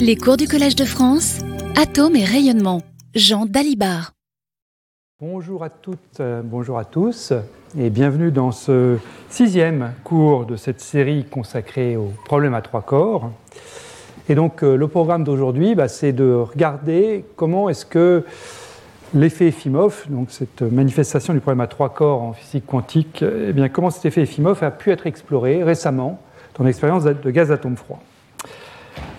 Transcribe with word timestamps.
Les 0.00 0.16
cours 0.16 0.36
du 0.36 0.46
Collège 0.46 0.76
de 0.76 0.84
France, 0.84 1.38
Atomes 1.74 2.16
et 2.16 2.24
rayonnement. 2.24 2.82
Jean 3.14 3.46
Dalibard. 3.46 4.12
Bonjour 5.20 5.64
à 5.64 5.70
toutes, 5.70 6.20
euh, 6.20 6.42
bonjour 6.44 6.78
à 6.78 6.84
tous, 6.84 7.32
et 7.78 7.88
bienvenue 7.88 8.30
dans 8.30 8.52
ce 8.52 8.98
sixième 9.30 9.92
cours 10.04 10.44
de 10.44 10.56
cette 10.56 10.80
série 10.80 11.24
consacrée 11.24 11.96
aux 11.96 12.12
problèmes 12.26 12.52
à 12.52 12.60
trois 12.60 12.82
corps. 12.82 13.30
Et 14.28 14.34
donc 14.34 14.62
euh, 14.62 14.76
le 14.76 14.86
programme 14.86 15.24
d'aujourd'hui, 15.24 15.74
bah, 15.74 15.88
c'est 15.88 16.12
de 16.12 16.30
regarder 16.32 17.24
comment 17.36 17.70
est-ce 17.70 17.86
que 17.86 18.24
l'effet 19.14 19.46
Efimov, 19.46 20.04
donc 20.10 20.30
cette 20.30 20.60
manifestation 20.60 21.32
du 21.32 21.40
problème 21.40 21.62
à 21.62 21.68
trois 21.68 21.88
corps 21.88 22.20
en 22.20 22.32
physique 22.34 22.66
quantique, 22.66 23.22
eh 23.22 23.52
bien, 23.54 23.70
comment 23.70 23.88
cet 23.88 24.04
effet 24.04 24.22
Efimov 24.22 24.62
a 24.62 24.70
pu 24.70 24.90
être 24.90 25.06
exploré 25.06 25.64
récemment 25.64 26.20
dans 26.58 26.64
l'expérience 26.64 27.04
de 27.04 27.30
gaz 27.30 27.50
atome 27.50 27.76
froid. 27.76 28.02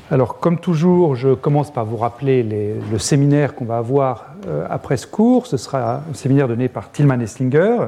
Alors, 0.10 0.40
comme 0.40 0.58
toujours, 0.58 1.18
je 1.18 1.34
commence 1.34 1.70
par 1.70 1.84
vous 1.84 1.98
rappeler 1.98 2.42
le 2.42 2.98
séminaire 2.98 3.54
qu'on 3.54 3.66
va 3.66 3.78
avoir 3.78 4.28
euh, 4.48 4.66
après 4.70 4.96
ce 4.96 5.06
cours. 5.06 5.48
Ce 5.48 5.58
sera 5.58 6.04
un 6.10 6.14
séminaire 6.14 6.48
donné 6.48 6.70
par 6.70 6.94
Tillman 6.94 7.20
Esslinger, 7.20 7.88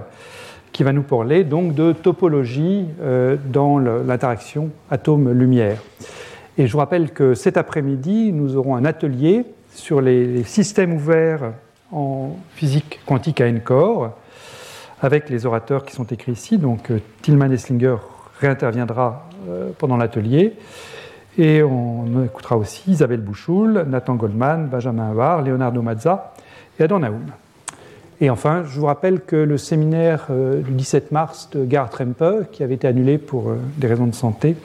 qui 0.73 0.84
va 0.84 0.91
nous 0.91 1.03
parler 1.03 1.45
donc 1.45 1.76
de 1.76 1.93
topologie 1.93 2.88
euh, 3.02 3.38
dans 3.45 3.79
l'interaction 3.79 4.70
atome-lumière. 4.91 5.77
Et 6.57 6.67
je 6.67 6.73
vous 6.73 6.79
rappelle 6.79 7.12
que 7.12 7.35
cet 7.35 7.55
après-midi, 7.55 8.34
nous 8.34 8.57
aurons 8.57 8.76
un 8.76 8.84
atelier 8.84 9.45
sur 9.73 10.01
les 10.01 10.43
systèmes 10.43 10.91
ouverts 10.91 11.54
en 11.93 12.35
physique 12.54 12.99
quantique 13.05 13.40
à 13.40 13.48
N-core, 13.48 14.12
avec 15.01 15.29
les 15.29 15.45
orateurs 15.45 15.85
qui 15.85 15.95
sont 15.95 16.04
écrits 16.04 16.34
ici. 16.34 16.57
Donc, 16.57 16.91
euh, 16.91 16.99
Tillman 17.21 17.49
Esslinger 17.49 17.95
réinterviendra 18.41 19.26
pendant 19.77 19.95
l'atelier. 19.95 20.54
Et 21.39 21.63
on 21.63 22.25
écoutera 22.25 22.57
aussi 22.57 22.91
Isabelle 22.91 23.21
Bouchoul, 23.21 23.85
Nathan 23.88 24.16
Goldman, 24.16 24.67
Benjamin 24.67 25.09
Havard, 25.09 25.41
Leonardo 25.43 25.81
Mazza 25.81 26.34
et 26.77 26.84
Adam 26.84 26.99
Naoum. 26.99 27.27
Et 28.20 28.29
enfin, 28.29 28.65
je 28.65 28.77
vous 28.77 28.87
rappelle 28.87 29.21
que 29.21 29.37
le 29.37 29.57
séminaire 29.57 30.27
euh, 30.32 30.62
du 30.62 30.73
17 30.73 31.13
mars 31.13 31.49
de 31.54 31.63
Gare 31.63 31.90
Trempe, 31.90 32.51
qui 32.51 32.62
avait 32.62 32.73
été 32.73 32.90
annulé 32.90 33.17
pour 33.17 33.51
euh, 33.51 33.55
des 33.77 33.87
raisons 33.87 34.07
de 34.07 34.13
santé, 34.13 34.57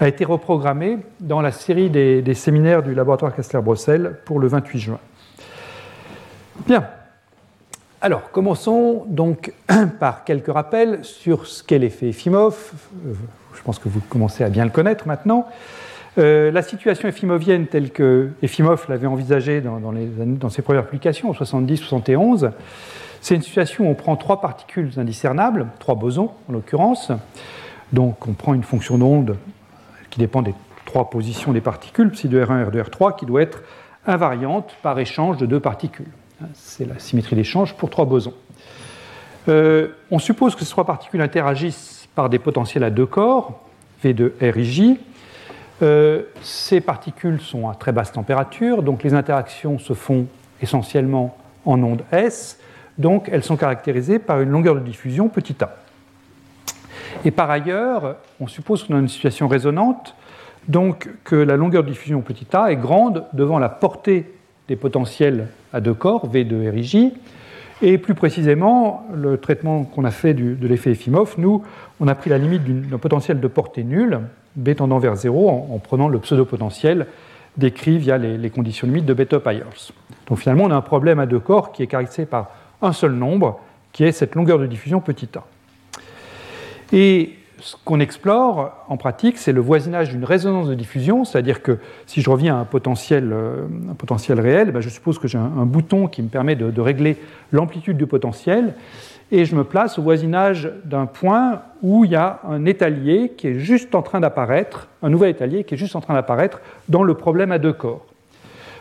a 0.00 0.08
été 0.08 0.24
reprogrammé 0.24 0.98
dans 1.20 1.40
la 1.40 1.52
série 1.52 1.90
des, 1.90 2.34
séminaires 2.34 2.82
du 2.82 2.92
laboratoire 2.92 3.32
Kessler-Brossel 3.32 4.16
pour 4.24 4.40
le 4.40 4.48
28 4.48 4.78
juin. 4.80 4.98
Bien. 6.66 6.88
Alors, 8.00 8.32
commençons 8.32 9.04
donc 9.06 9.52
par 10.00 10.24
quelques 10.24 10.52
rappels 10.52 11.04
sur 11.04 11.46
ce 11.46 11.62
qu'est 11.62 11.78
l'effet 11.78 12.08
Efimov. 12.08 12.72
Euh, 13.06 13.12
je 13.54 13.62
pense 13.62 13.78
que 13.78 13.88
vous 13.88 14.00
commencez 14.08 14.42
à 14.42 14.48
bien 14.48 14.64
le 14.64 14.72
connaître 14.72 15.06
maintenant. 15.06 15.46
Euh, 16.18 16.50
la 16.50 16.62
situation 16.62 17.08
effimovienne 17.08 17.66
telle 17.66 17.90
que 17.90 18.30
Efimov 18.42 18.86
l'avait 18.88 19.06
envisagée 19.06 19.60
dans, 19.60 20.48
ses 20.48 20.62
premières 20.62 20.86
publications, 20.86 21.30
en 21.30 21.32
70-71, 21.32 22.52
c'est 23.20 23.34
une 23.34 23.42
situation 23.42 23.86
où 23.86 23.90
on 23.90 23.94
prend 23.94 24.16
trois 24.16 24.40
particules 24.40 24.90
indiscernables, 24.96 25.66
trois 25.78 25.94
bosons 25.94 26.30
en 26.48 26.52
l'occurrence. 26.52 27.12
Donc 27.92 28.26
on 28.26 28.32
prend 28.32 28.54
une 28.54 28.62
fonction 28.62 28.98
d'onde 28.98 29.36
qui 30.10 30.18
dépend 30.18 30.42
des 30.42 30.54
trois 30.86 31.10
positions 31.10 31.52
des 31.52 31.60
particules, 31.60 32.10
psi 32.10 32.28
de 32.28 32.42
R1 32.42 32.66
R 32.66 32.70
de 32.70 32.80
R3, 32.80 33.16
qui 33.16 33.26
doit 33.26 33.42
être 33.42 33.62
invariante 34.06 34.74
par 34.82 34.98
échange 34.98 35.36
de 35.36 35.44
deux 35.44 35.60
particules. 35.60 36.10
C'est 36.54 36.86
la 36.86 36.98
symétrie 36.98 37.36
d'échange 37.36 37.74
pour 37.74 37.90
trois 37.90 38.04
bosons. 38.04 38.34
Euh, 39.48 39.88
on 40.10 40.18
suppose 40.18 40.54
que 40.54 40.64
ces 40.64 40.70
trois 40.70 40.86
particules 40.86 41.20
interagissent 41.20 42.08
par 42.14 42.28
des 42.30 42.38
potentiels 42.38 42.84
à 42.84 42.90
deux 42.90 43.06
corps, 43.06 43.60
V 44.02 44.14
de 44.14 44.34
R 44.40 44.58
J, 44.58 44.98
euh, 45.82 46.22
ces 46.42 46.80
particules 46.80 47.40
sont 47.40 47.68
à 47.68 47.74
très 47.74 47.92
basse 47.92 48.12
température, 48.12 48.82
donc 48.82 49.02
les 49.02 49.12
interactions 49.12 49.78
se 49.78 49.92
font 49.92 50.26
essentiellement 50.62 51.36
en 51.66 51.82
ondes 51.82 52.02
S, 52.12 52.58
donc 52.96 53.28
elles 53.30 53.42
sont 53.42 53.56
caractérisées 53.56 54.18
par 54.18 54.40
une 54.40 54.50
longueur 54.50 54.74
de 54.74 54.80
diffusion 54.80 55.28
petit 55.28 55.56
a. 55.62 55.76
Et 57.24 57.30
par 57.30 57.50
ailleurs, 57.50 58.16
on 58.40 58.46
suppose 58.46 58.84
qu'on 58.84 58.96
a 58.96 58.98
une 58.98 59.08
situation 59.08 59.48
résonante, 59.48 60.14
donc 60.68 61.08
que 61.24 61.36
la 61.36 61.56
longueur 61.56 61.84
de 61.84 61.90
diffusion 61.90 62.22
petit 62.22 62.46
a 62.54 62.72
est 62.72 62.76
grande 62.76 63.24
devant 63.34 63.58
la 63.58 63.68
portée 63.68 64.32
des 64.68 64.76
potentiels 64.76 65.48
à 65.72 65.80
deux 65.80 65.94
corps, 65.94 66.26
V 66.26 66.44
de 66.44 66.68
RIJ, 66.70 67.12
et 67.82 67.98
plus 67.98 68.14
précisément, 68.14 69.06
le 69.14 69.36
traitement 69.36 69.84
qu'on 69.84 70.04
a 70.04 70.10
fait 70.10 70.32
de 70.32 70.66
l'effet 70.66 70.92
Efimov, 70.92 71.34
nous, 71.36 71.62
on 72.00 72.08
a 72.08 72.14
pris 72.14 72.30
la 72.30 72.38
limite 72.38 72.88
d'un 72.88 72.96
potentiel 72.96 73.38
de 73.38 73.48
portée 73.48 73.84
nulle, 73.84 74.20
B 74.56 74.74
tendant 74.74 74.98
vers 74.98 75.16
0 75.16 75.48
en, 75.48 75.78
prenant 75.78 76.08
le 76.08 76.18
pseudo-potentiel 76.18 77.06
décrit 77.56 77.98
via 77.98 78.18
les, 78.18 78.50
conditions 78.50 78.86
limites 78.86 79.06
de 79.06 79.14
Bethe-Pyers. 79.14 79.92
Donc 80.26 80.38
finalement, 80.38 80.64
on 80.64 80.70
a 80.70 80.76
un 80.76 80.82
problème 80.82 81.18
à 81.18 81.26
deux 81.26 81.38
corps 81.38 81.72
qui 81.72 81.82
est 81.82 81.86
caractérisé 81.86 82.26
par 82.26 82.50
un 82.82 82.92
seul 82.92 83.12
nombre, 83.12 83.60
qui 83.92 84.04
est 84.04 84.12
cette 84.12 84.34
longueur 84.34 84.58
de 84.58 84.66
diffusion 84.66 85.00
petit 85.00 85.28
a. 85.36 85.44
Et 86.92 87.32
ce 87.58 87.76
qu'on 87.84 88.00
explore 88.00 88.84
en 88.88 88.98
pratique, 88.98 89.38
c'est 89.38 89.52
le 89.52 89.62
voisinage 89.62 90.10
d'une 90.10 90.24
résonance 90.24 90.68
de 90.68 90.74
diffusion, 90.74 91.24
c'est-à-dire 91.24 91.62
que 91.62 91.78
si 92.06 92.20
je 92.20 92.28
reviens 92.28 92.56
à 92.56 92.58
un 92.60 92.64
potentiel, 92.64 93.30
euh, 93.32 93.66
potentiel 93.96 94.38
réel, 94.38 94.70
ben 94.72 94.80
je 94.80 94.90
suppose 94.90 95.18
que 95.18 95.26
j'ai 95.26 95.38
un, 95.38 95.64
bouton 95.64 96.06
qui 96.06 96.22
me 96.22 96.28
permet 96.28 96.54
de 96.54 96.80
régler 96.80 97.16
l'amplitude 97.52 97.96
du 97.96 98.06
potentiel, 98.06 98.74
et 99.32 99.44
je 99.44 99.56
me 99.56 99.64
place 99.64 99.98
au 99.98 100.02
voisinage 100.02 100.70
d'un 100.84 101.06
point 101.06 101.62
où 101.82 102.04
il 102.04 102.12
y 102.12 102.16
a 102.16 102.40
un 102.48 102.64
étalier 102.64 103.32
qui 103.36 103.48
est 103.48 103.58
juste 103.58 103.94
en 103.94 104.02
train 104.02 104.20
d'apparaître, 104.20 104.88
un 105.02 105.10
nouvel 105.10 105.30
étalier 105.30 105.64
qui 105.64 105.74
est 105.74 105.78
juste 105.78 105.96
en 105.96 106.00
train 106.00 106.14
d'apparaître 106.14 106.60
dans 106.88 107.02
le 107.02 107.14
problème 107.14 107.50
à 107.50 107.58
deux 107.58 107.72
corps. 107.72 108.06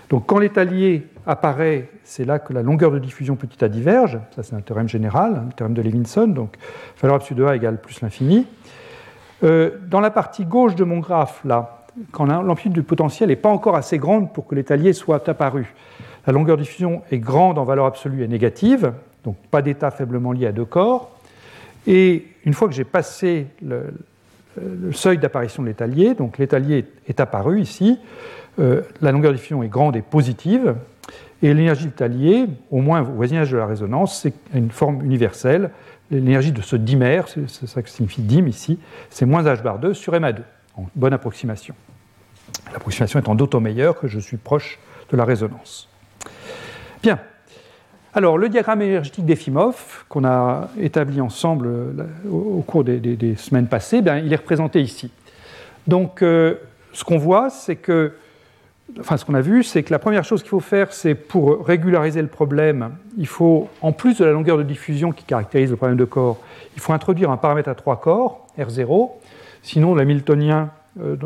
Donc 0.10 0.28
quand 0.28 0.38
l'étalier 0.38 1.08
apparaît, 1.26 1.90
c'est 2.04 2.26
là 2.26 2.38
que 2.38 2.54
la 2.54 2.62
longueur 2.62 2.92
de 2.92 3.00
diffusion 3.00 3.36
petit 3.36 3.64
a 3.64 3.68
diverge, 3.68 4.20
ça 4.36 4.44
c'est 4.44 4.56
un 4.56 4.62
théorème 4.62 4.88
général, 4.88 5.42
un 5.48 5.50
théorème 5.50 5.74
de 5.74 5.82
Levinson, 5.82 6.28
donc 6.28 6.58
valeur 7.02 7.16
absolue 7.16 7.42
de 7.42 7.46
A 7.46 7.56
égale 7.56 7.82
plus 7.82 8.02
l'infini. 8.02 8.46
Euh, 9.44 9.72
dans 9.88 10.00
la 10.00 10.12
partie 10.12 10.46
gauche 10.46 10.76
de 10.76 10.84
mon 10.84 11.00
graphe, 11.00 11.42
là, 11.44 11.86
quand 12.12 12.26
l'amplitude 12.26 12.74
du 12.74 12.84
potentiel 12.84 13.30
n'est 13.30 13.36
pas 13.36 13.50
encore 13.50 13.76
assez 13.76 13.98
grande 13.98 14.32
pour 14.32 14.46
que 14.46 14.54
l'étalier 14.54 14.94
soit 14.94 15.28
apparu, 15.28 15.74
la 16.28 16.34
longueur 16.34 16.58
de 16.58 16.62
diffusion 16.62 17.02
est 17.12 17.20
grande 17.20 17.58
en 17.58 17.64
valeur 17.64 17.86
absolue 17.86 18.24
et 18.24 18.28
négative, 18.28 18.94
donc 19.26 19.36
pas 19.52 19.62
d'état 19.62 19.92
faiblement 19.92 20.32
lié 20.32 20.48
à 20.48 20.52
deux 20.52 20.66
corps. 20.66 21.20
Et 21.88 22.26
une 22.46 22.54
fois 22.54 22.68
que 22.68 22.74
j'ai 22.74 22.84
passé 22.84 23.48
le, 23.62 23.94
seuil 24.94 25.18
d'apparition 25.18 25.64
de 25.64 25.68
l'étalier, 25.68 26.14
donc 26.14 26.38
l'étalier 26.38 26.86
est 27.10 27.20
apparu 27.20 27.60
ici, 27.60 28.00
euh, 28.60 28.82
la 29.02 29.12
longueur 29.12 29.34
de 29.34 29.38
diffusion 29.38 29.62
est 29.64 29.68
grande 29.68 29.98
et 29.98 30.02
positive, 30.02 30.76
et 31.44 31.54
l'énergie 31.54 31.84
de 31.84 31.90
l'étalier, 31.90 32.46
au 32.72 32.80
moins 32.80 33.02
au 33.02 33.06
voisinage 33.06 33.52
de 33.52 33.58
la 33.58 33.66
résonance, 33.66 34.22
c'est 34.22 34.34
une 34.54 34.72
forme 34.72 35.04
universelle. 35.04 35.72
L'énergie 36.10 36.54
de 36.54 36.62
ce 36.62 36.78
dimère, 36.78 37.28
c'est 37.28 37.68
ça 37.68 37.82
que 37.82 37.90
signifie 37.90 38.22
dim 38.22 38.48
ici, 38.48 38.80
c'est 39.10 39.26
moins 39.26 39.44
h 39.44 39.62
bar 39.62 39.80
2 39.80 39.94
sur 39.94 40.14
MA2, 40.14 40.38
en 40.78 40.86
bonne 40.96 41.14
approximation. 41.14 41.76
L'approximation 42.72 43.20
étant 43.20 43.36
d'autant 43.36 43.60
meilleure 43.60 44.00
que 44.00 44.08
je 44.08 44.20
suis 44.20 44.38
proche 44.38 44.80
de 45.12 45.18
la 45.18 45.26
résonance. 45.26 45.90
Bien, 47.04 47.20
alors, 48.16 48.38
le 48.38 48.48
diagramme 48.48 48.82
énergétique 48.82 49.26
d'Efimov, 49.26 50.06
qu'on 50.08 50.24
a 50.24 50.70
établi 50.80 51.20
ensemble 51.20 51.68
euh, 51.68 52.06
au 52.32 52.62
cours 52.62 52.86
des, 52.86 53.36
semaines 53.36 53.68
passées, 53.68 54.02
ben, 54.02 54.24
il 54.26 54.32
est 54.32 54.38
représenté 54.38 54.82
ici. 54.82 55.12
Donc, 55.86 56.22
euh, 56.22 56.56
ce 56.94 57.04
qu'on 57.04 57.18
voit, 57.18 57.50
c'est 57.50 57.76
que, 57.76 58.14
enfin, 59.02 59.18
ce 59.18 59.26
qu'on 59.26 59.34
a 59.34 59.42
vu, 59.42 59.64
c'est 59.64 59.84
que 59.84 59.92
la 59.92 60.00
première 60.00 60.24
chose 60.24 60.44
qu'il 60.44 60.50
faut 60.50 60.62
faire, 60.62 60.94
c'est 60.94 61.14
pour 61.14 61.66
régulariser 61.68 62.22
le 62.22 62.30
problème, 62.30 62.92
il 63.18 63.28
faut, 63.28 63.68
en 63.82 63.92
plus 63.92 64.18
de 64.18 64.24
la 64.24 64.32
longueur 64.32 64.58
de 64.58 64.64
diffusion 64.64 65.12
qui 65.12 65.26
caractérise 65.26 65.70
le 65.70 65.76
problème 65.76 65.98
de 65.98 66.06
corps, 66.06 66.38
il 66.76 66.82
faut 66.82 66.94
introduire 66.94 67.32
un 67.32 67.38
paramètre 67.38 67.68
à 67.68 67.76
trois 67.76 68.00
corps, 68.00 68.48
R0. 68.58 69.10
Sinon, 69.62 69.94
l'hamiltonien 69.94 70.70
euh, 71.02 71.18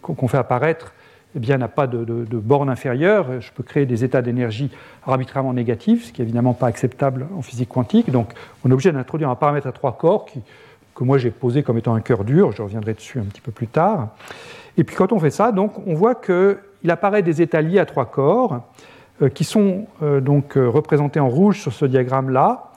qu'on 0.00 0.28
fait 0.28 0.38
apparaître 0.38 0.94
eh 1.36 1.38
bien, 1.38 1.58
n'a 1.58 1.68
pas 1.68 1.86
de, 1.86 2.04
borne 2.32 2.70
inférieure. 2.70 3.40
Je 3.40 3.52
peux 3.52 3.62
créer 3.62 3.86
des 3.86 4.04
états 4.04 4.22
d'énergie 4.22 4.70
arbitrairement 5.06 5.52
négatifs, 5.52 6.06
ce 6.06 6.12
qui 6.12 6.20
n'est 6.20 6.26
évidemment 6.26 6.54
pas 6.54 6.66
acceptable 6.66 7.26
en 7.36 7.42
physique 7.42 7.68
quantique. 7.68 8.10
Donc, 8.10 8.32
on 8.64 8.70
est 8.70 8.72
obligé 8.72 8.92
d'introduire 8.92 9.28
un 9.28 9.34
paramètre 9.34 9.66
à 9.66 9.72
trois 9.72 9.96
corps 9.96 10.26
que 10.94 11.04
moi 11.04 11.16
j'ai 11.16 11.30
posé 11.30 11.62
comme 11.62 11.78
étant 11.78 11.94
un 11.94 12.00
cœur 12.00 12.24
dur. 12.24 12.52
Je 12.52 12.62
reviendrai 12.62 12.94
dessus 12.94 13.20
un 13.20 13.24
petit 13.24 13.40
peu 13.40 13.52
plus 13.52 13.68
tard. 13.68 14.08
Et 14.76 14.84
puis, 14.84 14.96
quand 14.96 15.12
on 15.12 15.18
fait 15.18 15.30
ça, 15.30 15.52
donc, 15.52 15.86
on 15.86 15.94
voit 15.94 16.14
qu'il 16.14 16.90
apparaît 16.90 17.22
des 17.22 17.42
états 17.42 17.60
liés 17.60 17.78
à 17.78 17.86
trois 17.86 18.06
corps 18.06 18.62
euh, 19.20 19.28
qui 19.28 19.44
sont 19.44 19.86
euh, 20.02 20.20
donc 20.20 20.56
euh, 20.56 20.68
représentés 20.68 21.18
en 21.18 21.28
rouge 21.28 21.60
sur 21.60 21.72
ce 21.72 21.84
diagramme-là. 21.84 22.70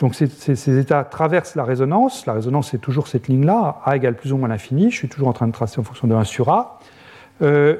Donc 0.00 0.14
ces, 0.14 0.78
états 0.78 1.04
traversent 1.04 1.56
la 1.56 1.64
résonance. 1.64 2.26
La 2.26 2.32
résonance, 2.34 2.70
c'est 2.70 2.78
toujours 2.78 3.08
cette 3.08 3.28
ligne-là, 3.28 3.80
A 3.84 3.96
égale 3.96 4.14
plus 4.14 4.32
ou 4.32 4.36
moins 4.36 4.48
l'infini. 4.48 4.90
Je 4.90 4.96
suis 4.96 5.08
toujours 5.08 5.28
en 5.28 5.32
train 5.32 5.46
de 5.46 5.52
tracer 5.52 5.80
en 5.80 5.84
fonction 5.84 6.08
de 6.08 6.14
1 6.14 6.24
sur 6.24 6.48
A. 6.48 6.78
Euh, 7.42 7.76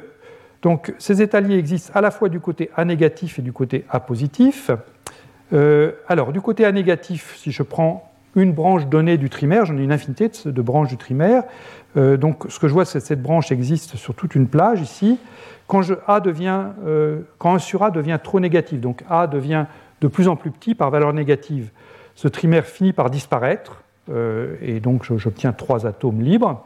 donc 0.61 0.93
ces 0.97 1.21
états 1.21 1.41
liés 1.41 1.57
existent 1.57 1.91
à 1.95 2.01
la 2.01 2.11
fois 2.11 2.29
du 2.29 2.39
côté 2.39 2.69
A 2.75 2.85
négatif 2.85 3.39
et 3.39 3.41
du 3.41 3.53
côté 3.53 3.85
A 3.89 3.99
positif. 3.99 4.71
Euh, 5.53 5.91
alors 6.07 6.31
du 6.31 6.41
côté 6.41 6.65
A 6.65 6.71
négatif, 6.71 7.35
si 7.37 7.51
je 7.51 7.63
prends 7.63 8.11
une 8.35 8.51
branche 8.51 8.87
donnée 8.87 9.17
du 9.17 9.29
trimère, 9.29 9.65
j'en 9.65 9.77
ai 9.77 9.83
une 9.83 9.93
infinité 9.93 10.29
de, 10.45 10.61
branches 10.61 10.89
du 10.89 10.97
trimère. 10.97 11.43
Euh, 11.95 12.17
donc 12.17 12.45
ce 12.49 12.59
que 12.59 12.67
je 12.67 12.73
vois, 12.73 12.85
c'est 12.85 12.99
que 12.99 13.05
cette 13.05 13.21
branche 13.21 13.51
existe 13.51 13.95
sur 13.95 14.13
toute 14.13 14.35
une 14.35 14.47
plage 14.47 14.81
ici. 14.81 15.17
Quand, 15.67 15.81
A 16.05 16.19
devient, 16.19 16.65
quand 17.39 17.55
1 17.55 17.59
sur 17.59 17.81
A 17.81 17.89
devient 17.89 18.19
trop 18.23 18.39
négatif, 18.39 18.79
donc 18.79 19.03
A 19.09 19.25
devient 19.25 19.65
de 20.01 20.07
plus 20.07 20.27
en 20.27 20.35
plus 20.35 20.51
petit 20.51 20.75
par 20.75 20.91
valeur 20.91 21.13
négative, 21.13 21.71
ce 22.15 22.27
trimère 22.27 22.65
finit 22.65 22.93
par 22.93 23.09
disparaître, 23.09 23.83
euh, 24.09 24.55
et 24.61 24.79
donc 24.79 25.03
j'obtiens 25.17 25.53
trois 25.53 25.85
atomes 25.85 26.21
libres. 26.21 26.65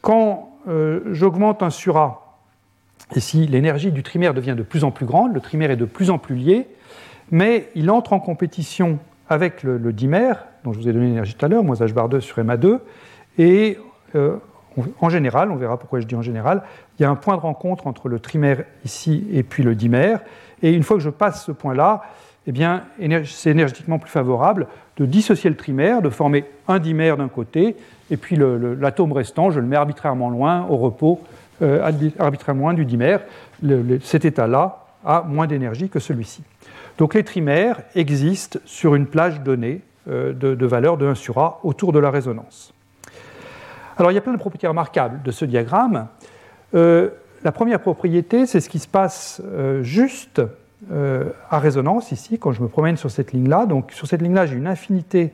quand 0.00 0.48
j'augmente 1.10 1.62
1 1.62 1.70
sur 1.70 1.96
A, 1.96 2.38
ici 3.16 3.46
l'énergie 3.46 3.90
du 3.90 4.02
trimère 4.02 4.34
devient 4.34 4.54
de 4.56 4.62
plus 4.62 4.84
en 4.84 4.90
plus 4.90 5.06
grande, 5.06 5.34
le 5.34 5.40
trimère 5.40 5.70
est 5.70 5.76
de 5.76 5.84
plus 5.84 6.10
en 6.10 6.18
plus 6.18 6.36
lié, 6.36 6.68
mais 7.30 7.68
il 7.74 7.90
entre 7.90 8.12
en 8.12 8.20
compétition 8.20 8.98
avec 9.28 9.62
le, 9.62 9.92
dimère, 9.92 10.44
dont 10.64 10.72
je 10.72 10.78
vous 10.78 10.88
ai 10.88 10.92
donné 10.92 11.06
l'énergie 11.06 11.34
tout 11.34 11.44
à 11.44 11.48
l'heure, 11.48 11.64
moins 11.64 11.76
h 11.76 11.92
bar 11.92 12.08
2 12.08 12.20
sur 12.20 12.38
MA2, 12.38 12.78
et 13.38 13.78
euh, 14.14 14.36
en 15.00 15.08
général, 15.08 15.50
on 15.50 15.56
verra 15.56 15.78
pourquoi 15.78 16.00
je 16.00 16.06
dis 16.06 16.14
en 16.14 16.22
général, 16.22 16.62
il 16.98 17.02
y 17.02 17.04
a 17.04 17.10
un 17.10 17.16
point 17.16 17.36
de 17.36 17.40
rencontre 17.40 17.86
entre 17.86 18.08
le 18.08 18.20
trimère 18.20 18.64
ici 18.84 19.26
et 19.32 19.42
puis 19.42 19.62
le 19.62 19.74
dimère, 19.74 20.20
et 20.62 20.72
une 20.72 20.82
fois 20.82 20.96
que 20.96 21.02
je 21.02 21.10
passe 21.10 21.44
ce 21.44 21.52
point-là, 21.52 22.02
eh 22.46 22.52
bien, 22.52 22.84
c'est 23.24 23.50
énergétiquement 23.50 23.98
plus 23.98 24.10
favorable 24.10 24.66
de 24.96 25.06
dissocier 25.06 25.48
le 25.48 25.56
trimère, 25.56 26.02
de 26.02 26.10
former 26.10 26.44
un 26.68 26.78
dimère 26.78 27.16
d'un 27.16 27.28
côté, 27.28 27.76
et 28.10 28.16
puis 28.16 28.36
l'atome 28.36 29.12
restant, 29.12 29.50
je 29.50 29.60
le 29.60 29.66
mets 29.66 29.76
arbitrairement 29.76 30.28
loin, 30.28 30.66
au 30.68 30.76
repos, 30.76 31.20
euh, 31.62 31.90
arbitrairement 32.18 32.64
loin 32.64 32.74
du 32.74 32.84
dimère. 32.84 33.20
cet 34.02 34.24
état-là 34.24 34.84
a 35.04 35.22
moins 35.22 35.46
d'énergie 35.46 35.88
que 35.88 36.00
celui-ci. 36.00 36.42
Donc 36.98 37.14
les 37.14 37.24
trimères 37.24 37.80
existent 37.94 38.58
sur 38.64 38.94
une 38.94 39.06
plage 39.06 39.40
donnée 39.40 39.80
euh, 40.08 40.32
de, 40.32 40.66
valeur 40.66 40.96
de 40.96 41.06
1 41.06 41.14
sur 41.14 41.38
A 41.38 41.60
autour 41.62 41.92
de 41.92 41.98
la 41.98 42.10
résonance. 42.10 42.74
Alors 43.96 44.10
il 44.10 44.14
y 44.14 44.18
a 44.18 44.20
plein 44.20 44.32
de 44.32 44.38
propriétés 44.38 44.66
remarquables 44.66 45.22
de 45.22 45.30
ce 45.30 45.44
diagramme. 45.44 46.08
Euh, 46.74 47.10
la 47.44 47.52
première 47.52 47.80
propriété, 47.80 48.46
c'est 48.46 48.60
ce 48.60 48.68
qui 48.68 48.78
se 48.78 48.88
passe 48.88 49.40
euh, 50.90 51.30
à 51.50 51.58
résonance 51.58 52.12
ici, 52.12 52.38
quand 52.38 52.52
je 52.52 52.62
me 52.62 52.68
promène 52.68 52.96
sur 52.96 53.10
cette 53.10 53.32
ligne-là. 53.32 53.66
Donc 53.66 53.92
sur 53.92 54.06
cette 54.06 54.22
ligne-là, 54.22 54.46
j'ai 54.46 54.56
une 54.56 54.66
infinité 54.66 55.32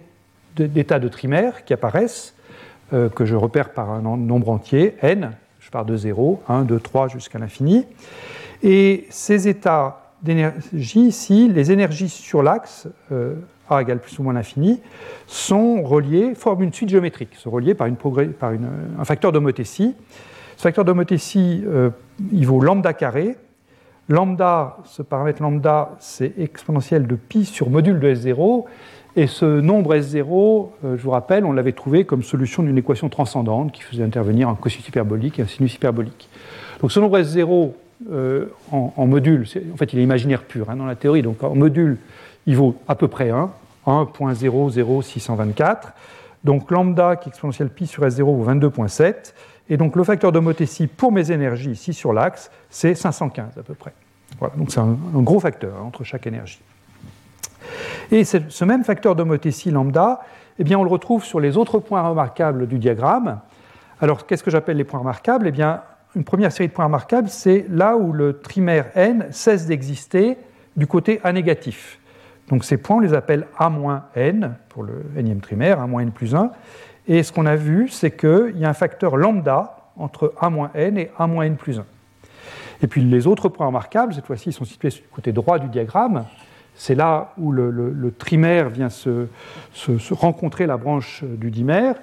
d'états 0.57 0.99
de 0.99 1.09
trimères 1.09 1.65
qui 1.65 1.73
apparaissent, 1.73 2.35
que 2.91 3.27
je 3.27 3.37
repère 3.37 3.71
par 3.71 3.91
un 3.91 4.01
nombre 4.01 4.49
entier, 4.49 4.97
n, 5.03 5.33
je 5.61 5.71
pars 5.71 5.85
de 5.85 5.95
0, 5.95 6.43
1, 6.49 6.63
2, 6.63 6.81
3 6.81 7.09
jusqu'à 7.09 7.39
l'infini. 7.39 7.85
Et 8.63 9.07
ces 9.11 9.49
états 9.49 10.15
d'énergie, 10.23 11.01
ici, 11.01 11.49
les 11.49 11.71
énergies 11.71 12.09
sur 12.09 12.43
l'axe, 12.43 12.89
euh, 13.13 13.35
A 13.69 13.83
égale 13.83 13.99
plus 13.99 14.19
ou 14.19 14.23
moins 14.23 14.33
l'infini, 14.33 14.81
sont 15.27 15.83
reliées, 15.83 16.35
forment 16.35 16.63
une 16.63 16.73
suite 16.73 16.89
géométrique, 16.89 17.35
sont 17.37 17.51
reliées 17.51 17.75
par, 17.75 17.87
un 17.87 19.05
facteur 19.05 19.31
d'homothétie. 19.31 19.95
Ce 20.57 20.63
facteur 20.63 20.87
d'homothétie, 20.87 21.63
euh, 21.67 21.91
il 22.33 22.47
vaut 22.47 22.63
lambda 22.63 22.95
carré. 22.95 23.37
Lambda, 24.09 24.79
ce 24.85 25.03
paramètre 25.03 25.43
lambda, 25.43 25.91
c'est 26.01 26.33
exponentiel 26.39 27.07
de 27.07 27.15
pi 27.15 27.45
sur 27.45 27.69
module 27.69 28.01
de 28.01 28.15
S0. 28.15 28.65
Et 29.17 29.27
ce 29.27 29.61
nombre 29.61 29.95
S0, 29.97 30.71
euh, 30.85 30.97
je 30.97 31.03
vous 31.03 31.11
rappelle, 31.11 31.45
on 31.45 31.53
l'avait 31.53 31.73
trouvé 31.73 32.05
comme 32.05 32.23
solution 32.23 32.63
d'une 32.63 32.79
équation 32.79 33.09
transcendante 33.09 33.73
qui 33.73 33.83
faisait 33.83 34.05
intervenir 34.05 34.49
un 34.49 34.55
cosinus 34.55 34.89
hyperbolique 34.89 35.39
et 35.39 35.43
un 35.43 35.47
sinus 35.47 35.75
hyperbolique. 35.75 36.29
Donc 36.81 36.93
ce 36.93 37.01
nombre 37.01 37.19
S0, 37.19 37.73
euh, 38.11 38.47
en, 38.71 39.07
module, 39.07 39.45
en 39.73 39.77
fait 39.77 39.93
il 39.93 39.99
est 39.99 40.05
imaginaire 40.05 40.45
pur 40.45 40.71
hein, 40.71 40.77
dans 40.77 40.87
la 40.87 40.95
théorie, 40.95 41.23
donc 41.23 41.43
en 41.43 41.57
module 41.57 41.99
il 42.47 42.57
vaut 42.57 42.77
à 42.87 42.95
peu 42.95 43.09
près 43.09 43.31
1, 43.31 43.51
1.00624. 43.87 45.77
Donc 46.45 46.71
lambda 46.71 47.17
qui 47.17 47.29
est 47.29 47.33
exponentielle 47.33 47.69
pi 47.69 47.87
sur 47.87 48.05
S0 48.05 48.23
vaut 48.23 48.45
22.7. 48.45 49.35
Et 49.71 49.77
donc 49.77 49.97
le 49.97 50.05
facteur 50.05 50.33
d'homothétie 50.33 50.87
pour 50.87 51.13
mes 51.13 51.31
énergies 51.31 51.71
ici 51.71 51.93
sur 51.93 52.13
l'axe, 52.13 52.51
c'est 52.71 52.95
515 52.95 53.59
à 53.59 53.63
peu 53.63 53.75
près. 53.75 53.93
Voilà, 54.39 54.55
donc 54.57 54.71
c'est 54.71 54.81
un, 54.81 54.97
gros 55.15 55.41
facteur 55.41 55.75
hein, 55.77 55.85
entre 55.87 56.05
chaque 56.05 56.27
énergie. 56.27 56.61
Et 58.11 58.25
ce 58.25 58.65
même 58.65 58.85
facteur 58.85 59.15
d'homothétie 59.15 59.71
lambda, 59.71 60.21
eh 60.59 60.65
bien, 60.65 60.79
on 60.79 60.85
le 60.85 60.91
retrouve 60.91 61.25
sur 61.25 61.41
les 61.41 61.57
autres 61.57 61.79
points 61.79 62.03
remarquables 62.03 62.67
du 62.67 62.79
diagramme. 62.79 63.41
Alors, 64.01 64.27
qu'est-ce 64.27 64.43
que 64.43 64.51
j'appelle 64.51 64.77
les 64.77 64.85
points 64.85 65.01
remarquables? 65.01 65.47
Eh 65.47 65.53
bien, 65.53 65.83
une 66.17 66.25
première 66.25 66.51
série 66.51 66.69
de 66.69 66.73
points 66.73 66.87
remarquables, 66.87 67.29
c'est 67.29 67.67
là 67.69 67.97
où 67.97 68.13
le 68.13 68.41
trimère 68.41 68.87
n 68.95 69.27
cesse 69.31 69.67
d'exister 69.67 70.37
du 70.77 70.87
côté 70.87 71.21
A 71.23 71.33
négatif. 71.33 71.99
Donc 72.49 72.65
ces 72.65 72.79
points, 72.79 72.97
on 72.97 73.01
les 73.01 73.15
appelle 73.15 73.47
A-n 73.59 74.55
pour 74.69 74.83
le 74.83 75.05
nème 75.15 75.41
trimère, 75.41 75.81
A-n 75.81 76.11
plus 76.11 76.35
1. 76.35 76.51
Et 77.09 77.23
ce 77.23 77.33
qu'on 77.33 77.47
a 77.47 77.57
vu, 77.57 77.89
c'est 77.89 78.11
qu'il 78.11 78.57
y 78.57 78.65
a 78.67 78.69
un 78.69 78.75
facteur 78.75 79.17
lambda 79.17 79.79
entre 79.97 80.35
A-n 80.41 80.99
et 80.99 81.11
A-n 81.19 81.57
plus 81.57 81.79
1. 81.79 81.85
Et 82.83 82.87
puis 82.87 83.03
les 83.03 83.27
autres 83.27 83.49
points 83.49 83.67
remarquables, 83.67 84.15
cette 84.15 84.27
fois-ci, 84.27 84.53
sont 84.53 84.65
situés 84.65 84.91
du 84.91 85.03
côté 85.11 85.33
droit 85.33 85.59
du 85.59 85.69
diagramme. 85.69 86.27
C'est 86.75 86.95
là 86.95 87.33
où 87.39 87.51
le, 87.51 88.15
trimère 88.17 88.69
vient 88.69 88.91
se, 88.91 89.27
rencontrer 90.13 90.67
la 90.67 90.77
branche 90.77 91.25
du 91.25 91.51
dimère. 91.51 91.97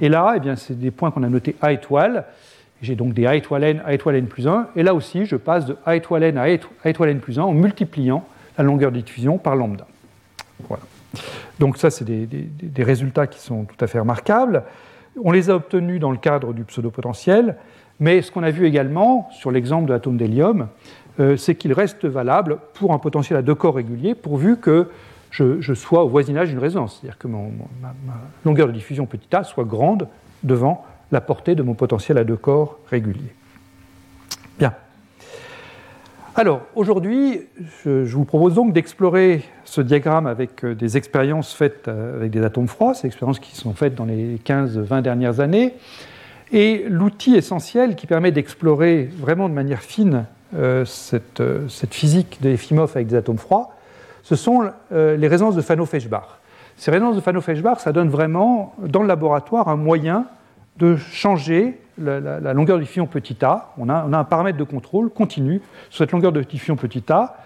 Et 0.00 0.08
là, 0.08 0.34
eh 0.36 0.56
c'est 0.56 0.78
des 0.78 0.90
points 0.90 1.10
qu'on 1.10 1.22
a 1.22 1.28
notés 1.28 1.56
A 1.62 1.72
étoile. 1.72 2.26
J'ai 2.82 2.94
donc 2.94 3.14
des 3.14 3.26
A 3.26 3.36
étoile 3.36 3.64
n, 3.64 3.82
A 3.86 3.94
étoile 3.94 4.16
n 4.16 4.26
plus 4.26 4.46
1, 4.46 4.68
et 4.76 4.82
là 4.84 4.94
aussi 4.94 5.24
je 5.24 5.34
passe 5.34 5.66
de 5.66 5.76
A 5.84 5.96
étoile 5.96 6.22
n 6.22 6.38
à 6.38 6.42
A 6.42 6.88
étoile 6.88 7.08
n 7.08 7.18
plus 7.18 7.38
1 7.38 7.42
en 7.42 7.52
multipliant 7.52 8.24
la 8.56 8.62
longueur 8.64 8.92
de 8.92 9.00
diffusion 9.00 9.38
par 9.38 9.56
lambda. 9.56 9.86
Donc 11.58 11.78
ça, 11.78 11.90
c'est 11.90 12.04
des, 12.04 12.82
résultats 12.82 13.26
qui 13.26 13.40
sont 13.40 13.64
tout 13.64 13.82
à 13.84 13.86
fait 13.86 13.98
remarquables. 13.98 14.62
On 15.22 15.32
les 15.32 15.50
a 15.50 15.54
obtenus 15.56 16.00
dans 16.00 16.10
le 16.10 16.18
cadre 16.18 16.52
du 16.52 16.64
pseudo-potentiel, 16.64 17.56
mais 18.00 18.22
ce 18.22 18.30
qu'on 18.30 18.42
a 18.42 18.50
vu 18.50 18.66
également 18.66 19.28
sur 19.32 19.50
l'exemple 19.50 19.88
de 19.88 19.92
l'atome 19.92 20.16
d'hélium, 20.16 20.68
euh, 21.18 21.36
c'est 21.36 21.56
qu'il 21.56 21.72
reste 21.72 22.04
valable 22.04 22.58
pour 22.74 22.92
un 22.92 22.98
potentiel 22.98 23.36
à 23.38 23.42
deux 23.42 23.56
corps 23.56 23.74
réguliers, 23.74 24.14
pourvu 24.14 24.56
que 24.56 24.88
je, 25.30 25.74
sois 25.74 26.04
au 26.04 26.08
voisinage 26.08 26.48
d'une 26.48 26.58
résonance, 26.58 26.98
c'est-à-dire 27.00 27.18
que 27.18 27.28
ma, 27.28 27.38
longueur 28.44 28.66
de 28.68 28.72
diffusion 28.72 29.06
petit 29.06 29.34
a 29.34 29.44
soit 29.44 29.64
grande 29.64 30.08
devant 30.42 30.84
la 31.10 31.20
portée 31.20 31.54
de 31.54 31.62
mon 31.62 31.74
potentiel 31.74 32.18
à 32.18 32.24
deux 32.24 32.36
corps 32.36 32.78
régulier. 32.90 33.32
Bien. 34.58 34.74
Alors, 36.38 36.60
aujourd'hui, 36.76 37.40
je, 37.84 38.14
vous 38.14 38.24
propose 38.24 38.54
donc 38.54 38.72
d'explorer 38.72 39.42
ce 39.64 39.80
diagramme 39.80 40.28
avec 40.28 40.64
euh, 40.64 40.72
des 40.72 40.96
expériences 40.96 41.52
faites 41.52 41.88
euh, 41.88 42.14
avec 42.14 42.30
des 42.30 42.44
atomes 42.44 42.68
froids, 42.68 42.94
ces 42.94 43.08
expériences 43.08 43.40
qui 43.40 43.56
sont 43.56 43.74
faites 43.74 43.96
dans 43.96 44.04
les 44.04 44.36
15-20 44.46 45.02
dernières 45.02 45.40
années. 45.40 45.74
Et 46.52 46.84
l'outil 46.88 47.34
essentiel 47.34 47.96
qui 47.96 48.06
permet 48.06 48.30
d'explorer 48.30 49.10
vraiment 49.18 49.48
de 49.48 49.54
manière 49.54 49.82
fine 49.82 50.26
euh, 50.54 50.84
cette, 50.84 51.42
physique 51.90 52.38
de 52.40 52.50
Efimov 52.50 52.92
avec 52.94 53.08
des 53.08 53.16
atomes 53.16 53.38
froids, 53.38 53.74
ce 54.22 54.36
sont 54.36 54.70
les 54.92 55.26
résonances 55.26 55.56
de 55.56 55.62
Fano-Feshbach. 55.62 56.38
Ces 56.76 56.92
résonances 56.92 57.16
de 57.16 57.20
Fano-Feshbach, 57.20 57.80
ça 57.80 57.90
donne 57.90 58.10
vraiment, 58.10 58.76
dans 58.78 59.02
le 59.02 59.08
laboratoire, 59.08 59.66
un 59.66 59.76
moyen 59.76 60.26
de 60.76 60.94
changer 60.96 61.80
la, 61.98 62.52
longueur 62.54 62.76
de 62.76 62.82
diffusion 62.82 63.06
petit 63.06 63.36
a. 63.44 63.72
On 63.78 63.88
a, 63.88 64.02
un 64.02 64.24
paramètre 64.24 64.58
de 64.58 64.64
contrôle 64.64 65.10
continu 65.10 65.60
sur 65.90 65.98
cette 65.98 66.12
longueur 66.12 66.32
de 66.32 66.42
diffusion 66.42 66.76
petit 66.76 67.04
a. 67.10 67.36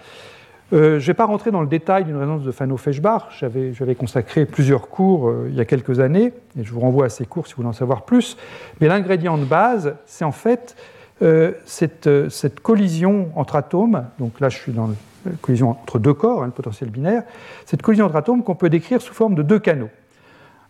Euh, 0.73 0.99
je 0.99 1.05
ne 1.05 1.07
vais 1.07 1.15
pas 1.15 1.27
rentrer 1.27 1.51
dans 1.51 1.61
le 1.61 1.67
détail 1.67 2.05
d'une 2.05 2.17
résonance 2.17 2.45
de 2.45 2.51
Fano-Feshbach. 2.51 3.29
J'avais 3.39 3.95
consacré 3.95 4.47
plusieurs 4.47 4.89
cours 4.89 5.29
euh, 5.29 5.49
il 5.51 5.55
y 5.55 5.61
a 5.61 5.67
quelques 5.67 6.01
années, 6.01 6.33
et 6.59 6.65
je 6.65 6.73
vous 6.73 6.81
renvoie 6.81 7.07
à 7.07 7.09
ces 7.11 7.27
cours 7.27 7.47
si 7.47 7.53
vous 7.53 7.59
voulez 7.59 7.69
en 7.69 7.75
savoir 7.75 8.03
plus. 8.03 8.39
Mais 8.81 8.89
l'ingrédient 8.89 9.37
de 9.37 9.45
base, 9.45 9.95
c'est 10.07 10.25
en 10.25 10.33
fait 10.33 10.75
euh, 11.21 11.53
cette, 11.67 12.09
cette, 12.31 12.61
collision 12.61 13.29
entre 13.37 13.57
atomes. 13.57 14.07
Donc 14.19 14.41
là, 14.41 14.49
je 14.49 14.57
suis 14.57 14.73
dans 14.73 14.89
la 15.27 15.33
collision 15.43 15.71
entre 15.71 15.99
deux 15.99 16.15
corps, 16.15 16.43
hein, 16.43 16.47
le 16.47 16.53
potentiel 16.53 16.89
binaire. 16.89 17.25
Cette 17.67 17.83
collision 17.83 18.07
entre 18.07 18.17
atomes 18.17 18.43
qu'on 18.43 18.55
peut 18.55 18.71
décrire 18.71 19.03
sous 19.03 19.13
forme 19.13 19.35
de 19.35 19.43
deux 19.43 19.59
canaux. 19.59 19.91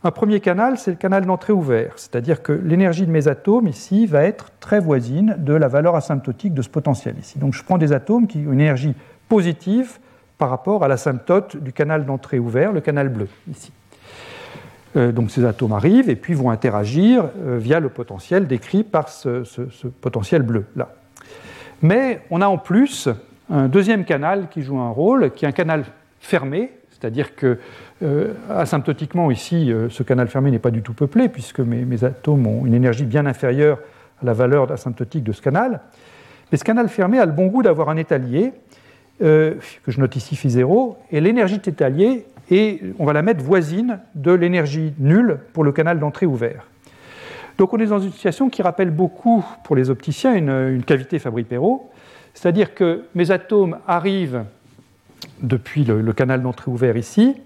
Un 0.05 0.11
premier 0.11 0.41
canal, 0.41 0.79
c'est 0.79 0.91
le 0.91 0.97
canal 0.97 1.27
d'entrée 1.27 1.53
ouvert, 1.53 1.93
c'est-à-dire 1.95 2.43
que 2.43 2.53
l'énergie 2.53 3.07
de 3.07 3.11
mes 3.13 3.29
atomes 3.29 3.69
ici 3.69 4.07
va 4.07 4.25
être 4.25 4.51
très 4.59 4.81
voisine 4.81 5.37
de 5.39 5.53
la 5.53 5.69
valeur 5.69 5.95
asymptotique 5.95 6.55
de 6.55 6.63
ce 6.63 6.69
potentiel 6.69 7.15
ici. 7.21 7.39
Donc 7.39 7.55
je 7.55 7.63
prends 7.63 7.79
des 7.79 7.93
atomes 7.93 8.27
qui 8.27 8.39
ont 8.39 8.53
une 8.53 8.61
énergie 8.61 8.95
positive 9.29 9.99
par 10.39 10.51
rapport 10.51 10.83
à 10.83 10.89
l'asymptote 10.89 11.57
du 11.57 11.73
canal 11.73 12.05
d'entrée 12.05 12.41
ouvert, 12.41 12.73
le 12.73 12.81
canal 12.81 13.11
bleu 13.11 13.29
ici. 13.49 13.73
Euh, 14.97 15.13
donc 15.13 15.31
ces 15.31 15.45
atomes 15.45 15.73
arrivent 15.73 16.11
et 16.11 16.17
puis 16.17 16.35
vont 16.35 16.51
interagir 16.51 17.29
euh, 17.47 17.59
via 17.59 17.79
le 17.79 17.89
potentiel 17.89 18.49
décrit 18.49 18.83
par 18.83 19.09
ce, 19.09 19.45
ce 19.45 19.87
potentiel 19.87 20.43
bleu 20.43 20.67
là. 20.75 20.89
Mais 21.81 22.23
on 22.31 22.41
a 22.41 22.49
en 22.49 22.59
plus 22.59 23.09
un 23.51 23.69
deuxième 23.69 24.05
canal 24.05 24.49
qui 24.49 24.63
joue 24.63 24.79
un 24.79 24.91
rôle, 24.91 25.31
qui 25.31 25.45
est 25.45 25.49
un 25.49 25.53
canal 25.53 25.85
fermé, 26.19 26.73
c'est-à-dire 26.91 27.35
que 27.35 27.59
euh, 28.03 28.35
asymptotiquement, 28.51 29.31
ici, 29.31 29.73
euh, 29.73 29.89
ce 29.89 30.03
canal 30.03 30.29
fermé 30.29 30.51
n'est 30.51 30.59
pas 30.59 30.71
du 30.71 30.83
tout 30.83 30.95
peuplé, 30.95 31.29
puisque 31.29 31.61
mes, 31.61 32.05
atomes 32.05 32.47
ont 32.47 32.67
une 32.67 32.75
énergie 32.75 33.05
bien 33.05 33.27
inférieure 33.27 33.79
à 34.21 34.27
la 34.27 34.33
valeur 34.33 34.71
asymptotique 34.71 35.25
de 35.25 35.33
ce 35.33 35.41
canal. 35.41 35.81
Mais 36.51 36.59
ce 36.59 36.65
canal 36.65 36.89
fermé 36.89 37.19
a 37.19 37.27
le 37.27 37.33
bon 37.33 37.47
goût 37.47 37.63
d'avoir 37.63 37.89
un 37.89 37.97
état 37.97 38.19
lié, 38.19 38.53
euh, 39.23 39.55
que 39.85 39.93
je 39.93 40.01
note 40.01 40.17
ici 40.17 40.37
phi 40.37 40.51
0, 40.51 40.99
et 41.11 41.21
l'énergie 41.21 41.59
de 41.59 41.85
lié 41.87 42.27
et 42.51 42.81
on 42.99 43.05
va 43.05 43.13
la 43.13 43.23
mettre 43.23 43.43
voisine 43.43 44.01
de 44.15 44.33
l'énergie 44.33 44.93
nulle 44.99 45.39
pour 45.53 45.65
le 45.65 45.73
canal 45.73 45.99
d'entrée 45.99 46.27
ouvert. 46.27 46.67
Donc 47.59 47.73
on 47.73 47.79
est 47.79 47.87
dans 47.87 48.01
une 48.01 48.11
situation 48.11 48.51
qui 48.51 48.63
rappelle 48.63 48.91
beaucoup 48.91 49.45
pour 49.65 49.77
les 49.77 49.91
opticiens 49.91 50.35
une, 50.35 50.83
cavité 50.83 51.19
Fabry-Perot, 51.19 51.91
c'est-à-dire 52.35 52.75
que 52.75 53.05
mes 53.15 53.31
atomes 53.31 53.79
arrivent 53.87 54.45
depuis 55.41 55.85
le, 55.85 56.13
canal 56.13 56.43
d'entrée 56.43 56.71
ouvert 56.71 56.97
ici, 56.97 57.37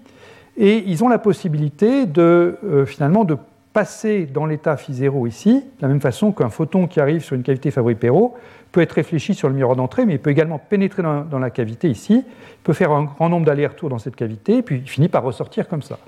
et 0.57 0.83
ils 0.87 1.03
ont 1.03 1.07
la 1.07 1.19
possibilité 1.19 2.05
de 2.05 2.57
euh, 2.63 2.85
finalement 2.85 3.23
de 3.23 3.37
passer 3.73 4.25
dans 4.25 4.47
l'état 4.47 4.75
phi 4.75 4.91
0 4.91 5.27
ici, 5.27 5.53
de 5.53 5.81
la 5.81 5.87
même 5.87 6.01
façon 6.01 6.31
qu'un 6.31 6.49
photon 6.49 6.87
qui 6.87 6.99
arrive 6.99 7.23
sur 7.23 7.35
une 7.35 7.43
cavité 7.43 7.69
Fabry-Perot 7.69 8.33
peut 8.71 8.81
être 8.81 8.93
réfléchi 8.93 9.35
sur 9.35 9.49
le 9.49 9.53
miroir 9.53 9.75
d'entrée, 9.75 10.05
mais 10.07 10.13
il 10.13 10.19
peut 10.19 10.31
également 10.31 10.57
pénétrer 10.57 11.03
dans, 11.03 11.39
la 11.39 11.49
cavité 11.51 11.87
ici, 11.87 12.23
il 12.25 12.63
peut 12.63 12.73
faire 12.73 12.91
un 12.91 13.03
grand 13.03 13.29
nombre 13.29 13.45
d'allers-retours 13.45 13.89
dans 13.89 13.99
cette 13.99 14.15
cavité, 14.15 14.57
et 14.57 14.61
puis 14.63 14.77
il 14.83 14.89
finit 14.89 15.09
par 15.09 15.21
ressortir 15.21 15.67
comme 15.67 15.83
ça. 15.83 15.99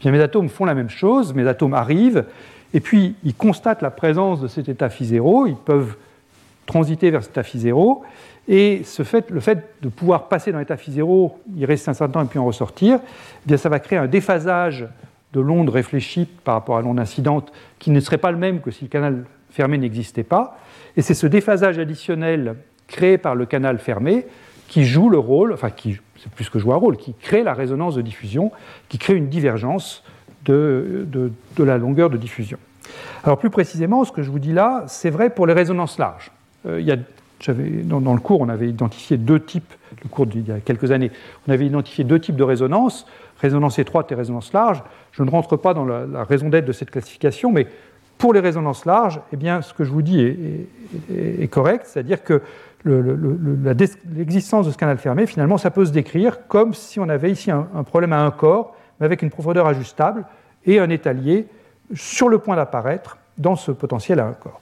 Bien, 0.00 0.12
mes 0.12 0.20
atomes 0.20 0.48
font 0.48 0.64
la 0.64 0.74
même 0.74 0.88
chose, 0.88 1.34
mes 1.34 1.46
atomes 1.46 1.74
arrivent, 1.74 2.24
et 2.72 2.80
puis 2.80 3.16
ils 3.22 3.34
constatent 3.34 3.82
la 3.82 3.90
présence 3.90 4.40
de 4.40 4.48
cet 4.48 4.70
état 4.70 4.88
phi 4.88 5.04
0, 5.04 5.46
ils 5.46 5.56
peuvent 5.56 5.96
transiter 6.64 7.10
vers 7.10 7.22
cet 7.22 7.32
état 7.32 7.42
phi 7.42 7.58
0, 7.58 8.02
et 8.48 8.82
le 9.28 9.40
fait 9.40 9.64
de 9.82 9.88
pouvoir 9.88 10.28
passer 10.28 10.50
dans 10.52 10.58
l'état 10.58 10.76
phi 10.76 10.92
0, 10.92 11.38
y 11.56 11.64
rester 11.64 11.90
un 11.90 11.94
certain 11.94 12.12
temps 12.12 12.24
et 12.24 12.28
puis 12.28 12.38
en 12.38 12.44
ressortir, 12.44 12.98
eh 13.02 13.46
bien, 13.46 13.56
ça 13.56 13.68
va 13.68 13.78
créer 13.78 13.98
un 13.98 14.06
déphasage 14.06 14.88
de 15.32 15.40
l'onde 15.40 15.68
réfléchie 15.68 16.26
par 16.44 16.54
rapport 16.54 16.76
à 16.76 16.82
l'onde 16.82 16.98
incidente 16.98 17.52
qui 17.78 17.90
ne 17.90 18.00
serait 18.00 18.18
pas 18.18 18.32
le 18.32 18.38
même 18.38 18.60
que 18.60 18.70
si 18.70 18.84
le 18.84 18.90
canal 18.90 19.24
fermé 19.50 19.78
n'existait 19.78 20.24
pas. 20.24 20.58
Et 20.96 21.02
c'est 21.02 21.14
ce 21.14 21.26
déphasage 21.26 21.78
additionnel 21.78 22.56
créé 22.88 23.18
par 23.18 23.34
le 23.34 23.46
canal 23.46 23.78
fermé 23.78 24.26
qui 24.66 24.84
joue 24.84 25.08
le 25.08 25.18
rôle, 25.18 25.52
enfin 25.52 25.70
qui, 25.70 25.98
c'est 26.16 26.30
plus 26.30 26.48
que 26.48 26.58
joue 26.58 26.72
un 26.72 26.76
rôle, 26.76 26.96
qui 26.96 27.14
crée 27.14 27.42
la 27.42 27.54
résonance 27.54 27.94
de 27.94 28.02
diffusion, 28.02 28.52
qui 28.88 28.98
crée 28.98 29.14
une 29.14 29.28
divergence 29.28 30.04
de, 30.44 31.06
de, 31.08 31.64
la 31.64 31.76
longueur 31.76 32.08
de 32.08 32.16
diffusion. 32.16 32.58
Alors 33.24 33.38
plus 33.38 33.50
précisément, 33.50 34.04
ce 34.04 34.12
que 34.12 34.22
je 34.22 34.30
vous 34.30 34.38
dis 34.38 34.52
là, 34.52 34.84
c'est 34.86 35.10
vrai 35.10 35.30
pour 35.30 35.46
les 35.46 35.52
résonances 35.52 35.98
larges. 35.98 36.30
Euh, 36.66 36.80
il 36.80 36.86
y 36.86 36.92
a, 36.92 36.96
dans, 37.48 38.14
le 38.14 38.20
cours, 38.20 38.40
on 38.40 38.48
avait 38.48 38.68
identifié 38.68 39.16
deux 39.16 39.40
types, 39.40 39.72
le 40.02 40.08
cours 40.08 40.26
d'il 40.26 40.46
y 40.46 40.52
a 40.52 40.60
quelques 40.60 40.90
années, 40.90 41.10
on 41.48 41.52
avait 41.52 41.66
identifié 41.66 42.04
deux 42.04 42.20
types 42.20 42.36
de 42.36 42.44
résonances, 42.44 43.06
résonance 43.40 43.78
étroite 43.78 44.12
et 44.12 44.14
résonance 44.14 44.52
large. 44.52 44.82
Je 45.12 45.22
ne 45.22 45.30
rentre 45.30 45.56
pas 45.56 45.74
dans 45.74 45.84
la, 45.84 46.24
raison 46.24 46.48
d'être 46.48 46.66
de 46.66 46.72
cette 46.72 46.90
classification, 46.90 47.50
mais 47.50 47.66
pour 48.18 48.34
les 48.34 48.40
résonances 48.40 48.84
larges, 48.84 49.20
eh 49.32 49.36
bien, 49.36 49.62
ce 49.62 49.72
que 49.72 49.84
je 49.84 49.90
vous 49.90 50.02
dis 50.02 50.20
est, 51.10 51.50
correct, 51.50 51.86
c'est-à-dire 51.86 52.22
que 52.22 52.42
l'existence 52.84 54.66
de 54.66 54.72
ce 54.72 54.76
canal 54.76 54.98
fermé, 54.98 55.26
finalement, 55.26 55.56
ça 55.56 55.70
peut 55.70 55.86
se 55.86 55.92
décrire 55.92 56.46
comme 56.46 56.74
si 56.74 57.00
on 57.00 57.08
avait 57.08 57.30
ici 57.30 57.50
un, 57.50 57.64
problème 57.84 58.12
à 58.12 58.22
un 58.22 58.30
corps, 58.30 58.76
mais 58.98 59.06
avec 59.06 59.22
une 59.22 59.30
profondeur 59.30 59.66
ajustable 59.66 60.26
et 60.66 60.78
un 60.78 60.90
étalier 60.90 61.46
sur 61.94 62.28
le 62.28 62.38
point 62.38 62.56
d'apparaître 62.56 63.16
dans 63.38 63.56
ce 63.56 63.72
potentiel 63.72 64.20
à 64.20 64.26
un 64.26 64.32
corps. 64.32 64.60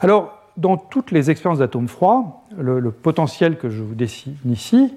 Alors, 0.00 0.39
dans 0.56 0.76
toutes 0.76 1.10
les 1.10 1.30
expériences 1.30 1.58
d'atomes 1.58 1.88
froids, 1.88 2.42
le, 2.56 2.90
potentiel 2.90 3.56
que 3.56 3.70
je 3.70 3.82
vous 3.82 3.94
dessine 3.94 4.36
ici, 4.46 4.94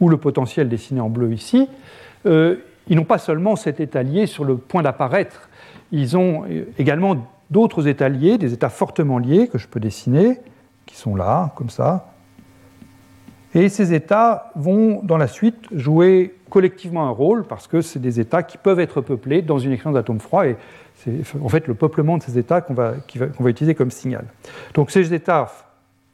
ou 0.00 0.08
le 0.08 0.16
potentiel 0.16 0.68
dessiné 0.68 1.00
en 1.00 1.08
bleu 1.08 1.32
ici, 1.32 1.68
euh, 2.26 2.56
ils 2.88 2.96
n'ont 2.96 3.04
pas 3.04 3.18
seulement 3.18 3.56
cet 3.56 3.80
état 3.80 4.02
lié 4.02 4.26
sur 4.26 4.44
le 4.44 4.56
point 4.56 4.82
d'apparaître, 4.82 5.48
ils 5.92 6.16
ont 6.16 6.44
également 6.78 7.16
d'autres 7.50 7.86
états 7.86 8.08
liés, 8.08 8.38
des 8.38 8.52
états 8.52 8.70
fortement 8.70 9.18
liés 9.18 9.48
que 9.48 9.58
je 9.58 9.68
peux 9.68 9.80
dessiner, 9.80 10.40
qui 10.86 10.96
sont 10.96 11.14
là, 11.14 11.52
comme 11.54 11.70
ça. 11.70 12.12
Et 13.54 13.68
ces 13.68 13.92
états 13.92 14.50
vont, 14.56 15.00
dans 15.02 15.18
la 15.18 15.28
suite, 15.28 15.66
jouer 15.72 16.34
collectivement 16.48 17.06
un 17.06 17.10
rôle, 17.10 17.44
parce 17.44 17.66
que 17.66 17.82
c'est 17.82 17.98
des 17.98 18.18
états 18.18 18.42
qui 18.42 18.56
peuvent 18.56 18.80
être 18.80 19.00
peuplés 19.00 19.42
dans 19.42 19.58
une 19.58 19.72
expérience 19.72 19.94
d'atomes 19.94 20.20
froids, 20.20 20.46
et 20.46 20.56
c'est 21.04 21.22
en 21.40 21.48
fait 21.48 21.66
le 21.66 21.74
peuplement 21.74 22.18
de 22.18 22.22
ces 22.22 22.38
états 22.38 22.60
qu'on 22.60 22.74
va, 22.74 22.94
utiliser 23.46 23.74
comme 23.74 23.90
signal. 23.90 24.24
Donc 24.74 24.90
ces 24.90 25.12
états 25.14 25.50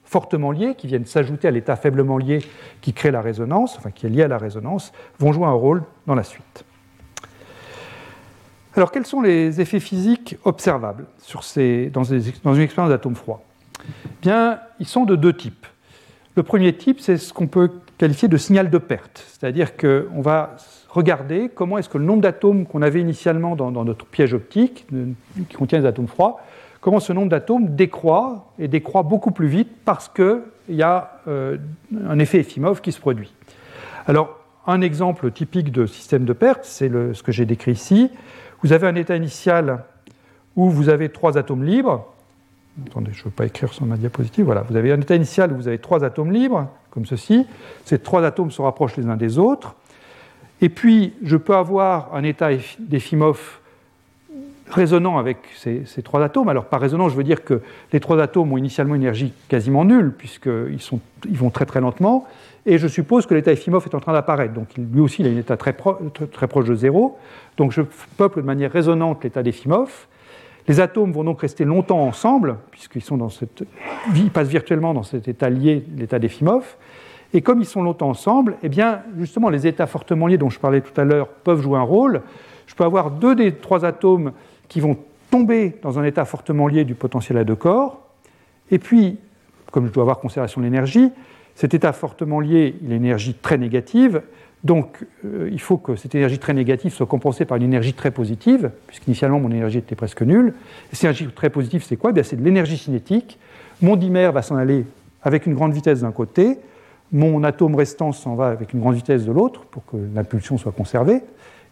fortement 0.04 0.50
liés, 0.50 0.74
qui 0.76 0.86
viennent 0.86 1.04
s'ajouter 1.04 1.48
à 1.48 1.50
l'état 1.50 1.76
faiblement 1.76 2.16
lié 2.16 2.42
qui 2.80 2.94
crée 2.94 3.10
la 3.10 3.20
résonance, 3.20 3.76
enfin 3.76 3.90
qui 3.90 4.06
est 4.06 4.08
lié 4.08 4.22
à 4.22 4.28
la 4.28 4.38
résonance, 4.38 4.92
vont 5.18 5.32
jouer 5.32 5.44
un 5.44 5.52
rôle 5.52 5.82
dans 6.06 6.14
la 6.14 6.22
suite. 6.22 6.64
Alors 8.74 8.90
quels 8.90 9.04
sont 9.04 9.20
les 9.20 9.60
effets 9.60 9.80
physiques 9.80 10.36
observables 10.44 11.04
dans, 11.92 12.04
une 12.04 12.60
expérience 12.60 12.90
d'atome 12.90 13.16
froid? 13.16 13.44
Bien, 14.22 14.60
ils 14.80 14.86
sont 14.86 15.04
de 15.04 15.16
deux 15.16 15.36
types. 15.36 15.66
Le 16.36 16.42
premier 16.42 16.74
type, 16.76 17.00
c'est 17.00 17.16
ce 17.16 17.32
qu'on 17.32 17.48
peut 17.48 17.70
qualifier 17.98 18.28
de 18.28 18.36
signal 18.36 18.70
de 18.70 18.78
perte, 18.78 19.24
c'est-à-dire 19.28 19.76
qu'on 19.76 20.22
va 20.22 20.56
regarder 20.88 21.50
comment 21.54 21.78
est-ce 21.78 21.88
que 21.88 21.98
le 21.98 22.04
nombre 22.04 22.22
d'atomes 22.22 22.66
qu'on 22.66 22.82
avait 22.82 23.00
initialement 23.00 23.56
dans, 23.56 23.70
dans, 23.70 23.84
notre 23.84 24.06
piège 24.06 24.34
optique, 24.34 24.86
qui 25.48 25.56
contient 25.56 25.80
des 25.80 25.86
atomes 25.86 26.08
froids, 26.08 26.40
comment 26.80 27.00
ce 27.00 27.12
nombre 27.12 27.28
d'atomes 27.28 27.74
décroît 27.74 28.52
et 28.58 28.68
décroît 28.68 29.02
beaucoup 29.02 29.30
plus 29.30 29.48
vite 29.48 29.70
parce 29.84 30.08
qu'il 30.08 30.40
y 30.70 30.82
a 30.82 31.20
euh, 31.28 31.58
un 32.06 32.18
effet 32.18 32.38
Efimov 32.40 32.80
qui 32.80 32.92
se 32.92 33.00
produit. 33.00 33.32
Alors, 34.06 34.38
un 34.66 34.80
exemple 34.80 35.30
typique 35.30 35.72
de 35.72 35.86
système 35.86 36.24
de 36.24 36.32
perte, 36.32 36.64
c'est 36.64 36.90
ce 36.90 37.22
que 37.22 37.32
j'ai 37.32 37.46
décrit 37.46 37.72
ici. 37.72 38.10
Vous 38.62 38.72
avez 38.72 38.86
un 38.86 38.94
état 38.96 39.16
initial 39.16 39.84
où 40.56 40.68
vous 40.68 40.88
avez 40.88 41.08
trois 41.08 41.38
atomes 41.38 41.64
libres. 41.64 42.06
Attendez, 42.86 43.12
je 43.12 43.20
ne 43.20 43.24
veux 43.24 43.30
pas 43.30 43.46
écrire 43.46 43.72
sur 43.72 43.86
ma 43.86 43.96
diapositive. 43.96 44.44
Voilà, 44.44 44.62
vous 44.62 44.76
avez 44.76 44.92
un 44.92 45.00
état 45.00 45.14
initial 45.14 45.52
où 45.52 45.56
vous 45.56 45.68
avez 45.68 45.78
trois 45.78 46.04
atomes 46.04 46.32
libres, 46.32 46.68
comme 46.90 47.06
ceci. 47.06 47.46
Ces 47.84 47.98
trois 47.98 48.24
atomes 48.24 48.50
se 48.50 48.60
rapprochent 48.60 48.96
les 48.96 49.06
uns 49.06 49.16
des 49.16 49.38
autres. 49.38 49.74
Et 50.60 50.68
puis, 50.68 51.12
je 51.22 51.36
peux 51.36 51.54
avoir 51.54 52.14
un 52.14 52.24
état 52.24 52.50
d'Efimov 52.78 53.58
résonnant 54.70 55.18
avec 55.18 55.38
ces, 55.56 55.84
trois 56.02 56.22
atomes. 56.22 56.48
Alors 56.48 56.66
par 56.66 56.80
résonnant, 56.80 57.08
je 57.08 57.16
veux 57.16 57.24
dire 57.24 57.44
que 57.44 57.62
les 57.92 58.00
trois 58.00 58.20
atomes 58.20 58.52
ont 58.52 58.56
initialement 58.56 58.94
une 58.94 59.02
énergie 59.02 59.32
quasiment 59.48 59.84
nulle, 59.84 60.12
puisqu'ils 60.12 60.78
ils 61.28 61.36
vont 61.38 61.50
très 61.50 61.66
très 61.66 61.80
lentement, 61.80 62.26
et 62.66 62.78
je 62.78 62.86
suppose 62.86 63.26
que 63.26 63.34
l'état 63.34 63.52
Efimov 63.52 63.86
est 63.86 63.94
en 63.94 64.00
train 64.00 64.12
d'apparaître. 64.12 64.52
Donc 64.52 64.68
lui 64.76 65.00
aussi, 65.00 65.22
il 65.22 65.28
a 65.28 65.30
un 65.30 65.36
état 65.36 65.56
très, 65.56 65.72
proche 65.72 66.66
de 66.66 66.74
zéro. 66.74 67.18
Donc 67.56 67.72
je 67.72 67.82
peuple 68.16 68.42
de 68.42 68.46
manière 68.46 68.70
résonante 68.70 69.24
l'état 69.24 69.42
d'Efimov. 69.42 70.06
Les 70.66 70.80
atomes 70.80 71.12
vont 71.12 71.24
donc 71.24 71.40
rester 71.40 71.64
longtemps 71.64 72.00
ensemble, 72.00 72.58
puisqu'ils 72.70 73.02
passent 74.30 74.48
virtuellement 74.48 74.92
dans 74.92 75.02
cet 75.02 75.26
état 75.26 75.48
lié, 75.48 75.82
l'état 75.96 76.18
d'Efimov. 76.18 76.76
Et 77.34 77.42
comme 77.42 77.60
ils 77.60 77.66
sont 77.66 77.82
longtemps 77.82 78.08
ensemble, 78.08 78.56
eh 78.62 78.68
bien, 78.68 79.02
justement, 79.18 79.50
les 79.50 79.66
états 79.66 79.86
fortement 79.86 80.26
liés 80.26 80.38
dont 80.38 80.50
je 80.50 80.58
parlais 80.58 80.80
tout 80.80 80.98
à 80.98 81.04
l'heure 81.04 81.28
peuvent 81.28 81.60
jouer 81.60 81.78
un 81.78 81.82
rôle. 81.82 82.22
Je 82.66 82.74
peux 82.74 82.84
avoir 82.84 83.10
deux 83.10 83.34
des 83.34 83.52
trois 83.52 83.84
atomes 83.84 84.32
qui 84.68 84.80
vont 84.80 84.96
tomber 85.30 85.74
dans 85.82 85.98
un 85.98 86.04
état 86.04 86.24
fortement 86.24 86.68
lié 86.68 86.84
du 86.84 86.94
potentiel 86.94 87.38
à 87.38 87.44
deux 87.44 87.54
corps. 87.56 88.00
Et 88.70 88.78
puis, 88.78 89.18
comme 89.70 89.86
je 89.86 89.92
dois 89.92 90.02
avoir 90.02 90.20
conservation 90.20 90.60
de 90.60 90.66
l'énergie, 90.66 91.10
cet 91.54 91.74
état 91.74 91.92
fortement 91.92 92.40
lié, 92.40 92.76
il 92.82 92.92
a 92.92 92.96
une 92.96 93.04
énergie 93.04 93.34
très 93.34 93.58
négative. 93.58 94.22
Donc, 94.64 95.06
euh, 95.24 95.48
il 95.52 95.60
faut 95.60 95.76
que 95.76 95.96
cette 95.96 96.14
énergie 96.14 96.38
très 96.38 96.54
négative 96.54 96.92
soit 96.92 97.06
compensée 97.06 97.44
par 97.44 97.58
une 97.58 97.64
énergie 97.64 97.94
très 97.94 98.10
positive, 98.10 98.70
puisqu'initialement 98.86 99.38
mon 99.38 99.50
énergie 99.50 99.78
était 99.78 99.94
presque 99.94 100.22
nulle. 100.22 100.54
Et 100.92 100.96
cette 100.96 101.04
énergie 101.04 101.28
très 101.34 101.50
positive, 101.50 101.84
c'est 101.84 101.96
quoi? 101.96 102.12
Eh 102.16 102.22
C'est 102.22 102.36
de 102.36 102.44
l'énergie 102.44 102.76
cinétique. 102.76 103.38
Mon 103.82 103.96
dimère 103.96 104.32
va 104.32 104.42
s'en 104.42 104.56
aller 104.56 104.84
avec 105.22 105.46
une 105.46 105.54
grande 105.54 105.72
vitesse 105.72 106.00
d'un 106.00 106.12
côté, 106.12 106.58
mon 107.12 107.42
atome 107.44 107.74
restant 107.74 108.12
s'en 108.12 108.34
va 108.34 108.48
avec 108.48 108.72
une 108.72 108.80
grande 108.80 108.94
vitesse 108.94 109.24
de 109.24 109.32
l'autre 109.32 109.64
pour 109.66 109.84
que 109.86 109.96
l'impulsion 110.14 110.58
soit 110.58 110.72
conservée. 110.72 111.22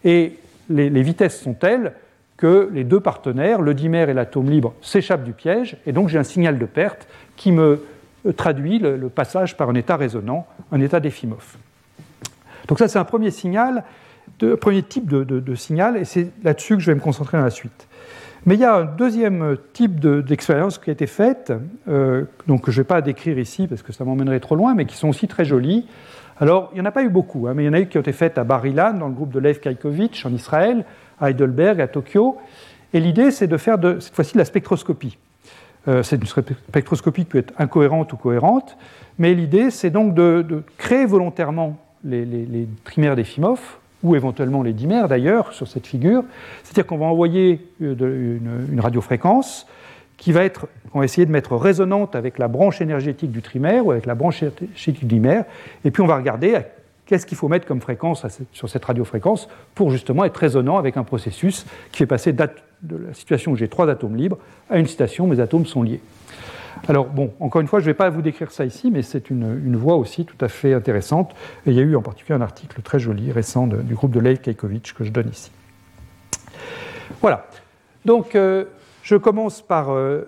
Et 0.03 0.33
les, 0.69 1.01
vitesses 1.01 1.39
sont 1.39 1.53
telles 1.53 1.93
que 2.37 2.69
les 2.71 2.83
deux 2.83 2.99
partenaires, 2.99 3.61
le 3.61 3.73
dimère 3.73 4.09
et 4.09 4.13
l'atome 4.13 4.49
libre, 4.49 4.73
s'échappent 4.81 5.23
du 5.23 5.33
piège, 5.33 5.77
et 5.85 5.91
donc 5.91 6.09
j'ai 6.09 6.17
un 6.17 6.23
signal 6.23 6.59
de 6.59 6.65
perte 6.65 7.07
qui 7.35 7.51
me 7.51 7.83
traduit 8.35 8.79
le, 8.79 9.09
passage 9.09 9.57
par 9.57 9.69
un 9.69 9.75
état 9.75 9.95
résonant, 9.95 10.47
un 10.71 10.81
état 10.81 10.99
d'Efimov. 10.99 11.57
Donc 12.67 12.79
ça, 12.79 12.87
c'est 12.87 12.99
un 12.99 13.05
premier 13.05 13.31
signal, 13.31 13.83
de, 14.39 14.55
premier 14.55 14.83
type 14.83 15.07
de, 15.07 15.55
signal, 15.55 15.97
et 15.97 16.05
c'est 16.05 16.29
là-dessus 16.43 16.75
que 16.75 16.81
je 16.81 16.91
vais 16.91 16.95
me 16.95 17.01
concentrer 17.01 17.37
dans 17.37 17.43
la 17.43 17.49
suite. 17.49 17.87
Mais 18.47 18.55
il 18.55 18.61
y 18.61 18.63
a 18.63 18.75
un 18.75 18.85
deuxième 18.85 19.57
type 19.73 19.99
d'expérience 19.99 20.77
qui 20.77 20.89
a 20.89 20.93
été 20.93 21.05
faite, 21.05 21.51
euh, 21.89 22.23
donc 22.47 22.61
que 22.61 22.71
je 22.71 22.79
ne 22.79 22.83
vais 22.83 22.87
pas 22.87 23.01
décrire 23.01 23.37
ici 23.37 23.67
parce 23.67 23.81
que 23.81 23.91
ça 23.91 24.05
m'emmènerait 24.05 24.39
trop 24.39 24.55
loin, 24.55 24.73
mais 24.73 24.85
qui 24.85 24.95
sont 24.95 25.09
aussi 25.09 25.27
très 25.27 25.43
jolies. 25.43 25.85
Alors, 26.39 26.69
il 26.71 26.75
n'y 26.75 26.81
en 26.81 26.85
a 26.85 26.91
pas 26.91 27.03
eu 27.03 27.09
beaucoup, 27.09 27.47
hein, 27.47 27.53
mais 27.53 27.63
il 27.63 27.65
y 27.65 27.69
en 27.69 27.73
a 27.73 27.81
eu 27.81 27.87
qui 27.87 27.97
ont 27.97 28.01
été 28.01 28.13
faites 28.13 28.37
à 28.37 28.45
Bar-Ilan, 28.45 28.93
dans 28.93 29.09
le 29.09 29.13
groupe 29.13 29.33
de 29.33 29.39
Lev 29.39 29.59
Kaikovitch 29.59 30.25
en 30.25 30.31
Israël, 30.31 30.85
à 31.19 31.29
Heidelberg, 31.29 31.81
à 31.81 31.89
Tokyo. 31.89 32.37
Et 32.93 33.01
l'idée, 33.01 33.31
c'est 33.31 33.47
de 33.47 33.57
faire 33.57 33.77
de, 33.77 33.99
cette 33.99 34.15
fois-ci 34.15 34.31
de 34.35 34.37
la 34.37 34.45
spectroscopie. 34.45 35.17
Euh, 35.89 36.01
c'est 36.01 36.15
une 36.15 36.25
spectroscopie 36.25 37.25
qui 37.25 37.29
peut 37.29 37.39
être 37.39 37.53
incohérente 37.57 38.13
ou 38.13 38.15
cohérente, 38.15 38.77
mais 39.19 39.33
l'idée, 39.33 39.71
c'est 39.71 39.89
donc 39.89 40.13
de, 40.13 40.63
créer 40.77 41.05
volontairement 41.05 41.75
les, 42.05 42.23
les, 42.23 42.65
trimères 42.85 43.17
d'Efimov, 43.17 43.59
ou 44.07 44.15
éventuellement 44.15 44.63
les 44.63 44.73
dimères 44.73 45.07
d'ailleurs, 45.07 45.53
sur 45.53 45.67
cette 45.67 45.85
figure. 45.85 46.23
C'est-à-dire 46.63 46.85
qu'on 46.85 46.97
va 46.97 47.05
envoyer 47.05 47.61
euh, 47.81 48.37
une, 48.71 48.79
radiofréquence 48.79 49.67
qui 50.17 50.31
va 50.31 50.43
être, 50.43 50.67
on 50.93 50.99
va 50.99 51.05
essayer 51.05 51.25
de 51.25 51.31
mettre 51.31 51.55
résonante 51.55 52.15
avec 52.15 52.39
la 52.39 52.47
branche 52.47 52.81
énergétique 52.81 53.31
du 53.31 53.41
trimère 53.41 53.85
ou 53.85 53.91
avec 53.91 54.05
la 54.05 54.15
branche 54.15 54.41
énergétique 54.41 54.99
du 54.99 55.05
dimère, 55.05 55.45
et 55.85 55.91
puis 55.91 56.01
on 56.01 56.07
va 56.07 56.15
regarder 56.15 56.57
qu'est-ce 57.05 57.25
qu'il 57.25 57.37
faut 57.37 57.47
mettre 57.47 57.67
comme 57.67 57.81
fréquence 57.81 58.25
sur 58.51 58.67
cette 58.67 58.83
radiofréquence 58.83 59.47
pour 59.75 59.91
justement 59.91 60.25
être 60.25 60.37
résonnant 60.37 60.77
avec 60.77 60.97
un 60.97 61.03
processus 61.03 61.65
qui 61.91 61.99
fait 61.99 62.07
passer 62.07 62.33
de 62.33 62.47
la 62.89 63.13
situation 63.13 63.51
où 63.51 63.55
j'ai 63.55 63.67
trois 63.67 63.87
atomes 63.89 64.15
libres 64.15 64.39
à 64.69 64.79
une 64.79 64.87
situation 64.87 65.25
où 65.25 65.27
mes 65.27 65.39
atomes 65.39 65.65
sont 65.65 65.83
liés. 65.83 66.01
Alors 66.87 67.05
bon, 67.07 67.33
encore 67.39 67.61
une 67.61 67.67
fois, 67.67 67.79
je 67.79 67.85
ne 67.85 67.91
vais 67.91 67.93
pas 67.93 68.09
vous 68.09 68.21
décrire 68.21 68.51
ça 68.51 68.65
ici, 68.65 68.91
mais 68.91 69.01
c'est 69.01 69.29
une, 69.29 69.75
voie 69.75 69.95
aussi 69.95 70.25
tout 70.25 70.37
à 70.41 70.47
fait 70.47 70.73
intéressante. 70.73 71.33
Et 71.65 71.71
il 71.71 71.73
y 71.75 71.79
a 71.79 71.83
eu 71.83 71.95
en 71.95 72.01
particulier 72.01 72.37
un 72.37 72.41
article 72.41 72.81
très 72.81 72.99
joli, 72.99 73.31
récent, 73.31 73.67
du 73.67 73.95
groupe 73.95 74.11
de 74.11 74.19
Leif 74.19 74.41
Keikovic 74.41 74.93
que 74.93 75.03
je 75.03 75.11
donne 75.11 75.29
ici. 75.29 75.51
Voilà. 77.21 77.47
Donc, 78.05 78.35
euh, 78.35 78.65
je 79.03 79.15
commence 79.15 79.61
par 79.61 79.91
euh, 79.91 80.23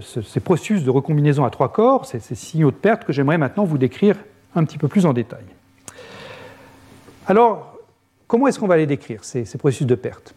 ces 0.00 0.40
processus 0.40 0.84
de 0.84 0.90
recombinaison 0.90 1.44
à 1.44 1.50
trois 1.50 1.72
corps, 1.72 2.06
ces, 2.06 2.20
signaux 2.20 2.70
de 2.70 2.76
perte 2.76 3.04
que 3.04 3.12
j'aimerais 3.12 3.38
maintenant 3.38 3.64
vous 3.64 3.78
décrire 3.78 4.16
un 4.54 4.64
petit 4.64 4.78
peu 4.78 4.88
plus 4.88 5.06
en 5.06 5.12
détail. 5.12 5.44
Alors, 7.26 7.78
comment 8.26 8.46
est-ce 8.46 8.58
qu'on 8.58 8.66
va 8.66 8.76
les 8.76 8.86
décrire, 8.86 9.24
ces, 9.24 9.44
processus 9.58 9.86
de 9.86 9.94
perte? 9.94 10.34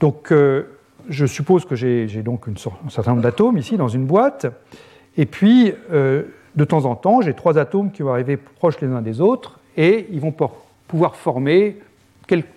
Donc, 0.00 0.32
euh, 0.32 0.64
je 1.08 1.26
suppose 1.26 1.64
que 1.64 1.74
j'ai 1.74 2.22
donc 2.22 2.46
un 2.48 2.90
certain 2.90 3.12
nombre 3.12 3.22
d'atomes 3.22 3.58
ici 3.58 3.76
dans 3.76 3.88
une 3.88 4.06
boîte, 4.06 4.46
et 5.16 5.26
puis, 5.26 5.72
euh, 5.92 6.22
de 6.56 6.64
temps 6.64 6.84
en 6.84 6.96
temps, 6.96 7.20
j'ai 7.20 7.34
trois 7.34 7.58
atomes 7.58 7.90
qui 7.92 8.02
vont 8.02 8.12
arriver 8.12 8.36
proches 8.36 8.80
les 8.80 8.88
uns 8.88 9.02
des 9.02 9.20
autres, 9.20 9.58
et 9.76 10.06
ils 10.10 10.20
vont 10.20 10.34
pouvoir 10.88 11.16
former 11.16 11.76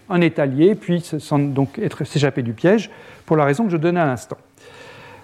un 0.09 0.21
état 0.21 0.45
lié, 0.45 0.75
puis 0.75 1.03
donc 1.31 1.79
s'échapper 2.05 2.41
du 2.41 2.53
piège, 2.53 2.89
pour 3.25 3.37
la 3.37 3.45
raison 3.45 3.65
que 3.65 3.71
je 3.71 3.77
donnais 3.77 3.99
à 3.99 4.05
l'instant. 4.05 4.37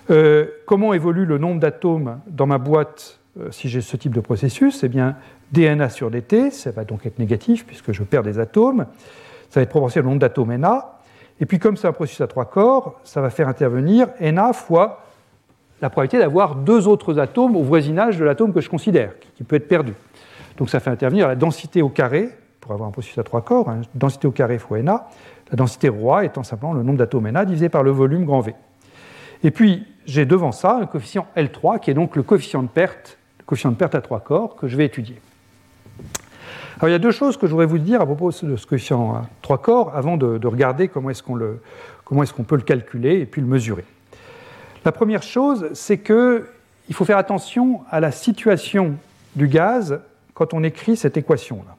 Euh, 0.10 0.48
comment 0.66 0.94
évolue 0.94 1.26
le 1.26 1.38
nombre 1.38 1.62
d'atomes 1.62 2.20
dans 2.28 2.46
ma 2.46 2.58
boîte 2.58 3.20
euh, 3.40 3.52
si 3.52 3.70
j'ai 3.70 3.80
ce 3.80 3.96
type 3.96 4.14
de 4.14 4.20
processus? 4.20 4.84
Eh 4.84 4.90
bien, 4.90 5.16
DNA 5.52 5.90
sur 5.90 6.12
dt, 6.12 6.52
ça 6.52 6.72
va 6.72 6.84
donc 6.84 7.06
être 7.06 7.20
négatif 7.20 7.66
puisque 7.66 7.94
je 7.94 8.04
perds 8.04 8.24
des 8.24 8.38
atomes. 8.38 8.86
Ça 9.50 9.60
va 9.60 9.62
être 9.62 9.70
proportionnel 9.70 10.08
au 10.08 10.10
nombre 10.10 10.20
d'atomes 10.20 10.56
Na. 10.58 11.00
Et 11.40 11.46
puis, 11.46 11.60
comme 11.60 11.78
c'est 11.78 11.88
un 11.88 11.94
processus 11.94 12.22
à 12.22 12.28
trois 12.28 12.46
corps, 12.46 13.00
ça 13.04 13.22
va 13.22 13.30
faire 13.30 13.48
intervenir 13.48 14.08
Na 14.20 14.54
fois 14.54 15.04
la 15.82 15.90
probabilité 15.90 16.20
d'avoir 16.20 16.56
deux 16.56 16.88
autres 16.88 17.20
atomes 17.20 17.56
au 17.56 17.64
voisinage 17.64 18.18
de 18.18 18.24
l'atome 18.24 18.54
que 18.54 18.62
je 18.62 18.70
considère, 18.70 19.12
qui 19.36 19.44
peut 19.44 19.58
être 19.58 19.68
perdu. 19.68 19.94
Donc, 20.58 20.70
ça 20.70 20.80
fait 20.80 20.90
intervenir 20.90 21.28
la 21.28 21.36
densité 21.36 21.82
au 21.82 21.90
carré, 21.90 22.30
pour 22.62 22.72
avoir 22.72 22.88
un 22.88 22.92
processus 22.92 23.18
à 23.18 23.24
trois 23.24 23.42
corps, 23.42 23.70
hein, 23.70 23.82
densité 23.94 24.28
au 24.28 24.32
carré 24.32 24.58
fois 24.60 24.82
Na, 24.82 25.10
la 25.52 25.58
densité 25.58 25.90
roi 25.90 26.24
étant 26.24 26.44
simplement 26.44 26.74
le 26.74 26.84
nombre 26.84 27.00
d'atomes 27.00 27.30
Na 27.30 27.44
divisé 27.44 27.68
par 27.68 27.84
le 27.84 27.92
volume 27.92 28.24
grand 28.26 28.40
V. 28.40 28.56
Et 29.44 29.52
puis, 29.52 29.86
j'ai 30.06 30.26
devant 30.26 30.54
ça 30.54 30.78
un 30.78 30.86
coefficient 30.86 31.28
L3 31.36 31.80
qui 31.80 31.92
est 31.92 31.94
donc 31.94 32.16
le 32.16 32.24
coefficient 32.24 32.64
de 32.64 32.70
perte, 32.70 33.18
le 33.40 33.46
coefficient 33.46 33.72
de 33.72 33.76
perte 33.76 33.96
à 33.96 34.02
trois 34.02 34.22
corps 34.22 34.56
que 34.56 34.68
je 34.68 34.78
vais 34.78 34.86
étudier. 34.86 35.20
Alors 36.84 36.90
il 36.90 36.92
y 36.92 36.96
a 36.96 37.00
deux 37.00 37.12
choses 37.12 37.38
que 37.38 37.48
je 37.48 37.52
voudrais 37.52 37.66
vous 37.66 37.78
dire 37.78 38.02
à 38.02 38.06
propos 38.06 38.32
de 38.32 38.58
ce 38.58 38.68
coefficient 38.68 39.14
à 39.14 39.22
trois 39.42 39.58
corps 39.58 39.96
avant 39.96 40.18
de, 40.18 40.46
regarder 40.46 40.90
comment 40.90 41.12
est-ce 41.12 41.24
qu'on 41.24 41.40
est 41.40 42.44
peut 42.44 42.58
le 42.58 42.62
calculer 42.62 43.22
et 43.22 43.26
puis 43.26 43.40
le 43.40 43.48
mesurer. 43.48 43.86
La 44.84 44.92
première 44.92 45.24
chose, 45.24 45.70
c'est 45.72 46.00
qu'il 46.00 46.44
faut 46.92 47.06
faire 47.06 47.18
attention 47.18 47.84
à 47.90 48.02
la 48.02 48.12
situation 48.12 48.96
du 49.38 49.48
gaz 49.48 50.02
quand 50.34 50.54
on 50.54 50.62
écrit 50.62 50.98
cette 50.98 51.16
équation-là. 51.16 51.78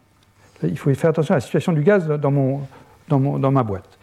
Il 0.67 0.79
faut 0.79 0.95
faire 0.95 1.11
attention 1.11 1.35
à 1.35 1.37
la 1.37 1.43
situation 1.43 1.75
du 1.75 1.83
gaz 1.83 2.09
dans, 2.09 2.31
mon, 2.31 2.61
dans, 3.09 3.21
dans 3.39 3.51
ma 3.51 3.63
boîte. 3.63 3.99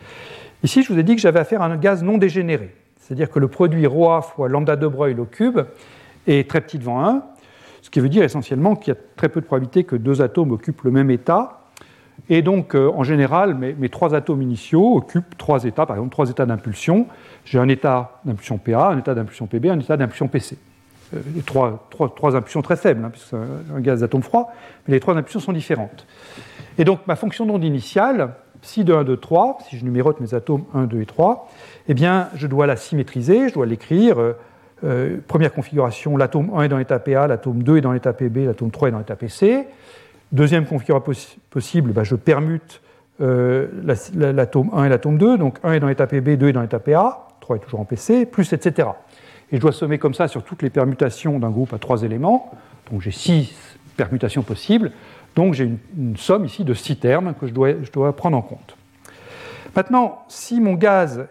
Ici, 0.61 0.83
je 0.83 0.93
vous 0.93 0.99
ai 0.99 1.03
dit 1.03 1.15
que 1.15 1.21
j'avais 1.21 1.39
affaire 1.39 1.63
à 1.63 1.65
un 1.65 1.77
gaz 1.77 2.03
non 2.03 2.19
dégénéré. 2.19 2.75
C'est-à-dire 2.99 3.31
que 3.31 3.39
le 3.39 3.47
produit 3.47 3.87
ρA 3.87 4.21
fois 4.21 4.47
lambda 4.49 4.75
de 4.75 4.85
Broglie 4.85 5.19
au 5.19 5.25
cube 5.25 5.61
est 6.27 6.47
très 6.47 6.61
petit 6.61 6.77
devant 6.77 7.03
1, 7.03 7.23
ce 7.30 7.30
qui 7.91 7.99
veut 7.99 8.09
dire 8.09 8.23
essentiellement 8.23 8.75
qu'il 8.75 8.93
y 8.93 8.97
a 8.97 8.99
très 9.15 9.29
peu 9.29 9.41
de 9.41 9.45
probabilité 9.45 9.83
que 9.83 9.95
deux 9.95 10.21
atomes 10.21 10.51
occupent 10.51 10.81
le 10.83 10.91
même 10.91 11.11
état. 11.11 11.59
Et 12.29 12.41
donc, 12.41 12.75
euh, 12.75 12.89
en 12.95 13.03
général, 13.03 13.55
mes, 13.55 13.89
trois 13.89 14.15
atomes 14.15 14.41
initiaux 14.41 14.95
occupent 14.95 15.37
trois 15.37 15.65
états, 15.65 15.85
par 15.85 15.97
exemple 15.97 16.11
trois 16.11 16.29
états 16.29 16.45
d'impulsion. 16.45 17.07
J'ai 17.45 17.59
un 17.59 17.67
état 17.67 18.21
d'impulsion 18.25 18.57
PA, 18.57 18.89
un 18.89 18.99
état 18.99 19.13
d'impulsion 19.13 19.47
PB, 19.47 19.65
un 19.67 19.79
état 19.79 19.97
d'impulsion 19.97 20.27
PC. 20.27 20.57
Euh, 21.13 21.19
les 21.35 21.41
trois, 21.41 21.87
trois, 22.15 22.35
impulsions 22.35 22.61
très 22.61 22.77
faibles, 22.77 23.03
hein, 23.03 23.09
puisque 23.09 23.29
c'est 23.29 23.75
un 23.75 23.79
gaz 23.81 23.99
d'atome 23.99 24.21
froid, 24.21 24.53
mais 24.87 24.93
les 24.93 24.99
trois 24.99 25.15
impulsions 25.15 25.41
sont 25.41 25.53
différentes. 25.53 26.05
Et 26.77 26.85
donc, 26.85 26.99
ma 27.07 27.15
fonction 27.15 27.45
d'onde 27.45 27.63
initiale, 27.63 28.35
psi 28.61 28.83
de 28.83 28.93
1, 28.93 29.03
2, 29.03 29.17
3, 29.17 29.57
si 29.67 29.77
je 29.77 29.83
numérote 29.83 30.21
mes 30.21 30.33
atomes 30.33 30.63
1, 30.73 30.83
2 30.83 31.01
et 31.01 31.05
3, 31.05 31.49
eh 31.87 31.93
bien, 31.93 32.29
je 32.35 32.47
dois 32.47 32.67
la 32.67 32.77
symétriser, 32.77 33.49
je 33.49 33.53
dois 33.53 33.65
l'écrire. 33.65 34.19
Euh, 34.19 34.33
euh, 34.83 35.17
première 35.27 35.53
configuration, 35.53 36.17
l'atome 36.17 36.51
1 36.55 36.63
est 36.63 36.67
dans 36.69 36.77
l'état 36.77 36.99
PA, 36.99 37.27
l'atome 37.27 37.63
2 37.63 37.77
est 37.77 37.81
dans 37.81 37.91
l'état 37.91 38.13
PB, 38.13 38.45
l'atome 38.45 38.71
3 38.71 38.87
est 38.87 38.91
dans 38.91 38.97
l'état 38.99 39.15
PC. 39.15 39.67
Deuxième 40.31 40.65
configuration 40.65 41.13
possible, 41.49 41.91
bah, 41.91 42.03
je 42.03 42.15
permute 42.15 42.81
euh, 43.21 43.67
l'atome 44.15 44.69
1 44.73 44.85
et 44.85 44.89
l'atome 44.89 45.17
2, 45.17 45.37
donc 45.37 45.59
1 45.63 45.73
est 45.73 45.79
dans 45.79 45.87
l'état 45.87 46.07
PB, 46.07 46.37
2 46.37 46.49
est 46.49 46.53
dans 46.53 46.61
l'état 46.61 46.79
PA, 46.79 47.27
3 47.41 47.57
est 47.57 47.59
toujours 47.59 47.79
en 47.79 47.85
PC, 47.85 48.25
plus 48.25 48.51
etc. 48.53 48.89
Et 49.51 49.57
je 49.57 49.61
dois 49.61 49.73
sommer 49.73 49.97
comme 49.97 50.13
ça 50.13 50.27
sur 50.27 50.43
toutes 50.43 50.61
les 50.61 50.69
permutations 50.69 51.37
d'un 51.37 51.49
groupe 51.49 51.73
à 51.73 51.77
trois 51.77 52.03
éléments. 52.03 52.51
Donc 52.89 53.01
j'ai 53.01 53.11
six 53.11 53.53
permutations 53.97 54.43
possibles. 54.43 54.91
Donc 55.35 55.53
j'ai 55.53 55.69
une, 55.97 56.17
somme 56.17 56.45
ici 56.45 56.63
de 56.63 56.73
six 56.73 56.95
termes 56.95 57.33
que 57.33 57.47
je 57.47 57.91
dois 57.91 58.15
prendre 58.15 58.37
en 58.37 58.41
compte. 58.41 58.77
Maintenant, 59.75 60.23
si 60.27 60.59
mon 60.59 60.73
gaz 60.73 61.27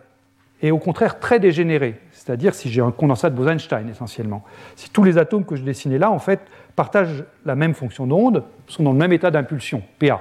est 0.62 0.70
au 0.70 0.78
contraire 0.78 1.18
très 1.18 1.40
dégénéré, 1.40 2.00
c'est-à-dire 2.20 2.54
si 2.54 2.68
j'ai 2.68 2.83
un 2.83 2.90
condensat 2.90 3.30
de 3.30 3.35
Bose-Einstein 3.35 3.88
essentiellement, 3.88 4.44
si 4.76 4.90
tous 4.90 5.04
les 5.04 5.16
atomes 5.16 5.46
que 5.46 5.56
je 5.56 5.62
dessinais 5.62 5.96
là, 5.96 6.11
en 6.11 6.18
fait, 6.18 6.40
partagent 6.76 7.24
la 7.46 7.54
même 7.54 7.72
fonction 7.72 8.06
d'onde, 8.06 8.44
sont 8.66 8.83
dans 8.83 8.92
le 8.92 8.98
même 8.98 9.14
état 9.14 9.30
d'impulsion, 9.30 9.83
PA, 9.98 10.20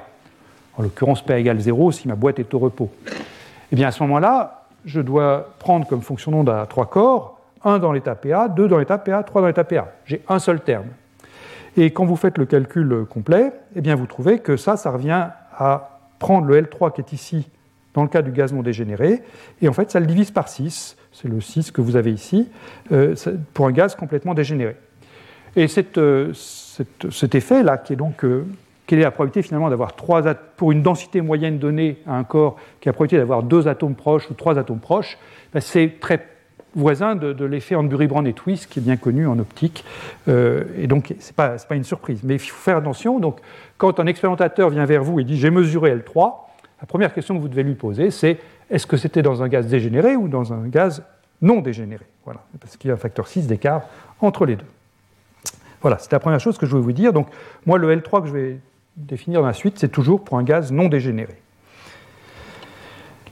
en 0.77 0.83
l'occurrence 0.83 1.21
PA 1.21 1.37
égale 1.37 1.59
0 1.59 1.91
si 1.91 2.07
ma 2.07 2.15
boîte 2.15 2.39
est 2.39 2.53
au 2.53 2.59
repos, 2.59 2.89
eh 3.73 3.75
bien 3.75 3.89
à 3.89 3.91
ce 3.91 4.01
moment-là, 4.03 4.63
je 4.85 5.01
dois 5.01 5.53
prendre 5.59 5.85
comme 5.87 6.01
fonction 6.01 6.31
d'onde 6.31 6.49
à 6.49 6.65
trois 6.67 6.85
corps, 6.85 7.37
1 7.65 7.79
dans 7.79 7.91
l'état 7.91 8.15
PA, 8.15 8.47
2 8.47 8.69
dans 8.69 8.77
l'état 8.77 8.97
PA, 8.97 9.21
3 9.21 9.41
dans 9.41 9.47
l'état 9.47 9.65
PA. 9.65 9.89
J'ai 10.05 10.23
un 10.29 10.39
seul 10.39 10.61
terme. 10.61 10.87
Et 11.75 11.91
quand 11.91 12.05
vous 12.05 12.15
faites 12.15 12.37
le 12.37 12.45
calcul 12.45 13.05
complet, 13.09 13.51
eh 13.75 13.81
bien 13.81 13.95
vous 13.95 14.07
trouvez 14.07 14.39
que 14.39 14.55
ça, 14.55 14.77
ça 14.77 14.89
revient 14.89 15.27
à 15.57 15.99
prendre 16.17 16.47
le 16.47 16.61
L3 16.61 16.93
qui 16.93 17.01
est 17.01 17.11
ici 17.11 17.49
dans 17.93 18.03
le 18.03 18.09
cas 18.09 18.21
du 18.21 18.31
gaz 18.31 18.53
non 18.53 18.61
dégénéré, 18.61 19.21
et 19.61 19.67
en 19.67 19.73
fait 19.73 19.91
ça 19.91 19.99
le 19.99 20.05
divise 20.05 20.31
par 20.31 20.47
6, 20.47 20.95
c'est 21.21 21.27
le 21.27 21.41
6 21.41 21.71
que 21.71 21.81
vous 21.81 21.95
avez 21.95 22.11
ici, 22.11 22.47
euh, 22.91 23.15
pour 23.53 23.67
un 23.67 23.71
gaz 23.71 23.95
complètement 23.95 24.33
dégénéré. 24.33 24.75
Et 25.55 25.65
euh, 25.97 26.31
cet 26.33 27.35
effet-là, 27.35 27.77
qui 27.77 27.93
est 27.93 27.97
donc 27.97 28.23
euh, 28.23 28.45
quelle 28.87 28.99
est 28.99 29.03
la 29.03 29.11
probabilité 29.11 29.41
finalement 29.41 29.69
d'avoir 29.69 29.95
trois 29.95 30.33
pour 30.55 30.71
une 30.71 30.81
densité 30.81 31.21
moyenne 31.21 31.59
donnée 31.59 31.97
à 32.07 32.15
un 32.15 32.23
corps 32.23 32.55
qui 32.79 32.87
a 32.87 32.91
la 32.91 32.93
probabilité 32.93 33.17
d'avoir 33.17 33.43
deux 33.43 33.67
atomes 33.67 33.95
proches 33.95 34.29
ou 34.29 34.33
trois 34.33 34.57
atomes 34.57 34.79
proches, 34.79 35.17
ben, 35.53 35.59
c'est 35.59 35.95
très 35.99 36.25
voisin 36.75 37.15
de, 37.15 37.45
l'effet 37.45 37.75
Hanbury-Brown 37.75 38.27
et 38.27 38.33
Twist 38.33 38.69
qui 38.69 38.79
est 38.79 38.83
bien 38.83 38.95
connu 38.95 39.27
en 39.27 39.39
optique. 39.39 39.83
et 40.27 40.85
donc, 40.85 41.07
ce 41.07 41.13
n'est 41.13 41.33
pas, 41.35 41.55
pas, 41.57 41.75
une 41.75 41.83
surprise. 41.83 42.21
Mais 42.23 42.35
il 42.35 42.39
faut 42.39 42.55
faire 42.55 42.77
attention. 42.77 43.19
Donc, 43.19 43.39
quand 43.79 43.99
un 43.99 44.05
expérimentateur 44.05 44.69
vient 44.69 44.85
vers 44.85 45.03
vous 45.03 45.19
et 45.19 45.23
dit 45.23 45.35
j'ai 45.35 45.49
mesuré 45.49 45.95
L3, 45.95 46.48
la 46.81 46.87
première 46.87 47.13
question 47.13 47.35
que 47.35 47.41
vous 47.41 47.49
devez 47.49 47.63
lui 47.63 47.75
poser, 47.75 48.11
c'est 48.11 48.37
est-ce 48.69 48.87
que 48.87 48.97
c'était 48.97 49.21
dans 49.21 49.43
un 49.43 49.47
gaz 49.47 49.67
dégénéré 49.67 50.15
ou 50.15 50.27
dans 50.27 50.53
un 50.53 50.67
gaz 50.67 51.03
non 51.41 51.59
dégénéré? 51.59 52.05
Voilà, 52.25 52.41
parce 52.59 52.77
qu'il 52.77 52.89
y 52.89 52.91
a 52.91 52.93
un 52.93 52.97
facteur 52.97 53.27
6 53.27 53.47
d'écart 53.47 53.83
entre 54.21 54.45
les 54.45 54.55
deux. 54.55 54.65
Voilà, 55.81 55.97
c'est 55.97 56.11
la 56.11 56.19
première 56.19 56.39
chose 56.39 56.57
que 56.57 56.65
je 56.65 56.71
voulais 56.71 56.83
vous 56.83 56.91
dire. 56.91 57.13
Donc, 57.13 57.27
moi, 57.65 57.77
le 57.77 57.95
L3 57.95 58.21
que 58.21 58.27
je 58.27 58.33
vais 58.33 58.59
définir 58.95 59.41
dans 59.41 59.47
la 59.47 59.53
suite, 59.53 59.79
c'est 59.79 59.89
toujours 59.89 60.23
pour 60.23 60.37
un 60.37 60.43
gaz 60.43 60.71
non 60.71 60.87
dégénéré. 60.89 61.35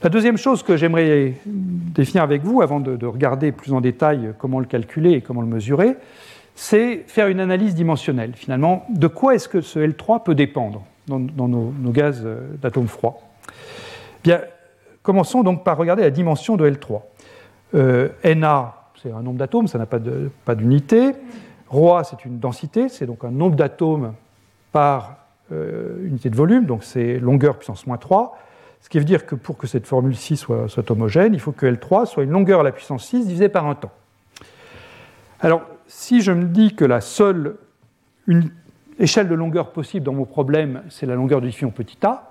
La 0.02 0.10
deuxième 0.10 0.36
chose 0.36 0.62
que 0.62 0.76
j'aimerais 0.76 1.34
définir 1.44 2.22
avec 2.22 2.42
vous, 2.42 2.62
avant 2.62 2.78
de, 2.78 3.04
regarder 3.04 3.50
plus 3.50 3.72
en 3.72 3.80
détail 3.80 4.32
comment 4.38 4.60
le 4.60 4.66
calculer 4.66 5.12
et 5.12 5.20
comment 5.20 5.40
le 5.40 5.48
mesurer, 5.48 5.96
c'est 6.54 7.04
faire 7.06 7.28
une 7.28 7.40
analyse 7.40 7.74
dimensionnelle. 7.74 8.32
Finalement, 8.34 8.86
de 8.90 9.06
quoi 9.08 9.34
est-ce 9.34 9.48
que 9.48 9.60
ce 9.60 9.80
L3 9.80 10.22
peut 10.22 10.34
dépendre 10.34 10.84
dans, 11.08 11.48
nos, 11.48 11.72
gaz 11.90 12.22
euh, 12.24 12.40
d'atomes 12.60 12.88
froids 12.88 13.20
Bien, 14.24 14.40
commençons 15.02 15.42
donc 15.42 15.64
par 15.64 15.76
regarder 15.76 16.02
la 16.02 16.10
dimension 16.10 16.56
de 16.56 16.68
L3. 16.68 17.00
Euh, 17.74 18.08
Na, 18.34 18.74
c'est 19.02 19.12
un 19.12 19.22
nombre 19.22 19.38
d'atomes, 19.38 19.68
ça 19.68 19.78
n'a 19.78 19.86
pas 19.86 20.54
d'unité. 20.54 21.12
Rho, 21.68 22.02
c'est 22.02 22.24
une 22.24 22.38
densité, 22.38 22.88
c'est 22.88 23.06
donc 23.06 23.24
un 23.24 23.30
nombre 23.30 23.56
d'atomes 23.56 24.14
par 24.72 25.16
euh, 25.52 26.04
unité 26.04 26.30
de 26.30 26.36
volume, 26.36 26.66
donc 26.66 26.84
c'est 26.84 27.18
longueur 27.18 27.56
puissance 27.56 27.86
moins 27.86 27.98
3. 27.98 28.38
Ce 28.80 28.88
qui 28.88 28.98
veut 28.98 29.04
dire 29.04 29.26
que 29.26 29.34
pour 29.34 29.58
que 29.58 29.66
cette 29.66 29.86
formule-ci 29.86 30.36
soit, 30.36 30.68
soit, 30.68 30.90
homogène, 30.90 31.34
il 31.34 31.40
faut 31.40 31.52
que 31.52 31.66
L3 31.66 32.06
soit 32.06 32.24
une 32.24 32.30
longueur 32.30 32.60
à 32.60 32.62
la 32.62 32.72
puissance 32.72 33.06
6 33.06 33.26
divisée 33.26 33.48
par 33.48 33.66
un 33.66 33.74
temps. 33.74 33.92
Alors, 35.40 35.62
si 35.86 36.20
je 36.20 36.32
me 36.32 36.44
dis 36.44 36.74
que 36.74 36.84
la 36.84 37.00
seule 37.00 37.56
échelle 38.98 39.28
de 39.28 39.34
longueur 39.34 39.72
possible 39.72 40.04
dans 40.04 40.12
mon 40.12 40.24
problème, 40.24 40.82
c'est 40.90 41.06
la 41.06 41.14
longueur 41.14 41.40
du 41.40 41.48
diffusion 41.48 41.70
petit 41.70 41.98
a, 42.04 42.27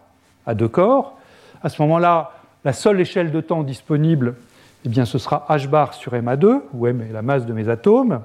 à 0.47 0.55
deux 0.55 0.67
corps, 0.67 1.17
à 1.61 1.69
ce 1.69 1.81
moment-là, 1.83 2.31
la 2.65 2.73
seule 2.73 2.99
échelle 2.99 3.31
de 3.31 3.41
temps 3.41 3.63
disponible, 3.63 4.35
eh 4.85 4.89
bien, 4.89 5.05
ce 5.05 5.17
sera 5.17 5.45
h 5.49 5.67
bar 5.67 5.93
sur 5.93 6.13
ma2, 6.13 6.61
où 6.73 6.87
m 6.87 7.01
est 7.01 7.13
la 7.13 7.21
masse 7.21 7.45
de 7.45 7.53
mes 7.53 7.69
atomes. 7.69 8.21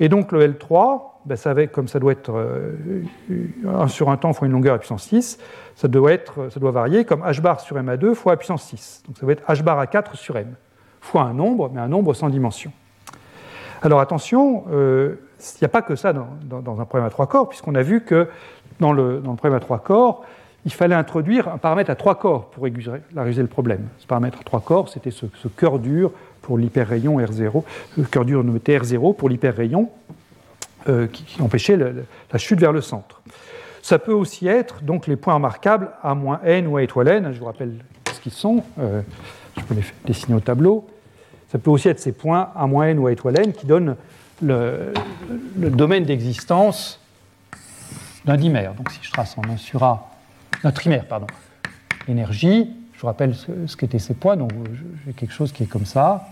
Et 0.00 0.08
donc 0.08 0.32
le 0.32 0.48
L3, 0.48 1.02
ben, 1.26 1.36
ça 1.36 1.54
comme 1.66 1.86
ça 1.86 2.00
doit 2.00 2.12
être 2.12 2.30
1 2.30 2.34
euh, 2.34 3.88
sur 3.88 4.10
un 4.10 4.16
temps 4.16 4.32
fois 4.32 4.46
une 4.46 4.52
longueur 4.52 4.74
à 4.74 4.78
puissance 4.78 5.04
6, 5.04 5.38
ça 5.76 5.86
doit, 5.86 6.10
varier 6.56 7.04
comme 7.04 7.20
h 7.22 7.40
bar 7.40 7.60
sur 7.60 7.78
m 7.78 7.88
à 7.88 7.96
2 7.96 8.14
fois 8.14 8.32
à 8.32 8.36
puissance 8.36 8.64
6. 8.64 9.04
Donc 9.06 9.18
ça 9.18 9.26
va 9.26 9.32
être 9.32 9.44
h 9.48 9.62
bar 9.62 9.78
à 9.78 9.86
4 9.86 10.16
sur 10.16 10.36
m, 10.36 10.54
fois 11.00 11.22
un 11.22 11.34
nombre, 11.34 11.70
mais 11.72 11.80
un 11.80 11.88
nombre 11.88 12.14
sans 12.14 12.30
dimension. 12.30 12.72
Alors 13.82 14.00
attention, 14.00 14.64
euh, 14.72 15.16
il 15.38 15.58
n'y 15.62 15.66
a 15.66 15.68
pas 15.68 15.82
que 15.82 15.96
ça 15.96 16.12
dans, 16.12 16.80
un 16.80 16.84
problème 16.84 17.06
à 17.06 17.10
trois 17.10 17.26
corps, 17.26 17.48
puisqu'on 17.48 17.74
a 17.74 17.82
vu 17.82 18.02
que 18.02 18.28
dans 18.80 18.92
le, 18.92 19.20
problème 19.20 19.54
à 19.54 19.60
trois 19.60 19.78
corps, 19.78 20.24
il 20.64 20.72
fallait 20.72 20.94
introduire 20.94 21.48
un 21.48 21.58
paramètre 21.58 21.90
à 21.90 21.96
trois 21.96 22.16
corps 22.16 22.50
pour 22.50 22.64
régulariser 22.64 23.42
le 23.42 23.48
problème. 23.48 23.88
Ce 23.98 24.06
paramètre 24.06 24.38
à 24.40 24.44
trois 24.44 24.60
corps, 24.60 24.88
c'était 24.88 25.10
ce, 25.10 25.26
cœur 25.56 25.78
dur 25.78 26.12
pour 26.40 26.58
l'hyperrayon 26.58 27.18
R0, 27.20 27.64
le 27.96 28.04
cœur 28.04 28.24
dur 28.24 28.44
nommé 28.44 28.58
R0 28.58 29.16
pour 29.16 29.28
l'hyperrayon, 29.28 29.90
euh, 30.88 31.06
qui, 31.06 31.40
empêchait 31.42 31.76
la 31.76 32.38
chute 32.38 32.60
vers 32.60 32.72
le 32.72 32.80
centre. 32.80 33.22
Ça 33.82 33.98
peut 33.98 34.12
aussi 34.12 34.46
être 34.46 34.82
donc 34.82 35.08
les 35.08 35.16
points 35.16 35.34
remarquables 35.34 35.90
A 36.02 36.16
n 36.44 36.66
ou 36.68 36.76
A 36.76 36.82
étoile 36.82 37.08
n, 37.08 37.32
je 37.32 37.38
vous 37.40 37.46
rappelle 37.46 37.74
ce 38.14 38.20
qu'ils 38.20 38.32
sont, 38.32 38.62
euh, 38.78 39.02
je 39.58 39.64
peux 39.64 39.74
les 39.74 39.82
dessiner 40.04 40.36
au 40.36 40.40
tableau. 40.40 40.86
Ça 41.50 41.58
peut 41.58 41.70
aussi 41.70 41.88
être 41.88 41.98
ces 41.98 42.12
points 42.12 42.50
A 42.54 42.66
n 42.86 42.98
ou 43.00 43.08
A 43.08 43.12
étoile 43.12 43.40
n 43.40 43.52
qui 43.52 43.66
donnent 43.66 43.96
le, 44.40 44.92
domaine 45.56 46.04
d'existence 46.04 47.00
d'un 48.24 48.36
dimère. 48.36 48.74
Donc 48.74 48.90
si 48.90 49.00
je 49.02 49.10
trace 49.10 49.36
en 49.36 49.42
1 49.50 49.56
sur 49.56 49.82
A, 49.82 50.11
d'un 50.62 50.72
trimère, 50.72 51.06
pardon, 51.06 51.26
énergie, 52.08 52.70
je 52.94 53.00
vous 53.00 53.06
rappelle 53.06 53.34
ce, 53.34 53.76
qu'étaient 53.76 53.98
ces 53.98 54.14
points, 54.14 54.36
donc 54.36 54.52
j'ai 55.06 55.12
quelque 55.12 55.32
chose 55.32 55.52
qui 55.52 55.64
est 55.64 55.66
comme 55.66 55.86
ça. 55.86 56.28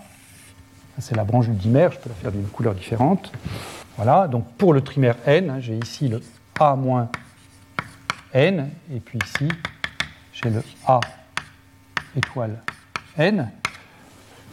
C'est 0.99 1.15
la 1.15 1.23
branche 1.23 1.47
du 1.47 1.55
dimère, 1.55 1.91
je 1.91 1.99
peux 1.99 2.09
la 2.09 2.15
faire 2.15 2.31
d'une 2.31 2.47
couleur 2.47 2.75
différente. 2.75 3.31
Voilà, 3.97 4.27
donc 4.27 4.45
pour 4.57 4.73
le 4.73 4.81
trimère 4.81 5.15
n, 5.25 5.49
hein, 5.49 5.59
j'ai 5.59 5.77
ici 5.77 6.07
le 6.07 6.21
A 6.59 6.75
moins 6.75 7.09
n, 8.33 8.69
et 8.93 8.99
puis 8.99 9.19
ici, 9.25 9.49
j'ai 10.33 10.49
le 10.49 10.63
A 10.87 10.99
étoile 12.15 12.61
n. 13.17 13.49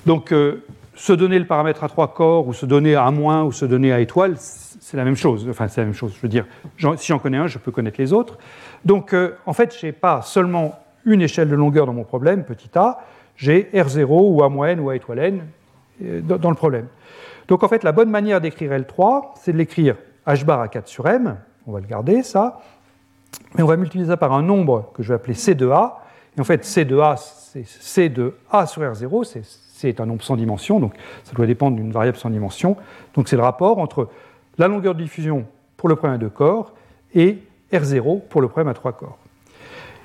Donc, 0.07 0.33
euh, 0.33 0.65
se 0.95 1.13
donner 1.13 1.39
le 1.39 1.47
paramètre 1.47 1.85
à 1.85 1.89
trois 1.89 2.13
corps, 2.13 2.49
ou 2.49 2.53
se 2.53 2.67
donner 2.67 2.97
à 2.97 3.11
moins, 3.11 3.45
ou 3.45 3.53
se 3.53 3.65
donner 3.65 3.93
à 3.93 4.01
étoile, 4.01 4.35
c'est 4.39 4.97
la 4.97 5.05
même 5.05 5.17
chose. 5.17 5.47
Enfin, 5.49 5.69
c'est 5.69 5.81
la 5.81 5.85
même 5.85 5.95
chose. 5.95 6.13
Je 6.17 6.21
veux 6.21 6.29
dire, 6.29 6.45
si 6.97 7.07
j'en 7.07 7.19
connais 7.19 7.39
un, 7.39 7.47
je 7.47 7.59
peux 7.59 7.71
connaître 7.71 8.01
les 8.01 8.13
autres. 8.13 8.39
Donc, 8.85 9.13
euh, 9.13 9.37
en 9.47 9.53
fait, 9.53 9.77
je 9.79 9.87
n'ai 9.87 9.93
pas 9.93 10.23
seulement 10.23 10.79
une 11.05 11.23
échelle 11.23 11.49
de 11.49 11.55
longueur 11.55 11.87
dans 11.87 11.93
mon 11.93 12.05
problème, 12.05 12.45
petit 12.45 12.71
a, 12.77 13.01
j'ai 13.37 13.71
R0 13.73 14.07
ou 14.09 14.43
A 14.43 14.71
n 14.71 14.81
ou 14.81 14.91
A 14.91 14.97
étoile 14.97 15.19
n 15.19 15.43
euh, 16.03 16.21
dans 16.21 16.51
le 16.51 16.57
problème. 16.57 16.87
Donc 17.49 17.63
en 17.63 17.69
fait, 17.69 17.83
la 17.83 17.93
bonne 17.93 18.11
manière 18.11 18.41
d'écrire 18.41 18.73
L3, 18.73 19.29
c'est 19.37 19.53
de 19.53 19.57
l'écrire 19.57 19.97
h 20.27 20.45
bar 20.45 20.61
à 20.61 20.69
4 20.69 20.87
sur 20.87 21.09
m, 21.09 21.39
on 21.67 21.73
va 21.73 21.81
le 21.81 21.87
garder 21.87 22.23
ça, 22.23 22.61
mais 23.57 23.63
on 23.63 23.67
va 23.67 23.77
multiplier 23.77 24.07
ça 24.07 24.19
par 24.19 24.33
un 24.33 24.43
nombre 24.43 24.91
que 24.95 25.03
je 25.03 25.09
vais 25.09 25.15
appeler 25.15 25.35
C 25.35 25.55
de 25.55 25.69
A, 25.71 26.03
et 26.37 26.41
en 26.41 26.45
fait 26.45 26.65
C 26.65 26.85
de 26.85 26.99
A, 26.99 27.17
c'est 27.17 27.67
C 27.67 28.11
de 28.11 28.35
A 28.51 28.67
sur 28.67 28.83
R0, 28.83 29.25
C 29.25 29.89
est 29.89 30.01
un 30.01 30.07
nombre 30.07 30.23
sans 30.23 30.37
dimension, 30.37 30.79
donc 30.79 30.93
ça 31.25 31.33
doit 31.33 31.47
dépendre 31.47 31.77
d'une 31.77 31.93
variable 31.93 32.19
sans 32.19 32.31
dimension, 32.31 32.77
donc 33.15 33.29
c'est 33.29 33.37
le 33.37 33.43
rapport 33.43 33.79
entre 33.79 34.11
la 34.59 34.69
longueur 34.69 34.95
de 34.95 35.03
diffusion 35.03 35.47
pour 35.79 35.89
le 35.89 35.97
à 36.03 36.19
deux 36.19 36.29
corps 36.29 36.75
et 37.15 37.39
R0 37.73 38.23
pour 38.29 38.41
le 38.41 38.49
problème 38.49 38.69
à 38.69 38.75
trois 38.75 38.93
corps. 38.93 39.19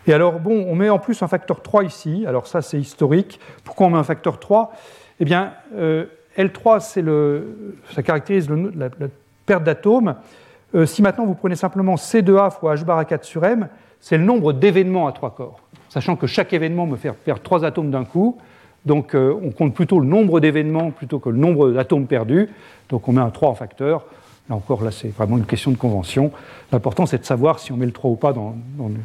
Et 0.06 0.14
alors, 0.14 0.40
bon, 0.40 0.66
on 0.68 0.76
met 0.76 0.90
en 0.90 1.00
plus 1.00 1.22
un 1.24 1.28
facteur 1.28 1.62
3 1.62 1.84
ici. 1.86 2.26
Alors 2.28 2.48
ça, 2.48 2.62
c'est 2.62 2.80
historique. 2.80 3.40
Pourquoi 3.64 3.88
on 3.88 3.90
met 3.92 3.98
un 3.98 4.04
facteur 4.04 4.40
3 4.40 4.74
Eh 5.20 5.26
bien, 5.26 5.54
euh, 5.76 6.06
L3, 6.38 7.02
le, 7.02 7.78
ça 7.94 8.04
caractérise 8.04 8.50
la, 8.50 8.90
perte 9.46 9.64
d'atomes. 9.64 10.16
Euh, 10.76 10.86
si 10.86 11.02
maintenant 11.02 11.26
vous 11.26 11.36
prenez 11.36 11.56
simplement 11.56 11.96
C2A 11.96 12.52
fois 12.52 12.76
H 12.76 12.84
bar 12.84 12.98
à 12.98 13.06
4 13.06 13.24
sur 13.24 13.46
M, 13.46 13.70
c'est 14.00 14.18
le 14.18 14.24
nombre 14.24 14.52
d'événements 14.52 15.08
à 15.08 15.12
trois 15.12 15.34
corps. 15.34 15.60
Sachant 15.90 16.16
que 16.16 16.28
chaque 16.28 16.52
événement 16.54 16.86
me 16.86 16.98
fait 16.98 17.12
perdre 17.12 17.42
trois 17.42 17.64
atomes 17.64 17.92
d'un 17.92 18.04
coup, 18.04 18.38
donc 18.86 19.16
euh, 19.16 19.34
on 19.42 19.52
compte 19.52 19.74
plutôt 19.74 20.00
le 20.00 20.08
nombre 20.08 20.40
d'événements 20.40 20.92
plutôt 20.92 21.20
que 21.20 21.30
le 21.30 21.38
nombre 21.38 21.72
d'atomes 21.72 22.08
perdus. 22.08 22.50
Donc 22.90 23.08
on 23.08 23.14
met 23.14 23.22
un 23.22 23.30
3 23.30 23.50
en 23.50 23.54
facteur. 23.54 24.06
Là 24.50 24.56
encore, 24.56 24.84
là 24.84 24.92
c'est 24.92 25.10
vraiment 25.10 25.38
une 25.38 25.46
question 25.46 25.72
de 25.72 25.78
convention. 25.78 26.32
L'important 26.72 27.06
c'est 27.06 27.18
de 27.18 27.26
savoir 27.26 27.60
si 27.60 27.72
on 27.72 27.78
met 27.78 27.86
le 27.86 27.92
3 27.92 28.12
ou 28.12 28.16
pas 28.16 28.34
dans, 28.34 28.56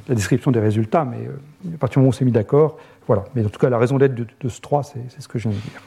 la 0.09 0.15
description 0.15 0.51
des 0.51 0.61
résultats, 0.61 1.05
mais 1.05 1.27
euh, 1.27 1.75
à 1.75 1.79
partir 1.79 1.95
du 1.95 1.99
moment 2.01 2.09
où 2.09 2.11
on 2.11 2.13
s'est 2.13 2.25
mis 2.25 2.33
d'accord, 2.33 2.79
voilà. 3.07 3.25
Mais 3.35 3.45
en 3.45 3.49
tout 3.49 3.59
cas, 3.59 3.71
la 3.71 3.79
raison 3.79 3.99
d'être 3.99 4.15
de, 4.15 4.49
ce 4.49 4.61
3, 4.61 4.83
c'est 4.83 5.21
ce 5.21 5.29
que 5.29 5.39
je 5.39 5.49
viens 5.49 5.59
de 5.59 5.63
dire. 5.63 5.83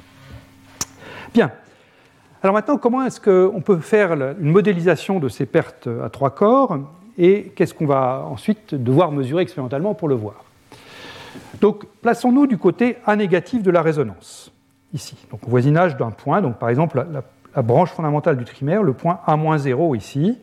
Bien. 1.34 1.52
Alors 2.44 2.56
maintenant, 2.56 2.78
comment 2.78 3.06
est-ce 3.06 3.22
qu'on 3.22 3.62
peut 3.62 3.78
faire 3.78 4.14
une 4.14 4.52
modélisation 4.52 5.20
de 5.20 5.30
ces 5.30 5.46
pertes 5.46 5.88
à 6.04 6.10
trois 6.10 6.32
corps 6.32 6.80
et 7.18 7.52
qu'est-ce 7.56 7.76
qu'on 7.76 7.86
va 7.86 8.26
ensuite 8.28 8.74
devoir 8.74 9.12
mesurer 9.12 9.44
expérimentalement 9.44 9.94
pour 9.94 10.08
le 10.08 10.16
voir? 10.16 10.44
Donc, 11.60 11.86
plaçons-nous 12.02 12.48
du 12.48 12.58
côté 12.58 12.98
A 13.06 13.16
négatif 13.16 13.62
de 13.62 13.70
la 13.70 13.84
résonance, 13.84 14.52
ici, 14.94 15.16
donc 15.30 15.46
au 15.46 15.50
voisinage 15.50 15.96
d'un 15.98 16.10
point, 16.10 16.42
donc 16.42 16.58
par 16.58 16.70
exemple 16.70 17.06
la, 17.12 17.22
branche 17.56 17.92
fondamentale 17.92 18.38
du 18.38 18.46
trimère, 18.46 18.84
le 18.84 18.94
point 18.94 19.20
A-0 19.26 19.98
ici. 19.98 20.38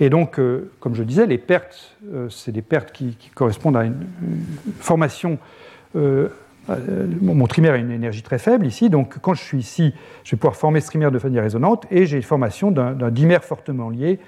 Et 0.00 0.10
donc, 0.10 0.38
euh, 0.38 0.70
comme 0.80 0.94
je 0.94 1.02
disais, 1.02 1.26
les 1.26 1.38
pertes, 1.38 1.96
euh, 2.12 2.28
c'est 2.28 2.52
des 2.52 2.62
pertes 2.62 2.92
qui, 2.92 3.16
correspondent 3.34 3.76
à 3.76 3.84
une, 3.84 4.06
formation 4.80 5.38
euh, 5.94 6.28
mon 7.20 7.46
trimère 7.46 7.74
a 7.74 7.76
une 7.76 7.90
énergie 7.90 8.22
très 8.22 8.38
faible 8.38 8.66
ici, 8.66 8.88
donc 8.88 9.18
quand 9.20 9.34
je 9.34 9.42
suis 9.42 9.58
ici, 9.58 9.92
je 10.24 10.30
vais 10.30 10.38
pouvoir 10.38 10.54
former 10.54 10.80
ce 10.80 10.86
trimère 10.86 11.10
de 11.10 11.18
manière 11.18 11.42
résonante 11.42 11.86
et 11.90 12.06
j'ai 12.06 12.16
une 12.16 12.22
formation 12.22 12.70
d'un 12.70 13.10
dimère 13.10 13.42
fortement 13.42 13.90
lié 13.90 14.20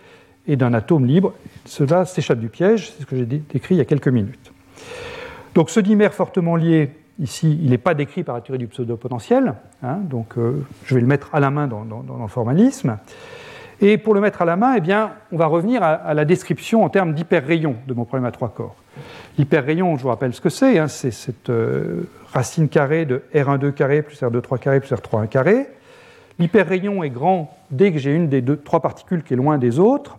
et 0.49 0.57
d'un 0.57 0.75
atome 0.75 1.07
libre. 1.07 1.33
Cela 1.65 2.05
s'échappe 2.05 2.41
du 2.41 2.49
piège, 2.49 2.91
c'est 2.91 3.03
ce 3.03 3.07
que 3.07 3.17
j'ai 3.17 3.25
décrit 3.25 3.77
il 3.77 3.79
y 3.79 3.81
a 3.81 3.85
quelques 3.85 4.09
minutes. 4.09 4.53
Donc 5.55 5.71
ce 5.71 5.79
dimère 5.79 6.13
fortement 6.13 6.57
lié, 6.57 6.91
ici, 7.19 7.59
il 7.63 7.71
n'est 7.71 7.79
pas 7.79 7.95
décrit 7.95 8.25
par 8.25 8.35
la 8.35 8.41
théorie 8.41 8.59
du 8.59 8.67
pseudo-potentiel, 8.67 9.55
hein, 9.83 9.99
donc 10.03 10.37
euh, 10.37 10.65
je 10.85 10.95
vais 10.95 11.01
le 11.01 11.07
mettre 11.07 11.35
à 11.35 11.41
la 11.41 11.51
main 11.51 11.67
dans, 11.67 11.85
le 11.85 12.29
formalisme. 12.29 12.99
Et 13.81 13.99
pour 13.99 14.15
le 14.15 14.21
mettre 14.21 14.43
à 14.43 14.45
la 14.45 14.57
main, 14.57 14.75
eh 14.77 14.81
bien, 14.81 15.13
on 15.33 15.37
va 15.37 15.47
revenir 15.47 15.83
à, 15.83 16.15
la 16.15 16.25
description 16.25 16.85
en 16.85 16.89
termes 16.89 17.13
d'hyperrayon 17.13 17.77
de 17.87 17.95
mon 17.95 18.05
problème 18.05 18.25
à 18.25 18.31
trois 18.31 18.49
corps. 18.49 18.77
L'hyperrayon, 19.37 19.97
je 19.97 20.03
vous 20.03 20.09
rappelle 20.09 20.33
ce 20.33 20.41
que 20.41 20.49
c'est, 20.49 20.79
hein, 20.79 20.89
c'est 20.89 21.11
cette 21.11 21.51
euh, 21.51 22.09
racine 22.33 22.69
carrée 22.69 23.05
de 23.05 23.23
R12 23.35 23.73
carré 23.73 24.03
plus 24.03 24.23
R23 24.23 24.59
carré 24.59 24.81
plus 24.81 24.93
R31 24.93 25.29
carré. 25.29 25.67
L'hyperrayon 26.39 27.03
est 27.03 27.11
grand 27.11 27.57
dès 27.71 27.93
que 27.93 27.99
j'ai 27.99 28.15
une 28.15 28.29
des 28.29 28.43
trois 28.65 28.81
particules 28.81 29.23
qui 29.23 29.35
est 29.35 29.37
loin 29.37 29.59
des 29.59 29.79
autres. 29.81 30.19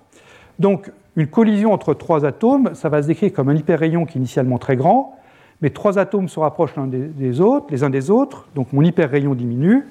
Donc, 0.60 0.92
une 1.16 1.28
collision 1.28 1.72
entre 1.72 1.94
trois 1.94 2.26
atomes, 2.26 2.72
ça 2.74 2.90
va 2.90 3.02
se 3.02 3.08
décrire 3.08 3.32
comme 3.32 3.50
un 3.50 3.56
hyperrayon 3.56 4.06
qui 4.06 4.18
est 4.18 4.20
initialement 4.20 4.58
très 4.58 4.76
grand, 4.76 5.18
mais 5.62 5.70
trois 5.70 5.98
atomes 5.98 6.28
se 6.28 6.40
rapprochent 6.40 6.76
l'un 6.76 6.88
des, 6.88 7.42
autres, 7.42 7.68
les 7.70 7.84
uns 7.84 7.90
des 7.90 8.10
autres, 8.12 8.48
donc 8.56 8.74
mon 8.74 8.82
hyperrayon 8.82 9.36
diminue, 9.36 9.86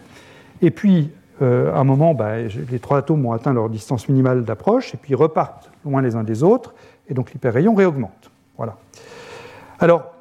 et 0.62 0.70
puis 0.70 1.10
euh, 1.42 1.72
à 1.72 1.78
un 1.78 1.84
moment, 1.84 2.14
bah, 2.14 2.38
les 2.40 2.78
trois 2.78 2.98
atomes 2.98 3.26
ont 3.26 3.32
atteint 3.32 3.52
leur 3.52 3.68
distance 3.68 4.08
minimale 4.08 4.44
d'approche, 4.44 4.94
et 4.94 4.96
puis 4.96 5.14
repartent 5.14 5.70
loin 5.84 6.02
les 6.02 6.16
uns 6.16 6.24
des 6.24 6.42
autres, 6.42 6.74
et 7.08 7.14
donc 7.14 7.32
l'hyperrayon 7.32 7.74
réaugmente. 7.74 8.30
Voilà. 8.56 8.76
Alors, 9.78 10.14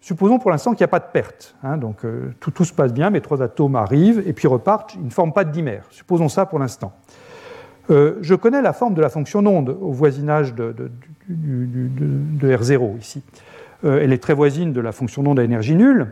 supposons 0.00 0.38
pour 0.38 0.50
l'instant 0.50 0.72
qu'il 0.72 0.80
n'y 0.80 0.84
a 0.84 0.88
pas 0.88 1.00
de 1.00 1.10
perte. 1.12 1.54
Hein, 1.62 1.76
donc 1.76 2.04
euh, 2.04 2.34
tout, 2.40 2.64
se 2.64 2.72
passe 2.72 2.92
bien, 2.92 3.10
mes 3.10 3.20
trois 3.20 3.42
atomes 3.42 3.76
arrivent 3.76 4.22
et 4.26 4.32
puis 4.32 4.48
repartent, 4.48 4.94
ils 4.94 5.04
ne 5.04 5.10
forment 5.10 5.32
pas 5.32 5.44
de 5.44 5.50
dimère. 5.50 5.84
Supposons 5.90 6.28
ça 6.28 6.46
pour 6.46 6.58
l'instant. 6.58 6.92
Euh, 7.90 8.18
je 8.20 8.34
connais 8.34 8.60
la 8.60 8.72
forme 8.72 8.94
de 8.94 9.00
la 9.00 9.08
fonction 9.08 9.42
d'onde 9.42 9.76
au 9.80 9.92
voisinage 9.92 10.54
de, 10.54 10.90
R0 11.30 12.98
ici. 12.98 13.22
Euh, 13.84 14.00
elle 14.02 14.12
est 14.12 14.22
très 14.22 14.34
voisine 14.34 14.72
de 14.72 14.80
la 14.80 14.92
fonction 14.92 15.22
d'onde 15.22 15.38
à 15.38 15.44
énergie 15.44 15.74
nulle, 15.74 16.08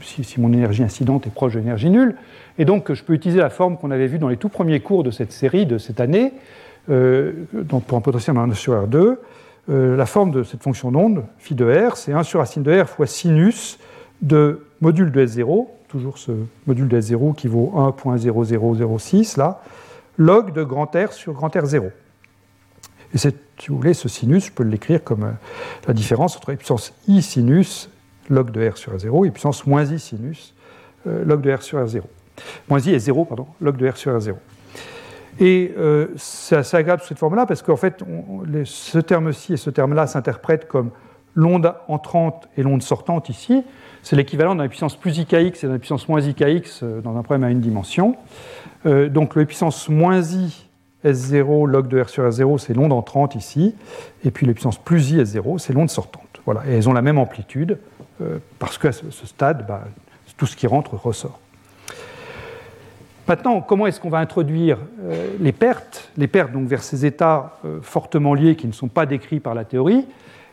si, 0.00 0.22
si, 0.22 0.40
mon 0.40 0.52
énergie 0.52 0.84
incidente 0.84 1.26
est 1.26 1.34
proche 1.34 1.54
de 1.54 1.58
l'énergie 1.58 1.90
nulle. 1.90 2.14
Et 2.56 2.64
donc 2.64 2.92
je 2.92 3.02
peux 3.02 3.14
utiliser 3.14 3.40
la 3.40 3.50
forme 3.50 3.76
qu'on 3.76 3.90
avait 3.90 4.06
vue 4.06 4.20
dans 4.20 4.28
les 4.28 4.36
tout 4.36 4.48
premiers 4.48 4.78
cours 4.78 5.02
de 5.02 5.10
cette 5.10 5.32
série 5.32 5.66
de 5.66 5.76
cette 5.76 5.98
année, 5.98 6.32
donc 6.88 7.82
pour 7.82 7.98
un 7.98 8.00
potentiel 8.00 8.38
en 8.38 8.48
1 8.48 8.54
sur 8.54 8.74
R2. 8.74 9.16
Euh, 9.70 9.96
la 9.96 10.04
forme 10.04 10.30
de 10.30 10.42
cette 10.42 10.62
fonction 10.62 10.90
d'onde, 10.92 11.24
phi 11.38 11.54
de 11.54 11.64
r, 11.64 11.96
c'est 11.96 12.12
1 12.12 12.22
sur 12.22 12.40
racine 12.40 12.62
de 12.62 12.82
r 12.82 12.88
fois 12.88 13.06
sinus 13.06 13.78
de 14.20 14.66
module 14.82 15.10
de 15.10 15.26
S0, 15.26 15.66
toujours 15.88 16.18
ce 16.18 16.32
module 16.66 16.88
de 16.88 17.00
S0 17.00 17.34
qui 17.34 17.48
vaut 17.48 17.72
1.0006, 17.74 19.38
là, 19.38 19.62
log 20.18 20.52
de 20.52 20.62
grand 20.62 20.94
R 20.94 21.12
sur 21.12 21.32
grand 21.32 21.54
R0. 21.54 21.90
Et 23.14 23.18
si 23.18 23.32
vous 23.68 23.76
voulez, 23.76 23.94
ce 23.94 24.08
sinus, 24.08 24.46
je 24.46 24.52
peux 24.52 24.64
l'écrire 24.64 25.02
comme 25.02 25.24
euh, 25.24 25.32
la 25.86 25.94
différence 25.94 26.36
entre 26.36 26.50
la 26.50 26.56
puissance 26.56 26.92
i 27.08 27.22
sinus 27.22 27.88
log 28.28 28.50
de 28.50 28.68
R 28.68 28.76
sur 28.76 28.94
R0 28.94 29.26
et 29.26 29.30
puissance 29.30 29.66
moins 29.66 29.84
i 29.84 29.98
sinus 29.98 30.54
euh, 31.06 31.24
log 31.24 31.40
de 31.40 31.52
R 31.52 31.62
sur 31.62 31.78
R0. 31.78 32.02
Moins 32.68 32.80
i 32.80 32.90
est 32.90 32.98
0, 32.98 33.24
pardon, 33.24 33.46
log 33.60 33.76
de 33.76 33.88
R 33.88 33.96
sur 33.96 34.12
R0. 34.18 34.34
Et 35.40 35.74
euh, 35.76 36.08
c'est 36.16 36.56
assez 36.56 36.76
agréable 36.76 37.02
cette 37.06 37.18
forme-là 37.18 37.46
parce 37.46 37.62
qu'en 37.62 37.76
fait, 37.76 38.04
ce 38.64 38.98
terme-ci 38.98 39.54
et 39.54 39.56
ce 39.56 39.70
terme-là 39.70 40.06
s'interprètent 40.06 40.68
comme 40.68 40.90
l'onde 41.34 41.74
entrante 41.88 42.48
et 42.56 42.62
l'onde 42.62 42.82
sortante 42.82 43.28
ici, 43.28 43.64
c'est 44.02 44.14
l'équivalent 44.16 44.54
d'un 44.54 44.68
puissance 44.68 44.96
plus 44.96 45.18
IKX 45.18 45.64
et 45.64 45.66
d'un 45.66 45.78
puissance 45.78 46.08
moins 46.08 46.20
IKX 46.20 46.82
euh, 46.82 47.00
dans 47.00 47.16
un 47.16 47.22
problème 47.22 47.44
à 47.44 47.50
une 47.50 47.60
dimension. 47.60 48.16
Euh, 48.86 49.08
donc 49.08 49.34
le 49.34 49.44
puissance 49.44 49.88
moins 49.88 50.22
I 50.22 50.68
S0 51.04 51.68
log 51.68 51.88
de 51.88 52.00
R 52.00 52.08
sur 52.08 52.28
S0, 52.28 52.58
c'est 52.58 52.74
l'onde 52.74 52.92
entrante 52.92 53.34
ici, 53.34 53.74
et 54.24 54.30
puis 54.30 54.46
la 54.46 54.52
puissance 54.52 54.78
plus 54.78 55.10
I 55.10 55.18
S0, 55.18 55.58
c'est 55.58 55.72
l'onde 55.72 55.90
sortante. 55.90 56.40
Voilà, 56.44 56.62
et 56.66 56.74
elles 56.74 56.88
ont 56.88 56.92
la 56.92 57.02
même 57.02 57.18
amplitude, 57.18 57.78
euh, 58.22 58.38
parce 58.58 58.78
qu'à 58.78 58.92
ce, 58.92 59.10
stade, 59.26 59.66
bah, 59.66 59.84
tout 60.36 60.46
ce 60.46 60.56
qui 60.56 60.66
rentre 60.66 60.94
ressort. 60.94 61.40
Maintenant, 63.26 63.62
comment 63.62 63.86
est-ce 63.86 64.00
qu'on 64.00 64.10
va 64.10 64.18
introduire 64.18 64.78
euh, 65.02 65.28
les 65.40 65.52
pertes? 65.52 66.10
Les 66.18 66.26
pertes 66.26 66.52
donc 66.52 66.66
vers 66.68 66.82
ces 66.82 67.06
états 67.06 67.58
euh, 67.64 67.78
fortement 67.80 68.34
liés 68.34 68.54
qui 68.54 68.66
ne 68.66 68.72
sont 68.72 68.88
pas 68.88 69.06
décrits 69.06 69.40
par 69.40 69.54
la 69.54 69.64
théorie. 69.64 70.06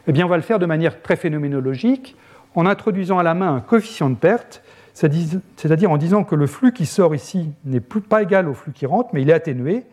Eh 0.07 0.13
bien, 0.13 0.25
on 0.25 0.29
va 0.29 0.37
le 0.37 0.43
faire 0.43 0.57
de 0.57 0.65
manière 0.65 1.01
très 1.01 1.17
phénoménologique 1.17 2.15
en 2.55 2.65
introduisant 2.65 3.19
à 3.19 3.23
la 3.23 3.33
main 3.33 3.55
un 3.55 3.59
coefficient 3.59 4.09
de 4.09 4.15
perte, 4.15 4.63
c'est-à-dire 4.93 5.91
en 5.91 5.97
disant 5.97 6.23
que 6.23 6.35
le 6.35 6.47
flux 6.47 6.73
qui 6.73 6.85
sort 6.85 7.15
ici 7.15 7.49
n'est 7.65 7.79
plus 7.79 8.01
pas 8.01 8.21
égal 8.21 8.47
au 8.47 8.53
flux 8.53 8.71
qui 8.71 8.85
rentre, 8.85 9.09
mais 9.13 9.21
il 9.21 9.29
est 9.29 9.33
atténué. 9.33 9.83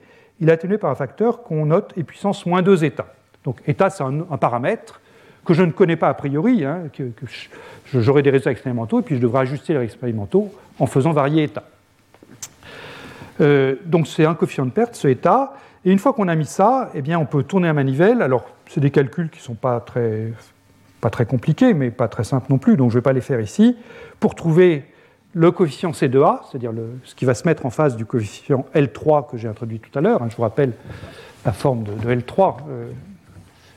Il 0.40 0.48
est 0.48 0.53
atténué 0.53 0.79
par 0.79 0.90
un 0.90 0.94
facteur 0.94 1.42
qu'on 1.42 1.66
note 1.66 1.92
et 1.96 2.05
puissance 2.05 2.46
moins 2.46 2.62
2 2.62 2.85
états. 2.85 3.12
Donc, 3.44 3.61
état, 3.66 3.90
c'est 3.90 4.05
un, 4.05 4.37
paramètre 4.37 5.01
que 5.44 5.55
je 5.55 5.62
ne 5.62 5.70
connais 5.70 5.96
pas 5.96 6.09
a 6.09 6.14
priori, 6.14 6.64
hein, 6.64 6.83
que, 6.92 7.05
j'aurai 7.94 8.22
des 8.22 8.31
résultats 8.31 8.51
expérimentaux, 8.51 9.01
et 9.01 9.03
puis 9.03 9.16
je 9.16 9.20
devrais 9.20 9.40
ajuster 9.40 9.74
les 9.74 9.81
expérimentaux 9.81 10.53
en 10.79 10.87
faisant 10.87 11.12
varier 11.12 11.44
état. 11.44 11.64
Euh, 13.40 13.77
donc 13.85 14.07
c'est 14.09 14.24
un 14.24 14.35
coefficient 14.35 14.66
de 14.66 14.70
perte, 14.70 14.94
ce 14.94 15.09
état. 15.09 15.55
Et 15.85 15.92
une 15.92 15.98
fois 15.98 16.12
qu'on 16.12 16.29
a 16.29 16.35
mis 16.35 16.44
ça, 16.44 16.90
eh 16.94 17.03
bien, 17.03 17.18
on 17.18 17.24
peut 17.24 17.44
tourner 17.44 17.68
un 17.68 17.72
manivelle. 17.72 18.20
Alors, 18.20 18.44
c'est 18.66 18.81
des 18.81 18.90
calculs 18.90 19.31
qui 19.31 19.38
ne 19.38 19.44
sont 19.44 19.55
pas 19.55 19.81
très, 19.81 20.33
pas 21.01 21.11
très 21.11 21.24
compliqués, 21.24 21.72
mais 21.74 21.90
pas 21.90 22.09
très 22.09 22.24
simples 22.24 22.46
non 22.51 22.59
plus, 22.59 22.77
donc 22.77 22.90
je 22.90 22.96
ne 22.96 23.01
vais 23.01 23.05
pas 23.05 23.12
les 23.12 23.20
faire 23.20 23.40
ici, 23.40 23.77
pour 24.20 24.35
trouver 24.35 24.85
le 25.34 25.50
coefficient 25.50 25.90
C2A, 25.90 26.40
c'est-à-dire 26.50 26.72
ce 27.04 27.14
qui 27.14 27.24
va 27.24 27.34
se 27.34 27.46
mettre 27.46 27.66
en 27.66 27.70
face 27.70 27.96
du 27.96 28.06
coefficient 28.06 28.64
L3 28.74 29.30
que 29.30 29.36
j'ai 29.36 29.48
introduit 29.48 29.80
tout 29.80 29.96
à 29.98 30.02
l'heure. 30.02 30.22
Hein. 30.22 30.28
je 30.30 30.36
vous 30.36 30.42
rappelle 30.42 30.72
la 31.44 31.52
forme 31.52 31.84
de, 31.84 31.92
L3. 31.92 32.56
Euh, 32.68 32.90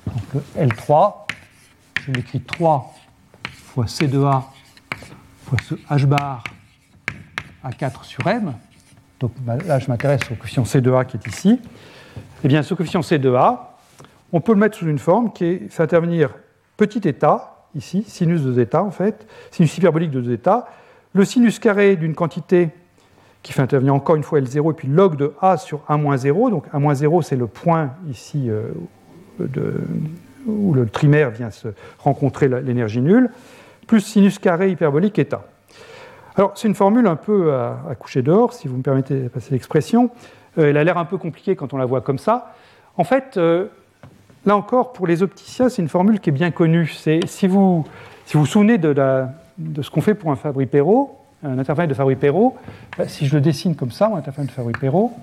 donc 0.08 0.44
L3, 0.58 1.14
je 2.02 2.12
l'écris 2.12 2.42
3 2.42 2.94
fois 3.50 3.86
C2A 3.86 4.44
fois 5.46 5.58
ce 5.64 5.76
H 5.76 6.06
bar 6.06 6.44
à 7.64 7.72
4 7.72 8.06
sur 8.06 8.26
M. 8.28 8.54
Donc 9.20 9.32
bah, 9.42 9.58
là, 9.66 9.80
je 9.80 9.88
m'intéresse 9.88 10.22
au 10.32 10.36
coefficient 10.36 10.64
C2A 10.64 11.06
qui 11.06 11.18
est 11.18 11.28
ici. 11.28 11.60
Eh 12.44 12.48
bien, 12.48 12.64
ce 12.64 12.74
coefficient 12.74 13.02
C2A, 13.02 13.60
on 14.34 14.42
peut 14.42 14.54
le 14.54 14.60
mettre 14.60 14.78
sous 14.78 14.88
une 14.88 15.00
forme 15.00 15.32
qui 15.32 15.60
fait 15.70 15.84
intervenir 15.84 16.32
petit 16.78 17.08
état, 17.08 17.68
ici, 17.76 18.04
sinus 18.08 18.42
de 18.42 18.54
zeta 18.54 18.84
en 18.84 18.92
fait, 18.92 19.28
sinus 19.52 19.78
hyperbolique 19.78 20.12
de 20.12 20.24
zeta, 20.24 20.68
le 21.14 21.26
sinus 21.26 21.60
carré 21.60 21.96
d'une 21.96 22.16
quantité 22.16 22.70
qui 23.44 23.54
fait 23.54 23.62
intervenir 23.62 23.96
encore 23.96 24.16
une 24.16 24.24
fois 24.24 24.40
L0, 24.40 24.72
et 24.72 24.74
puis 24.74 24.88
log 24.88 25.16
de 25.16 25.34
A 25.42 25.58
sur 25.58 25.84
A-0. 25.88 26.50
Donc 26.52 26.66
A-0, 26.74 27.22
c'est 27.24 27.36
le 27.36 27.48
point 27.48 27.92
ici 28.10 28.50
euh, 28.50 28.70
où 30.46 30.74
le 30.74 30.86
trimère 30.88 31.32
vient 31.32 31.50
se 31.50 31.70
rencontrer 32.00 32.48
l'énergie 32.48 33.02
nulle, 33.02 33.30
plus 33.88 34.02
sinus 34.02 34.40
carré 34.40 34.70
hyperbolique 34.70 35.18
état. 35.20 35.44
Alors, 36.36 36.54
c'est 36.56 36.68
une 36.68 36.76
formule 36.76 37.08
un 37.08 37.16
peu 37.16 37.54
à, 37.54 37.96
coucher 38.00 38.22
dehors, 38.22 38.54
si 38.54 38.68
vous 38.68 38.78
me 38.78 38.84
permettez 38.84 39.24
de 39.24 39.28
passer 39.28 39.52
l'expression. 39.52 40.12
Euh, 40.58 40.70
elle 40.70 40.78
a 40.78 40.84
l'air 40.84 40.98
un 40.98 41.06
peu 41.06 41.18
compliquée 41.18 41.56
quand 41.56 41.74
on 41.74 41.78
la 41.78 41.86
voit 41.86 42.02
comme 42.02 42.20
ça. 42.20 42.54
En 42.98 43.04
fait, 43.04 43.36
euh, 43.38 43.68
là 44.46 44.56
encore, 44.56 44.94
pour 44.94 45.08
les 45.08 45.24
opticiens, 45.24 45.68
c'est 45.68 45.82
une 45.82 45.90
formule 45.90 46.20
qui 46.20 46.30
est 46.30 46.34
bien 46.34 46.52
connue. 46.52 46.88
C'est 46.88 47.20
si 47.26 47.48
vous 47.48 47.86
si 48.26 48.38
vous, 48.38 48.42
vous 48.42 48.50
souvenez 48.50 48.78
de, 48.78 48.94
de 49.62 49.82
ce 49.82 49.90
qu'on 49.90 50.02
fait 50.02 50.16
pour 50.16 50.32
un 50.32 50.36
Fabry-Perot, 50.36 51.18
un 51.44 51.58
interférent 51.58 51.88
de 51.88 51.94
Fabry-Perot, 51.94 52.58
bah, 52.98 53.08
si 53.08 53.26
je 53.26 53.36
le 53.36 53.42
dessine 53.42 53.76
comme 53.76 53.92
ça, 53.92 54.10
mon 54.10 54.16
interférent 54.16 54.46
de 54.46 54.52
Fabry-Perot, 54.52 55.14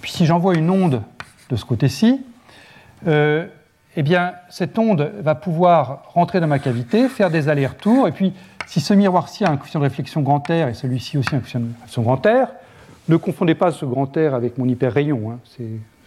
puis 0.00 0.10
si 0.10 0.26
j'envoie 0.26 0.54
une 0.54 0.70
onde 0.70 1.02
de 1.50 1.56
ce 1.56 1.64
côté-ci, 1.64 2.20
euh, 3.06 3.46
eh 3.96 4.02
bien, 4.02 4.34
cette 4.50 4.78
onde 4.78 5.10
va 5.20 5.34
pouvoir 5.34 6.04
rentrer 6.12 6.40
dans 6.40 6.46
ma 6.46 6.58
cavité, 6.58 7.08
faire 7.08 7.30
des 7.30 7.48
allers-retours, 7.48 8.08
et 8.08 8.12
puis 8.12 8.32
si 8.66 8.80
ce 8.80 8.92
miroir-ci 8.94 9.44
a 9.44 9.50
un 9.50 9.56
coefficient 9.56 9.80
de 9.80 9.84
réflexion 9.84 10.20
grand 10.20 10.46
R 10.48 10.68
et 10.68 10.74
celui-ci 10.74 11.18
aussi 11.18 11.34
un 11.34 11.38
coefficient 11.38 11.60
de 11.60 11.66
réflexion 11.66 12.02
grand 12.02 12.26
R, 12.26 12.48
ne 13.08 13.16
confondez 13.16 13.54
pas 13.54 13.70
ce 13.70 13.84
grand 13.84 14.14
R 14.16 14.34
avec 14.34 14.58
mon 14.58 14.68
hyperrayon. 14.68 15.30
Hein. 15.30 15.38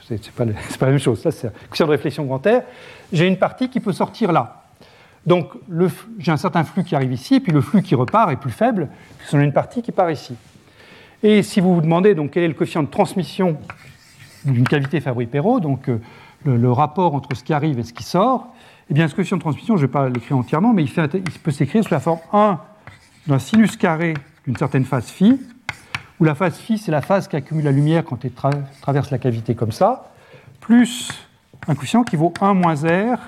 C'est 0.08 0.32
pas, 0.36 0.46
pas, 0.80 0.86
la 0.86 0.92
même 0.92 1.00
chose. 1.00 1.22
Ça, 1.22 1.32
c'est 1.32 1.48
un 1.48 1.52
coefficient 1.52 1.88
de 1.88 1.92
réflexion 1.92 2.26
grand 2.26 2.46
R. 2.46 2.62
J'ai 3.12 3.26
une 3.26 3.38
partie 3.38 3.70
qui 3.70 3.80
peut 3.80 3.94
sortir 3.94 4.32
là. 4.32 4.59
Donc, 5.26 5.52
j'ai 6.18 6.32
un 6.32 6.38
certain 6.38 6.64
flux 6.64 6.84
qui 6.84 6.96
arrive 6.96 7.12
ici, 7.12 7.36
et 7.36 7.40
puis 7.40 7.52
le 7.52 7.62
flux 7.62 7.82
qui 7.82 7.96
repart 7.96 8.32
est 8.32 8.38
plus 8.38 8.52
faible, 8.52 8.90
puisqu'on 9.18 9.40
a 9.40 9.44
une 9.44 9.54
partie 9.54 9.82
qui 9.82 9.92
part 9.92 10.10
ici. 10.10 10.36
Et 11.22 11.44
si 11.44 11.60
vous 11.60 11.76
vous 11.76 11.82
demandez 11.82 12.16
donc 12.16 12.32
quel 12.32 12.44
est 12.44 12.48
le 12.48 12.54
coefficient 12.54 12.84
de 12.84 12.90
transmission 12.90 13.58
d'une 14.46 14.68
cavité 14.68 15.02
Fabry-Perot, 15.02 15.60
donc 15.60 15.90
euh, 15.90 16.00
le, 16.46 16.72
rapport 16.72 17.14
entre 17.14 17.36
ce 17.36 17.44
qui 17.44 17.54
arrive 17.54 17.78
et 17.80 17.84
ce 17.84 17.92
qui 17.92 18.04
sort, 18.04 18.48
eh 18.90 18.94
bien, 18.94 19.08
ce 19.08 19.16
coefficient 19.16 19.38
de 19.38 19.42
transmission, 19.42 19.76
je 19.76 19.82
ne 19.82 19.88
vais 19.88 19.92
pas 19.92 20.08
l'écrire 20.08 20.38
entièrement, 20.38 20.74
mais 20.74 20.84
il, 20.84 20.92
peut 21.44 21.52
s'écrire 21.52 21.84
sous 21.84 21.94
la 21.94 22.00
forme 22.00 22.20
1 22.32 22.60
d'un 23.28 23.40
sinus 23.40 23.76
carré 23.76 24.14
d'une 24.46 24.56
certaine 24.56 24.86
phase 24.86 25.10
phi, 25.10 25.40
où 26.20 26.24
la 26.24 26.36
phase 26.36 26.58
phi, 26.58 26.78
c'est 26.78 26.92
la 26.92 27.02
phase 27.02 27.28
qui 27.28 27.36
accumule 27.36 27.66
la 27.66 27.72
lumière 27.72 28.06
quand 28.06 28.24
elle 28.24 28.32
traverse 28.82 29.12
la 29.12 29.18
cavité 29.18 29.56
comme 29.56 29.74
ça, 29.74 30.12
plus 30.62 31.12
un 31.68 31.76
coefficient 31.76 32.04
qui 32.04 32.16
vaut 32.16 32.34
1 32.40 32.54
moins 32.54 32.76
R 32.76 33.20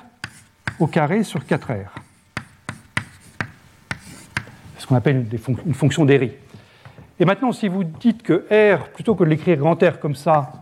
au 0.81 0.87
carré 0.87 1.23
sur 1.23 1.41
4R. 1.41 1.85
C'est 4.75 4.81
ce 4.81 4.87
qu'on 4.87 4.95
appelle 4.95 5.27
une, 5.65 5.73
fonction 5.73 6.05
d'Herry. 6.05 6.31
Et 7.19 7.25
maintenant, 7.25 7.51
si 7.51 7.67
vous 7.67 7.83
dites 7.83 8.23
que 8.23 8.45
R, 8.49 8.89
plutôt 8.89 9.13
que 9.13 9.23
de 9.23 9.29
l'écrire 9.29 9.57
grand 9.57 9.75
R 9.75 9.99
comme 9.99 10.15
ça, 10.15 10.53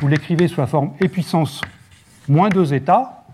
vous 0.00 0.08
l'écrivez 0.08 0.46
sous 0.46 0.60
la 0.60 0.68
forme 0.68 0.92
e 1.02 1.08
puissance 1.08 1.60
moins 2.28 2.48
2 2.48 2.72
états, 2.74 3.24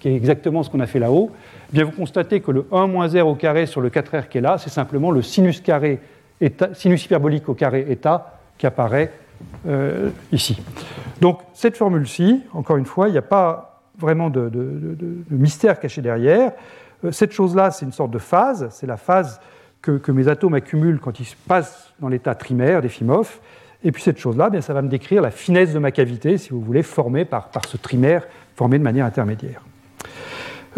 qui 0.00 0.08
est 0.08 0.14
exactement 0.14 0.62
ce 0.62 0.70
qu'on 0.70 0.80
a 0.80 0.86
fait 0.86 1.00
là-haut, 1.00 1.30
eh 1.70 1.72
bien 1.72 1.84
vous 1.84 1.92
constatez 1.92 2.40
que 2.40 2.52
le 2.52 2.68
1 2.70 2.86
moins 2.86 3.08
r 3.08 3.26
au 3.26 3.34
carré 3.34 3.66
sur 3.66 3.80
le 3.80 3.90
4r 3.90 4.28
qui 4.28 4.38
est 4.38 4.42
là, 4.42 4.58
c'est 4.58 4.70
simplement 4.70 5.10
le 5.10 5.22
sinus, 5.22 5.60
carré 5.60 6.00
sinus 6.74 7.04
hyperbolique 7.04 7.48
au 7.48 7.54
carré 7.54 7.86
état 7.88 8.38
qui 8.58 8.66
apparaît 8.66 9.12
euh, 9.66 10.10
ici. 10.30 10.56
Donc 11.20 11.40
cette 11.52 11.76
formule-ci, 11.76 12.42
encore 12.52 12.76
une 12.76 12.86
fois, 12.86 13.08
il 13.08 13.12
n'y 13.12 13.18
a 13.18 13.22
pas 13.22 13.73
vraiment 13.98 14.30
de, 14.30 14.50
mystère 15.30 15.80
caché 15.80 16.02
derrière. 16.02 16.52
Euh, 17.04 17.12
cette 17.12 17.32
chose-là, 17.32 17.70
c'est 17.70 17.84
une 17.84 17.92
sorte 17.92 18.10
de 18.10 18.18
phase, 18.18 18.68
c'est 18.70 18.86
la 18.86 18.96
phase 18.96 19.40
que, 19.82 20.10
mes 20.12 20.28
atomes 20.28 20.54
accumulent 20.54 20.98
quand 20.98 21.20
ils 21.20 21.26
passent 21.46 21.92
dans 22.00 22.08
l'état 22.08 22.34
trimaire 22.34 22.80
des 22.80 22.88
FIMOF. 22.88 23.40
Et 23.82 23.92
puis 23.92 24.02
cette 24.02 24.18
chose-là, 24.18 24.50
ça 24.62 24.72
va 24.72 24.80
me 24.80 24.88
décrire 24.88 25.20
la 25.20 25.30
finesse 25.30 25.74
de 25.74 25.78
ma 25.78 25.90
cavité, 25.90 26.38
si 26.38 26.50
vous 26.50 26.60
voulez, 26.60 26.82
formée 26.82 27.26
par, 27.26 27.50
ce 27.66 27.76
trimaire 27.76 28.26
formé 28.56 28.78
de 28.78 28.82
manière 28.82 29.04
intermédiaire. 29.04 29.60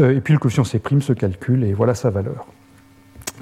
Euh, 0.01 0.17
et 0.17 0.21
puis 0.21 0.33
le 0.33 0.41
coefficient 0.41 0.65
C' 0.65 0.81
se 1.01 1.13
calcule 1.13 1.63
et 1.63 1.73
voilà 1.73 1.95
sa 1.95 2.11
valeur. 2.11 2.47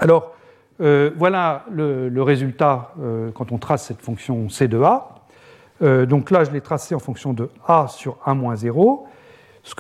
Alors, 0.00 0.34
euh, 0.80 1.10
voilà 1.16 1.64
le, 1.70 2.22
résultat 2.22 2.92
quand 3.34 3.52
on 3.52 3.58
trace 3.58 3.87
cette 3.87 4.02
fonction 4.02 4.50
C 4.50 4.68
de 4.68 4.82
A. 4.82 5.14
donc 5.80 6.30
là, 6.30 6.44
je 6.44 6.50
l'ai 6.50 6.60
tracé 6.60 6.94
en 6.94 6.98
fonction 6.98 7.32
de 7.32 7.48
A 7.66 7.87
sur 7.88 8.18
A 8.26 8.34
moins 8.34 8.56
0. 8.56 9.06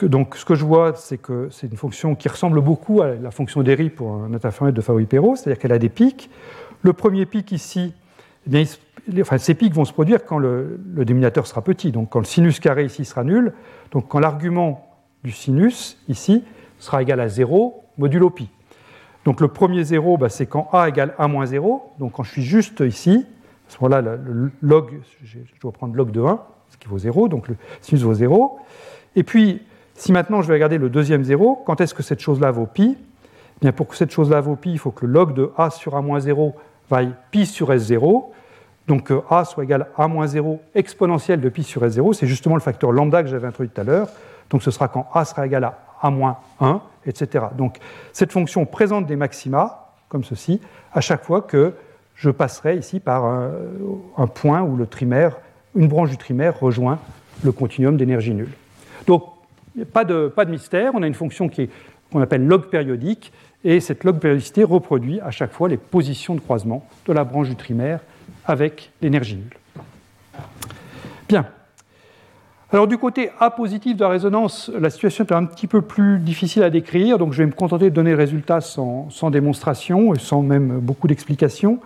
Donc, 0.02 0.36
ce 0.36 0.44
que 0.44 0.54
je 0.54 0.64
vois, 0.64 0.94
c'est 0.94 1.18
que 1.18 1.48
c'est 1.50 1.66
une 1.66 1.76
fonction 1.76 2.14
qui 2.14 2.28
ressemble 2.28 2.60
beaucoup 2.60 3.02
à 3.02 3.14
la 3.14 3.30
fonction 3.30 3.62
d'Herry 3.62 3.90
pour 3.90 4.14
un 4.14 4.32
interféromètre 4.32 4.76
de 4.76 4.82
Fabry-Perot, 4.82 5.36
c'est-à-dire 5.36 5.58
qu'elle 5.58 5.72
a 5.72 5.78
des 5.78 5.90
pics. 5.90 6.30
Le 6.82 6.92
premier 6.92 7.26
pic 7.26 7.52
ici, 7.52 7.94
eh 8.50 8.64
enfin, 9.20 9.38
ces 9.38 9.54
pics 9.54 9.74
vont 9.74 9.84
se 9.84 9.92
produire 9.92 10.24
quand 10.24 10.38
le, 10.38 10.80
le, 10.94 11.04
dénominateur 11.04 11.46
sera 11.46 11.62
petit, 11.62 11.92
donc 11.92 12.10
quand 12.10 12.18
le 12.18 12.24
sinus 12.24 12.60
carré 12.60 12.84
ici 12.86 13.04
sera 13.04 13.24
nul, 13.24 13.52
donc 13.90 14.08
quand 14.08 14.18
l'argument 14.18 14.86
du 15.22 15.32
sinus 15.32 15.98
ici 16.08 16.44
sera 16.78 17.02
égal 17.02 17.20
à 17.20 17.28
0 17.28 17.84
modulo 17.98 18.30
pi. 18.30 18.48
Donc 19.24 19.40
le 19.40 19.48
premier 19.48 19.84
0, 19.84 20.18
bah, 20.18 20.28
c'est 20.28 20.46
quand 20.46 20.68
a 20.72 20.88
égale 20.88 21.14
a 21.18 21.28
moins 21.28 21.46
0. 21.46 21.94
Donc 21.98 22.12
quand 22.12 22.22
je 22.22 22.30
suis 22.30 22.42
juste 22.42 22.80
ici, 22.80 23.26
à 23.68 23.72
ce 23.72 23.78
moment-là, 23.82 24.02
le 24.02 24.50
log, 24.60 25.00
je 25.24 25.38
dois 25.60 25.72
prendre 25.72 25.94
log 25.94 26.10
de 26.10 26.20
1, 26.20 26.40
ce 26.68 26.76
qui 26.76 26.88
vaut 26.88 26.98
0, 26.98 27.28
donc 27.28 27.48
le 27.48 27.56
sinus 27.80 28.02
vaut 28.02 28.14
0. 28.14 28.58
Et 29.16 29.22
puis, 29.22 29.62
si 29.94 30.12
maintenant 30.12 30.42
je 30.42 30.48
vais 30.48 30.54
regarder 30.54 30.78
le 30.78 30.90
deuxième 30.90 31.24
0, 31.24 31.62
quand 31.64 31.80
est-ce 31.80 31.94
que 31.94 32.02
cette 32.02 32.20
chose-là 32.20 32.50
vaut 32.50 32.66
pi? 32.66 32.96
Eh 32.96 33.60
bien, 33.60 33.72
Pour 33.72 33.88
que 33.88 33.96
cette 33.96 34.10
chose-là 34.10 34.40
vaut 34.40 34.56
pi, 34.56 34.72
il 34.72 34.78
faut 34.78 34.90
que 34.90 35.06
le 35.06 35.12
log 35.12 35.34
de 35.34 35.52
a 35.56 35.70
sur 35.70 35.96
a 35.96 36.02
moins 36.02 36.20
0 36.20 36.54
vaille 36.90 37.12
pi 37.30 37.46
sur 37.46 37.70
s0. 37.70 38.24
Donc 38.86 39.04
que 39.04 39.22
a 39.30 39.44
soit 39.44 39.64
égal 39.64 39.86
à 39.96 40.04
a 40.04 40.08
moins 40.08 40.26
0 40.26 40.60
exponentielle 40.74 41.40
de 41.40 41.48
pi 41.48 41.62
sur 41.62 41.82
s0. 41.82 42.12
C'est 42.12 42.26
justement 42.26 42.54
le 42.54 42.60
facteur 42.60 42.92
lambda 42.92 43.22
que 43.22 43.28
j'avais 43.28 43.46
introduit 43.46 43.70
tout 43.70 43.80
à 43.80 43.84
l'heure. 43.84 44.08
Donc 44.50 44.62
ce 44.62 44.70
sera 44.70 44.88
quand 44.88 45.08
a 45.14 45.24
sera 45.24 45.46
égal 45.46 45.64
à 45.64 45.78
a 46.00 46.10
moins 46.10 46.36
1, 46.60 46.82
etc. 47.06 47.46
Donc 47.56 47.78
cette 48.12 48.32
fonction 48.32 48.66
présente 48.66 49.06
des 49.06 49.16
maxima, 49.16 49.92
comme 50.08 50.24
ceci, 50.24 50.60
à 50.92 51.00
chaque 51.00 51.24
fois 51.24 51.40
que 51.40 51.72
je 52.14 52.30
passerai 52.30 52.76
ici 52.76 53.00
par 53.00 53.24
un, 53.24 54.26
point 54.26 54.62
où 54.62 54.76
le 54.76 54.86
trimère, 54.86 55.38
une 55.74 55.88
branche 55.88 56.10
du 56.10 56.16
trimère 56.16 56.60
rejoint 56.60 56.98
le 57.42 57.52
continuum 57.52 57.96
d'énergie 57.96 58.34
nulle. 58.34 58.52
Donc 59.06 59.24
pas 59.92 60.04
de, 60.04 60.32
mystère, 60.48 60.92
on 60.94 61.02
a 61.02 61.06
une 61.06 61.14
fonction 61.14 61.48
qu'on 61.48 62.20
appelle 62.20 62.46
log 62.46 62.66
périodique, 62.66 63.32
et 63.64 63.80
cette 63.80 64.04
log 64.04 64.18
périodicité 64.18 64.62
reproduit 64.62 65.20
à 65.20 65.30
chaque 65.30 65.52
fois 65.52 65.68
les 65.68 65.78
positions 65.78 66.34
de 66.34 66.40
croisement 66.40 66.86
de 67.06 67.12
la 67.12 67.24
branche 67.24 67.48
du 67.48 67.56
trimaire 67.56 68.00
avec 68.44 68.90
l'énergie 69.00 69.36
nulle. 69.36 69.56
Bien. 71.28 71.46
Alors 72.70 72.86
du 72.88 72.98
côté 72.98 73.30
A 73.38 73.50
positif 73.50 73.96
de 73.96 74.02
la 74.02 74.08
résonance, 74.08 74.70
la 74.76 74.90
situation 74.90 75.24
est 75.24 75.32
un 75.32 75.44
petit 75.44 75.66
peu 75.66 75.80
plus 75.80 76.18
difficile 76.18 76.62
à 76.64 76.70
décrire, 76.70 77.18
donc 77.18 77.32
je 77.32 77.38
vais 77.38 77.46
me 77.46 77.52
contenter 77.52 77.88
de 77.88 77.94
donner 77.94 78.10
le 78.10 78.16
résultat 78.16 78.60
sans, 78.60 79.30
démonstration 79.30 80.12
et 80.12 80.18
sans 80.18 80.42
même 80.42 80.80
beaucoup 80.80 81.06
d'explications. 81.06 81.78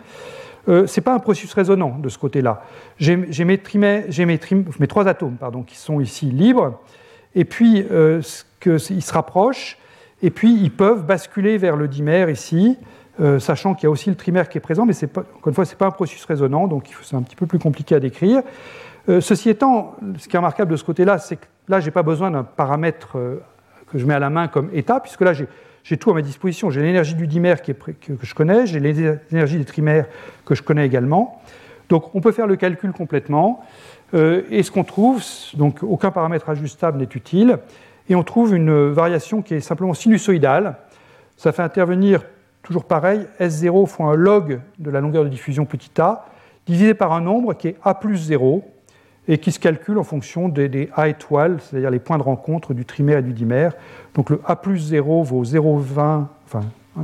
Euh, 0.68 0.87
ce 0.87 0.98
n'est 0.98 1.05
pas 1.05 1.14
un 1.14 1.18
processus 1.18 1.53
résonant 1.53 1.98
de 1.98 2.09
ce 2.09 2.18
côté-là. 2.18 2.62
J'ai 2.98 3.16
mes, 3.16 3.61
mes, 3.61 4.87
trois 4.88 5.07
atomes 5.09 5.37
pardon, 5.37 5.62
qui 5.62 5.77
sont 5.77 6.01
ici 6.01 6.27
libres, 6.27 6.81
et 7.35 7.45
puis 7.45 7.85
euh, 7.91 8.23
ils 8.67 9.03
se 9.03 9.12
rapprochent, 9.12 9.79
et 10.23 10.31
puis 10.31 10.53
ils 10.55 10.71
peuvent 10.71 11.05
basculer 11.05 11.59
vers 11.59 11.77
le 11.77 11.88
dimère 11.88 12.31
ici, 12.31 12.77
euh, 13.21 13.38
sachant 13.38 13.75
qu'il 13.75 13.85
y 13.85 13.87
a 13.87 13.91
aussi 13.91 14.11
le 14.11 14.17
trimère 14.17 14.49
qui 14.49 14.59
est 14.59 14.61
présent, 14.61 14.87
mais 14.87 14.95
encore 15.05 15.49
une 15.49 15.55
fois, 15.55 15.64
ce 15.64 15.73
n'est 15.73 15.79
pas 15.79 15.87
un 15.87 15.91
processus 15.91 16.25
résonant, 16.25 16.67
donc 16.67 16.87
c'est 17.03 17.17
un 17.17 17.23
petit 17.23 17.37
peu 17.37 17.47
plus 17.47 17.59
compliqué 17.59 17.95
à 17.95 18.01
décrire. 18.01 18.43
Euh, 19.09 19.21
ceci 19.21 19.49
étant, 19.49 19.97
ce 20.19 20.29
qui 20.29 20.37
est 20.37 20.38
remarquable 20.38 20.71
de 20.71 20.77
ce 20.77 20.85
côté-là, 20.85 21.19
c'est 21.19 21.37
que 21.37 21.47
là, 21.69 21.81
je 21.81 21.87
n'ai 21.87 21.91
pas 21.91 22.03
besoin 22.03 22.31
d'un 22.31 22.45
paramètre 22.45 23.17
que 23.91 23.99
je 23.99 24.07
mets 24.07 24.14
à 24.14 24.19
la 24.19 24.31
main 24.31 24.49
comme 24.49 24.71
état, 24.73 25.01
puisque 25.01 25.23
là, 25.23 25.33
j'ai 25.33 25.97
tout 25.97 26.11
à 26.11 26.14
ma 26.14 26.23
disposition. 26.23 26.71
J'ai 26.71 26.83
l'énergie 26.83 27.14
du 27.14 27.27
dimère 27.27 27.62
qui 27.62 27.71
est, 27.71 27.75
que, 27.75 28.12
je 28.21 28.35
connais, 28.35 28.67
j'ai 28.67 28.81
l'énergie 28.81 29.57
des 29.57 29.64
trimères 29.64 30.07
que 30.45 30.55
je 30.55 30.62
connais 30.62 30.85
également. 30.85 31.43
Donc 31.88 32.14
on 32.14 32.20
peut 32.20 32.33
faire 32.33 32.46
le 32.46 32.57
calcul 32.57 32.92
complètement. 32.92 33.62
et 34.14 34.62
ce 34.62 34.70
qu'on 34.70 34.85
trouve, 34.85 35.22
donc 35.55 35.83
aucun 35.83 36.11
paramètre 36.11 36.48
ajustable 36.48 36.98
n'est 36.98 37.09
utile, 37.14 37.59
et 38.09 38.14
on 38.14 38.22
trouve 38.22 38.55
une 38.55 38.88
variation 38.90 39.42
qui 39.42 39.55
est 39.55 39.61
simplement 39.61 39.94
sinusoïdale. 39.94 40.77
Ça 41.37 41.53
fait 41.53 41.62
intervenir, 41.62 42.24
toujours 42.62 42.85
pareil, 42.85 43.27
S0 43.40 43.87
fois 43.87 44.07
un 44.07 44.14
log 44.14 44.61
de 44.79 44.90
la 44.90 45.01
longueur 45.01 45.24
de 45.24 45.29
diffusion 45.29 45.66
petit 45.66 45.90
a, 46.01 46.27
divisé 46.66 46.94
par 46.94 47.12
un 47.12 47.20
nombre 47.20 47.55
qui 47.55 47.68
est 47.68 47.77
A 47.85 47.94
plus 47.94 48.16
0, 48.16 48.64
et 49.29 49.37
qui 49.37 49.53
se 49.53 49.61
calcule 49.61 49.98
en 49.98 50.05
fonction 50.05 50.48
des, 50.48 50.88
A 50.96 51.09
étoiles, 51.09 51.59
c'est-à-dire 51.61 51.90
les 51.90 51.98
points 51.98 52.16
de 52.16 52.22
rencontre 52.22 52.72
du 52.72 52.87
trimère 52.87 53.18
et 53.18 53.22
du 53.22 53.35
dimère. 53.35 53.74
Donc 54.14 54.31
le 54.31 54.40
A 54.46 54.57
plus 54.57 54.79
0 54.79 55.22
vaut 55.22 55.44
0,20, 55.44 56.27
enfin 56.46 56.61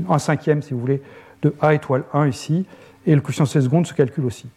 un 0.08 0.18
cinquième 0.18 0.62
si 0.62 0.72
vous 0.72 0.80
voulez, 0.80 1.02
de 1.42 1.54
A 1.60 1.74
étoile 1.74 2.04
1 2.14 2.26
ici, 2.28 2.64
et 3.06 3.14
le 3.14 3.20
coefficient 3.20 3.44
16 3.44 3.64
secondes 3.64 3.86
se 3.86 3.92
calcule 3.92 4.24
aussi. 4.24 4.48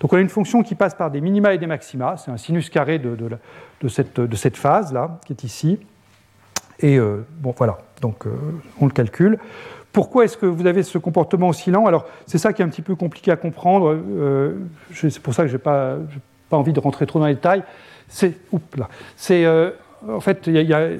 Donc 0.00 0.12
on 0.12 0.16
a 0.16 0.20
une 0.20 0.28
fonction 0.28 0.62
qui 0.62 0.74
passe 0.74 0.94
par 0.94 1.10
des 1.10 1.20
minima 1.20 1.54
et 1.54 1.58
des 1.58 1.66
maxima, 1.66 2.16
c'est 2.16 2.30
un 2.30 2.36
sinus 2.36 2.70
carré 2.70 2.98
de, 2.98 3.38
cette, 3.88 4.56
phase-là, 4.56 5.20
qui 5.24 5.32
est 5.32 5.44
ici. 5.44 5.78
Et 6.80 6.98
euh, 6.98 7.24
bon, 7.38 7.54
voilà, 7.56 7.78
donc 8.00 8.26
euh, 8.26 8.30
on 8.80 8.86
le 8.86 8.92
calcule. 8.92 9.38
Pourquoi 9.92 10.24
est-ce 10.24 10.36
que 10.36 10.46
vous 10.46 10.66
avez 10.66 10.82
ce 10.82 10.98
comportement 10.98 11.50
oscillant 11.50 11.86
Alors, 11.86 12.06
c'est 12.26 12.38
ça 12.38 12.52
qui 12.52 12.62
est 12.62 12.64
un 12.64 12.68
petit 12.68 12.82
peu 12.82 12.96
compliqué 12.96 13.30
à 13.30 13.36
comprendre. 13.36 13.94
Euh, 13.94 14.56
c'est 14.92 15.20
pour 15.20 15.34
ça 15.34 15.42
que 15.42 15.48
je 15.48 15.54
n'ai 15.54 15.62
pas, 15.62 15.98
envie 16.50 16.72
de 16.72 16.80
rentrer 16.80 17.06
trop 17.06 17.20
dans 17.20 17.26
les 17.26 17.34
détails. 17.34 17.62
C'est, 18.08 18.38
c'est 19.16 19.46
en 20.08 20.20
fait, 20.20 20.50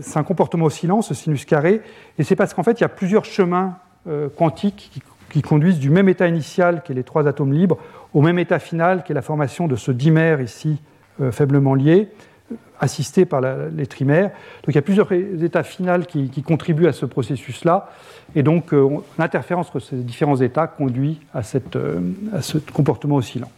c'est 0.00 0.16
un 0.16 0.22
comportement 0.22 0.66
oscillant, 0.66 1.02
ce 1.02 1.12
sinus 1.12 1.44
carré, 1.44 1.80
et 2.18 2.22
c'est 2.22 2.36
parce 2.36 2.54
qu'en 2.54 2.62
fait, 2.62 2.78
il 2.78 2.82
y 2.82 2.84
a 2.84 2.88
plusieurs 2.88 3.24
chemins 3.24 3.78
quantiques 4.36 4.90
qui, 4.92 5.02
qui, 5.32 5.42
conduisent 5.42 5.78
du 5.78 5.90
même 5.90 6.08
état 6.08 6.28
initial, 6.28 6.82
qui 6.82 6.92
est 6.92 6.94
les 6.94 7.04
trois 7.04 7.26
atomes 7.26 7.52
libres, 7.52 7.78
au 8.14 8.22
même 8.22 8.38
état 8.38 8.58
final, 8.58 9.02
qui 9.02 9.12
est 9.12 9.14
la 9.14 9.22
formation 9.22 9.66
de 9.66 9.76
ce 9.76 9.90
dimère 9.90 10.40
ici, 10.40 10.78
faiblement 11.30 11.74
lié 11.74 12.08
assisté 12.80 13.24
par 13.24 13.40
les 13.40 13.86
trimères. 13.86 14.30
Donc 14.30 14.68
il 14.68 14.74
y 14.74 14.78
a 14.78 14.82
plusieurs 14.82 15.12
états 15.12 15.62
finaux 15.62 16.00
qui, 16.00 16.42
contribuent 16.42 16.88
à 16.88 16.92
ce 16.92 17.06
processus-là. 17.06 17.88
Et 18.34 18.42
donc 18.42 18.72
euh, 18.72 18.98
l'interférence 19.18 19.68
entre 19.68 19.80
ces 19.80 19.96
différents 19.96 20.36
états 20.36 20.66
conduit 20.66 21.20
à, 21.32 21.42
cette, 21.42 21.76
euh, 21.76 22.00
à, 22.32 22.42
ce 22.42 22.58
comportement 22.58 23.16
oscillant. 23.16 23.50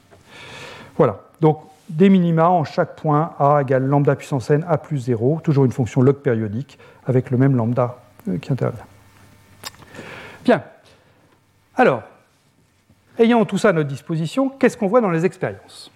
Voilà. 0.96 1.20
Donc 1.40 1.60
des 1.88 2.08
minima 2.08 2.48
en 2.48 2.64
chaque 2.64 2.96
point 2.96 3.32
A 3.38 3.60
égale 3.60 3.84
lambda 3.84 4.16
puissance 4.16 4.50
n 4.50 4.64
A 4.68 4.78
plus 4.78 4.98
0, 4.98 5.40
toujours 5.42 5.64
une 5.64 5.72
fonction 5.72 6.02
log 6.02 6.16
périodique 6.16 6.78
avec 7.06 7.30
le 7.30 7.38
même 7.38 7.56
lambda 7.56 7.98
euh, 8.28 8.38
qui 8.38 8.52
intervient. 8.52 8.84
Bien. 10.44 10.62
Alors, 11.76 12.02
ayant 13.18 13.44
tout 13.44 13.58
ça 13.58 13.70
à 13.70 13.72
notre 13.72 13.88
disposition, 13.88 14.48
qu'est-ce 14.48 14.76
qu'on 14.76 14.87
voit 14.87 15.00
dans 15.00 15.10
les 15.10 15.24
expériences? 15.24 15.90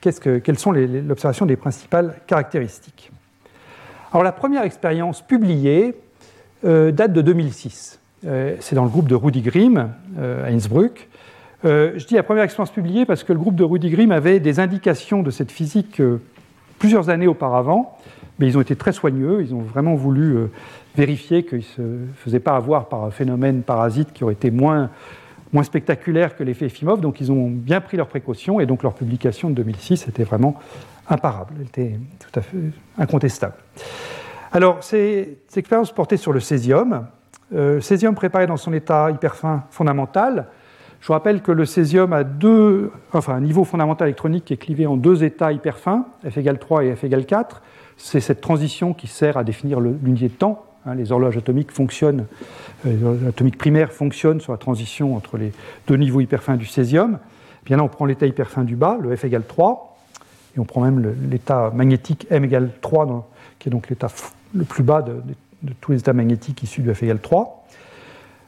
Quelles 0.00 0.58
sont 0.58 0.70
l'observation 0.70 1.46
des 1.46 1.56
principales 1.56 2.14
caractéristiques? 2.28 3.10
Alors 4.12 4.22
la 4.22 4.30
première 4.30 4.62
expérience 4.62 5.20
publiée 5.20 5.96
euh, 6.64 6.92
date 6.92 7.12
de 7.12 7.22
2006. 7.22 7.98
Euh, 8.24 8.56
c'est 8.60 8.76
dans 8.76 8.84
le 8.84 8.90
groupe 8.90 9.08
de 9.08 9.16
Rudy 9.16 9.42
Grimm 9.42 9.90
euh, 10.18 10.46
à 10.46 10.50
Innsbruck. 10.50 11.08
je 11.64 12.06
dis 12.06 12.14
la 12.14 12.22
première 12.22 12.44
expérience 12.44 12.70
publiée 12.70 13.04
parce 13.04 13.24
que 13.24 13.32
le 13.32 13.38
groupe 13.40 13.56
de 13.56 13.64
Rudy 13.64 13.90
Grimm 13.90 14.12
avait 14.12 14.38
des 14.38 14.60
indications 14.60 15.22
de 15.24 15.32
cette 15.32 15.50
physique 15.50 16.00
plusieurs 16.78 17.10
années 17.10 17.26
auparavant, 17.26 17.98
mais 18.38 18.46
ils 18.46 18.58
ont 18.58 18.60
été 18.60 18.76
très 18.76 18.92
soigneux, 18.92 19.42
ils 19.42 19.54
ont 19.54 19.62
vraiment 19.62 19.94
voulu 19.94 20.36
vérifier 20.96 21.44
qu'ils 21.44 21.58
ne 21.58 21.62
se 21.62 21.82
faisaient 22.16 22.40
pas 22.40 22.56
avoir 22.56 22.88
par 22.88 23.04
un 23.04 23.10
phénomène 23.10 23.62
parasite 23.62 24.12
qui 24.12 24.24
aurait 24.24 24.34
été 24.34 24.50
moins 24.50 24.90
moins 25.52 25.62
spectaculaire 25.62 26.36
que 26.36 26.42
l'effet 26.42 26.66
Efimov, 26.66 27.00
donc 27.00 27.20
ils 27.20 27.30
ont 27.32 27.48
bien 27.48 27.80
pris 27.80 27.96
leurs 27.96 28.08
précautions 28.08 28.60
et 28.60 28.66
donc 28.66 28.82
leur 28.82 28.94
publication 28.94 29.48
de 29.48 29.54
2006 29.54 30.08
était 30.08 30.24
vraiment 30.24 30.56
imparable, 31.08 31.54
elle 31.58 31.66
était 31.66 31.98
tout 32.18 32.38
à 32.38 32.42
fait 32.42 32.58
incontestable. 32.98 33.54
Alors, 34.52 34.82
ces, 34.82 35.38
expériences 35.56 35.92
portaient 35.92 36.16
sur 36.16 36.32
le 36.32 36.40
césium. 36.40 37.06
Euh, 37.54 37.80
césium 37.80 38.14
préparé 38.14 38.46
dans 38.46 38.56
son 38.56 38.72
état 38.72 39.10
hyperfin 39.10 39.64
fondamental. 39.70 40.48
Je 41.00 41.06
vous 41.06 41.12
rappelle 41.12 41.42
que 41.42 41.52
le 41.52 41.64
césium 41.64 42.12
a 42.12 42.24
deux, 42.24 42.90
enfin, 43.12 43.34
un 43.34 43.40
niveau 43.40 43.64
fondamental 43.64 44.08
électronique 44.08 44.46
qui 44.46 44.54
est 44.54 44.56
clivé 44.56 44.86
en 44.86 44.96
deux 44.96 45.22
états 45.22 45.52
hyperfins, 45.52 46.06
F 46.28 46.38
égale 46.38 46.58
3 46.58 46.84
et 46.84 46.96
F 46.96 47.04
égale 47.04 47.26
4. 47.26 47.62
C'est 47.96 48.20
cette 48.20 48.40
transition 48.40 48.94
qui 48.94 49.06
sert 49.06 49.36
à 49.36 49.44
définir 49.44 49.80
l'unité 49.80 50.28
de 50.28 50.34
temps 50.34 50.66
Hein, 50.86 50.94
les 50.94 51.10
horloges 51.10 51.36
atomiques 51.36 51.72
fonctionnent, 51.72 52.26
euh, 52.86 52.96
les 52.96 53.04
horloges 53.04 53.26
atomiques 53.28 53.58
primaires 53.58 53.92
fonctionnent 53.92 54.40
sur 54.40 54.52
la 54.52 54.58
transition 54.58 55.16
entre 55.16 55.36
les 55.36 55.52
deux 55.88 55.96
niveaux 55.96 56.20
hyperfins 56.20 56.56
du 56.56 56.66
césium. 56.66 57.18
Bien 57.64 57.78
là, 57.78 57.82
on 57.82 57.88
prend 57.88 58.04
l'état 58.04 58.26
hyperfin 58.26 58.62
du 58.62 58.76
bas, 58.76 58.96
le 59.00 59.14
F 59.16 59.24
égale 59.24 59.42
3, 59.46 59.96
et 60.56 60.60
on 60.60 60.64
prend 60.64 60.82
même 60.82 61.14
l'état 61.28 61.72
magnétique 61.74 62.28
M 62.30 62.44
égale 62.44 62.70
3, 62.80 63.28
qui 63.58 63.68
est 63.68 63.72
donc 63.72 63.88
l'état 63.90 64.08
le 64.54 64.64
plus 64.64 64.84
bas 64.84 65.02
de, 65.02 65.16
tous 65.80 65.90
les 65.90 65.98
états 65.98 66.12
magnétiques 66.12 66.62
issus 66.62 66.82
du 66.82 66.94
F 66.94 67.02
égale 67.02 67.18
3. 67.18 67.66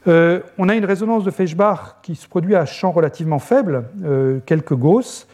Euh, 0.07 0.41
on 0.59 0.69
a 0.69 0.77
une 0.77 0.85
résonance 0.85 1.25
de 1.25 1.33
Feshbach 1.33 1.97
qui 2.03 2.15
se 2.15 2.29
produit 2.29 2.55
à 2.55 2.67
champ 2.67 2.93
relativement 2.93 3.41
faible, 3.41 3.85
euh, 4.05 4.39
quelques 4.47 4.75
Gauss. 4.75 5.27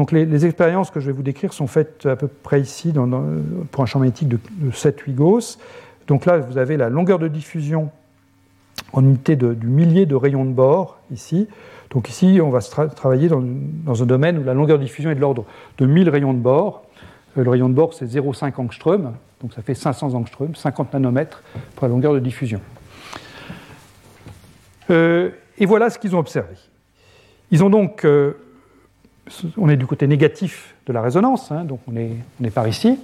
Donc 0.00 0.12
les, 0.12 0.46
expériences 0.46 0.90
que 0.90 0.98
je 0.98 1.08
vais 1.08 1.12
vous 1.12 1.22
décrire 1.22 1.52
sont 1.52 1.66
faites 1.66 2.06
à 2.06 2.16
peu 2.16 2.26
près 2.26 2.58
ici 2.58 2.90
pour 3.70 3.82
un 3.82 3.86
champ 3.86 3.98
magnétique 3.98 4.28
de, 4.28 4.38
de 4.52 4.70
7-8 4.70 5.14
Gauss. 5.14 5.58
Donc 6.06 6.24
là, 6.24 6.38
vous 6.38 6.56
avez 6.56 6.78
la 6.78 6.88
longueur 6.88 7.18
de 7.18 7.28
diffusion 7.28 7.90
en 8.94 9.04
unité 9.04 9.36
du 9.36 9.66
millier 9.66 10.06
de 10.06 10.14
rayons 10.14 10.46
de 10.46 10.52
bord, 10.52 11.00
ici. 11.10 11.48
Donc 11.90 12.08
ici, 12.08 12.40
on 12.42 12.48
va 12.48 12.60
travailler 12.60 13.28
dans, 13.28 13.42
un 14.02 14.06
domaine 14.06 14.38
où 14.38 14.42
la 14.42 14.54
longueur 14.54 14.78
de 14.78 14.84
diffusion 14.84 15.10
est 15.10 15.16
de 15.16 15.20
l'ordre 15.20 15.44
de 15.76 15.84
1000 15.84 16.08
rayons 16.08 16.32
de 16.32 16.38
bord. 16.38 16.86
Euh, 17.36 17.44
le 17.44 17.50
rayon 17.50 17.68
de 17.68 17.74
bord, 17.74 17.92
c'est 17.92 18.06
0,5 18.06 18.54
angstrom, 18.56 19.12
donc 19.42 19.52
ça 19.52 19.60
fait 19.60 19.74
500 19.74 20.14
angstrom, 20.14 20.54
50 20.54 20.94
nanomètres 20.94 21.42
pour 21.76 21.86
la 21.86 21.92
longueur 21.92 22.14
de 22.14 22.20
diffusion. 22.20 22.62
Euh, 24.88 25.28
et 25.58 25.66
voilà 25.66 25.90
ce 25.90 25.98
qu'ils 25.98 26.16
ont 26.16 26.20
observé. 26.20 26.54
Ils 27.50 27.62
ont 27.62 27.68
donc, 27.68 28.06
euh, 28.06 28.38
on 29.56 29.68
est 29.68 29.76
du 29.76 29.86
côté 29.86 30.06
négatif 30.06 30.74
de 30.86 30.92
la 30.92 31.02
résonance, 31.02 31.50
hein, 31.52 31.64
donc 31.64 31.80
on 31.86 31.96
est, 31.96 32.50
par 32.50 32.66
ici. 32.68 32.98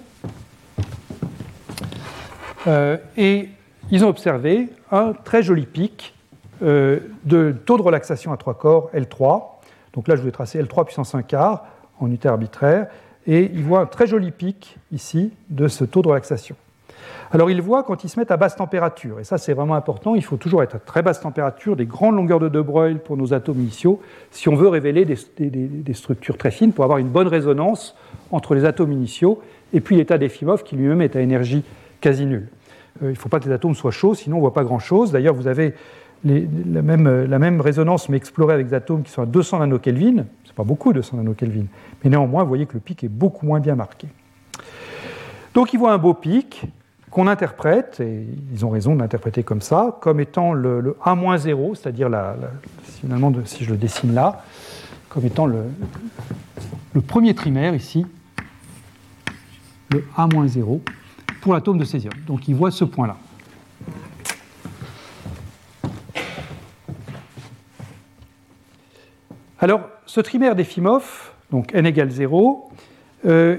Euh, 2.66 2.96
et 3.16 3.48
ils 3.90 4.04
ont 4.04 4.08
observé 4.08 4.68
un 4.90 5.12
très 5.12 5.42
joli 5.42 5.66
pic 5.66 6.14
euh, 6.62 7.00
de 7.24 7.54
taux 7.64 7.76
de 7.76 7.82
relaxation 7.82 8.32
à 8.32 8.36
trois 8.36 8.54
corps 8.54 8.90
L3. 8.94 9.42
Donc 9.92 10.08
là, 10.08 10.16
je 10.16 10.22
vais 10.22 10.32
tracer 10.32 10.60
L3 10.62 10.86
puissance 10.86 11.14
1 11.14 11.22
quart 11.22 11.66
en 12.00 12.06
unité 12.06 12.28
arbitraire. 12.28 12.88
Et 13.26 13.50
ils 13.52 13.62
voient 13.62 13.80
un 13.80 13.86
très 13.86 14.06
joli 14.06 14.30
pic 14.30 14.78
ici 14.92 15.32
de 15.48 15.68
ce 15.68 15.84
taux 15.84 16.02
de 16.02 16.08
relaxation. 16.08 16.56
Alors 17.32 17.50
ils 17.50 17.60
voient 17.60 17.82
quand 17.82 18.04
ils 18.04 18.08
se 18.08 18.18
mettent 18.18 18.30
à 18.30 18.36
basse 18.36 18.56
température, 18.56 19.20
et 19.20 19.24
ça 19.24 19.38
c'est 19.38 19.52
vraiment 19.52 19.74
important, 19.74 20.14
il 20.14 20.24
faut 20.24 20.36
toujours 20.36 20.62
être 20.62 20.76
à 20.76 20.78
très 20.78 21.02
basse 21.02 21.20
température, 21.20 21.76
des 21.76 21.86
grandes 21.86 22.16
longueurs 22.16 22.40
de 22.40 22.48
De 22.48 22.60
Broglie 22.60 22.98
pour 22.98 23.16
nos 23.16 23.34
atomes 23.34 23.60
initiaux, 23.60 24.00
si 24.30 24.48
on 24.48 24.54
veut 24.54 24.68
révéler 24.68 25.04
des, 25.04 25.94
structures 25.94 26.38
très 26.38 26.50
fines 26.50 26.72
pour 26.72 26.84
avoir 26.84 26.98
une 26.98 27.08
bonne 27.08 27.28
résonance 27.28 27.96
entre 28.30 28.54
les 28.54 28.64
atomes 28.64 28.92
initiaux 28.92 29.40
et 29.72 29.80
puis 29.80 29.96
l'état 29.96 30.18
d'Efimov 30.18 30.62
qui 30.62 30.76
lui-même 30.76 31.02
est 31.02 31.16
à 31.16 31.20
énergie 31.20 31.64
quasi 32.00 32.26
nulle. 32.26 32.48
Euh, 33.02 33.08
il 33.08 33.10
ne 33.10 33.14
faut 33.14 33.28
pas 33.28 33.40
que 33.40 33.46
les 33.46 33.52
atomes 33.52 33.74
soient 33.74 33.90
chauds, 33.90 34.14
sinon 34.14 34.36
on 34.36 34.38
ne 34.38 34.42
voit 34.42 34.54
pas 34.54 34.64
grand-chose. 34.64 35.12
D'ailleurs, 35.12 35.34
vous 35.34 35.48
avez 35.48 35.74
la, 36.24 36.82
même, 36.82 37.60
résonance, 37.60 38.08
mais 38.08 38.16
explorée 38.16 38.54
avec 38.54 38.68
des 38.68 38.74
atomes 38.74 39.02
qui 39.02 39.10
sont 39.10 39.22
à 39.22 39.26
200 39.26 39.60
nanokelvin. 39.60 40.24
Ce 40.44 40.50
n'est 40.50 40.54
pas 40.54 40.64
beaucoup, 40.64 40.92
200 40.92 41.18
nanokelvin. 41.18 41.66
Mais 42.02 42.10
néanmoins, 42.10 42.42
vous 42.42 42.48
voyez 42.48 42.66
que 42.66 42.74
le 42.74 42.80
pic 42.80 43.04
est 43.04 43.08
beaucoup 43.08 43.46
moins 43.46 43.60
bien 43.60 43.74
marqué. 43.74 44.08
Donc, 45.54 45.72
il 45.72 45.78
voit 45.78 45.92
un 45.92 45.98
beau 45.98 46.14
pic 46.14 46.66
qu'on 47.16 47.28
interprète, 47.28 48.00
et 48.00 48.26
ils 48.52 48.66
ont 48.66 48.68
raison 48.68 48.94
de 48.94 49.00
l'interpréter 49.00 49.42
comme 49.42 49.62
ça, 49.62 49.96
comme 50.02 50.20
étant 50.20 50.52
le, 50.52 50.98
A-0, 51.02 51.74
c'est-à-dire 51.74 52.10
finalement, 52.82 53.32
si 53.46 53.64
je 53.64 53.70
le 53.70 53.78
dessine 53.78 54.12
là, 54.12 54.44
comme 55.08 55.24
étant 55.24 55.46
le, 55.46 55.62
premier 57.06 57.34
trimère 57.34 57.74
ici, 57.74 58.04
le 59.92 60.04
A-0, 60.14 60.80
pour 61.40 61.54
l'atome 61.54 61.78
de 61.78 61.84
césium. 61.86 62.12
Donc 62.26 62.48
ils 62.48 62.54
voient 62.54 62.70
ce 62.70 62.84
point-là. 62.84 63.16
Alors, 69.58 69.88
ce 70.04 70.20
trimère 70.20 70.54
d'Efimov, 70.54 71.32
donc 71.50 71.74
n 71.74 71.86
égale 71.86 72.10
0, 72.10 72.70
euh, 73.24 73.56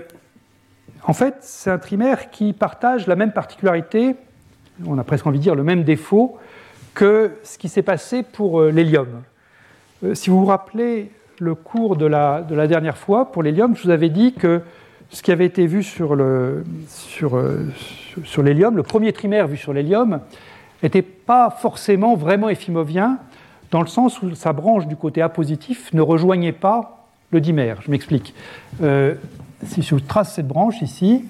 en 1.03 1.13
fait, 1.13 1.35
c'est 1.41 1.69
un 1.69 1.77
trimère 1.77 2.29
qui 2.31 2.53
partage 2.53 3.07
la 3.07 3.15
même 3.15 3.31
particularité, 3.31 4.15
on 4.85 4.97
a 4.97 5.03
presque 5.03 5.25
envie 5.27 5.39
de 5.39 5.43
dire 5.43 5.55
le 5.55 5.63
même 5.63 5.83
défaut, 5.83 6.37
que 6.93 7.31
ce 7.43 7.57
qui 7.57 7.69
s'est 7.69 7.83
passé 7.83 8.23
pour 8.23 8.59
euh, 8.59 8.71
l'hélium. 8.71 9.07
Euh, 10.03 10.15
si 10.15 10.29
vous 10.29 10.39
vous 10.39 10.45
rappelez 10.45 11.11
le 11.39 11.55
cours 11.55 11.95
de 11.95 12.05
la, 12.05 12.41
de 12.41 12.55
la 12.55 12.67
dernière 12.67 12.97
fois, 12.97 13.31
pour 13.31 13.43
l'hélium, 13.43 13.75
je 13.75 13.83
vous 13.83 13.89
avais 13.89 14.09
dit 14.09 14.33
que 14.33 14.61
ce 15.09 15.21
qui 15.21 15.31
avait 15.31 15.45
été 15.45 15.67
vu 15.67 15.83
sur, 15.83 16.15
le, 16.15 16.65
sur, 16.87 17.41
sur 18.25 18.43
l'hélium, 18.43 18.75
le 18.75 18.83
premier 18.83 19.13
trimère 19.13 19.47
vu 19.47 19.55
sur 19.55 19.71
l'hélium, 19.71 20.19
n'était 20.83 21.01
pas 21.01 21.49
forcément 21.49 22.15
vraiment 22.15 22.49
effimovien, 22.49 23.19
dans 23.71 23.81
le 23.81 23.87
sens 23.87 24.21
où 24.21 24.33
sa 24.35 24.53
branche 24.53 24.87
du 24.87 24.95
côté 24.95 25.21
A 25.21 25.29
positif 25.29 25.93
ne 25.93 26.01
rejoignait 26.01 26.51
pas 26.51 27.07
le 27.31 27.41
dimère. 27.41 27.81
Je 27.81 27.91
m'explique. 27.91 28.33
Euh, 28.81 29.15
si 29.63 29.81
je 29.81 29.95
trace 29.95 30.35
cette 30.35 30.47
branche 30.47 30.81
ici, 30.81 31.25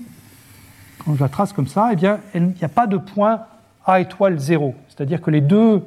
quand 1.06 1.16
je 1.16 1.22
la 1.22 1.30
trace 1.30 1.54
comme 1.54 1.68
ça, 1.68 1.90
eh 1.92 1.96
bien, 1.96 2.20
il 2.36 2.48
n'y 2.48 2.64
a 2.64 2.70
pas 2.70 2.88
de 2.88 2.98
point 2.98 3.42
A 3.86 4.00
étoile 4.02 4.38
0. 4.40 4.76
C'est-à-dire 4.90 5.22
que 5.22 5.32
les 5.32 5.42
deux 5.42 5.82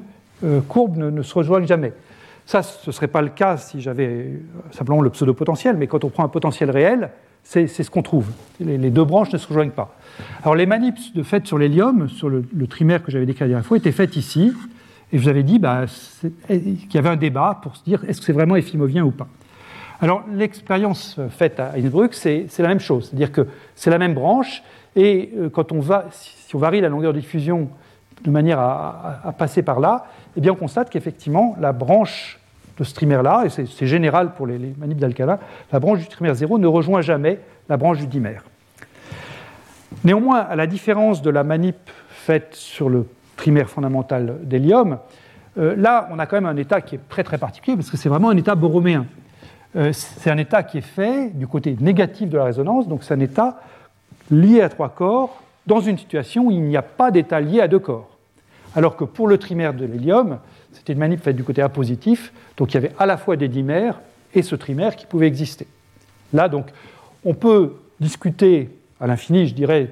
euh, 0.44 0.60
courbes 0.62 0.96
ne, 0.96 1.22
se 1.22 1.34
rejoignent 1.34 1.66
jamais. 1.66 1.92
Ça, 2.46 2.62
ce 2.62 2.88
ne 2.88 2.92
serait 2.92 3.08
pas 3.08 3.22
le 3.22 3.28
cas 3.28 3.56
si 3.56 3.80
j'avais 3.80 4.06
euh, 4.06 4.40
simplement 4.70 5.02
le 5.02 5.10
pseudo-potentiel, 5.10 5.76
mais 5.76 5.86
quand 5.86 6.04
on 6.04 6.08
prend 6.08 6.24
un 6.24 6.28
potentiel 6.28 6.70
réel, 6.70 7.10
c'est 7.42 7.66
ce 7.66 7.90
qu'on 7.90 8.02
trouve. 8.02 8.26
Les, 8.60 8.90
deux 8.90 9.04
branches 9.04 9.32
ne 9.32 9.38
se 9.38 9.48
rejoignent 9.48 9.70
pas. 9.70 9.96
Alors 10.42 10.54
les 10.54 10.66
manips 10.66 11.14
de 11.14 11.22
fait 11.22 11.46
sur 11.46 11.58
l'hélium, 11.58 12.08
sur 12.08 12.28
le, 12.28 12.44
trimère 12.68 13.02
que 13.02 13.10
j'avais 13.10 13.26
décrit 13.26 13.44
la 13.44 13.48
dernière 13.48 13.66
fois, 13.66 13.76
étaient 13.78 13.92
faites 13.92 14.16
ici. 14.16 14.52
Et 15.12 15.18
je 15.18 15.22
vous 15.22 15.28
avais 15.28 15.42
dit 15.42 15.58
bah, 15.58 15.86
qu'il 16.46 16.94
y 16.94 16.98
avait 16.98 17.08
un 17.08 17.16
débat 17.16 17.58
pour 17.62 17.76
se 17.76 17.84
dire 17.84 18.04
est-ce 18.06 18.20
que 18.20 18.26
c'est 18.26 18.32
vraiment 18.32 18.56
effimovien 18.56 19.04
ou 19.04 19.10
pas. 19.10 19.26
Alors 20.00 20.24
l'expérience 20.32 21.20
faite 21.30 21.60
à 21.60 21.72
Innsbruck, 21.76 22.14
c'est 22.14 22.48
la 22.58 22.68
même 22.68 22.80
chose, 22.80 23.08
c'est-à-dire 23.08 23.32
que 23.32 23.46
c'est 23.74 23.90
la 23.90 23.98
même 23.98 24.14
branche, 24.14 24.62
et 24.96 25.30
euh, 25.36 25.50
quand 25.50 25.72
on 25.72 25.82
si 26.10 26.56
on 26.56 26.58
varie 26.58 26.80
la 26.80 26.88
longueur 26.88 27.12
de 27.12 27.20
diffusion 27.20 27.68
de 28.24 28.30
manière 28.30 28.58
à, 28.58 29.34
passer 29.38 29.62
par 29.62 29.80
là, 29.80 30.06
eh 30.36 30.40
bien 30.40 30.52
on 30.52 30.56
constate 30.56 30.90
qu'effectivement 30.90 31.56
la 31.60 31.72
branche 31.72 32.38
de 32.78 32.84
ce 32.84 32.94
trimère-là, 32.94 33.44
et 33.46 33.48
c'est 33.50 33.86
général 33.86 34.34
pour 34.34 34.46
les, 34.46 34.58
les 34.58 34.74
manips 34.78 34.98
d'alcalin, 34.98 35.38
la 35.72 35.80
branche 35.80 36.00
du 36.00 36.06
trimère 36.06 36.34
0 36.34 36.58
ne 36.58 36.66
rejoint 36.66 37.02
jamais 37.02 37.38
la 37.68 37.76
branche 37.76 37.98
du 37.98 38.06
dimère. 38.06 38.44
Néanmoins, 40.04 40.38
à 40.38 40.56
la 40.56 40.66
différence 40.66 41.20
de 41.20 41.30
la 41.30 41.44
manip 41.44 41.76
faite 42.08 42.54
sur 42.54 42.88
le 42.88 43.06
primaire 43.36 43.70
fondamental 43.70 44.38
d'hélium. 44.42 44.98
Euh, 45.58 45.74
là, 45.76 46.08
on 46.12 46.18
a 46.18 46.26
quand 46.26 46.36
même 46.36 46.46
un 46.46 46.56
état 46.56 46.82
qui 46.82 46.96
est 46.96 47.08
très 47.08 47.24
très 47.24 47.38
particulier 47.38 47.74
parce 47.74 47.90
que 47.90 47.96
c'est 47.96 48.10
vraiment 48.10 48.28
un 48.28 48.36
état 48.36 48.54
borroméen. 48.54 49.06
Euh, 49.76 49.92
c'est 49.92 50.30
un 50.30 50.38
état 50.38 50.62
qui 50.62 50.78
est 50.78 50.82
fait 50.82 51.30
du 51.30 51.46
côté 51.46 51.76
négatif 51.80 52.28
de 52.28 52.36
la 52.36 52.44
résonance, 52.44 52.88
donc 52.88 53.04
c'est 53.04 53.14
un 53.14 53.20
état 53.20 53.60
lié 54.30 54.62
à 54.62 54.68
trois 54.68 54.88
corps 54.88 55.42
dans 55.66 55.80
une 55.80 55.98
situation 55.98 56.46
où 56.46 56.50
il 56.50 56.62
n'y 56.62 56.76
a 56.76 56.82
pas 56.82 57.10
d'état 57.10 57.40
lié 57.40 57.60
à 57.60 57.68
deux 57.68 57.78
corps. 57.78 58.08
Alors 58.74 58.96
que 58.96 59.04
pour 59.04 59.28
le 59.28 59.38
trimère 59.38 59.74
de 59.74 59.84
l'hélium, 59.84 60.38
c'était 60.72 60.92
une 60.92 60.98
manip 60.98 61.22
faite 61.22 61.36
du 61.36 61.44
côté 61.44 61.62
A 61.62 61.68
positif, 61.68 62.32
donc 62.56 62.72
il 62.72 62.74
y 62.74 62.78
avait 62.78 62.92
à 62.98 63.06
la 63.06 63.16
fois 63.16 63.36
des 63.36 63.48
dimères 63.48 64.00
et 64.34 64.42
ce 64.42 64.54
trimère 64.54 64.96
qui 64.96 65.06
pouvait 65.06 65.26
exister. 65.26 65.66
Là, 66.32 66.48
donc, 66.48 66.66
on 67.24 67.34
peut 67.34 67.74
discuter 67.98 68.70
à 69.00 69.06
l'infini, 69.06 69.46
je 69.46 69.54
dirais, 69.54 69.88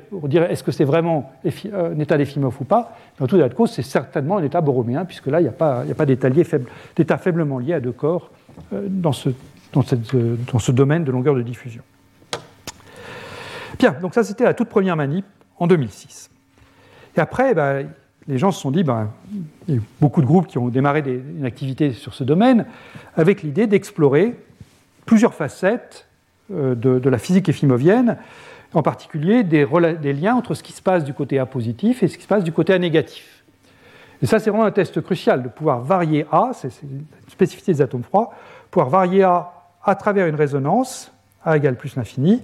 est-ce 0.51 0.63
que 0.63 0.71
c'est 0.71 0.85
vraiment 0.85 1.33
euh, 1.47 1.95
un 1.95 1.99
état 1.99 2.19
d'Efimov 2.19 2.55
ou 2.61 2.65
pas 2.65 2.97
en 3.21 3.27
tout 3.27 3.37
état 3.37 3.49
de 3.49 3.67
c'est 3.67 3.83
certainement 3.83 4.37
un 4.37 4.45
état 4.45 4.61
borroméen, 4.61 5.05
puisque 5.05 5.27
là, 5.27 5.41
il 5.41 5.45
n'y 5.45 5.49
a 5.49 5.53
pas, 5.53 5.85
d'état, 6.07 6.31
faible, 6.45 6.69
faiblement 7.19 7.59
lié 7.59 7.75
à 7.75 7.81
deux 7.81 7.93
corps 7.93 8.31
euh, 8.73 8.87
dans, 8.89 9.13
ce, 9.13 9.31
euh, 9.77 10.37
dans, 10.53 10.59
ce, 10.59 10.73
domaine 10.73 11.05
de 11.05 11.13
longueur 11.13 11.35
de 11.35 11.43
diffusion. 11.43 11.83
Bien, 13.79 13.93
donc 14.01 14.15
ça, 14.15 14.25
c'était 14.25 14.45
la 14.45 14.55
toute 14.55 14.69
première 14.69 14.97
manip 14.97 15.27
en 15.59 15.67
2006. 15.67 16.31
Et 17.17 17.21
après, 17.21 17.55
ben, 17.55 17.89
les 18.27 18.39
gens 18.39 18.51
se 18.51 18.61
sont 18.61 18.71
dit, 18.71 18.83
ben, 18.83 19.11
il 19.69 19.75
y 19.75 19.79
a 19.79 19.81
beaucoup 20.01 20.21
de 20.21 20.27
groupes 20.27 20.47
qui 20.47 20.59
ont 20.59 20.69
démarré 20.69 21.03
des, 21.03 21.15
une 21.15 21.45
activité 21.45 21.93
sur 21.93 22.15
ce 22.15 22.25
domaine, 22.25 22.67
avec 23.17 23.43
l'idée 23.43 23.67
d'explorer 23.67 24.39
plusieurs 25.07 25.35
facettes 25.35 26.07
de, 26.51 26.75
de 26.75 27.09
la 27.11 27.19
physique 27.19 27.49
efimovienne 27.49 28.17
en 28.75 28.83
particulier 28.83 29.45
des, 29.45 29.67
liens 30.13 30.35
entre 30.35 30.55
ce 30.55 30.63
qui 30.63 30.73
se 30.73 30.83
passe 30.83 31.05
du 31.05 31.15
côté 31.15 31.39
A 31.39 31.47
positif 31.47 32.03
et 32.03 32.09
ce 32.09 32.17
qui 32.17 32.25
se 32.25 32.29
passe 32.29 32.45
du 32.45 32.53
côté 32.53 32.75
A 32.75 32.79
négatif. 32.79 33.45
Et 34.21 34.27
ça, 34.27 34.39
c'est 34.39 34.51
vraiment 34.51 34.65
un 34.65 34.71
test 34.71 35.01
crucial 35.01 35.43
de 35.43 35.49
pouvoir 35.49 35.81
varier 35.81 36.27
A, 36.33 36.51
c'est 36.53 36.71
une 36.83 37.05
spécificité 37.29 37.73
des 37.73 37.83
atomes 37.83 38.03
froids, 38.03 38.35
pouvoir 38.71 38.91
varier 38.91 39.23
A 39.23 39.58
à 39.89 39.95
travers 39.95 40.27
une 40.27 40.35
résonance, 40.35 41.13
A 41.45 41.57
égale 41.57 41.77
plus 41.77 41.97
l'infini, 41.97 42.43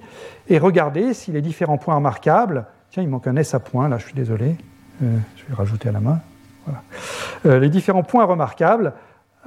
et 0.49 0.59
regarder 0.59 1.14
si 1.14 1.32
les 1.32 1.42
différents 1.42 1.78
points 1.78 1.95
remarquables, 1.95 2.66
tiens, 2.90 3.03
il 3.03 3.09
manque 3.09 3.26
un 3.26 3.36
S 3.36 3.55
à 3.55 3.61
point, 3.61 3.88
là, 3.88 3.99
je 3.99 4.05
suis 4.05 4.14
désolé, 4.14 4.57
euh, 5.03 5.18
je 5.36 5.45
vais 5.47 5.55
rajouter 5.55 5.88
à 5.88 5.92
la 5.92 6.01
main. 6.01 6.20
Euh, 7.45 7.59
les 7.59 7.68
différents 7.68 8.03
points 8.03 8.24
remarquables, 8.24 8.95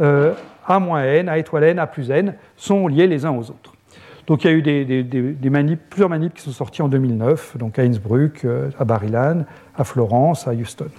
euh, 0.01 0.33
A 0.67 0.79
moins 0.79 1.03
N, 1.03 1.29
A 1.29 1.37
étoile 1.37 1.63
N, 1.63 1.79
A 1.79 1.87
plus 1.87 2.11
N, 2.11 2.35
sont 2.55 2.87
liés 2.87 3.07
les 3.07 3.25
uns 3.25 3.31
aux 3.31 3.49
autres. 3.49 3.73
Donc 4.27 4.43
il 4.43 4.47
y 4.47 4.53
a 4.53 4.53
eu 4.53 4.61
des, 4.61 5.75
plusieurs 5.89 6.09
manips 6.09 6.35
qui 6.35 6.43
sont 6.43 6.51
sortis 6.51 6.81
en 6.81 6.89
2009, 6.89 7.57
donc 7.57 7.79
à 7.79 7.83
Innsbruck, 7.83 8.45
à 8.77 8.83
Barilan, 8.83 9.45
à 9.77 9.83
Florence, 9.85 10.47
à 10.47 10.51
Houston. 10.51 10.89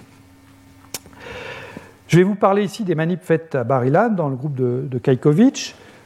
Je 2.07 2.17
vais 2.17 2.23
vous 2.23 2.33
parler 2.33 2.63
ici 2.63 2.83
des 2.83 2.95
manips 2.95 3.23
faites 3.23 3.53
à 3.53 3.63
Barilan 3.63 4.09
dans 4.09 4.29
le 4.29 4.35
groupe 4.35 4.55
de, 4.55 4.87
de 4.89 4.97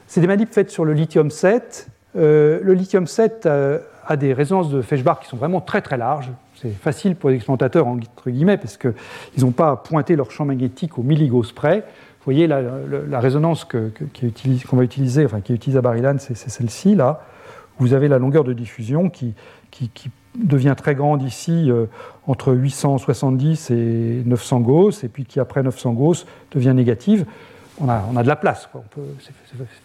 C'est 0.08 0.22
des 0.22 0.28
manips 0.28 0.54
faites 0.54 0.70
sur 0.70 0.86
le 0.86 0.94
lithium 0.94 1.30
7. 1.32 1.88
Euh, 2.16 2.60
le 2.62 2.74
lithium 2.74 3.08
7 3.08 3.46
euh, 3.46 3.80
a 4.06 4.16
des 4.16 4.34
résonances 4.34 4.70
de 4.70 4.82
Feshbach 4.82 5.20
qui 5.22 5.30
sont 5.30 5.38
vraiment 5.38 5.62
très 5.62 5.82
très 5.82 5.98
larges. 5.98 6.32
C'est 6.56 6.72
facile 6.72 7.16
pour 7.16 7.30
les 7.30 7.38
expérimentateurs, 7.38 7.88
entre 7.88 8.30
guillemets, 8.30 8.58
parce 8.58 8.78
qu'ils 8.78 8.94
n'ont 9.40 9.52
pas 9.52 9.76
pointé 9.76 10.16
leur 10.16 10.32
champ 10.32 10.46
magnétique 10.46 10.98
au 10.98 11.04
milligauss 11.04 11.52
près. 11.52 11.84
Vous 12.26 12.32
voyez, 12.32 12.48
la, 12.48 13.20
résonance 13.20 13.66
qu'on 13.66 14.78
va 14.78 14.84
utiliser, 14.84 15.26
enfin 15.26 15.42
qui 15.42 15.52
est 15.52 15.56
utilisée 15.56 15.80
à 15.80 15.82
Barilan, 15.82 16.16
c'est 16.20 16.38
celle-ci, 16.38 16.96
là. 16.96 17.22
Vous 17.80 17.94
avez 17.94 18.08
la 18.08 18.18
longueur 18.18 18.46
de 18.46 18.54
diffusion 18.54 19.10
qui, 19.10 19.34
qui, 19.72 19.90
devient 20.36 20.74
très 20.76 20.96
grande 20.96 21.22
ici, 21.22 21.70
euh, 21.70 21.86
entre 22.26 22.54
870 22.54 23.70
et 23.70 24.24
900 24.26 24.62
Gauss, 24.62 25.04
et 25.04 25.08
puis 25.08 25.26
qui, 25.26 25.40
après 25.40 25.62
900 25.62 25.94
Gauss, 25.94 26.26
devient 26.52 26.74
négative. 26.74 27.26
On 27.80 27.90
a, 27.90 28.24
de 28.24 28.28
la 28.28 28.36
place. 28.36 28.70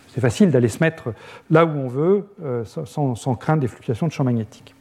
C'est 0.08 0.20
facile 0.20 0.50
d'aller 0.50 0.68
se 0.68 0.82
mettre 0.82 1.14
là 1.50 1.64
où 1.64 1.70
on 1.70 1.88
veut, 1.88 2.28
euh, 2.44 2.64
sans, 2.64 3.14
sans, 3.14 3.34
craindre 3.34 3.60
des 3.60 3.68
fluctuations 3.68 4.06
de 4.06 4.12
champ 4.12 4.24
magnétique. 4.24 4.74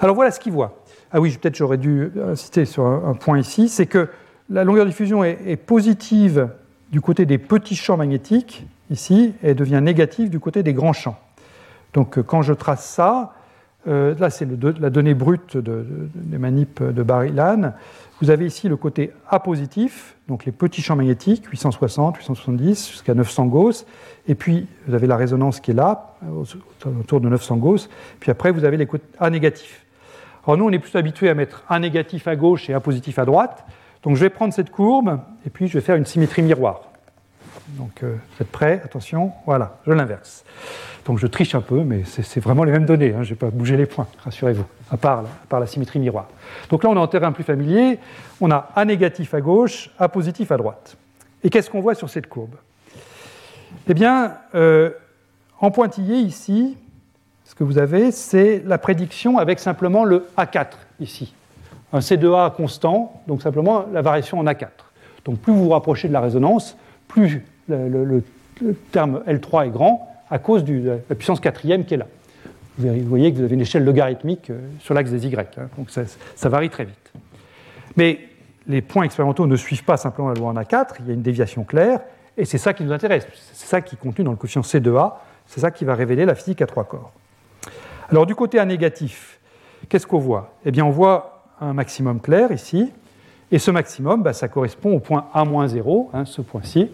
Alors 0.00 0.14
voilà 0.14 0.30
ce 0.30 0.40
qu'il 0.40 0.52
voit. 0.52 0.82
Ah 1.12 1.20
oui, 1.20 1.36
peut-être 1.36 1.56
j'aurais 1.56 1.78
dû 1.78 2.12
insister 2.28 2.64
sur 2.64 2.84
un 2.84 3.14
point 3.14 3.38
ici, 3.38 3.68
c'est 3.68 3.86
que 3.86 4.08
la 4.50 4.64
longueur 4.64 4.84
de 4.84 4.90
diffusion 4.90 5.24
est, 5.24 5.56
positive 5.56 6.48
du 6.90 7.00
côté 7.00 7.24
des 7.24 7.38
petits 7.38 7.76
champs 7.76 7.96
magnétiques, 7.96 8.66
ici, 8.90 9.34
et 9.42 9.54
devient 9.54 9.80
négative 9.82 10.28
du 10.28 10.40
côté 10.40 10.62
des 10.62 10.74
grands 10.74 10.92
champs. 10.92 11.18
Donc 11.94 12.18
euh, 12.18 12.22
quand 12.22 12.42
je 12.42 12.52
trace 12.52 12.84
ça, 12.84 13.32
euh, 13.88 14.14
là 14.18 14.30
c'est 14.30 14.46
la 14.62 14.90
donnée 14.90 15.14
brute 15.14 15.56
des 15.56 16.38
manips 16.38 16.82
de 16.82 17.02
Barilan, 17.02 17.72
vous 18.20 18.30
avez 18.30 18.44
ici 18.44 18.68
le 18.68 18.76
côté 18.76 19.12
A 19.28 19.40
positif, 19.40 20.16
donc 20.28 20.44
les 20.44 20.52
petits 20.52 20.82
champs 20.82 20.96
magnétiques, 20.96 21.46
860, 21.46 22.16
870, 22.18 22.90
jusqu'à 22.90 23.14
900 23.14 23.46
Gauss, 23.46 23.86
et 24.28 24.34
puis 24.34 24.66
vous 24.86 24.94
avez 24.94 25.06
la 25.06 25.16
résonance 25.16 25.60
qui 25.60 25.70
est 25.70 25.74
là, 25.74 26.16
autour 26.84 27.22
de 27.22 27.28
900 27.30 27.56
Gauss, 27.56 27.88
puis 28.20 28.30
après 28.30 28.50
vous 28.50 28.64
avez 28.64 28.76
les 28.76 28.86
côtés 28.86 29.06
A 29.18 29.30
négatifs. 29.30 29.86
Alors 30.44 30.58
nous 30.58 30.64
on 30.64 30.70
est 30.70 30.78
plutôt 30.78 30.98
habitué 30.98 31.30
à 31.30 31.34
mettre 31.34 31.64
A 31.68 31.78
négatif 31.78 32.28
à 32.28 32.36
gauche 32.36 32.68
et 32.68 32.74
A 32.74 32.80
positif 32.80 33.18
à 33.18 33.24
droite, 33.24 33.64
donc 34.02 34.16
je 34.16 34.20
vais 34.20 34.30
prendre 34.30 34.52
cette 34.52 34.70
courbe 34.70 35.20
et 35.46 35.50
puis 35.50 35.68
je 35.68 35.74
vais 35.74 35.80
faire 35.80 35.96
une 35.96 36.06
symétrie 36.06 36.42
miroir. 36.42 36.89
Donc 37.72 38.02
euh, 38.02 38.16
vous 38.16 38.42
êtes 38.42 38.50
prêts? 38.50 38.80
Attention, 38.84 39.32
voilà, 39.46 39.78
je 39.86 39.92
l'inverse. 39.92 40.44
Donc 41.04 41.18
je 41.18 41.26
triche 41.26 41.54
un 41.54 41.60
peu, 41.60 41.82
mais 41.82 42.02
c'est 42.04 42.40
vraiment 42.40 42.64
les 42.64 42.72
mêmes 42.72 42.84
données, 42.84 43.10
hein, 43.10 43.22
je 43.22 43.30
ne 43.30 43.34
vais 43.34 43.34
pas 43.34 43.50
bouger 43.50 43.76
les 43.76 43.86
points, 43.86 44.06
rassurez-vous, 44.22 44.64
à 44.90 44.96
part, 44.96 45.24
la 45.50 45.66
symétrie 45.66 45.98
miroir. 45.98 46.28
Donc 46.68 46.84
là 46.84 46.90
on 46.90 46.94
est 46.94 47.00
en 47.00 47.06
terrain 47.06 47.32
plus 47.32 47.44
familier, 47.44 47.98
on 48.40 48.50
a 48.50 48.68
A 48.76 48.84
négatif 48.84 49.34
à 49.34 49.40
gauche, 49.40 49.90
A 49.98 50.08
positif 50.08 50.52
à 50.52 50.56
droite. 50.56 50.96
Et 51.42 51.50
qu'est-ce 51.50 51.70
qu'on 51.70 51.80
voit 51.80 51.94
sur 51.94 52.10
cette 52.10 52.28
courbe? 52.28 52.54
Eh 53.88 53.94
bien, 53.94 54.36
euh, 54.54 54.90
en 55.58 55.70
pointillé 55.70 56.16
ici, 56.16 56.76
ce 57.44 57.54
que 57.54 57.64
vous 57.64 57.78
avez, 57.78 58.12
c'est 58.12 58.62
la 58.66 58.78
prédiction 58.78 59.38
avec 59.38 59.58
simplement 59.58 60.04
le 60.04 60.28
A4 60.36 60.66
ici. 61.00 61.34
Un 61.92 62.00
C2A 62.00 62.54
constant, 62.54 63.22
donc 63.26 63.42
simplement 63.42 63.86
la 63.92 64.02
variation 64.02 64.38
en 64.38 64.44
A4. 64.44 64.68
Donc 65.24 65.38
plus 65.38 65.52
vous 65.52 65.64
vous 65.64 65.70
rapprochez 65.70 66.08
de 66.08 66.12
la 66.12 66.20
résonance, 66.20 66.76
plus 67.08 67.42
le, 67.68 68.24
terme 68.92 69.22
L3 69.26 69.66
est 69.66 69.70
grand 69.70 70.08
à 70.30 70.38
cause 70.38 70.64
de 70.64 70.98
la 71.08 71.14
puissance 71.14 71.40
quatrième 71.40 71.84
qui 71.84 71.94
est 71.94 71.98
là. 71.98 72.06
Vous 72.78 73.02
voyez 73.04 73.32
que 73.32 73.38
vous 73.38 73.44
avez 73.44 73.54
une 73.54 73.60
échelle 73.60 73.84
logarithmique 73.84 74.50
euh, 74.50 74.58
sur 74.78 74.94
l'axe 74.94 75.10
des 75.10 75.26
Y, 75.26 75.58
hein. 75.58 75.68
donc 75.76 75.90
ça, 75.90 76.48
varie 76.48 76.70
très 76.70 76.84
vite. 76.84 77.12
Mais 77.96 78.20
les 78.66 78.80
points 78.80 79.02
expérimentaux 79.02 79.46
ne 79.46 79.56
suivent 79.56 79.84
pas 79.84 79.96
simplement 79.96 80.28
la 80.28 80.34
loi 80.34 80.48
en 80.48 80.54
A4, 80.54 80.94
il 81.00 81.08
y 81.08 81.10
a 81.10 81.14
une 81.14 81.22
déviation 81.22 81.64
claire, 81.64 82.00
et 82.38 82.44
c'est 82.44 82.58
ça 82.58 82.72
qui 82.72 82.84
nous 82.84 82.92
intéresse, 82.92 83.26
c'est 83.52 83.66
ça 83.66 83.80
qui 83.82 83.96
est 83.96 83.98
contenu 83.98 84.24
dans 84.24 84.30
le 84.30 84.36
coefficient 84.36 84.62
C2A, 84.62 85.14
c'est 85.46 85.60
ça 85.60 85.70
qui 85.70 85.84
va 85.84 85.94
révéler 85.94 86.24
la 86.24 86.34
physique 86.34 86.62
à 86.62 86.66
trois 86.66 86.84
corps. 86.84 87.12
Alors 88.08 88.24
du 88.24 88.34
côté 88.34 88.58
A 88.58 88.64
négatif, 88.64 89.40
qu'est-ce 89.88 90.06
qu'on 90.06 90.18
voit? 90.18 90.54
Eh 90.64 90.70
bien 90.70 90.84
on 90.84 90.90
voit 90.90 91.44
un 91.60 91.74
maximum 91.74 92.20
clair 92.20 92.50
ici, 92.52 92.90
et 93.52 93.58
ce 93.58 93.70
maximum, 93.70 94.22
bah, 94.22 94.32
ça 94.32 94.48
correspond 94.48 94.94
au 94.94 95.00
point 95.00 95.26
A-0, 95.34 96.08
hein, 96.12 96.24
ce 96.24 96.40
point-ci, 96.40 96.90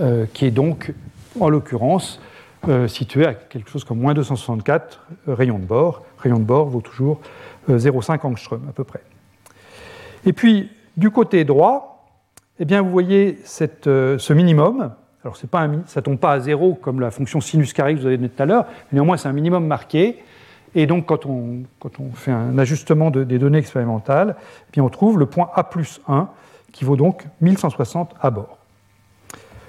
euh, 0.00 0.26
qui 0.32 0.46
est 0.46 0.50
donc, 0.52 0.92
en 1.40 1.48
l'occurrence, 1.48 2.20
euh, 2.68 2.86
situé 2.86 3.26
à 3.26 3.34
quelque 3.34 3.68
chose 3.68 3.82
comme 3.82 3.98
moins 3.98 4.14
264 4.14 5.04
euh, 5.28 5.34
rayons 5.34 5.58
de 5.58 5.64
bord. 5.64 6.04
Rayon 6.18 6.38
de 6.38 6.44
bord 6.44 6.68
vaut 6.68 6.80
toujours 6.80 7.20
0,5 7.68 8.24
angstrom 8.24 8.62
à 8.68 8.72
peu 8.72 8.84
près. 8.84 9.02
Et 10.24 10.32
puis, 10.32 10.70
du 10.96 11.10
côté 11.10 11.44
droit, 11.44 12.06
eh 12.60 12.64
bien, 12.64 12.82
vous 12.82 12.90
voyez 12.90 13.38
ce 13.44 14.32
minimum. 14.32 14.92
Alors, 15.24 15.36
pas 15.50 15.68
ça 15.86 16.00
ne 16.00 16.04
tombe 16.04 16.18
pas 16.18 16.32
à 16.32 16.40
zéro 16.40 16.74
comme 16.74 17.00
la 17.00 17.10
fonction 17.10 17.40
sinus 17.40 17.72
carré 17.72 17.94
que 17.94 18.00
vous 18.00 18.06
avez 18.06 18.16
donnée 18.16 18.28
tout 18.28 18.42
à 18.42 18.46
l'heure, 18.46 18.66
néanmoins, 18.92 19.16
c'est 19.16 19.28
un 19.28 19.32
minimum 19.32 19.66
marqué. 19.66 20.22
Et 20.74 20.86
donc, 20.86 21.06
quand 21.06 21.26
on, 21.26 21.64
fait 22.14 22.30
un 22.30 22.56
ajustement 22.58 23.10
des 23.10 23.38
données 23.38 23.58
expérimentales, 23.58 24.36
eh 24.74 24.80
on 24.80 24.88
trouve 24.88 25.18
le 25.18 25.26
point 25.26 25.50
A 25.54 25.64
plus 25.64 26.00
1, 26.08 26.28
qui 26.72 26.84
vaut 26.84 26.96
donc 26.96 27.26
1160 27.40 28.14
à 28.20 28.30
bord. 28.30 28.57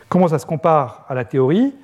Comment 0.10 0.28
ça 0.28 0.40
se 0.40 0.46
compare 0.48 1.06
à 1.08 1.14
la 1.14 1.24
théorie? 1.24 1.76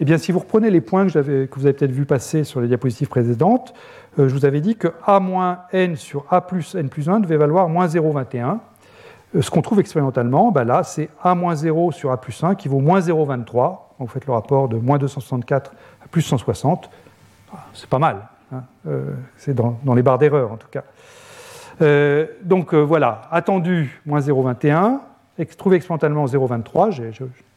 Eh 0.00 0.04
bien, 0.04 0.18
si 0.18 0.32
vous 0.32 0.40
reprenez 0.40 0.70
les 0.70 0.80
points 0.80 1.06
que, 1.06 1.12
vous 1.12 1.66
avez 1.66 1.72
peut-être 1.72 1.92
vu 1.92 2.06
passer 2.06 2.42
sur 2.42 2.60
les 2.60 2.66
diapositives 2.68 3.08
précédentes, 3.08 3.72
euh, 4.18 4.28
je 4.28 4.34
vous 4.34 4.44
avais 4.44 4.60
dit 4.60 4.76
que 4.76 4.88
A 5.04 5.20
moins 5.20 5.60
n 5.72 5.96
sur 5.96 6.24
A 6.30 6.40
plus 6.40 6.74
n 6.74 6.88
plus 6.88 7.08
1 7.08 7.20
devait 7.20 7.36
valoir 7.36 7.68
moins 7.68 7.86
0,21. 7.86 8.58
Euh, 9.36 9.42
ce 9.42 9.50
qu'on 9.50 9.62
trouve 9.62 9.78
expérimentalement, 9.78 10.50
bah 10.50 10.64
là, 10.64 10.82
c'est 10.82 11.08
A 11.22 11.36
moins 11.36 11.54
0 11.54 11.92
sur 11.92 12.10
A 12.10 12.20
plus 12.20 12.42
1 12.42 12.56
qui 12.56 12.68
vaut 12.68 12.80
moins 12.80 13.00
0,23. 13.00 13.78
Vous 14.00 14.06
faites 14.06 14.26
le 14.26 14.32
rapport 14.32 14.68
de 14.68 14.76
moins 14.76 14.98
264 14.98 15.72
à 16.04 16.08
plus 16.08 16.22
160. 16.22 16.90
Ah, 17.52 17.64
c'est 17.74 17.88
pas 17.88 17.98
mal. 17.98 18.28
Hein, 18.52 18.62
euh, 18.88 19.14
c'est 19.36 19.54
dans, 19.54 19.78
les 19.94 20.02
barres 20.02 20.18
d'erreur 20.18 20.52
en 20.52 20.56
tout 20.56 20.68
cas. 20.68 20.82
Donc 22.42 22.74
voilà, 22.74 23.22
attendu 23.30 24.00
moins 24.04 24.18
0,21, 24.18 24.98
trouvé 25.56 25.76
expérimentalement 25.76 26.26
0,23, 26.26 26.90
j'ai 26.90 27.12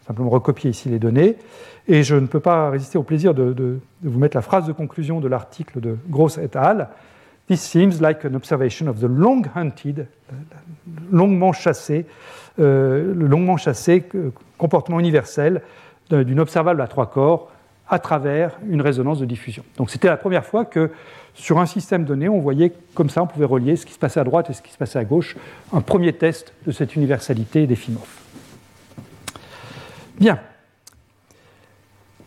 simplement 0.06 0.30
recopié 0.30 0.70
ici 0.70 0.90
les 0.90 1.00
données, 1.00 1.38
et 1.88 2.04
je 2.04 2.16
ne 2.16 2.28
peux 2.28 2.40
pas 2.40 2.70
résister 2.70 2.98
au 2.98 3.04
plaisir 3.04 3.34
de, 3.34 3.80
vous 4.04 4.20
mettre 4.20 4.38
la 4.38 4.42
phrase 4.42 4.66
de 4.66 4.72
conclusion 4.72 5.20
de 5.20 5.28
l'article 5.28 5.80
de 5.80 5.98
Gross 6.10 6.38
et 6.38 6.50
al. 6.56 6.90
This 7.48 7.62
seems 7.62 8.00
like 8.00 8.24
an 8.26 8.34
observation 8.36 8.88
of 8.88 9.00
the 9.00 9.08
long 9.08 9.44
hunted, 9.56 10.08
longuement 11.12 11.54
chassé, 11.54 12.06
le 12.58 13.14
longuement 13.14 13.58
chassé 13.58 14.06
comportement 14.58 15.00
universel 15.00 15.62
d'une 16.10 16.40
observable 16.40 16.82
à 16.82 16.88
trois 16.88 17.10
corps 17.10 17.52
à 17.92 18.00
travers 18.00 18.58
une 18.70 18.82
résonance 18.82 19.20
de 19.20 19.26
diffusion. 19.26 19.64
Donc 19.78 19.90
c'était 19.90 20.08
la 20.08 20.18
première 20.18 20.46
fois 20.46 20.64
que 20.64 20.92
sur 21.34 21.60
un 21.60 21.66
système 21.66 22.06
donné, 22.06 22.30
on 22.30 22.40
voyait 22.40 22.72
comme 22.94 23.10
ça, 23.10 23.22
on 23.22 23.28
pouvait 23.28 23.46
relier 23.46 23.76
ce 23.76 23.86
qui 23.86 23.94
se 23.94 24.00
passait 24.00 24.20
à 24.20 24.24
droite 24.24 24.50
et 24.50 24.54
ce 24.54 24.62
qui 24.62 24.72
se 24.72 24.78
passait 24.78 25.00
à 25.00 25.04
gauche, 25.04 25.36
un 25.74 25.82
premier 25.82 26.14
test 26.14 26.54
de 26.66 26.72
cette 26.72 26.96
universalité 26.96 27.68
des 27.68 27.76
FIMOF. 27.76 28.21
Bien. 30.22 30.38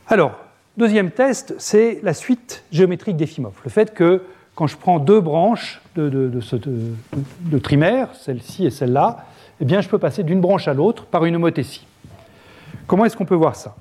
Alors, 0.09 0.33
deuxième 0.77 1.13
test, 1.13 1.55
c'est 1.59 2.01
la 2.03 2.13
suite 2.13 2.65
géométrique 2.73 3.17
des 3.17 3.27
FIMOF. 3.27 3.55
Le 3.63 3.71
fait 3.71 3.95
que 3.95 4.25
quand 4.57 4.67
je 4.67 4.77
prends 4.77 4.99
deux 4.99 5.21
branches 5.21 5.81
de, 5.95 6.09
de, 6.09 7.59
trimaire, 7.61 8.13
celle-ci 8.17 8.67
et 8.67 8.71
celle-là, 8.71 9.27
eh 9.61 9.65
bien, 9.65 9.81
je 9.81 9.89
peux 9.89 9.99
passer 9.99 10.25
d'une 10.25 10.41
branche 10.41 10.67
à 10.67 10.75
l'autre 10.75 11.05
par 11.05 11.25
une 11.25 11.37
homothétie. 11.37 11.87
Comment 12.89 13.05
est-ce 13.05 13.17
qu'on 13.17 13.27
peut 13.27 13.37
voir 13.37 13.55
ça? 13.55 13.77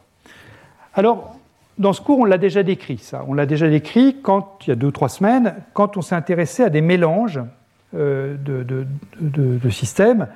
Alors, 0.93 1.35
dans 1.79 1.91
ce 1.91 1.99
cours, 1.99 2.19
on 2.19 2.25
l'a 2.25 2.37
déjà 2.37 2.61
décrit, 2.61 2.99
ça. 2.99 3.25
On 3.27 3.33
l'a 3.33 3.47
déjà 3.47 3.67
décrit 3.67 4.17
quand, 4.21 4.59
il 4.61 4.69
y 4.69 4.73
a 4.73 4.75
deux 4.75 4.87
ou 4.87 4.91
trois 4.91 5.09
semaines, 5.09 5.55
quand 5.73 5.97
on 5.97 6.03
s'est 6.03 6.13
intéressé 6.13 6.61
à 6.61 6.69
des 6.69 6.81
mélanges 6.81 7.39
euh, 7.95 8.35
de, 8.37 9.69
systèmes 9.71 10.27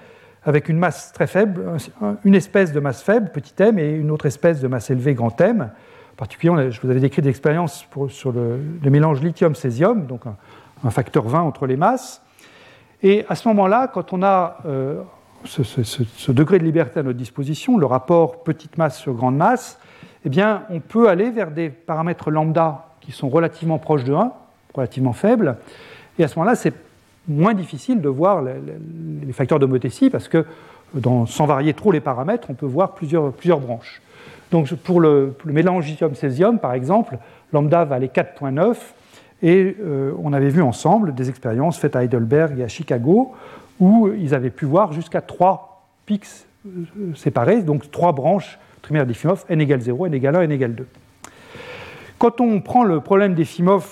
avec 0.44 0.70
une 0.70 0.78
masse 0.78 1.12
très 1.12 1.28
faible, 1.28 1.78
une 2.24 2.36
espèce 2.36 2.72
de 2.72 2.80
masse 2.80 3.02
faible, 3.02 3.32
petit 3.32 3.54
m, 3.62 3.80
et 3.80 3.92
une 3.92 4.12
autre 4.12 4.26
espèce 4.26 4.62
de 4.62 4.68
masse 4.68 4.90
élevée, 4.90 5.14
grand 5.14 5.40
m. 5.42 5.72
En 6.14 6.16
particulier, 6.16 6.72
je 6.72 6.82
vous 6.82 6.90
avais 6.90 7.00
décrit 7.00 7.22
des 7.22 7.30
expériences 7.30 7.86
sur 8.10 8.32
le, 8.32 8.60
mélange 8.90 9.22
lithium-césium, 9.22 10.08
donc 10.08 10.22
un, 10.84 10.90
facteur 10.90 11.28
20 11.28 11.42
entre 11.42 11.68
les 11.68 11.76
masses. 11.76 12.22
Et 13.04 13.26
à 13.30 13.36
ce 13.36 13.48
moment-là, 13.50 13.88
quand 13.88 14.14
on 14.14 14.24
a 14.24 14.58
euh, 14.66 15.02
ce, 15.46 16.32
degré 16.32 16.60
de 16.60 16.64
liberté 16.64 17.00
à 17.00 17.04
notre 17.04 17.18
disposition, 17.18 17.78
le 17.78 17.86
rapport 17.86 18.44
petite 18.44 18.78
masse 18.78 18.98
sur 18.98 19.14
grande 19.14 19.38
masse, 19.38 19.80
eh 20.26 20.30
bien, 20.30 20.64
on 20.70 20.80
peut 20.80 21.10
aller 21.10 21.30
vers 21.30 21.52
des 21.52 21.70
paramètres 21.70 22.32
lambda 22.32 22.96
qui 23.02 23.12
sont 23.12 23.30
relativement 23.30 23.78
proches 23.78 24.04
de 24.04 24.14
1, 24.14 24.32
relativement 24.74 25.14
faibles, 25.14 25.58
et 26.18 26.24
à 26.24 26.28
ce 26.28 26.40
moment-là, 26.40 26.56
c'est 26.56 26.74
moins 27.28 27.54
difficile 27.54 28.02
de 28.02 28.10
voir 28.10 28.42
les, 28.42 29.34
facteurs 29.34 29.60
d'homothétie 29.60 30.10
parce 30.10 30.28
que 30.28 30.46
sans 31.28 31.46
varier 31.46 31.74
trop 31.74 31.92
les 31.92 32.00
paramètres, 32.00 32.50
on 32.50 32.54
peut 32.54 32.66
voir 32.66 32.94
plusieurs, 32.94 33.34
plusieurs 33.34 33.60
branches. 33.60 34.02
Donc 34.52 34.74
pour 34.76 35.02
le, 35.02 35.36
mélange 35.46 35.88
lithium-césium, 35.88 36.60
par 36.60 36.74
exemple, 36.74 37.18
lambda 37.52 37.84
va 37.84 37.96
aller 37.96 38.08
4.9, 38.08 38.76
et 39.44 39.76
euh, 39.80 40.14
on 40.24 40.34
avait 40.34 40.50
vu 40.50 40.62
ensemble 40.62 41.14
des 41.14 41.30
expériences 41.30 41.78
faites 41.78 41.96
à 41.96 42.04
Heidelberg 42.04 42.60
et 42.60 42.64
à 42.64 42.68
Chicago 42.68 43.36
où 43.80 44.10
ils 44.18 44.34
avaient 44.34 44.50
pu 44.50 44.66
voir 44.66 44.94
jusqu'à 44.94 45.22
trois 45.22 45.86
pics 46.08 46.26
euh, 46.66 47.14
séparés, 47.16 47.62
donc 47.62 47.92
trois 47.92 48.14
branches 48.14 48.58
primaire 48.82 49.06
des 49.06 49.14
FIMOF, 49.14 49.46
n 49.50 49.60
égale 49.60 49.82
0, 49.82 50.06
n 50.08 50.14
égale 50.14 50.36
1, 50.38 50.42
n 50.44 50.52
égale 50.52 50.76
2. 50.76 50.88
Quand 52.20 52.42
on 52.42 52.62
prend 52.62 52.84
le 52.84 53.00
problème 53.00 53.36
des 53.36 53.46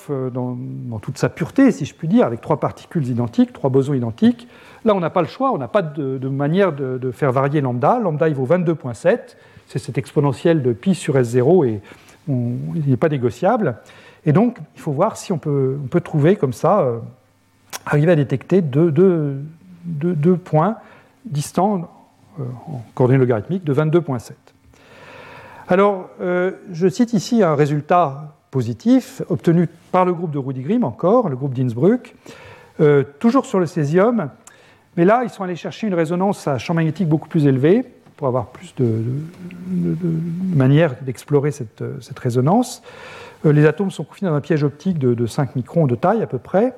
euh, 0.09 0.29
dans, 0.31 0.57
toute 0.99 1.17
sa 1.17 1.29
pureté, 1.29 1.71
si 1.71 1.85
je 1.85 1.93
puis 1.93 2.07
dire, 2.07 2.25
avec 2.25 2.41
trois 2.41 2.59
particules 2.59 3.07
identiques, 3.07 3.53
trois 3.53 3.69
bosons 3.69 3.93
identiques, 3.93 4.47
là 4.83 4.95
on 4.95 4.99
n'a 4.99 5.11
pas 5.11 5.21
le 5.21 5.27
choix, 5.27 5.51
on 5.51 5.57
n'a 5.57 5.67
pas 5.67 5.83
de, 5.83 6.27
manière 6.27 6.73
de, 6.73 7.11
faire 7.11 7.31
varier 7.31 7.61
lambda. 7.61 7.99
Lambda 7.99 8.27
il 8.27 8.35
vaut 8.35 8.47
22.7, 8.47 9.35
c'est 9.67 9.79
cette 9.79 9.97
exponentielle 9.97 10.63
de 10.63 10.73
pi 10.73 10.95
sur 10.95 11.15
S0 11.15 11.67
et 11.67 11.81
il 12.27 12.89
n'est 12.89 12.97
pas 12.97 13.09
négociable. 13.09 13.77
Et 14.25 14.33
donc 14.33 14.57
il 14.75 14.81
faut 14.81 14.91
voir 14.91 15.17
si 15.17 15.31
on 15.31 15.37
peut, 15.37 15.77
trouver 16.03 16.35
comme 16.35 16.53
ça, 16.53 16.81
euh, 16.81 16.97
arriver 17.85 18.11
à 18.11 18.15
détecter 18.15 18.61
deux, 18.61 18.91
deux 19.85 20.37
points 20.37 20.77
distants 21.25 21.89
euh, 22.39 22.43
en 22.67 22.83
coordonnées 22.95 23.19
logarithmiques 23.19 23.63
de 23.63 23.73
22.7. 23.73 24.33
Alors, 25.67 26.09
euh, 26.21 26.51
je 26.71 26.87
cite 26.87 27.13
ici 27.13 27.41
un 27.41 27.55
résultat 27.55 28.35
positif 28.51 29.23
obtenu 29.29 29.67
par 29.91 30.05
le 30.05 30.13
groupe 30.13 30.29
de 30.29 30.37
Rudy 30.37 30.61
Grimm, 30.61 30.83
encore, 30.83 31.27
le 31.27 31.35
groupe 31.35 31.55
d'Innsbruck, 31.55 32.13
euh, 32.81 33.03
toujours 33.17 33.47
sur 33.47 33.59
le 33.59 33.65
césium, 33.65 34.29
mais 34.95 35.05
là, 35.05 35.21
ils 35.23 35.29
sont 35.29 35.43
allés 35.43 35.55
chercher 35.55 35.87
une 35.87 35.95
résonance 35.95 36.47
à 36.47 36.59
champ 36.59 36.75
magnétique 36.75 37.09
beaucoup 37.09 37.27
plus 37.27 37.47
élevé 37.47 37.83
pour 38.15 38.27
avoir 38.27 38.47
plus 38.47 38.75
de, 38.75 39.01
manières 40.55 40.93
d'explorer 41.01 41.49
cette, 41.49 41.81
résonance. 42.19 42.83
Euh, 43.43 43.51
les 43.51 43.65
atomes 43.65 43.89
sont 43.89 44.03
confinés 44.03 44.29
dans 44.29 44.37
un 44.37 44.41
piège 44.41 44.63
optique 44.63 44.99
de, 44.99 45.25
5 45.25 45.55
microns 45.55 45.87
de 45.87 45.95
taille 45.95 46.21
à 46.21 46.27
peu 46.27 46.37
près. 46.37 46.75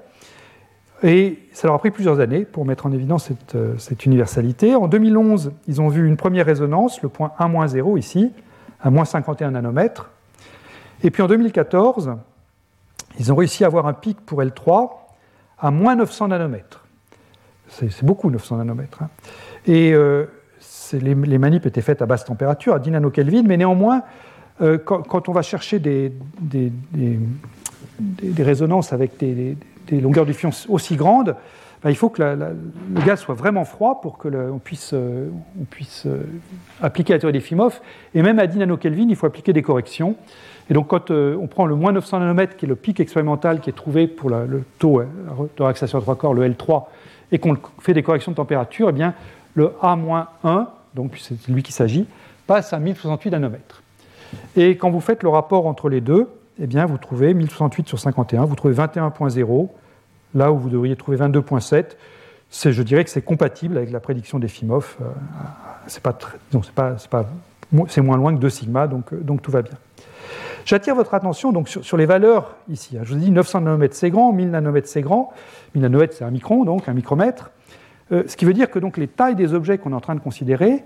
Et 1.04 1.40
ça 1.52 1.68
leur 1.68 1.76
a 1.76 1.80
pris 1.80 1.92
plusieurs 1.92 2.22
années 2.22 2.46
pour 2.46 2.66
mettre 2.66 2.86
en 2.86 2.92
évidence 2.94 3.26
cette, 3.26 3.58
cette 3.80 4.06
universalité. 4.06 4.76
En 4.76 4.88
2011, 4.88 5.52
ils 5.68 5.82
ont 5.82 5.90
vu 5.90 6.08
une 6.08 6.16
première 6.16 6.46
résonance, 6.46 7.02
le 7.02 7.10
point 7.10 7.34
1-0 7.38 8.00
ici, 8.00 8.32
à 8.82 8.90
moins 8.90 9.06
51 9.06 9.52
nanomètres. 9.52 10.10
Et 11.04 11.12
puis 11.12 11.22
en 11.24 11.28
2014, 11.28 12.16
ils 13.20 13.32
ont 13.32 13.36
réussi 13.36 13.64
à 13.64 13.68
avoir 13.68 13.88
un 13.88 13.94
pic 13.94 14.20
pour 14.22 14.42
L3 14.42 14.90
à 15.60 15.72
moins 15.72 15.96
900 15.96 16.30
nanomètres. 16.30 16.84
C'est 17.70 18.04
beaucoup 18.04 18.30
900 18.30 18.58
nanomètres. 18.58 19.02
Hein. 19.02 19.10
Et 19.66 19.94
euh, 19.94 20.26
les, 20.94 21.16
les, 21.16 21.38
manips 21.38 21.66
étaient 21.66 21.82
faites 21.82 22.02
à 22.02 22.06
basse 22.06 22.24
température, 22.24 22.74
à 22.74 22.80
10 22.80 22.92
nanokelvin, 22.92 23.44
mais 23.44 23.58
néanmoins, 23.58 24.04
euh, 24.62 24.78
quand, 24.78 25.30
on 25.30 25.32
va 25.34 25.42
chercher 25.42 25.80
des, 25.80 26.12
des, 26.40 26.72
résonances 28.40 28.94
avec 28.94 29.18
des, 29.18 29.56
longueurs 29.92 30.26
de 30.26 30.32
diffusion 30.32 30.52
aussi 30.70 30.96
grandes, 30.96 31.36
ben, 31.84 31.90
il 31.90 31.96
faut 31.96 32.10
que 32.10 32.22
le 32.22 33.06
gaz 33.06 33.20
soit 33.20 33.36
vraiment 33.36 33.66
froid 33.66 34.02
pour 34.02 34.18
que 34.18 34.28
on 34.28 34.58
puisse, 34.58 34.94
on 34.94 35.64
puisse 35.70 36.08
appliquer 36.82 37.14
la 37.14 37.20
théorie 37.20 37.34
des 37.34 37.40
Fimov. 37.40 37.80
Et 38.16 38.22
même 38.22 38.40
à 38.40 38.48
10 38.48 38.60
nanokelvin, 38.60 39.08
il 39.10 39.16
faut 39.16 39.28
appliquer 39.28 39.54
des 39.54 39.62
corrections. 39.62 40.16
Et 40.70 40.74
donc, 40.74 40.88
quand 40.88 41.12
on 41.12 41.48
prend 41.48 41.66
le 41.66 41.76
moins 41.76 41.92
900 41.92 42.20
nanomètres, 42.20 42.58
qui 42.58 42.66
est 42.66 42.68
le 42.68 42.76
pic 42.76 43.00
expérimental 43.00 43.62
qui 43.62 43.70
est 43.70 43.74
trouvé 43.74 44.08
pour 44.08 44.30
le 44.30 44.64
taux 44.80 45.02
de 45.02 45.64
relaxation 45.64 46.00
à 46.00 46.02
trois 46.02 46.16
corps, 46.16 46.34
le 46.34 46.50
L3, 46.50 46.86
et 47.32 47.40
qu'on 47.40 47.58
fait 47.80 47.94
des 47.94 48.04
corrections 48.04 48.32
de 48.32 48.38
température, 48.38 48.90
eh 48.90 48.94
bien, 48.94 49.14
le 49.54 49.74
A-1, 49.82 50.68
donc 50.96 51.18
c'est 51.18 51.48
lui 51.48 51.64
qui 51.64 51.72
s'agit, 51.72 52.08
passe 52.48 52.74
à 52.74 52.80
1068 52.80 53.32
nanomètres. 53.32 53.82
Et 54.56 54.78
quand 54.78 54.90
vous 54.90 55.00
faites 55.00 55.24
le 55.24 55.30
rapport 55.30 55.68
entre 55.68 55.90
les 55.90 56.02
deux, 56.02 56.28
eh 56.60 56.68
bien, 56.68 56.86
vous 56.86 56.98
trouvez 56.98 57.34
1068 57.34 57.88
sur 57.88 58.00
51, 58.00 58.46
vous 58.46 58.56
trouvez 58.56 58.74
21.0, 58.74 59.70
là 60.38 60.52
où 60.52 60.58
vous 60.58 60.70
devriez 60.70 60.96
trouver 60.96 61.18
22.7. 61.18 61.98
Je 62.52 62.82
dirais 62.82 63.04
que 63.04 63.10
c'est 63.10 63.22
compatible 63.22 63.78
avec 63.78 63.92
la 63.92 64.00
prédiction 64.00 64.40
des 64.40 64.48
FIMOF. 64.48 64.98
Euh, 65.02 65.06
c'est 67.88 68.02
moins 68.02 68.18
loin 68.18 68.34
que 68.34 68.40
2 68.40 68.50
sigma, 68.50 68.88
donc, 68.88 69.12
euh, 69.12 69.18
donc 69.18 69.42
tout 69.42 69.52
va 69.52 69.62
bien. 69.62 69.74
J'attire 70.64 70.96
votre 70.96 71.14
attention 71.14 71.52
donc 71.52 71.70
sur, 71.70 71.98
les 71.98 72.06
valeurs 72.06 72.56
ici. 72.70 72.98
Je 73.02 73.14
vous 73.14 73.20
dis 73.20 73.32
900 73.32 73.62
nanomètres 73.62 73.96
c'est 73.96 74.10
grand, 74.10 74.34
1000 74.34 74.52
nanomètres 74.52 74.88
c'est 74.88 75.02
grand. 75.02 75.32
1000 75.76 75.82
nanomètres 75.82 76.14
c'est 76.14 76.26
un 76.26 76.32
micron, 76.32 76.66
donc 76.66 76.88
un 76.88 76.94
micromètre. 76.94 77.52
Euh, 78.12 78.24
ce 78.28 78.38
qui 78.38 78.46
veut 78.46 78.54
dire 78.54 78.70
que 78.70 78.80
donc, 78.80 78.98
les 78.98 79.08
tailles 79.08 79.36
des 79.36 79.54
objets 79.54 79.78
qu'on 79.78 79.92
est 79.92 79.96
en 79.96 80.02
train 80.02 80.16
de 80.16 80.20
considérer, 80.20 80.84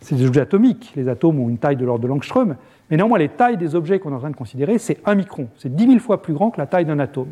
c'est 0.00 0.14
des 0.14 0.26
objets 0.26 0.40
atomiques. 0.40 0.92
Les 0.96 1.08
atomes 1.08 1.40
ont 1.40 1.48
une 1.48 1.58
taille 1.58 1.76
de 1.76 1.84
l'ordre 1.84 2.02
de 2.02 2.08
l'angstrom, 2.08 2.56
mais 2.90 2.96
néanmoins, 2.96 3.18
les 3.18 3.28
tailles 3.28 3.56
des 3.56 3.74
objets 3.74 3.98
qu'on 3.98 4.12
est 4.12 4.16
en 4.16 4.20
train 4.20 4.30
de 4.30 4.36
considérer, 4.36 4.78
c'est 4.78 4.98
un 5.04 5.14
micron. 5.14 5.48
C'est 5.58 5.74
10 5.74 5.86
000 5.86 5.98
fois 5.98 6.22
plus 6.22 6.34
grand 6.34 6.50
que 6.50 6.58
la 6.58 6.66
taille 6.66 6.84
d'un 6.84 6.98
atome. 6.98 7.30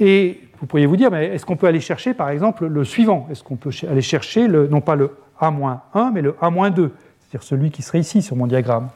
Et 0.00 0.40
vous 0.62 0.68
pourriez 0.68 0.86
vous 0.86 0.96
dire, 0.96 1.10
mais 1.10 1.26
est-ce 1.26 1.44
qu'on 1.44 1.56
peut 1.56 1.66
aller 1.66 1.80
chercher, 1.80 2.14
par 2.14 2.30
exemple, 2.30 2.66
le 2.66 2.84
suivant? 2.84 3.26
Est-ce 3.32 3.42
qu'on 3.42 3.56
peut 3.56 3.70
aller 3.90 4.00
chercher, 4.00 4.46
non 4.46 4.80
pas 4.80 4.94
le 4.94 5.10
A-1, 5.40 6.12
mais 6.14 6.22
le 6.22 6.36
A-2, 6.40 6.90
c'est-à-dire 7.18 7.42
celui 7.42 7.72
qui 7.72 7.82
serait 7.82 7.98
ici 7.98 8.22
sur 8.22 8.36
mon 8.36 8.46
diagramme? 8.46 8.88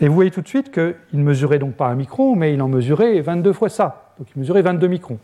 Et 0.00 0.08
vous 0.08 0.14
voyez 0.14 0.30
tout 0.30 0.40
de 0.40 0.48
suite 0.48 0.72
qu'il 0.72 0.94
ne 1.12 1.22
mesurait 1.22 1.58
donc 1.58 1.74
pas 1.74 1.88
un 1.88 1.96
micron, 1.96 2.34
mais 2.34 2.54
il 2.54 2.62
en 2.62 2.68
mesurait 2.68 3.20
22 3.20 3.52
fois 3.52 3.68
ça. 3.68 4.14
Donc 4.18 4.28
il 4.34 4.38
mesurait 4.38 4.62
22 4.62 4.86
microns. 4.86 5.18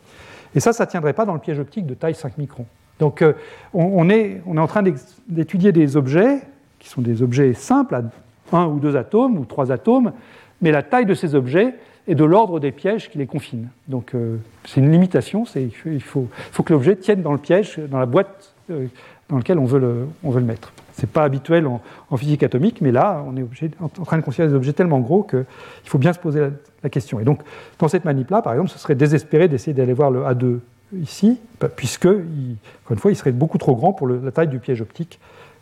Et 0.53 0.59
ça, 0.59 0.73
ça 0.73 0.85
ne 0.85 0.91
tiendrait 0.91 1.13
pas 1.13 1.25
dans 1.25 1.33
le 1.33 1.39
piège 1.39 1.57
optique 1.57 1.87
de 1.87 1.95
taille 1.95 2.13
5 2.13 2.37
microns. 2.37 2.67
Donc 2.99 3.23
euh, 3.23 3.33
on, 3.73 4.07
est, 4.11 4.43
en 4.45 4.67
train 4.67 4.83
d'étudier 5.27 5.71
des 5.71 5.97
objets 5.97 6.41
qui 6.77 6.87
sont 6.87 7.01
des 7.01 7.23
objets 7.23 7.55
simples, 7.55 7.95
à 7.95 8.57
un 8.57 8.67
ou 8.67 8.79
deux 8.79 8.95
atomes 8.95 9.39
ou 9.39 9.45
trois 9.45 9.71
atomes, 9.71 10.13
mais 10.61 10.69
la 10.69 10.83
taille 10.83 11.07
de 11.07 11.15
ces 11.15 11.33
objets 11.33 11.73
est 12.07 12.15
de 12.15 12.23
l'ordre 12.23 12.59
des 12.59 12.71
pièges 12.71 13.09
qui 13.09 13.17
les 13.17 13.27
confinent. 13.27 13.69
Donc 13.87 14.13
euh, 14.13 14.37
c'est 14.65 14.81
une 14.81 14.91
limitation, 14.91 15.45
il 15.55 16.01
faut, 16.01 16.27
que 16.63 16.73
l'objet 16.73 16.95
tienne 16.95 17.21
dans 17.21 17.31
le 17.31 17.37
piège, 17.37 17.79
dans 17.89 17.99
la 17.99 18.05
boîte 18.05 18.53
euh, 18.69 18.87
dans 19.29 19.37
laquelle 19.37 19.57
on 19.57 19.65
veut 19.65 19.79
le, 19.79 20.41
mettre. 20.41 20.73
Ce 20.95 21.01
n'est 21.01 21.07
pas 21.07 21.23
habituel 21.23 21.65
en, 21.65 21.81
physique 22.17 22.43
atomique, 22.43 22.81
mais 22.81 22.91
là, 22.91 23.23
on 23.27 23.35
est 23.37 23.45
en, 23.81 23.87
train 23.87 24.17
de 24.17 24.23
considérer 24.23 24.49
des 24.49 24.55
objets 24.55 24.73
tellement 24.73 24.99
gros 24.99 25.23
qu'il 25.23 25.45
faut 25.85 25.97
bien 25.97 26.13
se 26.13 26.19
poser 26.19 26.39
la, 26.39 26.49
la, 26.83 26.89
question. 26.89 27.19
Et 27.19 27.23
donc, 27.23 27.39
dans 27.79 27.87
cette 27.87 28.05
manip-là, 28.05 28.41
par 28.41 28.53
exemple, 28.53 28.69
ce 28.69 28.77
serait 28.77 28.95
désespéré 28.95 29.47
d'essayer 29.47 29.73
d'aller 29.73 29.93
voir 29.93 30.11
le 30.11 30.21
A2 30.21 30.59
ici, 31.01 31.39
puisque, 31.75 32.05
encore 32.05 32.91
une 32.91 32.97
fois, 32.97 33.11
il 33.11 33.15
serait 33.15 33.31
beaucoup 33.31 33.57
trop 33.57 33.75
grand 33.75 33.93
pour 33.93 34.07
la 34.07 34.31
taille 34.31 34.47
du 34.47 34.59
piège 34.59 34.81
optique 34.81 35.19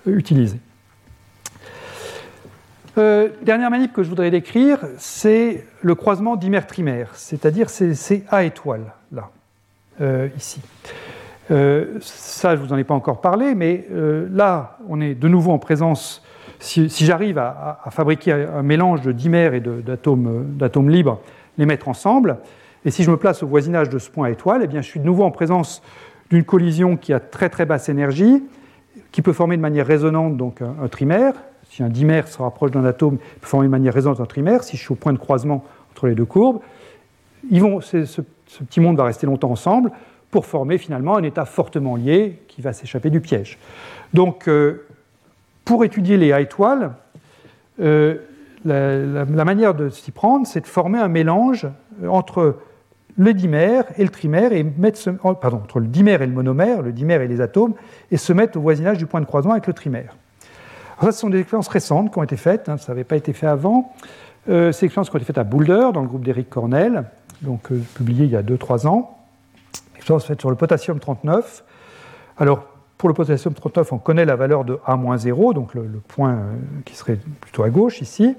euh, 0.08 0.18
utilisé. 0.18 0.58
Euh, 2.98 3.30
dernière 3.42 3.72
manip 3.72 3.94
que 3.94 4.04
je 4.04 4.10
voudrais 4.10 4.32
décrire, 4.32 4.80
c'est 4.98 5.66
le 5.82 5.96
croisement 5.96 6.36
dimère-trimère, 6.36 7.12
c'est-à-dire 7.16 7.70
ces, 7.70 8.24
A 8.30 8.44
étoiles, 8.44 8.94
là, 9.12 9.30
euh, 10.02 10.28
ici. 10.36 10.62
ça, 11.50 12.56
je 12.56 12.62
ne 12.62 12.66
vous 12.68 12.74
en 12.74 12.78
ai 12.78 12.84
pas 12.84 12.94
encore 12.94 13.22
parlé, 13.22 13.56
mais 13.56 13.88
là, 14.32 14.78
on 14.90 15.00
est 15.02 15.16
de 15.16 15.28
nouveau 15.28 15.52
en 15.52 15.60
présence, 15.60 16.24
si, 16.60 16.90
j'arrive 16.90 17.38
à, 17.38 17.80
fabriquer 17.92 18.32
un 18.32 18.64
mélange 18.64 19.02
de 19.02 19.12
dimères 19.12 19.54
et 19.54 19.62
d'atomes 19.62 20.90
libres, 20.90 21.22
les 21.58 21.66
mettre 21.66 21.88
ensemble, 21.88 22.38
et 22.84 22.92
si 22.92 23.04
je 23.04 23.12
me 23.12 23.18
place 23.18 23.44
au 23.44 23.48
voisinage 23.48 23.90
de 23.90 24.00
ce 24.00 24.10
point 24.10 24.28
à 24.28 24.32
étoile, 24.32 24.62
eh 24.64 24.68
bien, 24.68 24.82
je 24.82 24.88
suis 24.88 25.00
de 25.00 25.06
nouveau 25.06 25.24
en 25.24 25.32
présence 25.32 25.84
d'une 26.30 26.44
collision 26.44 26.98
qui 26.98 27.14
a 27.14 27.20
très 27.20 27.50
très 27.50 27.66
basse 27.66 27.90
énergie, 27.90 28.44
qui 29.12 29.22
peut 29.22 29.34
former 29.34 29.58
de 29.58 29.62
manière 29.62 29.86
résonante 29.86 30.38
donc 30.38 30.62
un, 30.62 30.88
trimère. 30.88 31.34
Si 31.72 31.84
un 31.84 31.90
dimère 31.90 32.28
se 32.28 32.42
rapproche 32.42 32.72
d'un 32.72 32.84
atome, 32.84 33.14
il 33.14 33.40
peut 33.40 33.48
former 33.48 33.68
de 33.68 33.72
manière 33.72 33.94
résonante 33.94 34.20
un 34.20 34.26
trimère. 34.26 34.62
Si 34.66 34.76
je 34.76 34.82
suis 34.82 34.92
au 34.92 34.96
point 34.96 35.14
de 35.14 35.18
croisement 35.18 35.64
entre 35.92 36.08
les 36.08 36.16
deux 36.16 36.26
courbes, 36.26 36.60
ce, 37.50 38.22
petit 38.66 38.82
monde 38.82 38.98
va 38.98 39.06
rester 39.06 39.26
longtemps 39.26 39.52
ensemble 39.52 39.90
pour 40.32 40.46
former 40.46 40.78
finalement 40.78 41.16
un 41.16 41.24
état 41.24 41.46
fortement 41.46 41.96
lié 41.96 42.42
qui 42.50 42.62
va 42.62 42.74
s'échapper 42.74 43.10
du 43.10 43.22
piège. 43.22 43.58
Donc, 44.14 44.50
euh, 44.50 44.86
pour 45.64 45.86
étudier 45.86 46.18
les 46.18 46.34
A 46.34 46.42
étoiles, 46.42 46.92
euh, 47.80 48.18
la, 48.66 49.26
manière 49.26 49.74
de 49.74 49.88
s'y 49.88 50.12
prendre, 50.12 50.46
c'est 50.46 50.62
de 50.62 50.68
former 50.68 51.00
un 51.00 51.08
mélange 51.08 51.68
entre 52.06 52.58
le 53.18 53.34
dimère 53.34 53.86
et 53.98 54.04
le 54.04 54.10
trimère, 54.10 54.52
et 54.52 54.64
mettre 54.64 55.00
oh, 55.24 55.36
pardon, 55.36 55.62
entre 55.64 55.80
le 55.80 55.88
dimère 55.88 56.22
et 56.22 56.28
le 56.28 56.34
monomère, 56.34 56.82
le 56.82 56.92
dimère 56.92 57.22
et 57.22 57.30
les 57.30 57.40
atomes, 57.40 57.76
et 58.12 58.18
se 58.18 58.34
mettre 58.34 58.58
au 58.58 58.62
voisinage 58.62 58.98
du 58.98 59.06
point 59.06 59.22
de 59.22 59.26
croisement 59.26 59.54
avec 59.54 59.68
le 59.68 59.74
trimère. 59.74 60.18
Ça, 61.02 61.12
ce 61.12 61.20
sont 61.20 61.30
des 61.32 61.40
expériences 61.40 61.68
récentes 61.68 62.14
qui 62.14 62.20
ont 62.20 62.24
été 62.24 62.38
faites, 62.38 62.70
hein, 62.70 62.78
ça 62.78 62.92
n'avait 62.92 63.04
pas 63.04 63.16
été 63.16 63.34
fait 63.34 63.48
avant. 63.48 63.92
Euh, 64.50 64.72
ces 64.72 64.86
expériences 64.86 65.10
qui 65.10 65.16
ont 65.16 65.20
été 65.20 65.26
faites 65.26 65.40
à 65.40 65.44
Boulder, 65.44 65.88
dans 65.94 66.02
le 66.02 66.08
groupe 66.08 66.24
d'Eric 66.24 66.48
Cornell, 66.48 67.06
donc 67.42 67.72
euh, 67.72 67.82
publiées 67.96 68.26
il 68.26 68.32
y 68.32 68.36
a 68.36 68.44
2-3 68.44 68.86
ans. 68.86 69.18
Expérience 69.96 70.26
faite 70.26 70.40
sur 70.40 70.52
le 70.52 70.56
potassium 70.56 71.00
39. 71.00 71.64
Alors, 72.38 72.66
pour 73.00 73.10
le 73.10 73.16
potassium 73.16 73.56
39, 73.56 73.94
on 73.94 73.98
connaît 73.98 74.26
la 74.26 74.36
valeur 74.36 74.64
de 74.64 74.78
A-0, 74.86 75.56
donc 75.56 75.74
le, 75.74 75.84
point 76.08 76.34
euh, 76.34 76.54
qui 76.86 76.96
serait 76.96 77.18
plutôt 77.40 77.64
à 77.64 77.72
gauche 77.72 78.02
ici. 78.02 78.36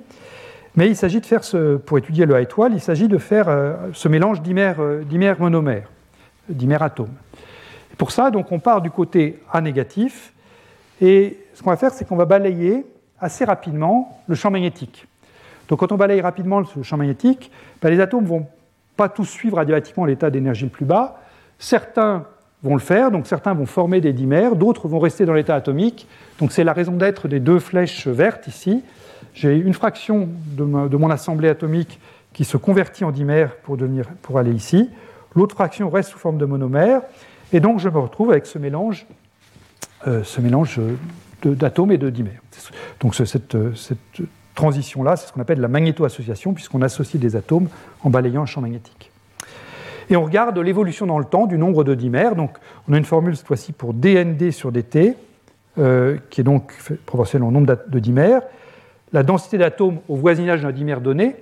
Mais 0.76 0.86
il 0.86 0.94
s'agit 0.94 1.20
de 1.20 1.26
faire, 1.26 1.42
ce, 1.42 1.76
pour 1.76 1.98
étudier 1.98 2.26
le 2.26 2.36
A 2.36 2.40
étoile, 2.40 2.74
il 2.74 2.80
s'agit 2.80 3.08
de 3.08 3.18
faire 3.18 3.48
euh, 3.48 3.74
ce 3.92 4.06
mélange 4.06 4.40
dimère, 4.40 4.76
dimère 5.04 5.40
monomère, 5.40 5.88
dimère 6.48 6.84
atome. 6.84 7.10
pour 7.98 8.12
ça, 8.12 8.30
donc, 8.30 8.52
on 8.52 8.60
part 8.60 8.82
du 8.82 8.90
côté 8.92 9.42
A 9.52 9.60
négatif, 9.60 10.32
et 11.00 11.41
ce 11.54 11.62
qu'on 11.62 11.70
va 11.70 11.76
faire, 11.76 11.92
c'est 11.92 12.06
qu'on 12.06 12.16
va 12.16 12.24
balayer 12.24 12.86
assez 13.20 13.44
rapidement 13.44 14.20
le 14.26 14.34
champ 14.34 14.50
magnétique. 14.50 15.06
Donc 15.68 15.80
quand 15.80 15.92
on 15.92 15.96
balaye 15.96 16.20
rapidement 16.20 16.60
le 16.60 16.82
champ 16.82 16.96
magnétique, 16.96 17.50
ben, 17.80 17.90
les 17.90 18.00
atomes 18.00 18.24
ne 18.24 18.28
vont 18.28 18.46
pas 18.96 19.08
tous 19.08 19.24
suivre 19.24 19.56
radiatiquement 19.56 20.04
l'état 20.04 20.30
d'énergie 20.30 20.64
le 20.64 20.70
plus 20.70 20.84
bas. 20.84 21.20
Certains 21.58 22.26
vont 22.62 22.74
le 22.74 22.80
faire, 22.80 23.10
donc 23.10 23.26
certains 23.26 23.54
vont 23.54 23.66
former 23.66 24.00
des 24.00 24.12
dimères, 24.12 24.56
d'autres 24.56 24.88
vont 24.88 24.98
rester 24.98 25.24
dans 25.24 25.34
l'état 25.34 25.54
atomique. 25.54 26.06
Donc 26.38 26.52
c'est 26.52 26.64
la 26.64 26.72
raison 26.72 26.92
d'être 26.92 27.28
des 27.28 27.40
deux 27.40 27.58
flèches 27.58 28.06
vertes 28.06 28.46
ici 28.46 28.82
j'ai 29.34 29.56
une 29.56 29.74
fraction 29.74 30.28
de, 30.46 30.64
mon 30.64 31.10
assemblée 31.10 31.48
atomique 31.48 32.00
qui 32.32 32.44
se 32.44 32.56
convertit 32.56 33.04
en 33.04 33.10
dimère 33.10 33.56
pour, 33.56 33.76
devenir, 33.76 34.06
pour 34.22 34.38
aller 34.38 34.52
ici, 34.52 34.90
l'autre 35.34 35.54
fraction 35.54 35.90
reste 35.90 36.10
sous 36.10 36.18
forme 36.18 36.38
de 36.38 36.44
monomère, 36.44 37.02
et 37.52 37.60
donc 37.60 37.78
je 37.78 37.88
me 37.88 37.98
retrouve 37.98 38.30
avec 38.30 38.46
ce 38.46 38.58
mélange, 38.58 39.06
euh, 40.06 40.22
ce 40.24 40.40
mélange 40.40 40.80
d'atomes 41.48 41.92
et 41.92 41.98
de 41.98 42.10
dimères. 42.10 42.40
Donc 43.00 43.14
cette, 43.14 43.56
transition-là, 44.54 45.16
c'est 45.16 45.28
ce 45.28 45.32
qu'on 45.32 45.40
appelle 45.40 45.60
la 45.60 45.68
magnétoassociation, 45.68 46.52
puisqu'on 46.52 46.82
associe 46.82 47.20
des 47.20 47.36
atomes 47.36 47.68
en 48.02 48.10
balayant 48.10 48.42
un 48.42 48.46
champ 48.46 48.60
magnétique. 48.60 49.10
Et 50.10 50.16
on 50.16 50.24
regarde 50.24 50.58
l'évolution 50.58 51.06
dans 51.06 51.18
le 51.18 51.24
temps 51.24 51.46
du 51.46 51.56
nombre 51.56 51.84
de 51.84 51.94
dimères. 51.94 52.36
Donc 52.36 52.58
on 52.86 52.92
a 52.92 52.98
une 52.98 53.04
formule 53.04 53.34
cette 53.34 53.46
fois-ci 53.46 53.72
pour 53.72 53.94
dNd 53.94 54.50
sur 54.50 54.70
dt, 54.70 55.16
euh, 55.78 56.18
qui 56.28 56.42
est 56.42 56.44
donc 56.44 56.74
proportionnelle 57.06 57.48
au 57.48 57.50
nombre 57.50 57.78
de 57.86 57.98
dimères 57.98 58.42
la 59.12 59.22
densité 59.22 59.58
d'atomes 59.58 59.98
au 60.08 60.16
voisinage 60.16 60.62
d'un 60.62 60.72
dimère 60.72 61.00
donné, 61.00 61.36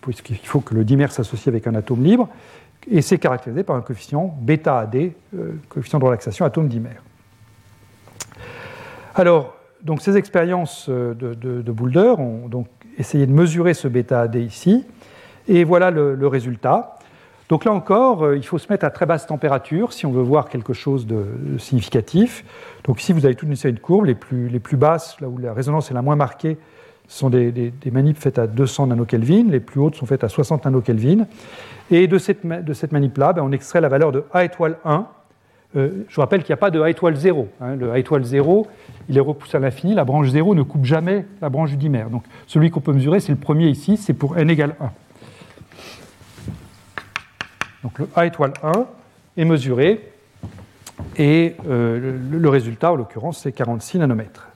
puisqu'il 0.00 0.36
faut 0.36 0.60
que 0.60 0.74
le 0.74 0.84
dimère 0.84 1.12
s'associe 1.12 1.48
avec 1.48 1.66
un 1.66 1.74
atome 1.74 2.02
libre, 2.02 2.28
et 2.90 3.02
c'est 3.02 3.18
caractérisé 3.18 3.62
par 3.62 3.76
un 3.76 3.80
coefficient 3.80 4.36
bêta 4.40 4.90
euh, 4.94 5.52
coefficient 5.68 5.98
de 5.98 6.04
relaxation 6.04 6.44
atome-dimère. 6.44 7.02
Alors, 9.16 9.54
donc 9.82 10.00
ces 10.00 10.16
expériences 10.16 10.86
euh, 10.88 11.14
de, 11.14 11.72
Boulder 11.72 12.14
ont 12.18 12.48
donc 12.48 12.66
essayé 12.98 13.26
de 13.26 13.32
mesurer 13.32 13.72
ce 13.72 13.86
bêta 13.86 14.22
AD 14.22 14.34
ici, 14.36 14.84
et 15.46 15.62
voilà 15.62 15.92
le, 15.92 16.26
résultat. 16.26 16.96
Donc 17.48 17.64
là 17.64 17.72
encore, 17.72 18.24
euh, 18.24 18.36
il 18.36 18.44
faut 18.44 18.58
se 18.58 18.66
mettre 18.72 18.84
à 18.84 18.90
très 18.90 19.06
basse 19.06 19.26
température 19.26 19.92
si 19.92 20.04
on 20.04 20.10
veut 20.10 20.22
voir 20.22 20.48
quelque 20.48 20.72
chose 20.72 21.06
de, 21.06 21.26
significatif. 21.58 22.44
Donc 22.82 23.00
ici, 23.00 23.12
vous 23.12 23.24
avez 23.24 23.36
toute 23.36 23.48
une 23.48 23.56
série 23.56 23.74
de 23.74 23.78
courbes, 23.78 24.06
les 24.06 24.16
plus, 24.16 24.48
les 24.48 24.58
plus 24.58 24.76
basses, 24.76 25.20
là 25.20 25.28
où 25.28 25.38
la 25.38 25.52
résonance 25.52 25.92
est 25.92 25.94
la 25.94 26.02
moins 26.02 26.16
marquée, 26.16 26.56
sont 27.06 27.30
des, 27.30 27.52
des, 27.52 27.72
faites 28.14 28.38
à 28.40 28.48
200 28.48 28.88
nanokelvin, 28.88 29.44
les 29.48 29.60
plus 29.60 29.78
hautes 29.78 29.94
sont 29.94 30.06
faites 30.06 30.24
à 30.24 30.28
60 30.28 30.64
nanokelvin. 30.64 31.26
Et 31.90 32.08
de 32.08 32.18
cette, 32.18 32.44
de 32.44 32.72
cette 32.72 32.90
manip-là, 32.90 33.32
ben, 33.34 33.42
on 33.42 33.52
extrait 33.52 33.80
la 33.80 33.88
valeur 33.88 34.10
de 34.10 34.24
A 34.32 34.44
étoile 34.44 34.78
1. 34.84 35.06
Euh, 35.76 36.04
je 36.08 36.14
vous 36.14 36.20
rappelle 36.20 36.42
qu'il 36.42 36.52
n'y 36.52 36.58
a 36.58 36.58
pas 36.58 36.70
de 36.70 36.80
A 36.80 36.88
étoile 36.88 37.16
0. 37.16 37.48
Hein. 37.60 37.74
Le 37.74 37.90
A 37.90 37.98
étoile 37.98 38.24
0, 38.24 38.66
il 39.08 39.16
est 39.16 39.20
repoussé 39.20 39.56
à 39.56 39.60
l'infini. 39.60 39.94
La 39.94 40.04
branche 40.04 40.28
0 40.28 40.54
ne 40.54 40.62
coupe 40.62 40.84
jamais 40.84 41.26
la 41.40 41.48
branche 41.48 41.70
du 41.70 41.76
dimère. 41.76 42.10
Donc 42.10 42.24
celui 42.46 42.70
qu'on 42.70 42.80
peut 42.80 42.92
mesurer, 42.92 43.20
c'est 43.20 43.32
le 43.32 43.38
premier 43.38 43.68
ici, 43.68 43.96
c'est 43.96 44.14
pour 44.14 44.38
n 44.38 44.48
égale 44.50 44.76
1. 44.80 44.90
Donc 47.82 47.98
le 47.98 48.08
A 48.14 48.26
étoile 48.26 48.52
1 48.62 48.86
est 49.36 49.44
mesuré 49.44 50.00
Et 51.16 51.56
euh, 51.68 52.18
le, 52.30 52.48
résultat, 52.48 52.92
en 52.92 52.96
l'occurrence, 52.96 53.38
c'est 53.38 53.52
46 53.52 53.98
nanomètres. 53.98 54.48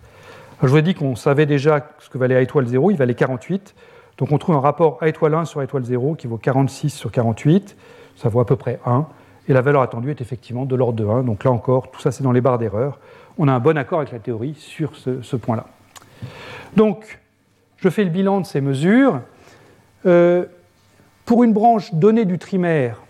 je 0.62 0.69
vous 0.69 0.77
ai 0.77 0.83
dit 0.83 0.95
qu'on 0.95 1.16
savait 1.16 1.47
déjà 1.47 1.89
ce 1.99 2.09
que 2.09 2.19
valait 2.19 2.37
A 2.37 2.41
étoile 2.43 2.66
0, 2.66 2.93
il 2.93 2.97
valait 2.97 3.14
48. 3.14 3.75
Donc 4.19 4.31
on 4.31 4.39
trouve 4.39 4.55
un 4.55 4.61
rapport 4.61 4.99
A 5.01 5.09
étoile 5.09 5.35
1 5.35 5.47
sur 5.47 5.61
A 5.61 5.64
étoile 5.64 5.85
0 5.85 6.14
qui 6.14 6.29
vaut 6.29 6.39
46 6.39 6.91
sur 6.91 7.11
48, 7.11 7.77
ça 8.16 8.29
vaut 8.29 8.41
à 8.41 8.47
peu 8.47 8.57
près 8.57 8.79
1. 8.87 9.07
Et 9.49 9.53
la 9.55 9.62
valeur 9.62 9.82
attendue 9.82 10.11
est 10.11 10.20
effectivement 10.20 10.66
de 10.66 10.76
l'ordre 10.76 10.99
de 10.99 11.07
1. 11.07 11.22
Donc 11.22 11.44
là 11.44 11.51
encore, 11.51 11.90
tout 11.90 12.01
ça 12.01 12.12
c'est 12.12 12.22
dans 12.22 12.32
les 12.32 12.40
barres 12.40 12.59
d'erreur. 12.59 12.99
On 13.38 13.49
a 13.49 13.53
un 13.53 13.61
bon 13.61 13.78
accord 13.78 14.01
avec 14.01 14.12
la 14.12 14.18
théorie 14.18 14.55
sur 14.55 14.94
ce, 14.96 15.36
point-là. 15.36 15.66
Donc, 16.76 17.20
je 17.76 17.88
fais 17.88 18.05
le 18.05 18.11
bilan 18.11 18.40
de 18.40 18.46
ces 18.46 18.61
mesures. 18.61 19.20
Euh, 20.07 20.44
pour 21.24 21.44
une 21.44 21.53
branche 21.53 21.94
donnée 21.94 22.24
du 22.24 22.38
trimaire, 22.38 23.01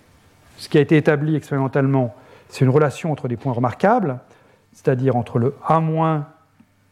ce 0.59 0.69
qui 0.69 0.77
a 0.77 0.81
été 0.81 0.97
établi 0.97 1.35
expérimentalement, 1.35 2.15
c'est 2.49 2.65
une 2.65 2.71
relation 2.71 3.11
entre 3.11 3.27
des 3.27 3.37
points 3.37 3.53
remarquables, 3.53 4.19
c'est-à-dire 4.73 5.17
entre 5.17 5.39
le 5.39 5.55
A- 5.67 6.27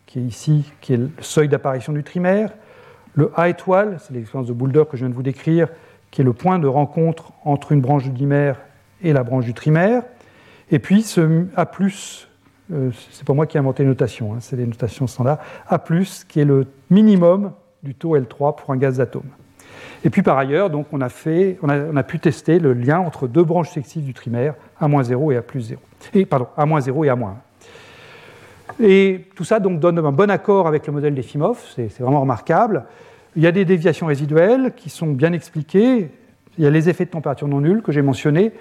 qui 0.06 0.20
est 0.20 0.22
ici, 0.22 0.72
qui 0.80 0.94
est 0.94 0.98
le 0.98 1.10
seuil 1.20 1.48
d'apparition 1.48 1.92
du 1.92 2.04
trimaire, 2.04 2.52
le 3.14 3.32
A 3.34 3.48
étoile, 3.48 3.98
c'est 4.00 4.14
l'expérience 4.14 4.46
de 4.46 4.52
Boulder 4.52 4.84
que 4.90 4.96
je 4.96 5.02
viens 5.02 5.10
de 5.10 5.14
vous 5.14 5.22
décrire, 5.22 5.68
qui 6.10 6.20
est 6.20 6.24
le 6.24 6.32
point 6.32 6.58
de 6.58 6.66
rencontre 6.66 7.32
entre 7.44 7.72
une 7.72 7.80
branche 7.80 8.04
du 8.04 8.10
dimère 8.10 8.56
et 9.02 9.12
la 9.12 9.22
branche 9.22 9.44
du 9.44 9.54
trimaire, 9.54 10.02
et 10.70 10.78
puis 10.78 11.02
ce 11.02 11.46
A+, 11.56 11.70
euh, 12.72 12.90
c'est 13.10 13.24
pas 13.24 13.34
moi 13.34 13.46
qui 13.46 13.56
ai 13.56 13.60
inventé 13.60 13.82
les 13.82 13.88
notations, 13.88 14.34
hein, 14.34 14.38
c'est 14.40 14.56
les 14.56 14.66
notations 14.66 15.06
standards, 15.06 15.38
A+, 15.68 15.78
qui 16.28 16.40
est 16.40 16.44
le 16.44 16.66
minimum 16.90 17.52
du 17.82 17.94
taux 17.94 18.16
L3 18.16 18.56
pour 18.56 18.70
un 18.70 18.76
gaz 18.76 18.98
d'atome. 18.98 19.30
Et 20.04 20.10
puis 20.10 20.22
par 20.22 20.38
ailleurs, 20.38 20.70
donc, 20.70 20.86
on, 20.92 21.00
a 21.00 21.08
fait, 21.08 21.58
on, 21.62 21.68
a, 21.68 22.02
pu 22.02 22.18
tester 22.18 22.58
le 22.58 22.72
lien 22.72 22.98
entre 22.98 23.26
deux 23.26 23.44
branches 23.44 23.70
successives 23.70 24.04
du 24.04 24.14
trimaire, 24.14 24.54
A-0 24.80 25.32
et 25.32 25.36
A+0. 25.36 25.76
Et, 26.14 26.26
pardon, 26.26 26.48
A-0 26.56 27.04
et 27.04 27.08
A-1. 27.08 27.34
Et 28.80 29.26
tout 29.34 29.44
ça 29.44 29.60
donc, 29.60 29.80
donne 29.80 29.98
un 29.98 30.12
bon 30.12 30.30
accord 30.30 30.66
avec 30.66 30.86
le 30.86 30.92
modèle 30.92 31.14
d'Efimov, 31.14 31.58
c'est 31.74 32.00
vraiment 32.00 32.20
remarquable. 32.20 32.84
Il 33.36 33.42
y 33.42 33.46
a 33.46 33.52
des 33.52 33.64
déviations 33.64 34.06
résiduelles 34.06 34.72
qui 34.76 34.90
sont 34.90 35.08
bien 35.08 35.32
expliquées. 35.32 36.10
Il 36.58 36.64
y 36.64 36.66
a 36.66 36.70
les 36.70 36.88
effets 36.88 37.04
de 37.04 37.10
température 37.10 37.48
non 37.48 37.60
nuls 37.60 37.82
que 37.82 37.92
j'ai 37.92 38.02
mentionnés. 38.02 38.52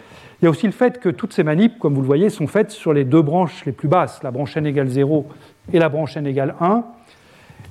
Il 0.41 0.45
y 0.45 0.47
a 0.47 0.49
aussi 0.51 0.65
le 0.65 0.73
fait 0.73 0.99
que 0.99 1.09
toutes 1.09 1.33
ces 1.33 1.43
manips, 1.43 1.77
comme 1.79 1.93
vous 1.93 2.01
le 2.01 2.07
voyez, 2.07 2.29
sont 2.29 2.47
faites 2.47 2.71
sur 2.71 2.93
les 2.93 3.03
deux 3.03 3.21
branches 3.21 3.65
les 3.65 3.71
plus 3.71 3.87
basses, 3.87 4.21
la 4.23 4.31
branche 4.31 4.57
n 4.57 4.65
égale 4.65 4.87
0 4.87 5.27
et 5.71 5.79
la 5.79 5.89
branche 5.89 6.17
n 6.17 6.27
égale 6.27 6.55
1. 6.59 6.83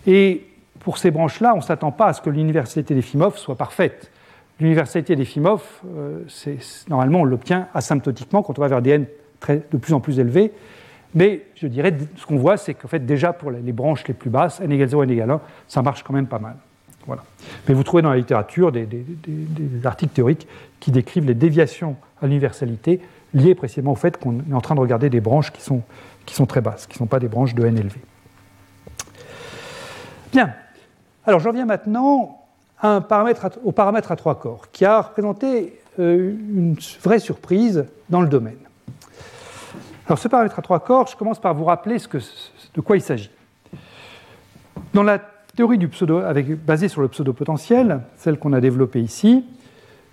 Et 0.07 0.47
pour 0.81 0.99
ces 0.99 1.11
branches-là, 1.11 1.53
on 1.55 1.59
ne 1.59 1.63
s'attend 1.63 1.93
pas 1.93 2.07
à 2.07 2.13
ce 2.13 2.21
que 2.21 2.31
l'universalité 2.31 2.95
d'Efimov 2.95 3.37
soit 3.37 3.57
parfaite. 3.57 4.11
L'universalité 4.61 5.17
d'Efimov, 5.17 5.63
euh, 5.97 6.23
normalement, 6.89 7.21
on 7.21 7.25
l'obtient 7.25 7.69
asymptotiquement 7.75 8.43
quand 8.43 8.59
on 8.59 8.63
va 8.63 8.69
vers 8.69 8.83
des 8.83 8.91
n 8.91 9.07
de 9.49 9.77
plus 9.77 9.93
en 9.93 10.01
plus 10.01 10.19
élevés. 10.21 10.53
Mais 11.15 11.43
je 11.55 11.67
dirais, 11.67 11.95
ce 12.17 12.27
qu'on 12.27 12.37
voit, 12.37 12.57
c'est 12.57 12.75
qu'en 12.75 12.89
fait, 12.89 13.05
déjà 13.05 13.33
pour 13.33 13.51
les 13.51 13.73
branches 13.73 14.07
les 14.09 14.15
plus 14.15 14.31
basses, 14.31 14.61
n 14.61 14.73
égale 14.73 14.89
0, 14.89 15.03
n 15.05 15.11
égale 15.11 15.31
1, 15.31 15.41
ça 15.69 15.83
marche 15.83 16.03
quand 16.03 16.15
même 16.15 16.27
pas 16.27 16.39
mal. 16.39 16.57
Voilà. 17.07 17.23
Mais 17.69 17.75
vous 17.75 17.83
trouvez 17.83 18.03
dans 18.03 18.11
la 18.11 18.17
littérature 18.17 18.73
des, 18.73 18.89
articles 19.85 20.13
théoriques 20.13 20.49
qui 20.81 20.91
décrivent 20.91 21.27
les 21.27 21.35
déviations 21.35 21.97
à 22.25 22.27
l'universalité 22.27 23.01
liées 23.35 23.55
précisément 23.55 23.93
au 23.93 23.97
fait 23.97 24.17
qu'on 24.17 24.39
est 24.39 24.55
en 24.55 24.61
train 24.61 24.75
de 24.75 24.81
regarder 24.81 25.11
des 25.11 25.21
branches 25.21 25.53
qui 25.53 25.61
sont, 25.61 25.83
qui 26.25 26.35
sont 26.35 26.47
très 26.47 26.63
basses, 26.63 26.87
qui 26.87 26.95
ne 26.95 26.99
sont 26.99 27.07
pas 27.07 27.21
des 27.21 27.29
branches 27.29 27.55
de 27.55 27.65
n 27.65 27.77
élevées. 27.77 28.01
Bien. 30.33 30.55
Alors 31.27 31.41
j'en 31.41 31.53
viens 31.53 31.67
maintenant 31.67 32.41
au 32.83 33.73
paramètre 33.73 34.13
à 34.13 34.17
trois 34.17 34.39
corps, 34.39 34.71
qui 34.73 34.85
a 34.85 35.03
représenté 35.03 35.79
euh, 35.99 36.31
une 36.31 36.77
vraie 37.03 37.19
surprise 37.19 37.87
dans 38.11 38.21
le 38.21 38.29
domaine. 38.29 38.57
Alors 40.07 40.19
ce 40.19 40.29
paramètre 40.29 40.59
à 40.59 40.63
trois 40.63 40.81
corps, 40.81 41.07
je 41.07 41.17
commence 41.17 41.41
par 41.41 41.55
vous 41.55 41.65
rappeler 41.65 41.97
de 41.99 42.81
quoi 42.81 42.97
il 42.97 43.03
s'agit. 43.03 43.31
Dans 44.93 45.03
la 45.03 45.19
théorie 45.57 45.79
du 45.79 45.89
pseudo, 45.89 46.21
basée 46.67 46.89
sur 46.89 47.01
le 47.01 47.09
pseudo-potentiel, 47.09 48.01
celle 48.17 48.39
qu'on 48.39 48.53
a 48.53 48.61
développée 48.61 49.01
ici, 49.01 49.45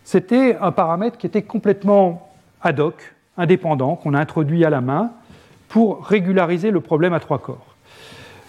c'était 0.03 0.57
un 0.59 0.71
paramètre 0.71 1.17
qui 1.17 1.27
était 1.27 1.41
complètement 1.41 2.29
ad 2.61 2.79
hoc, 2.79 3.15
indépendant, 3.37 3.95
qu'on 3.95 4.13
a 4.13 4.19
introduit 4.19 4.65
à 4.65 4.69
la 4.69 4.81
main 4.81 5.11
pour 5.69 6.05
régulariser 6.05 6.71
le 6.71 6.81
problème 6.81 7.13
à 7.13 7.19
trois 7.19 7.39
corps. 7.39 7.75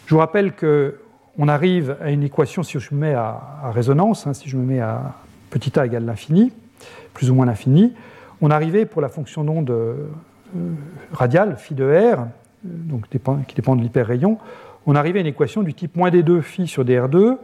Je 0.06 0.14
vous 0.14 0.20
rappelle 0.20 0.52
qu'on 0.54 1.48
arrive 1.48 1.96
à 2.00 2.10
une 2.10 2.22
équation, 2.22 2.62
si 2.62 2.78
je 2.78 2.94
me 2.94 3.00
mets 3.00 3.14
à, 3.14 3.70
résonance, 3.72 4.26
hein, 4.26 4.34
si 4.34 4.48
je 4.48 4.56
me 4.56 4.64
mets 4.64 4.80
à 4.80 5.14
petit 5.50 5.78
a 5.78 5.86
égale 5.86 6.04
l'infini, 6.04 6.52
plus 7.14 7.30
ou 7.30 7.34
moins 7.34 7.46
l'infini, 7.46 7.92
on 8.40 8.50
arrivait 8.50 8.86
pour 8.86 9.00
la 9.00 9.08
fonction 9.08 9.44
d'onde 9.44 9.70
euh, 9.70 10.08
radiale, 11.12 11.56
phi 11.56 11.74
de 11.74 11.84
r, 11.84 12.20
euh, 12.20 12.24
donc 12.64 13.08
qui 13.08 13.54
dépend 13.54 13.76
de 13.76 13.82
l'hyperrayon, 13.82 14.38
on 14.86 14.96
arrivait 14.96 15.20
à 15.20 15.22
une 15.22 15.28
équation 15.28 15.62
du 15.62 15.74
type 15.74 15.96
moins 15.96 16.10
d2 16.10 16.40
phi 16.40 16.66
sur 16.66 16.84
dr2 16.84 17.36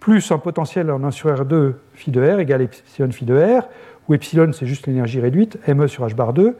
plus 0.00 0.32
un 0.32 0.38
potentiel 0.38 0.90
en 0.90 1.04
1 1.04 1.10
sur 1.10 1.30
r2 1.30 1.74
phi 1.94 2.10
de 2.10 2.20
r 2.20 2.40
égale 2.40 2.62
epsilon 2.62 3.12
phi 3.12 3.26
de 3.26 3.34
r, 3.34 3.68
où 4.08 4.14
epsilon 4.14 4.52
c'est 4.52 4.66
juste 4.66 4.86
l'énergie 4.86 5.20
réduite, 5.20 5.58
me 5.68 5.86
sur 5.86 6.06
h 6.06 6.14
bar 6.14 6.32
2, 6.32 6.56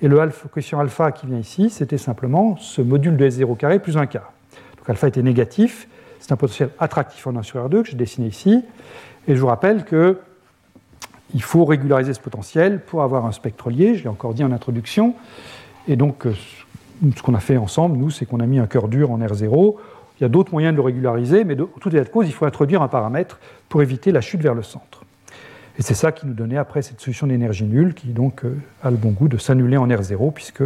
et 0.00 0.08
le 0.08 0.16
coefficient 0.52 0.80
alpha 0.80 1.12
qui 1.12 1.26
vient 1.26 1.38
ici, 1.38 1.70
c'était 1.70 1.98
simplement 1.98 2.56
ce 2.56 2.80
module 2.80 3.16
de 3.16 3.28
S0 3.28 3.56
carré 3.56 3.78
plus 3.80 3.96
1 3.96 4.06
quart. 4.06 4.32
Donc 4.78 4.88
alpha 4.88 5.08
était 5.08 5.22
négatif, 5.22 5.88
c'est 6.20 6.32
un 6.32 6.36
potentiel 6.36 6.70
attractif 6.78 7.26
en 7.26 7.36
1 7.36 7.42
sur 7.42 7.68
R2 7.68 7.82
que 7.82 7.90
j'ai 7.90 7.96
dessiné 7.96 8.28
ici, 8.28 8.62
et 9.26 9.34
je 9.34 9.40
vous 9.40 9.48
rappelle 9.48 9.84
que 9.84 10.18
il 11.34 11.42
faut 11.42 11.64
régulariser 11.64 12.14
ce 12.14 12.20
potentiel 12.20 12.80
pour 12.80 13.02
avoir 13.02 13.26
un 13.26 13.32
spectre 13.32 13.68
lié, 13.70 13.96
je 13.96 14.04
l'ai 14.04 14.08
encore 14.08 14.34
dit 14.34 14.44
en 14.44 14.52
introduction, 14.52 15.14
et 15.88 15.96
donc 15.96 16.26
euh, 16.26 16.34
ce 17.16 17.22
qu'on 17.22 17.34
a 17.34 17.40
fait 17.40 17.56
ensemble, 17.56 17.96
nous, 17.96 18.10
c'est 18.10 18.26
qu'on 18.26 18.40
a 18.40 18.46
mis 18.46 18.58
un 18.58 18.66
cœur 18.66 18.88
dur 18.88 19.10
en 19.10 19.18
R0. 19.18 19.76
Il 20.18 20.22
y 20.22 20.26
a 20.26 20.28
d'autres 20.28 20.52
moyens 20.52 20.72
de 20.72 20.76
le 20.76 20.82
régulariser, 20.82 21.44
mais 21.44 21.56
de 21.56 21.66
tout 21.80 21.88
état 21.88 22.04
de 22.04 22.08
cause, 22.08 22.28
il 22.28 22.32
faut 22.32 22.46
introduire 22.46 22.82
un 22.82 22.88
paramètre 22.88 23.40
pour 23.68 23.82
éviter 23.82 24.12
la 24.12 24.20
chute 24.20 24.40
vers 24.40 24.54
le 24.54 24.62
centre. 24.62 25.04
Et 25.76 25.82
c'est 25.82 25.94
ça 25.94 26.12
qui 26.12 26.26
nous 26.26 26.34
donnait 26.34 26.56
après 26.56 26.82
cette 26.82 27.00
solution 27.00 27.26
d'énergie 27.26 27.64
nulle, 27.64 27.94
qui 27.94 28.08
donc 28.08 28.44
euh, 28.44 28.56
a 28.82 28.90
le 28.90 28.96
bon 28.96 29.10
goût 29.10 29.26
de 29.26 29.38
s'annuler 29.38 29.76
en 29.76 29.88
R0, 29.88 30.32
puisque 30.32 30.62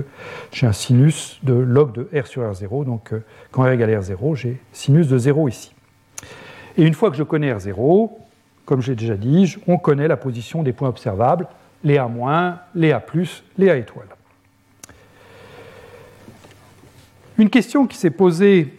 j'ai 0.52 0.66
un 0.66 0.72
sinus 0.72 1.38
de 1.42 1.54
log 1.54 1.92
de 1.92 2.08
R 2.18 2.26
sur 2.26 2.42
R0. 2.42 2.84
Donc 2.84 3.14
euh, 3.14 3.24
quand 3.50 3.62
R 3.62 3.70
égale 3.70 3.90
R0, 3.90 4.36
j'ai 4.36 4.60
sinus 4.72 5.08
de 5.08 5.16
0 5.16 5.48
ici. 5.48 5.74
Et 6.76 6.82
une 6.82 6.92
fois 6.92 7.10
que 7.10 7.16
je 7.16 7.22
connais 7.22 7.50
R0, 7.52 8.10
comme 8.66 8.82
j'ai 8.82 8.94
déjà 8.94 9.16
dit, 9.16 9.56
on 9.66 9.78
connaît 9.78 10.08
la 10.08 10.18
position 10.18 10.62
des 10.62 10.74
points 10.74 10.90
observables, 10.90 11.48
les 11.82 11.96
A-, 11.96 12.66
les 12.74 12.92
A+, 12.92 13.02
les 13.56 13.70
A 13.70 13.76
étoiles. 13.76 14.08
Une 17.38 17.48
question 17.50 17.86
qui 17.86 17.96
s'est 17.96 18.10
posée 18.10 18.77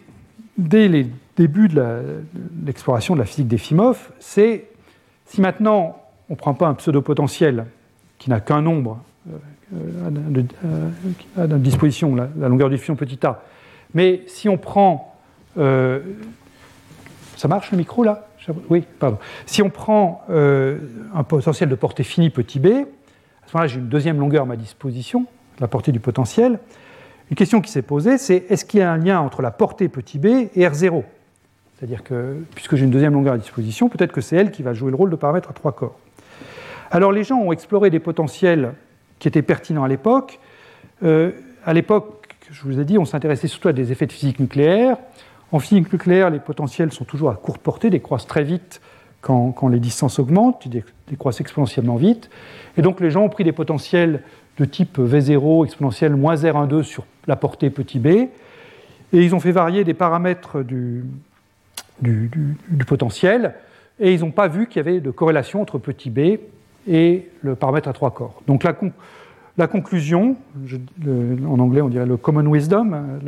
dès 0.60 0.88
les 0.88 1.06
débuts 1.36 1.68
de 1.68 2.22
l'exploration 2.64 3.14
de, 3.14 3.20
la 3.20 3.24
physique 3.24 3.48
d'Efimov, 3.48 4.10
c'est 4.18 4.66
si 5.26 5.40
maintenant 5.40 5.96
on 6.28 6.34
ne 6.34 6.38
prend 6.38 6.54
pas 6.54 6.68
un 6.68 6.74
pseudo-potentiel 6.74 7.66
qui 8.18 8.30
n'a 8.30 8.40
qu'un 8.40 8.62
nombre 8.62 9.00
euh, 9.74 10.08
à, 11.36 11.46
notre 11.46 11.62
disposition, 11.62 12.14
la, 12.14 12.48
longueur 12.48 12.70
du 12.70 12.78
fion 12.78 12.96
petit 12.96 13.24
a, 13.26 13.42
mais 13.94 14.22
si 14.26 14.48
on 14.48 14.58
prend. 14.58 15.16
Euh, 15.58 16.00
ça 17.36 17.48
marche 17.48 17.70
le 17.72 17.78
micro 17.78 18.04
là? 18.04 18.28
Oui, 18.68 18.84
pardon. 18.98 19.18
Si 19.46 19.62
on 19.62 19.70
prend 19.70 20.24
euh, 20.30 20.78
un 21.14 21.22
potentiel 21.22 21.68
de 21.68 21.74
portée 21.74 22.02
finie 22.02 22.30
petit 22.30 22.58
b, 22.58 22.66
à 22.66 22.68
ce 23.46 23.56
moment-là 23.56 23.66
j'ai 23.66 23.78
une 23.78 23.88
deuxième 23.88 24.18
longueur 24.18 24.42
à 24.42 24.46
ma 24.46 24.56
disposition, 24.56 25.26
la 25.58 25.68
portée 25.68 25.92
du 25.92 26.00
potentiel. 26.00 26.58
Une 27.30 27.36
question 27.36 27.60
qui 27.60 27.70
s'est 27.70 27.82
posée, 27.82 28.18
c'est 28.18 28.44
est-ce 28.50 28.64
qu'il 28.64 28.80
y 28.80 28.82
a 28.82 28.90
un 28.90 28.96
lien 28.96 29.20
entre 29.20 29.40
la 29.40 29.52
portée 29.52 29.88
petit 29.88 30.18
b 30.18 30.26
et 30.26 30.66
R0 30.66 31.04
C'est-à-dire 31.76 32.02
que, 32.02 32.36
puisque 32.56 32.74
j'ai 32.74 32.84
une 32.84 32.90
deuxième 32.90 33.12
longueur 33.12 33.34
à 33.34 33.38
disposition, 33.38 33.88
peut-être 33.88 34.12
que 34.12 34.20
c'est 34.20 34.34
elle 34.34 34.50
qui 34.50 34.64
va 34.64 34.74
jouer 34.74 34.90
le 34.90 34.96
rôle 34.96 35.10
de 35.10 35.16
paramètre 35.16 35.48
à 35.48 35.52
trois 35.52 35.70
corps. 35.70 35.96
Alors 36.90 37.12
les 37.12 37.22
gens 37.22 37.38
ont 37.38 37.52
exploré 37.52 37.88
des 37.88 38.00
potentiels 38.00 38.74
qui 39.20 39.28
étaient 39.28 39.42
pertinents 39.42 39.84
à 39.84 39.88
l'époque. 39.88 40.40
Euh, 41.04 41.30
à 41.64 41.72
l'époque, 41.72 42.34
je 42.50 42.62
vous 42.64 42.80
ai 42.80 42.84
dit, 42.84 42.98
on 42.98 43.04
s'intéressait 43.04 43.46
surtout 43.46 43.68
à 43.68 43.72
des 43.72 43.92
effets 43.92 44.06
de 44.06 44.12
physique 44.12 44.40
nucléaire. 44.40 44.96
En 45.52 45.60
physique 45.60 45.92
nucléaire, 45.92 46.30
les 46.30 46.40
potentiels 46.40 46.92
sont 46.92 47.04
toujours 47.04 47.30
à 47.30 47.36
courte 47.36 47.60
portée, 47.60 47.90
décroissent 47.90 48.26
très 48.26 48.42
vite 48.42 48.80
quand, 49.20 49.68
les 49.68 49.78
distances 49.78 50.18
augmentent, 50.18 50.64
ils 50.66 50.82
décroissent 51.08 51.40
exponentiellement 51.40 51.96
vite. 51.96 52.30
Et 52.76 52.82
donc 52.82 53.00
les 53.00 53.10
gens 53.10 53.22
ont 53.22 53.28
pris 53.28 53.44
des 53.44 53.52
potentiels 53.52 54.22
de 54.58 54.64
type 54.64 54.98
V0 54.98 55.64
exponentielle 55.64 56.16
moins 56.16 56.34
R12 56.34 56.82
sur 56.82 57.04
la 57.30 57.36
portée 57.36 57.70
petit 57.70 57.98
b, 57.98 58.06
et 58.08 58.28
ils 59.12 59.34
ont 59.34 59.40
fait 59.40 59.52
varier 59.52 59.84
des 59.84 59.94
paramètres 59.94 60.62
du, 60.62 61.04
du, 62.02 62.84
potentiel, 62.86 63.54
et 63.98 64.12
ils 64.12 64.20
n'ont 64.20 64.32
pas 64.32 64.48
vu 64.48 64.66
qu'il 64.66 64.76
y 64.76 64.80
avait 64.80 65.00
de 65.00 65.10
corrélation 65.10 65.62
entre 65.62 65.78
petit 65.78 66.10
b 66.10 66.40
et 66.88 67.28
le 67.42 67.54
paramètre 67.54 67.88
à 67.88 67.92
trois 67.92 68.10
corps. 68.10 68.42
Donc 68.46 68.64
la, 68.64 68.74
la 69.56 69.66
conclusion, 69.68 70.36
en 71.46 71.58
anglais 71.58 71.80
on 71.80 71.88
dirait 71.88 72.06
le 72.06 72.16
common 72.16 72.50
wisdom, 72.50 73.20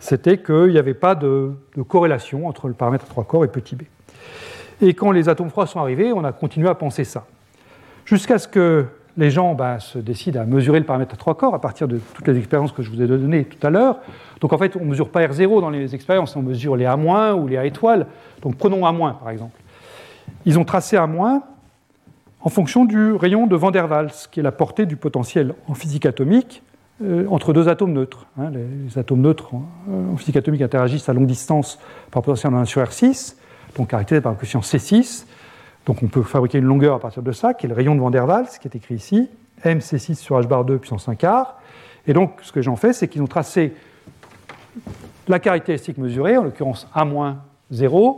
c'était 0.00 0.38
qu'il 0.38 0.68
n'y 0.68 0.78
avait 0.78 0.94
pas 0.94 1.14
de, 1.14 1.52
de, 1.76 1.82
corrélation 1.82 2.48
entre 2.48 2.68
le 2.68 2.74
paramètre 2.74 3.04
à 3.04 3.08
trois 3.08 3.24
corps 3.24 3.44
et 3.44 3.48
petit 3.48 3.76
b. 3.76 3.82
Et 4.82 4.92
quand 4.94 5.12
les 5.12 5.28
atomes 5.28 5.50
froids 5.50 5.66
sont 5.66 5.80
arrivés, 5.80 6.12
on 6.12 6.24
a 6.24 6.32
continué 6.32 6.68
à 6.68 6.74
penser 6.74 7.04
ça. 7.04 7.26
Jusqu'à 8.04 8.38
ce 8.38 8.48
que 8.48 8.86
les 9.16 9.30
gens 9.30 9.54
ben, 9.54 9.78
se 9.78 9.98
décident 9.98 10.40
à 10.40 10.44
mesurer 10.44 10.78
le 10.78 10.84
paramètre 10.84 11.14
à 11.14 11.16
trois 11.16 11.36
corps 11.36 11.54
à 11.54 11.60
partir 11.60 11.88
de 11.88 11.98
toutes 12.14 12.28
les 12.28 12.36
expériences 12.38 12.72
que 12.72 12.82
je 12.82 12.90
vous 12.90 13.00
ai 13.00 13.06
données 13.06 13.44
tout 13.44 13.64
à 13.66 13.70
l'heure. 13.70 13.98
Donc 14.40 14.52
en 14.52 14.58
fait, 14.58 14.76
on 14.76 14.80
ne 14.80 14.90
mesure 14.90 15.08
pas 15.08 15.26
R0 15.26 15.60
dans 15.60 15.70
les 15.70 15.94
expériences, 15.94 16.36
on 16.36 16.42
mesure 16.42 16.76
les 16.76 16.84
A- 16.84 17.34
ou 17.34 17.46
les 17.46 17.56
A 17.56 17.64
étoiles. 17.64 18.06
Donc 18.42 18.56
prenons 18.56 18.84
A- 18.84 19.12
par 19.14 19.30
exemple. 19.30 19.58
Ils 20.44 20.58
ont 20.58 20.64
tracé 20.64 20.96
A- 20.96 21.08
en 22.40 22.48
fonction 22.48 22.84
du 22.84 23.12
rayon 23.12 23.46
de 23.46 23.56
Van 23.56 23.70
der 23.70 23.90
Waals, 23.90 24.12
qui 24.30 24.40
est 24.40 24.42
la 24.42 24.52
portée 24.52 24.86
du 24.86 24.96
potentiel 24.96 25.54
en 25.66 25.74
physique 25.74 26.06
atomique 26.06 26.62
euh, 27.02 27.26
entre 27.28 27.52
deux 27.52 27.68
atomes 27.68 27.92
neutres. 27.92 28.26
Hein. 28.38 28.50
les, 28.50 28.98
atomes 28.98 29.20
neutres 29.20 29.50
euh, 29.90 30.12
en, 30.12 30.16
physique 30.16 30.36
atomique 30.36 30.62
interagissent 30.62 31.08
à 31.08 31.12
longue 31.12 31.26
distance 31.26 31.78
par 32.10 32.22
potentiel 32.22 32.54
en 32.54 32.58
1 32.58 32.64
sur 32.66 32.82
R6, 32.82 33.36
donc 33.76 33.88
caractérisé 33.88 34.22
par 34.22 34.32
un 34.32 34.34
coefficient 34.34 34.60
C6. 34.60 35.26
Donc 35.86 36.02
on 36.02 36.08
peut 36.08 36.22
fabriquer 36.22 36.58
une 36.58 36.64
longueur 36.64 36.96
à 36.96 37.00
partir 37.00 37.22
de 37.22 37.32
ça, 37.32 37.54
qui 37.54 37.66
est 37.66 37.68
le 37.68 37.74
rayon 37.74 37.94
de 37.94 38.00
Van 38.00 38.10
der 38.10 38.26
Waals, 38.26 38.48
qui 38.60 38.66
est 38.66 38.76
écrit 38.76 38.96
ici, 38.96 39.30
mc6 39.64 40.16
sur 40.16 40.38
h 40.38 40.46
bar 40.46 40.64
2 40.64 40.78
puissance 40.78 41.08
1 41.08 41.14
quart. 41.14 41.58
Et 42.08 42.12
donc 42.12 42.40
ce 42.42 42.52
que 42.52 42.60
j'en 42.60 42.76
fais, 42.76 42.92
c'est 42.92 43.06
qu'ils 43.08 43.22
ont 43.22 43.28
tracé 43.28 43.72
la 45.28 45.38
caractéristique 45.38 45.98
mesurée, 45.98 46.36
en 46.36 46.42
l'occurrence 46.42 46.88
A-0, 46.92 48.16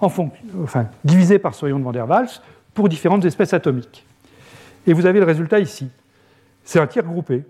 enfin, 0.00 0.86
divisé 1.04 1.40
par 1.40 1.54
ce 1.54 1.64
rayon 1.64 1.80
de 1.80 1.84
Van 1.84 1.92
der 1.92 2.08
Waals, 2.08 2.40
pour 2.74 2.88
différentes 2.88 3.24
espèces 3.24 3.52
atomiques. 3.52 4.06
Et 4.86 4.92
vous 4.92 5.06
avez 5.06 5.18
le 5.18 5.26
résultat 5.26 5.58
ici. 5.58 5.90
C'est 6.62 6.78
un 6.78 6.86
tir 6.86 7.02
groupé. 7.02 7.44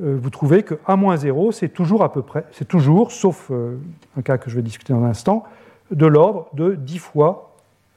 Euh, 0.00 0.16
vous 0.20 0.30
trouvez 0.30 0.62
que 0.62 0.74
A-0, 0.86 1.50
c'est 1.50 1.68
toujours 1.68 2.04
à 2.04 2.12
peu 2.12 2.22
près, 2.22 2.44
c'est 2.52 2.68
toujours, 2.68 3.10
sauf 3.10 3.48
euh, 3.50 3.76
un 4.16 4.22
cas 4.22 4.38
que 4.38 4.48
je 4.48 4.54
vais 4.54 4.62
discuter 4.62 4.92
dans 4.92 5.02
un 5.02 5.10
instant, 5.10 5.42
de 5.90 6.06
l'ordre 6.06 6.48
de 6.52 6.76
10 6.76 6.98
fois 6.98 7.47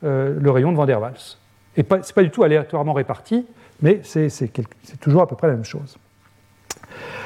euh, 0.04 0.36
le 0.39 0.52
rayon 0.52 0.72
de 0.72 0.78
Van 0.78 0.86
der 0.86 0.99
Waals. 0.99 1.38
Et 1.78 1.86
ce 1.88 1.95
n'est 1.95 2.14
pas 2.16 2.24
du 2.24 2.32
tout 2.32 2.43
aléatoirement 2.43 2.93
réparti, 2.93 3.45
mais 3.82 4.02
c'est 4.04 4.52
toujours 4.99 5.22
à 5.22 5.28
peu 5.28 5.36
près 5.36 5.47
la 5.47 5.54
même 5.54 5.64
chose. 5.64 5.97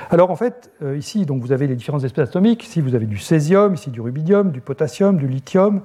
Alors 0.10 0.30
en 0.30 0.36
fait, 0.36 0.72
euh, 0.84 0.98
ici, 0.98 1.26
donc, 1.26 1.42
vous 1.42 1.52
avez 1.52 1.68
les 1.68 1.76
différentes 1.76 2.04
espèces 2.04 2.30
atomiques. 2.30 2.64
Ici, 2.64 2.82
vous 2.82 2.94
avez 2.94 3.06
du 3.06 3.18
césium, 3.18 3.74
ici 3.74 3.90
du 3.90 4.02
rubidium, 4.02 4.52
du 4.52 4.62
potassium, 4.62 5.18
du 5.18 5.28
lithium, 5.28 5.82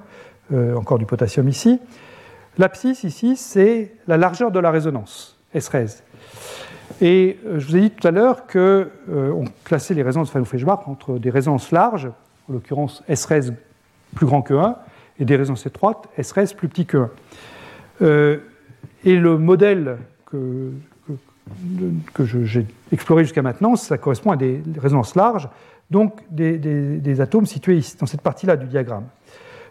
euh, 0.53 0.75
encore 0.75 0.99
du 0.99 1.05
potassium 1.05 1.47
ici. 1.47 1.79
L'abscisse 2.57 3.03
ici, 3.03 3.37
c'est 3.37 3.93
la 4.07 4.17
largeur 4.17 4.51
de 4.51 4.59
la 4.59 4.69
résonance, 4.69 5.37
S13. 5.55 6.03
Et 6.99 7.39
je 7.57 7.65
vous 7.65 7.77
ai 7.77 7.81
dit 7.81 7.91
tout 7.91 8.05
à 8.05 8.11
l'heure 8.11 8.45
qu'on 8.45 9.45
classait 9.63 9.93
les 9.93 10.03
résonances 10.03 10.29
Fanou-Feshbach 10.29 10.81
entre 10.87 11.17
des 11.17 11.29
résonances 11.29 11.71
larges, 11.71 12.11
en 12.49 12.53
l'occurrence 12.53 13.01
S13 13.09 13.53
plus 14.13 14.25
grand 14.25 14.41
que 14.41 14.53
1, 14.53 14.75
et 15.19 15.25
des 15.25 15.35
résonances 15.35 15.65
étroites, 15.65 16.07
S 16.17 16.53
plus 16.53 16.67
petit 16.67 16.85
que 16.85 16.97
1. 16.97 17.09
Euh, 18.01 18.37
et 19.03 19.15
le 19.15 19.37
modèle 19.37 19.97
que, 20.25 20.71
j'ai 22.23 22.65
exploré 22.91 23.23
jusqu'à 23.23 23.41
maintenant, 23.41 23.75
ça 23.75 23.97
correspond 23.97 24.31
à 24.31 24.37
des 24.37 24.61
résonances 24.79 25.15
larges, 25.15 25.49
donc 25.89 26.21
des, 26.29 27.21
atomes 27.21 27.45
situés 27.45 27.77
ici, 27.77 27.97
dans 27.99 28.05
cette 28.05 28.21
partie-là 28.21 28.55
du 28.55 28.65
diagramme. 28.67 29.05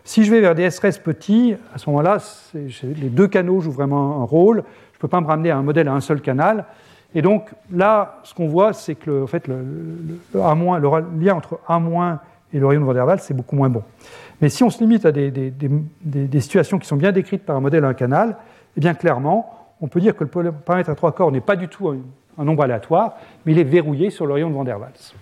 Si 0.04 0.24
je 0.24 0.30
vais 0.30 0.40
vers 0.40 0.54
des 0.54 0.62
S 0.62 0.80
petits, 0.98 1.54
à 1.74 1.78
ce 1.78 1.88
moment-là, 1.90 2.18
les 2.54 3.08
deux 3.08 3.28
canaux 3.28 3.60
jouent 3.60 3.70
vraiment 3.70 4.22
un 4.22 4.24
rôle. 4.24 4.64
Je 4.92 4.98
ne 4.98 5.00
peux 5.00 5.08
pas 5.08 5.20
me 5.20 5.26
ramener 5.26 5.50
à 5.50 5.56
un 5.56 5.62
modèle 5.62 5.88
à 5.88 5.92
un 5.92 6.00
seul 6.00 6.20
canal. 6.20 6.64
Et 7.14 7.22
donc 7.22 7.50
là, 7.72 8.20
ce 8.22 8.34
qu'on 8.34 8.48
voit, 8.48 8.72
c'est 8.72 8.94
que 8.94 9.10
le, 9.10 9.22
en 9.22 9.26
fait, 9.26 9.46
le, 9.48 9.56
le, 9.56 10.18
le, 10.34 11.24
lien 11.24 11.34
entre 11.34 11.60
A- 11.68 12.20
et 12.52 12.58
le 12.58 12.66
rayon 12.66 12.80
de 12.80 12.86
Van 12.86 12.94
der 12.94 13.06
Waals, 13.06 13.20
c'est 13.20 13.34
beaucoup 13.34 13.56
moins 13.56 13.68
bon. 13.68 13.82
Mais 14.40 14.48
si 14.48 14.62
on 14.64 14.70
se 14.70 14.80
limite 14.80 15.04
à 15.04 15.12
des, 15.12 16.40
situations 16.40 16.78
qui 16.78 16.86
sont 16.86 16.96
bien 16.96 17.12
décrites 17.12 17.44
par 17.44 17.56
un 17.56 17.60
modèle 17.60 17.84
à 17.84 17.88
un 17.88 17.94
canal, 17.94 18.36
eh 18.76 18.80
bien 18.80 18.94
clairement, 18.94 19.74
on 19.80 19.88
peut 19.88 20.00
dire 20.00 20.16
que 20.16 20.24
le 20.24 20.52
paramètre 20.52 20.90
à 20.90 20.94
trois 20.94 21.12
corps 21.12 21.32
n'est 21.32 21.40
pas 21.40 21.56
du 21.56 21.68
tout 21.68 21.88
un, 21.88 22.44
nombre 22.44 22.62
aléatoire, 22.62 23.16
mais 23.44 23.52
il 23.52 23.58
est 23.58 23.64
verrouillé 23.64 24.10
sur 24.10 24.26
le 24.26 24.34
de 24.34 24.44
Van 24.44 24.64
der 24.64 24.80
Waals. 24.80 25.14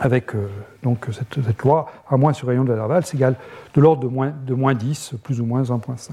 Avec 0.00 0.34
euh, 0.34 0.48
donc 0.82 1.06
cette, 1.12 1.62
loi, 1.62 1.86
à 2.08 2.16
moins 2.16 2.32
sur 2.32 2.46
le 2.46 2.52
rayon 2.52 2.64
de 2.64 2.70
Van 2.70 2.76
der 2.76 2.88
Waals 2.88 3.04
égale 3.14 3.36
de 3.74 3.80
l'ordre 3.80 4.02
de 4.02 4.08
moins, 4.08 4.32
de 4.46 4.54
moins 4.54 4.74
10, 4.74 5.14
plus 5.22 5.40
ou 5.40 5.46
moins 5.46 5.62
1.5. 5.62 6.12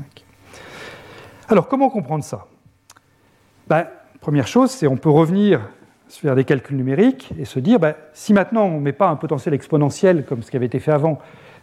Alors 1.49 1.67
comment 1.67 1.89
comprendre 1.89 2.23
ça? 2.23 2.45
Ben, 3.67 3.87
Première 4.27 4.47
chose, 4.47 4.71
c'est 4.71 4.87
on 4.87 4.97
peut 4.97 5.09
revenir 5.09 5.61
faire 6.09 6.35
des 6.35 6.43
calculs 6.43 6.77
numériques 6.77 7.31
et 7.39 7.45
se 7.45 7.59
dire, 7.59 7.79
ben, 7.79 7.95
si 8.13 8.33
maintenant 8.33 8.65
on 8.65 8.77
ne 8.77 8.81
met 8.81 8.93
pas 8.93 9.09
un 9.09 9.15
potentiel 9.15 9.53
exponentiel 9.53 10.25
comme 10.25 10.43
ce 10.43 10.51
qui 10.51 10.57
avait 10.57 10.65
été 10.65 10.79
fait 10.79 10.91
avant, 10.91 11.19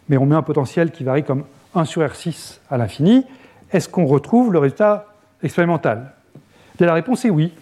mais 0.09 0.17
on 0.17 0.25
met 0.25 0.35
un 0.35 0.43
potentiel 0.43 0.91
qui 0.91 1.03
varie 1.03 1.23
comme 1.23 1.43
1 1.73 1.85
sur 1.85 2.01
R6 2.01 2.59
à 2.69 2.77
l'infini, 2.77 3.25
est-ce 3.71 3.89
qu'on 3.89 4.05
retrouve 4.05 4.53
le 4.53 4.59
résultat 4.59 5.07
expérimental? 5.43 6.13
La 6.79 6.93
réponse 6.93 7.25
est 7.25 7.29
oui. 7.29 7.53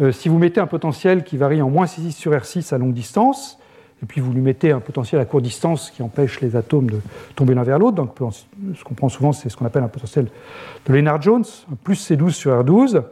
Euh, 0.00 0.12
si 0.12 0.28
vous 0.28 0.38
mettez 0.38 0.60
un 0.60 0.66
potentiel 0.66 1.24
qui 1.24 1.36
varie 1.36 1.60
en 1.62 1.70
moins 1.70 1.86
6 1.86 2.12
sur 2.12 2.32
R6 2.32 2.74
à 2.74 2.78
longue 2.78 2.94
distance, 2.94 3.58
et 4.02 4.06
puis 4.06 4.20
vous 4.20 4.32
lui 4.32 4.40
mettez 4.40 4.70
un 4.72 4.80
potentiel 4.80 5.20
à 5.20 5.24
courte 5.24 5.44
distance 5.44 5.90
qui 5.90 6.02
empêche 6.02 6.40
les 6.40 6.56
atomes 6.56 6.88
de 6.88 7.00
tomber 7.36 7.54
l'un 7.54 7.64
vers 7.64 7.78
l'autre, 7.78 7.96
donc 7.96 8.14
ce 8.74 8.84
qu'on 8.84 8.94
prend 8.94 9.08
souvent, 9.08 9.32
c'est 9.32 9.48
ce 9.48 9.56
qu'on 9.56 9.66
appelle 9.66 9.82
un 9.82 9.88
potentiel 9.88 10.28
de 10.86 10.92
Lennard-Jones, 10.92 11.44
plus 11.84 12.10
C12 12.10 12.30
sur 12.30 12.52
R12, 12.52 13.02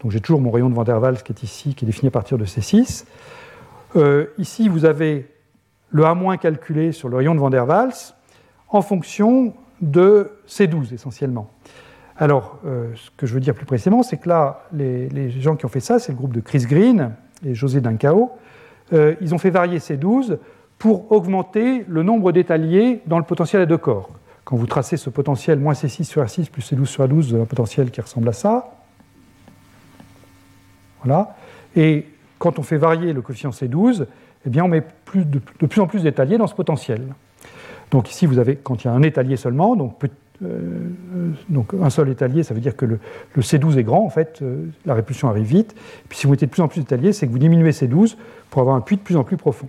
donc 0.00 0.12
j'ai 0.12 0.20
toujours 0.20 0.40
mon 0.40 0.50
rayon 0.50 0.68
de 0.68 0.74
Van 0.74 0.84
der 0.84 1.00
Waals 1.00 1.22
qui 1.22 1.32
est 1.32 1.42
ici, 1.42 1.74
qui 1.74 1.84
est 1.84 1.86
défini 1.86 2.08
à 2.08 2.10
partir 2.10 2.38
de 2.38 2.44
C6. 2.44 3.04
Euh, 3.96 4.26
ici, 4.38 4.68
vous 4.68 4.84
avez 4.84 5.30
le 5.90 6.04
A- 6.04 6.36
calculé 6.40 6.92
sur 6.92 7.08
le 7.08 7.16
rayon 7.16 7.34
de 7.34 7.40
Van 7.40 7.50
der 7.50 7.66
Waals 7.66 8.14
en 8.68 8.82
fonction 8.82 9.54
de 9.80 10.32
C12 10.48 10.92
essentiellement. 10.92 11.50
Alors, 12.18 12.58
euh, 12.66 12.92
ce 12.94 13.10
que 13.16 13.26
je 13.26 13.34
veux 13.34 13.40
dire 13.40 13.54
plus 13.54 13.66
précisément, 13.66 14.02
c'est 14.02 14.16
que 14.16 14.28
là, 14.28 14.64
les, 14.72 15.30
gens 15.30 15.54
qui 15.56 15.66
ont 15.66 15.70
fait 15.70 15.80
ça, 15.80 15.98
c'est 15.98 16.12
le 16.12 16.18
groupe 16.18 16.32
de 16.32 16.40
Chris 16.40 16.64
Green 16.66 17.12
et 17.44 17.54
José 17.54 17.80
Duncao. 17.80 18.32
Euh, 18.92 19.14
ils 19.20 19.34
ont 19.34 19.38
fait 19.38 19.50
varier 19.50 19.78
C12 19.78 20.38
pour 20.78 21.10
augmenter 21.12 21.84
le 21.88 22.02
nombre 22.02 22.32
d'étaliers 22.32 23.02
dans 23.06 23.18
le 23.18 23.24
potentiel 23.24 23.62
à 23.62 23.66
deux 23.66 23.78
corps. 23.78 24.10
Quand 24.44 24.56
vous 24.56 24.66
tracez 24.66 24.96
ce 24.96 25.10
potentiel 25.10 25.58
moins 25.58 25.72
C6 25.72 26.04
sur 26.04 26.22
R6 26.22 26.50
plus 26.50 26.62
C12 26.72 26.84
sur 26.86 27.04
A12, 27.04 27.28
vous 27.28 27.34
avez 27.34 27.42
un 27.42 27.46
potentiel 27.46 27.90
qui 27.90 28.00
ressemble 28.00 28.28
à 28.28 28.32
ça. 28.32 28.75
Et 31.74 32.06
quand 32.38 32.58
on 32.58 32.62
fait 32.62 32.78
varier 32.78 33.12
le 33.12 33.22
coefficient 33.22 33.50
C12, 33.50 34.06
eh 34.46 34.50
bien, 34.50 34.64
on 34.64 34.68
met 34.68 34.84
de, 35.14 35.66
plus 35.66 35.80
en 35.80 35.86
plus 35.86 36.02
d'étaliers 36.02 36.38
dans 36.38 36.46
ce 36.46 36.54
potentiel. 36.54 37.02
Donc 37.90 38.10
ici, 38.10 38.26
vous 38.26 38.38
avez, 38.38 38.56
quand 38.56 38.84
il 38.84 38.86
y 38.86 38.90
a 38.90 38.92
un 38.92 39.02
étalier 39.02 39.36
seulement, 39.36 39.76
donc, 39.76 39.94
euh, 40.42 40.90
un 41.80 41.90
seul 41.90 42.08
étalier, 42.08 42.42
ça 42.42 42.54
veut 42.54 42.60
dire 42.60 42.76
que 42.76 42.84
le, 42.84 42.98
C12 43.38 43.78
est 43.78 43.84
grand, 43.84 44.04
en 44.04 44.10
fait, 44.10 44.40
euh, 44.42 44.66
la 44.84 44.94
répulsion 44.94 45.28
arrive 45.28 45.46
vite. 45.46 45.72
Et 45.72 46.08
puis 46.08 46.18
si 46.18 46.26
vous 46.26 46.32
mettez 46.32 46.46
de 46.46 46.50
plus 46.50 46.62
en 46.62 46.68
plus 46.68 46.80
d'étaliers, 46.80 47.12
c'est 47.12 47.26
que 47.26 47.32
vous 47.32 47.38
diminuez 47.38 47.70
C12 47.70 48.16
pour 48.50 48.60
avoir 48.60 48.76
un 48.76 48.80
puits 48.80 48.96
de 48.96 49.02
plus 49.02 49.16
en 49.16 49.24
plus 49.24 49.36
profond. 49.36 49.68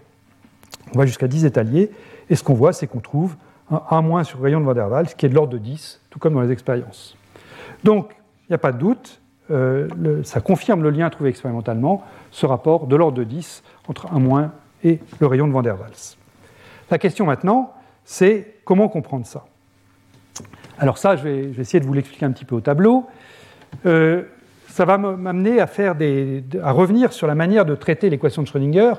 On 0.93 0.99
va 0.99 1.05
jusqu'à 1.05 1.27
10 1.27 1.45
étaliers, 1.45 1.91
et 2.29 2.35
ce 2.35 2.43
qu'on 2.43 2.53
voit, 2.53 2.73
c'est 2.73 2.87
qu'on 2.87 2.99
trouve 2.99 3.35
un 3.69 4.15
A- 4.15 4.23
sur 4.23 4.41
rayon 4.41 4.59
de 4.59 4.65
Van 4.65 4.73
der 4.73 4.89
Waals, 4.89 5.07
qui 5.15 5.25
est 5.25 5.29
de 5.29 5.35
l'ordre 5.35 5.53
de 5.53 5.57
10, 5.57 6.01
tout 6.09 6.19
comme 6.19 6.33
dans 6.33 6.41
les 6.41 6.51
expériences. 6.51 7.17
Donc, 7.83 8.15
il 8.47 8.51
n'y 8.51 8.55
a 8.55 8.59
pas 8.59 8.71
de 8.71 8.77
doute, 8.77 9.19
euh, 9.51 9.87
ça 10.23 10.41
confirme 10.41 10.83
le 10.83 10.89
lien 10.89 11.09
trouvé 11.09 11.29
expérimentalement, 11.29 12.03
ce 12.31 12.45
rapport 12.45 12.87
de 12.87 12.95
l'ordre 12.95 13.17
de 13.17 13.23
10 13.23 13.63
entre 13.87 14.07
1- 14.07 14.49
et 14.83 14.99
le 15.19 15.27
rayon 15.27 15.47
de 15.47 15.53
Van 15.53 15.61
der 15.61 15.79
Waals. 15.79 16.17
La 16.91 16.97
question 16.97 17.25
maintenant, 17.25 17.73
c'est 18.05 18.55
comment 18.63 18.87
comprendre 18.89 19.25
ça? 19.25 19.45
Alors 20.79 20.97
ça, 20.97 21.15
je 21.15 21.23
vais, 21.23 21.41
essayer 21.59 21.79
de 21.79 21.85
vous 21.85 21.93
l'expliquer 21.93 22.25
un 22.25 22.31
petit 22.31 22.45
peu 22.45 22.55
au 22.55 22.61
tableau. 22.61 23.05
Euh, 23.85 24.23
ça 24.69 24.85
va 24.85 24.97
m'amener 24.97 25.59
à, 25.59 25.67
faire 25.67 25.95
à 26.61 26.71
revenir 26.71 27.11
sur 27.13 27.25
la 27.25 27.35
manière 27.35 27.65
de 27.65 27.73
traiter 27.75 28.09
l'équation 28.09 28.43
de 28.43 28.47
Schrödinger 28.47 28.93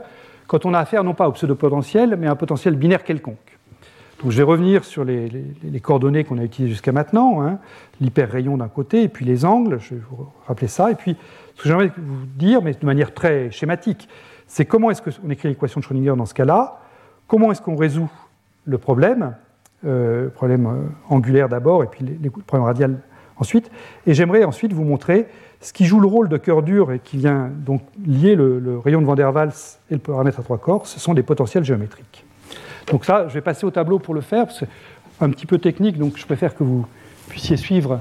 quand 0.49 0.67
on 0.67 0.75
a 0.75 0.79
affaire 0.81 1.05
non 1.05 1.15
pas 1.15 1.29
au 1.29 1.33
pseudo-potentiel, 1.33 2.17
mais 2.19 2.27
à 2.27 2.33
un 2.33 2.37
potentiel 2.37 2.75
binaire 2.75 3.05
quelconque. 3.05 3.58
Donc 4.23 4.33
je 4.33 4.37
vais 4.37 4.43
revenir 4.43 4.85
sur 4.85 5.05
les, 5.05 5.31
coordonnées 5.81 6.25
qu'on 6.25 6.39
a 6.39 6.43
utilisées 6.43 6.73
jusqu'à 6.73 6.91
maintenant, 6.91 7.41
hein, 7.41 7.59
l'hyperrayon 8.01 8.57
d'un 8.57 8.69
côté, 8.69 9.05
et 9.05 9.09
puis 9.09 9.25
les 9.25 9.45
angles, 9.45 9.79
je 9.81 9.95
vais 9.95 10.01
vous 10.11 10.27
rappeler 10.47 10.67
ça, 10.67 10.91
et 10.91 10.97
puis 10.97 11.17
ce 11.55 11.63
que 11.63 11.69
j'aimerais 11.69 11.93
vous 11.97 12.27
dire, 12.37 12.61
mais 12.63 12.73
de 12.73 12.85
manière 12.85 13.15
très 13.15 13.51
schématique, 13.53 14.09
c'est 14.49 14.65
comment 14.65 14.91
est-ce 14.91 15.03
qu'on 15.03 15.31
écrit 15.31 15.49
l'équation 15.49 15.79
de 15.79 15.85
Schrödinger 15.85 16.17
dans 16.17 16.27
ce 16.27 16.35
cas-là, 16.35 16.81
comment 17.29 17.53
est-ce 17.53 17.63
qu'on 17.63 17.77
résout 17.77 18.11
le 18.65 18.79
problème, 18.79 19.37
euh, 19.87 20.29
problème 20.31 20.67
euh, 20.67 21.15
angulaire 21.15 21.49
d'abord, 21.49 21.85
et 21.85 21.87
puis 21.87 22.05
les, 22.05 22.31
problèmes 22.31 22.67
radial 22.67 22.99
ensuite, 23.37 23.71
et 24.05 24.15
j'aimerais 24.15 24.43
ensuite 24.43 24.73
vous 24.73 24.85
montrer 24.85 25.29
ce 25.61 25.73
qui 25.73 25.85
joue 25.85 26.01
le 26.01 26.09
rôle 26.09 26.29
de 26.29 26.39
cœur 26.39 26.65
dur 26.65 26.91
et 26.91 26.99
qui 26.99 27.19
vient 27.19 27.53
donc 27.55 27.83
lier 28.05 28.35
le, 28.35 28.59
le 28.59 28.79
rayon 28.79 29.01
de 29.01 29.07
Van 29.07 29.15
der 29.15 29.33
Waals 29.33 29.79
et 29.93 29.95
le 29.95 30.01
paramètre 30.01 30.41
à 30.41 30.43
trois 30.43 30.59
corps, 30.59 30.89
ce 30.89 30.99
sont 30.99 31.15
des 31.15 31.23
potentiels 31.23 31.63
géométriques. 31.63 32.25
Donc 32.91 33.05
ça, 33.05 33.29
je 33.29 33.35
vais 33.35 33.41
passer 33.41 33.67
au 33.67 33.71
tableau 33.71 33.99
pour 33.99 34.15
le 34.15 34.21
faire, 34.21 34.51
c'est 34.51 34.69
un 35.21 35.31
petit 35.31 35.47
peu 35.47 35.59
technique, 35.59 35.99
donc 35.99 36.17
je 36.17 36.25
préfère 36.25 36.55
que 36.55 36.65
vous 36.65 36.87
puissiez 37.29 37.57
suivre 37.57 38.01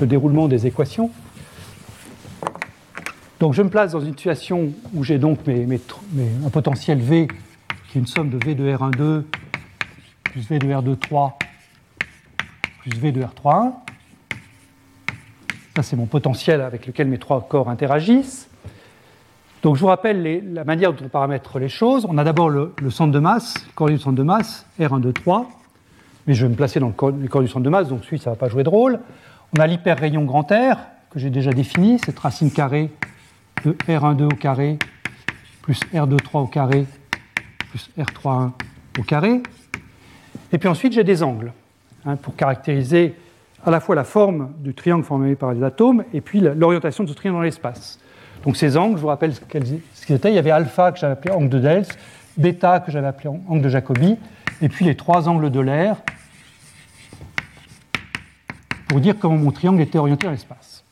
le 0.00 0.06
déroulement 0.06 0.48
des 0.48 0.66
équations. 0.66 1.10
Donc 3.40 3.54
je 3.54 3.62
me 3.62 3.68
place 3.68 3.92
dans 3.92 4.00
une 4.00 4.12
situation 4.12 4.72
où 4.94 5.04
j'ai 5.04 5.18
donc 5.18 5.40
un 5.48 6.50
potentiel 6.50 7.00
V 7.00 7.28
qui 7.90 7.98
est 7.98 8.00
une 8.00 8.06
somme 8.06 8.30
de 8.30 8.42
V 8.42 8.54
de 8.54 8.64
R12 8.64 9.24
plus 10.24 10.48
V 10.48 10.58
de 10.58 10.68
R23 10.68 11.32
plus 12.80 12.98
V 12.98 13.12
de 13.12 13.22
R31. 13.22 13.72
Ça 15.74 15.82
ça, 15.82 15.82
c'est 15.82 15.96
mon 15.96 16.06
potentiel 16.06 16.60
avec 16.60 16.86
lequel 16.86 17.08
mes 17.08 17.18
trois 17.18 17.40
corps 17.48 17.68
interagissent. 17.68 18.48
Donc 19.62 19.76
je 19.76 19.80
vous 19.80 19.86
rappelle 19.86 20.52
la 20.52 20.64
manière 20.64 20.92
dont 20.92 21.04
on 21.04 21.08
paramètre 21.08 21.60
les 21.60 21.68
choses. 21.68 22.04
On 22.08 22.18
a 22.18 22.24
d'abord 22.24 22.50
le, 22.50 22.72
centre 22.90 23.12
de 23.12 23.18
masse, 23.20 23.54
le 23.68 23.72
coordonnées 23.74 23.98
du 23.98 24.02
centre 24.02 24.16
de 24.16 24.22
masse, 24.24 24.66
R1, 24.80 25.00
2, 25.00 25.12
3. 25.12 25.48
Mais 26.26 26.34
je 26.34 26.44
vais 26.44 26.50
me 26.50 26.56
placer 26.56 26.80
dans 26.80 26.88
le 26.88 26.92
coordonnées 26.92 27.28
du 27.28 27.48
centre 27.48 27.60
de 27.60 27.70
masse, 27.70 27.88
donc 27.88 28.04
celui, 28.04 28.18
ça 28.18 28.30
ne 28.30 28.34
va 28.34 28.38
pas 28.38 28.48
jouer 28.48 28.64
de 28.64 28.68
rôle. 28.68 28.98
On 29.56 29.60
a 29.60 29.66
l'hyperrayon 29.68 30.24
grand 30.24 30.50
R, 30.50 30.78
que 31.10 31.20
j'ai 31.20 31.30
déjà 31.30 31.52
défini, 31.52 32.00
cette 32.04 32.18
racine 32.18 32.50
carrée 32.50 32.90
de 33.64 33.72
R1, 33.86 34.16
2 34.16 34.24
au 34.24 34.28
carré, 34.30 34.78
plus 35.62 35.80
R2, 35.94 36.16
3 36.16 36.40
au 36.40 36.46
carré, 36.46 36.86
plus 37.70 37.88
R3, 37.96 38.28
1 38.28 38.52
au 38.98 39.02
carré. 39.04 39.42
Et 40.52 40.58
puis 40.58 40.68
ensuite, 40.68 40.92
j'ai 40.92 41.04
des 41.04 41.22
angles, 41.22 41.52
hein, 42.04 42.16
pour 42.16 42.34
caractériser 42.34 43.14
à 43.64 43.70
la 43.70 43.78
fois 43.78 43.94
la 43.94 44.04
forme 44.04 44.52
du 44.58 44.74
triangle 44.74 45.04
formé 45.04 45.36
par 45.36 45.52
les 45.52 45.62
atomes 45.62 46.02
et 46.12 46.20
puis 46.20 46.40
l'orientation 46.40 47.04
de 47.04 47.08
ce 47.08 47.14
triangle 47.14 47.38
dans 47.38 47.44
l'espace. 47.44 48.00
Donc 48.44 48.56
ces 48.56 48.76
angles, 48.76 48.96
je 48.96 49.02
vous 49.02 49.08
rappelle 49.08 49.34
ce 49.34 49.40
qu'ils 49.40 50.16
étaient. 50.16 50.30
Il 50.30 50.34
y 50.34 50.38
avait 50.38 50.50
alpha 50.50 50.92
que 50.92 50.98
j'avais 50.98 51.12
appelé 51.12 51.34
angle 51.34 51.48
de 51.48 51.58
Dels, 51.58 51.86
bêta 52.36 52.80
que 52.80 52.90
j'avais 52.90 53.06
appelé 53.06 53.28
angle 53.48 53.62
de 53.62 53.68
Jacobi, 53.68 54.16
et 54.60 54.68
puis 54.68 54.84
les 54.84 54.96
trois 54.96 55.28
angles 55.28 55.50
de 55.50 55.60
l'air 55.60 55.96
pour 58.88 59.00
dire 59.00 59.14
comment 59.18 59.36
mon 59.36 59.52
triangle 59.52 59.80
était 59.80 59.98
orienté 59.98 60.26
dans 60.26 60.32
l'espace. 60.32 60.84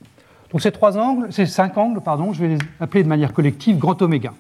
Donc 0.51 0.63
ces 0.63 0.73
trois 0.73 0.97
angles, 0.97 1.33
ces 1.33 1.47
cinq 1.47 1.77
angles, 1.77 2.01
pardon, 2.01 2.33
je 2.33 2.41
vais 2.41 2.49
les 2.49 2.59
appeler 2.81 3.03
de 3.03 3.09
manière 3.09 3.33
collective 3.33 3.79
grand 3.79 4.01
oméga. 4.03 4.33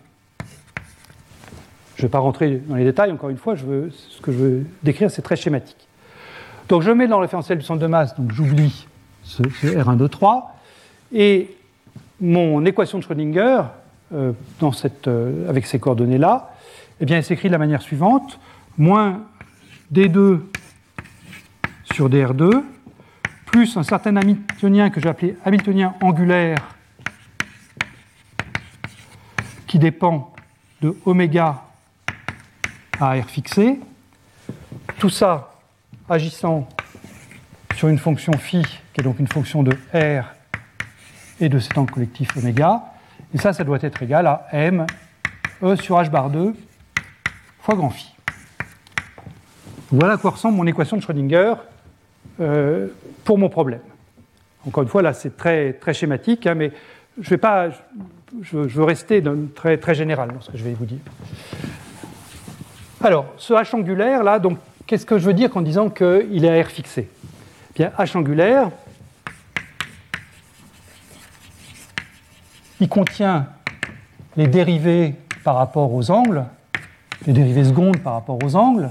Je 1.96 2.02
ne 2.02 2.08
vais 2.08 2.10
pas 2.10 2.18
rentrer 2.20 2.62
dans 2.66 2.76
les 2.76 2.84
détails, 2.84 3.12
encore 3.12 3.28
une 3.28 3.36
fois, 3.36 3.54
ce 3.56 4.20
que 4.22 4.32
je 4.32 4.36
veux 4.36 4.66
décrire, 4.82 5.10
c'est 5.10 5.20
très 5.20 5.36
schématique. 5.36 5.86
Donc 6.68 6.82
je 6.82 6.90
mets 6.90 7.06
dans 7.06 7.18
le 7.18 7.22
référentiel 7.22 7.58
du 7.58 7.64
centre 7.64 7.80
de 7.80 7.86
masse, 7.86 8.16
donc 8.16 8.32
j'oublie 8.32 8.86
ce, 9.22 9.42
R1, 9.42 9.98
2, 9.98 10.08
3, 10.08 10.56
et 11.12 11.54
mon 12.20 12.64
équation 12.64 12.98
de 12.98 13.04
Schrödinger, 13.04 13.62
euh, 14.12 14.32
euh, 15.06 15.48
avec 15.48 15.66
ces 15.66 15.78
coordonnées-là, 15.78 16.54
eh 17.00 17.06
bien, 17.06 17.18
elle 17.18 17.24
s'écrit 17.24 17.48
de 17.48 17.52
la 17.52 17.58
manière 17.58 17.82
suivante 17.82 18.38
moins 18.76 19.22
D2 19.92 20.40
sur 21.92 22.08
DR2, 22.08 22.62
plus 23.46 23.76
un 23.76 23.82
certain 23.82 24.16
Hamiltonien 24.16 24.90
que 24.90 25.00
j'ai 25.00 25.08
appelé 25.08 25.36
Hamiltonien 25.44 25.94
angulaire, 26.00 26.58
qui 29.66 29.78
dépend 29.78 30.34
de 30.82 30.96
oméga 31.04 31.62
à 33.00 33.14
R 33.14 33.24
fixé. 33.24 33.80
Tout 34.98 35.10
ça 35.10 35.54
agissant 36.08 36.68
sur 37.76 37.88
une 37.88 37.98
fonction 37.98 38.32
phi, 38.32 38.62
qui 38.92 39.00
est 39.00 39.04
donc 39.04 39.18
une 39.18 39.28
fonction 39.28 39.62
de 39.62 39.72
R 39.94 40.24
et 41.40 41.48
de 41.48 41.58
cet 41.58 41.76
angle 41.78 41.90
collectif 41.90 42.36
oméga. 42.36 42.82
Et 43.34 43.38
ça, 43.38 43.52
ça 43.52 43.64
doit 43.64 43.78
être 43.80 44.02
égal 44.02 44.26
à 44.26 44.46
m 44.52 44.86
e 45.62 45.76
sur 45.76 45.98
h 45.98 46.10
bar 46.10 46.30
2 46.30 46.54
fois 47.60 47.74
grand 47.74 47.90
phi. 47.90 48.12
Voilà 49.90 50.14
à 50.14 50.16
quoi 50.16 50.30
ressemble 50.30 50.56
mon 50.56 50.66
équation 50.66 50.96
de 50.96 51.02
Schrödinger 51.02 51.54
euh, 52.40 52.88
pour 53.24 53.38
mon 53.38 53.48
problème. 53.48 53.80
Encore 54.66 54.82
une 54.82 54.88
fois, 54.88 55.02
là, 55.02 55.12
c'est 55.12 55.36
très, 55.36 55.72
très 55.72 55.94
schématique, 55.94 56.46
hein, 56.46 56.54
mais 56.54 56.70
je, 57.20 57.28
vais 57.30 57.38
pas, 57.38 57.70
je, 58.42 58.56
veux 58.56 58.84
rester 58.84 59.22
très, 59.54 59.78
très 59.78 59.94
général 59.94 60.32
dans 60.32 60.40
ce 60.40 60.50
que 60.50 60.56
je 60.56 60.64
vais 60.64 60.74
vous 60.74 60.84
dire. 60.84 61.00
Alors, 63.02 63.26
ce 63.36 63.54
h 63.54 63.74
angulaire, 63.74 64.22
là, 64.22 64.38
donc, 64.38 64.58
qu'est-ce 64.86 65.06
que 65.06 65.18
je 65.18 65.24
veux 65.24 65.32
dire 65.32 65.56
en 65.56 65.62
disant 65.62 65.88
qu'il 65.88 66.44
est 66.44 66.60
à 66.60 66.62
R 66.62 66.68
fixé? 66.68 67.08
Eh 67.70 67.74
Bien, 67.74 67.92
h 67.98 68.16
angulaire, 68.16 68.70
il 72.80 72.88
contient 72.88 73.46
les 74.36 74.46
dérivés 74.46 75.14
par 75.44 75.56
rapport 75.56 75.92
aux 75.92 76.10
angles, 76.10 76.44
les 77.26 77.32
dérivés 77.32 77.64
secondes 77.64 77.98
par 77.98 78.14
rapport 78.14 78.38
aux 78.42 78.56
angles, 78.56 78.90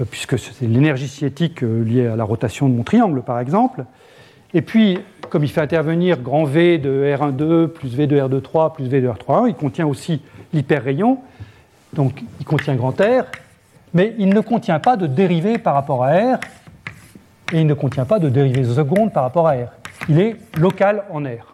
euh, 0.00 0.04
puisque 0.10 0.38
c'est 0.38 0.66
l'énergie 0.66 1.08
cinétique 1.08 1.62
euh, 1.62 1.84
liée 1.84 2.06
à 2.06 2.16
la 2.16 2.24
rotation 2.24 2.68
de 2.68 2.74
mon 2.74 2.82
triangle, 2.82 3.22
par 3.22 3.38
exemple. 3.40 3.84
Et 4.54 4.62
puis, 4.62 4.98
comme 5.28 5.44
il 5.44 5.50
fait 5.50 5.60
intervenir 5.60 6.20
grand 6.20 6.44
V 6.44 6.78
de 6.78 7.04
R12 7.16 7.68
plus 7.68 7.94
V 7.94 8.06
de 8.06 8.18
R23 8.18 8.74
plus 8.74 8.88
V 8.88 9.00
de 9.00 9.08
R31, 9.08 9.48
il 9.48 9.54
contient 9.54 9.86
aussi 9.86 10.22
l'hyperrayon, 10.52 11.18
donc 11.92 12.22
il 12.40 12.46
contient 12.46 12.74
grand 12.74 12.98
R, 13.00 13.24
mais 13.94 14.14
il 14.18 14.28
ne 14.28 14.40
contient 14.40 14.80
pas 14.80 14.96
de 14.96 15.06
dérivés 15.06 15.58
par 15.58 15.74
rapport 15.74 16.04
à 16.04 16.12
R, 16.12 16.40
et 17.52 17.60
il 17.60 17.66
ne 17.66 17.74
contient 17.74 18.04
pas 18.04 18.18
de 18.18 18.28
dérivés 18.28 18.64
secondes 18.64 19.12
par 19.12 19.24
rapport 19.24 19.46
à 19.46 19.52
R. 19.52 19.68
Il 20.08 20.18
est 20.18 20.36
local 20.56 21.04
en 21.10 21.22
R. 21.22 21.49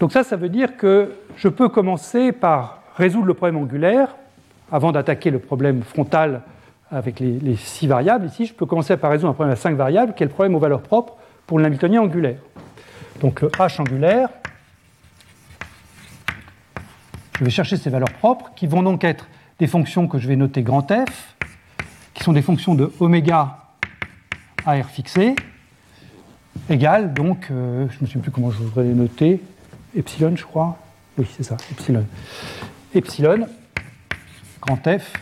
Donc 0.00 0.12
ça, 0.12 0.22
ça 0.22 0.36
veut 0.36 0.48
dire 0.48 0.76
que 0.76 1.12
je 1.36 1.48
peux 1.48 1.68
commencer 1.68 2.32
par 2.32 2.82
résoudre 2.96 3.26
le 3.26 3.34
problème 3.34 3.56
angulaire 3.56 4.14
avant 4.70 4.92
d'attaquer 4.92 5.30
le 5.30 5.38
problème 5.38 5.82
frontal 5.82 6.42
avec 6.90 7.20
les, 7.20 7.56
six 7.56 7.86
variables. 7.86 8.26
Ici, 8.26 8.46
je 8.46 8.54
peux 8.54 8.66
commencer 8.66 8.96
par 8.96 9.10
résoudre 9.10 9.30
un 9.30 9.34
problème 9.34 9.52
à 9.52 9.56
cinq 9.56 9.76
variables, 9.76 10.14
qui 10.14 10.22
est 10.22 10.26
le 10.26 10.32
problème 10.32 10.54
aux 10.54 10.58
valeurs 10.58 10.82
propres 10.82 11.16
pour 11.46 11.58
l'hamiltonien 11.58 12.00
angulaire. 12.00 12.38
Donc 13.20 13.40
le 13.40 13.48
h 13.48 13.80
angulaire, 13.80 14.28
je 17.38 17.44
vais 17.44 17.50
chercher 17.50 17.76
ces 17.76 17.90
valeurs 17.90 18.12
propres, 18.12 18.52
qui 18.54 18.66
vont 18.66 18.82
donc 18.82 19.04
être 19.04 19.26
des 19.58 19.66
fonctions 19.66 20.06
que 20.06 20.18
je 20.18 20.28
vais 20.28 20.36
noter 20.36 20.62
grand 20.62 20.86
F, 20.90 21.36
qui 22.14 22.22
sont 22.22 22.32
des 22.32 22.42
fonctions 22.42 22.74
de 22.74 22.92
oméga 23.00 23.56
à 24.64 24.80
R 24.80 24.86
fixé, 24.86 25.34
égale 26.70 27.12
donc, 27.14 27.48
euh, 27.50 27.86
je 27.90 27.98
ne 28.00 28.06
souviens 28.06 28.22
plus 28.22 28.30
comment 28.30 28.50
je 28.50 28.58
voudrais 28.58 28.84
les 28.84 28.94
noter, 28.94 29.40
epsilon, 29.96 30.36
je 30.36 30.44
crois. 30.44 30.78
Oui, 31.16 31.26
c'est 31.36 31.42
ça, 31.42 31.56
epsilon. 31.70 32.04
Epsilon, 32.94 33.46
grand 34.60 34.76
F 34.76 35.12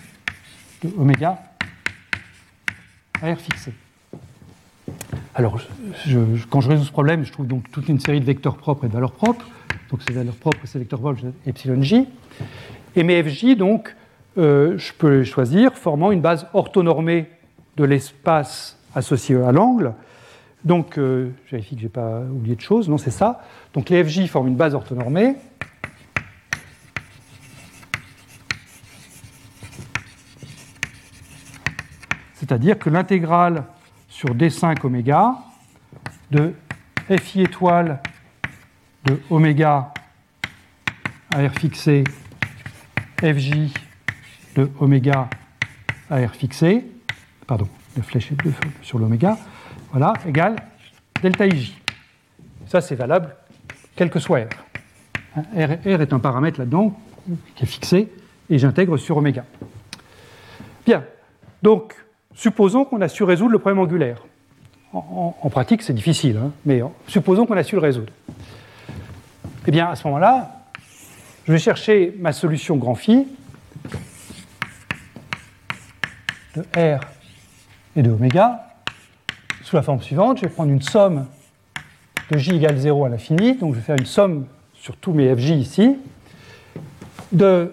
de 0.83 0.91
oméga 0.99 1.39
à 3.23 3.33
R 3.33 3.39
fixé. 3.39 3.73
Alors, 5.35 5.61
quand 6.51 6.61
je 6.61 6.69
résous 6.69 6.85
ce 6.85 6.93
problème, 6.93 7.25
je 7.25 7.33
trouve 7.33 7.47
donc 7.47 7.71
toute 7.71 7.89
une 7.89 8.01
série 8.01 8.21
de 8.21 8.25
vecteurs 8.25 8.57
propres 8.57 8.85
et 8.85 8.89
de 8.89 8.95
valeurs 8.95 9.13
propres. 9.13 9.47
Donc, 9.91 10.01
ces 10.07 10.15
valeurs 10.15 10.35
propres 10.35 10.61
et 10.65 10.67
ces 10.67 10.79
vecteurs 10.79 11.01
propres, 11.01 11.21
epsilon 11.47 11.83
j. 11.83 12.07
Et 12.95 13.03
mes 13.03 13.23
fj, 13.23 13.57
donc, 13.57 13.95
euh, 14.39 14.77
je 14.79 14.93
peux 14.93 15.19
les 15.19 15.25
choisir 15.25 15.75
formant 15.75 16.11
une 16.13 16.21
base 16.21 16.47
orthonormée 16.55 17.27
de 17.77 17.85
l'espace 17.85 18.79
associé 18.95 19.37
à 19.37 19.53
l'angle 19.53 19.93
donc, 20.67 20.99
euh, 20.99 21.31
je 21.47 21.53
vérifie 21.53 21.77
que 21.77 21.81
je 21.81 21.87
n'ai 21.87 21.93
pas 21.93 22.23
oublié 22.23 22.57
de 22.57 22.61
choses. 22.61 22.89
Non, 22.89 22.99
c'est 22.99 23.13
ça. 23.13 23.41
Donc, 23.73 23.89
les 23.89 24.03
FJ 24.03 24.27
forment 24.27 24.49
une 24.49 24.57
base 24.57 24.75
orthonormée. 24.75 25.37
C'est-à-dire 32.35 32.81
que 32.81 32.91
l'intégrale 32.91 33.63
sur 34.09 34.35
D5 34.35 34.85
oméga 34.85 35.37
de 36.33 36.53
Fi 37.21 37.43
étoile 37.43 38.03
de 39.05 39.21
oméga 39.31 39.95
à 41.33 41.47
R 41.47 41.53
fixé 41.53 42.03
FJ 43.21 43.73
de 44.57 44.69
oméga 44.81 45.31
à 46.11 46.27
R 46.27 46.35
fixé, 46.35 46.85
pardon, 47.47 47.69
la 47.97 48.03
flèche 48.03 48.33
est 48.33 48.37
sur 48.83 48.99
l'oméga, 48.99 49.39
voilà, 49.97 50.13
égale 50.27 50.57
delta 51.23 51.47
ij. 51.47 51.73
Ça, 52.67 52.83
c'est 52.83 52.97
valable 52.97 53.35
quel 53.95 54.11
que 54.11 54.19
soit 54.19 54.41
R. 54.41 54.49
Hein, 55.37 55.79
R, 55.87 56.03
est 56.03 56.13
un 56.13 56.19
paramètre 56.19 56.59
là-dedans 56.59 56.95
qui 57.55 57.65
est 57.65 57.67
fixé 57.67 58.13
et 58.51 58.59
j'intègre 58.59 58.99
sur 58.99 59.17
oméga. 59.17 59.47
Bien, 60.85 61.03
donc 61.63 61.95
supposons 62.35 62.85
qu'on 62.85 63.01
a 63.01 63.09
su 63.09 63.23
résoudre 63.23 63.53
le 63.53 63.59
problème 63.59 63.79
angulaire. 63.79 64.23
En, 64.93 65.49
pratique, 65.51 65.81
c'est 65.81 65.95
difficile, 65.95 66.37
hein, 66.37 66.53
mais 66.67 66.83
supposons 67.09 67.47
qu'on 67.47 67.57
a 67.57 67.63
su 67.63 67.75
le 67.75 67.81
résoudre. 67.81 68.13
Eh 69.67 69.71
bien, 69.71 69.89
à 69.89 69.97
ce 69.97 70.07
moment-là, 70.09 70.61
je 71.47 71.53
vais 71.53 71.59
chercher 71.59 72.15
ma 72.19 72.33
solution 72.33 72.77
grand 72.77 72.97
phi 72.97 73.27
de 76.55 76.61
R 76.77 77.01
et 77.97 78.03
de 78.03 78.11
oméga 78.11 78.66
sous 79.67 79.75
la 79.75 79.83
forme 79.83 80.01
suivante. 80.01 80.39
Je 80.39 80.43
vais 80.43 80.49
prendre 80.49 80.71
une 80.71 80.81
somme 80.81 81.27
de 82.31 82.39
j 82.39 82.55
égale 82.55 82.77
0 82.77 83.05
à 83.05 83.09
l'infini, 83.09 83.57
donc 83.57 83.75
je 83.75 83.81
vais 83.81 83.85
faire 83.85 83.97
une 83.99 84.07
somme 84.07 84.47
sur 84.75 84.97
tous 84.97 85.13
mes 85.13 85.35
fj 85.35 85.51
ici, 85.51 85.97
de 87.33 87.73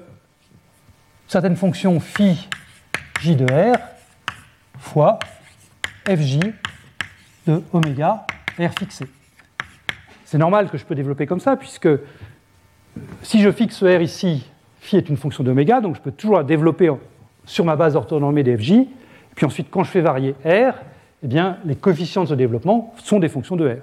certaines 1.27 1.55
fonctions 1.55 1.99
phi 1.99 2.49
j 3.21 3.35
de 3.35 3.45
r 3.45 3.77
fois 4.79 5.19
fj 6.07 6.39
de 7.45 7.61
oméga 7.71 8.25
r 8.57 8.71
fixé. 8.79 9.05
C'est 10.25 10.39
normal 10.39 10.71
que 10.71 10.79
je 10.79 10.85
peux 10.85 10.95
développer 10.95 11.27
comme 11.27 11.39
ça, 11.39 11.55
puisque 11.57 11.89
si 13.21 13.39
je 13.39 13.51
fixe 13.51 13.83
r 13.83 14.01
ici, 14.01 14.49
phi 14.79 14.97
est 14.97 15.09
une 15.09 15.17
fonction 15.17 15.43
d'oméga, 15.43 15.79
donc 15.79 15.95
je 15.97 16.01
peux 16.01 16.11
toujours 16.11 16.37
la 16.37 16.43
développer 16.43 16.89
sur 17.45 17.65
ma 17.65 17.75
base 17.75 17.95
orthonormée 17.95 18.41
des 18.41 18.57
fj, 18.57 18.87
Puis 19.35 19.45
ensuite, 19.45 19.67
quand 19.69 19.83
je 19.83 19.91
fais 19.91 20.01
varier 20.01 20.33
R, 20.43 20.73
eh 21.23 21.27
bien, 21.27 21.57
les 21.63 21.75
coefficients 21.75 22.23
de 22.23 22.29
ce 22.29 22.33
développement 22.33 22.93
sont 22.97 23.19
des 23.19 23.29
fonctions 23.29 23.55
de 23.55 23.67
R. 23.67 23.77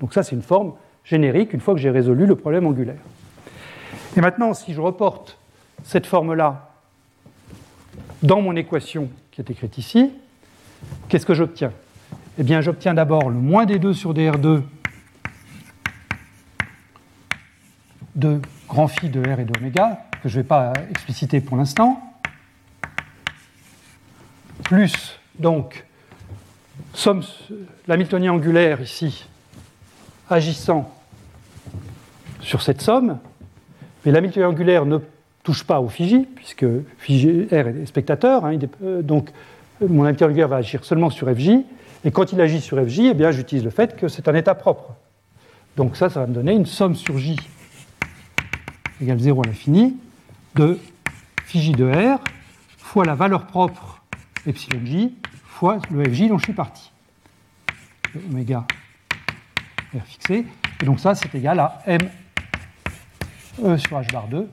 Donc 0.00 0.12
ça, 0.12 0.22
c'est 0.22 0.36
une 0.36 0.42
forme 0.42 0.74
générique 1.04 1.52
une 1.52 1.60
fois 1.60 1.74
que 1.74 1.80
j'ai 1.80 1.90
résolu 1.90 2.26
le 2.26 2.36
problème 2.36 2.66
angulaire. 2.66 3.00
Et 4.16 4.20
maintenant, 4.20 4.52
si 4.52 4.74
je 4.74 4.80
reporte 4.80 5.38
cette 5.84 6.06
forme-là 6.06 6.70
dans 8.22 8.42
mon 8.42 8.54
équation 8.56 9.08
qui 9.30 9.40
est 9.40 9.50
écrite 9.50 9.78
ici, 9.78 10.12
qu'est-ce 11.08 11.24
que 11.24 11.34
j'obtiens? 11.34 11.72
Eh 12.38 12.42
bien, 12.42 12.60
j'obtiens 12.60 12.94
d'abord 12.94 13.30
le 13.30 13.36
moins 13.36 13.64
d2 13.64 13.94
sur 13.94 14.12
dr2 14.12 14.62
de 18.14 18.40
grand 18.68 18.88
phi 18.88 19.08
de 19.08 19.20
r 19.20 19.40
et 19.40 19.44
d'oméga, 19.44 20.04
que 20.22 20.28
je 20.28 20.36
ne 20.36 20.42
vais 20.42 20.48
pas 20.48 20.74
expliciter 20.90 21.40
pour 21.40 21.56
l'instant, 21.56 22.00
plus 24.64 25.18
donc 25.38 25.86
somme 26.94 27.22
l'hamiltonien 27.86 28.32
angulaire 28.32 28.80
ici 28.80 29.26
agissant 30.28 30.92
sur 32.40 32.62
cette 32.62 32.80
somme, 32.80 33.18
mais 34.04 34.12
l'hamiltonien 34.12 34.48
angulaire 34.48 34.86
ne 34.86 34.98
touche 35.42 35.64
pas 35.64 35.80
au 35.80 35.88
phi 35.88 36.26
puisque 36.34 36.64
R 36.64 37.68
est 37.68 37.86
spectateur, 37.86 38.44
hein, 38.44 38.58
euh, 38.82 39.02
donc 39.02 39.30
mon 39.80 40.04
hamiltonien 40.04 40.30
angulaire 40.30 40.48
va 40.48 40.56
agir 40.56 40.84
seulement 40.84 41.10
sur 41.10 41.28
fj, 41.28 41.64
et 42.04 42.10
quand 42.10 42.32
il 42.32 42.40
agit 42.40 42.60
sur 42.60 42.78
fj, 42.78 43.00
eh 43.00 43.32
j'utilise 43.32 43.64
le 43.64 43.70
fait 43.70 43.96
que 43.96 44.08
c'est 44.08 44.28
un 44.28 44.34
état 44.34 44.54
propre. 44.54 44.94
Donc 45.76 45.96
ça, 45.96 46.10
ça 46.10 46.20
va 46.20 46.26
me 46.26 46.34
donner 46.34 46.52
une 46.52 46.66
somme 46.66 46.94
sur 46.94 47.18
j 47.18 47.36
égale 49.00 49.18
0 49.18 49.42
à 49.42 49.46
l'infini 49.46 49.96
de 50.54 50.78
phi 51.44 51.72
de 51.72 51.84
R 51.84 52.20
fois 52.78 53.04
la 53.04 53.14
valeur 53.14 53.46
propre 53.46 54.02
epsilon 54.46 54.80
j 54.84 55.14
fois 55.62 55.78
le 55.92 56.02
fj 56.12 56.26
dont 56.26 56.38
je 56.38 56.42
suis 56.42 56.52
parti. 56.52 56.90
Oméga 58.32 58.66
R 59.94 60.04
fixé. 60.04 60.44
Et 60.80 60.84
donc 60.84 60.98
ça, 60.98 61.14
c'est 61.14 61.32
égal 61.36 61.60
à 61.60 61.80
m 61.86 62.00
e 63.62 63.76
sur 63.76 63.96
h 63.96 64.10
bar 64.10 64.26
2, 64.26 64.50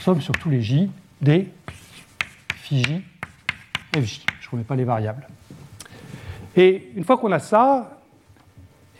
somme 0.00 0.20
sur 0.20 0.32
tous 0.38 0.48
les 0.48 0.62
j 0.62 0.88
des 1.20 1.48
phi 2.54 2.84
j 2.84 3.02
fj. 3.96 4.24
Je 4.40 4.46
ne 4.46 4.50
remets 4.52 4.62
pas 4.62 4.76
les 4.76 4.84
variables. 4.84 5.26
Et 6.54 6.92
une 6.94 7.02
fois 7.02 7.18
qu'on 7.18 7.32
a 7.32 7.40
ça, 7.40 7.98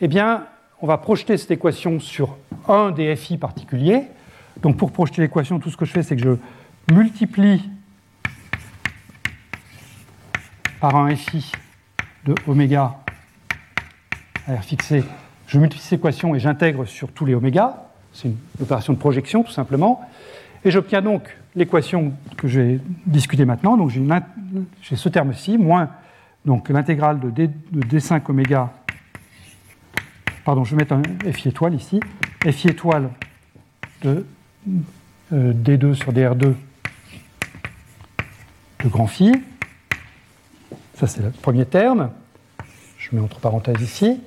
eh 0.01 0.09
bien, 0.09 0.45
on 0.81 0.87
va 0.87 0.97
projeter 0.97 1.37
cette 1.37 1.51
équation 1.51 2.01
sur 2.01 2.35
un 2.67 2.91
des 2.91 3.15
fi 3.15 3.37
particuliers. 3.37 4.03
Donc 4.61 4.75
pour 4.75 4.91
projeter 4.91 5.21
l'équation, 5.21 5.57
tout 5.57 5.69
ce 5.69 5.77
que 5.77 5.85
je 5.85 5.91
fais, 5.93 6.03
c'est 6.03 6.17
que 6.17 6.21
je 6.21 6.93
multiplie 6.93 7.61
par 10.79 10.95
un 10.95 11.15
FI 11.15 11.51
de 12.25 12.35
oméga 12.47 12.97
R 14.47 14.63
fixé, 14.63 15.03
je 15.47 15.59
multiplie 15.59 15.83
cette 15.83 15.99
équation 15.99 16.35
et 16.35 16.39
j'intègre 16.39 16.85
sur 16.85 17.11
tous 17.11 17.25
les 17.25 17.33
oméga. 17.33 17.83
C'est 18.13 18.27
une 18.27 18.37
opération 18.61 18.93
de 18.93 18.97
projection 18.97 19.43
tout 19.43 19.51
simplement. 19.51 20.01
Et 20.63 20.71
j'obtiens 20.71 21.01
donc 21.01 21.35
l'équation 21.55 22.13
que 22.37 22.47
je 22.47 22.59
vais 22.59 22.79
discuter 23.05 23.45
maintenant. 23.45 23.77
Donc 23.77 23.89
j'ai 23.89 24.95
ce 24.95 25.09
terme-ci, 25.09 25.57
moins 25.57 25.89
l'intégrale 26.45 27.19
de, 27.19 27.49
D, 27.71 27.99
5 27.99 28.29
oméga. 28.29 28.71
Pardon, 30.45 30.63
je 30.63 30.71
vais 30.75 30.77
mettre 30.77 30.93
un 30.93 31.31
FI 31.31 31.49
étoile 31.49 31.73
ici. 31.73 31.99
FI 32.41 32.69
étoile 32.69 33.09
de 34.01 34.25
euh, 35.33 35.53
D2 35.53 35.93
sur 35.93 36.13
DR2 36.13 36.53
de 38.83 38.89
grand 38.89 39.07
phi 39.07 39.33
ça, 40.97 41.05
c'est 41.05 41.21
le 41.21 41.29
premier 41.29 41.65
terme. 41.65 42.09
Je 42.97 43.15
mets 43.15 43.21
entre 43.21 43.39
parenthèses 43.39 43.81
ici. 43.81 44.19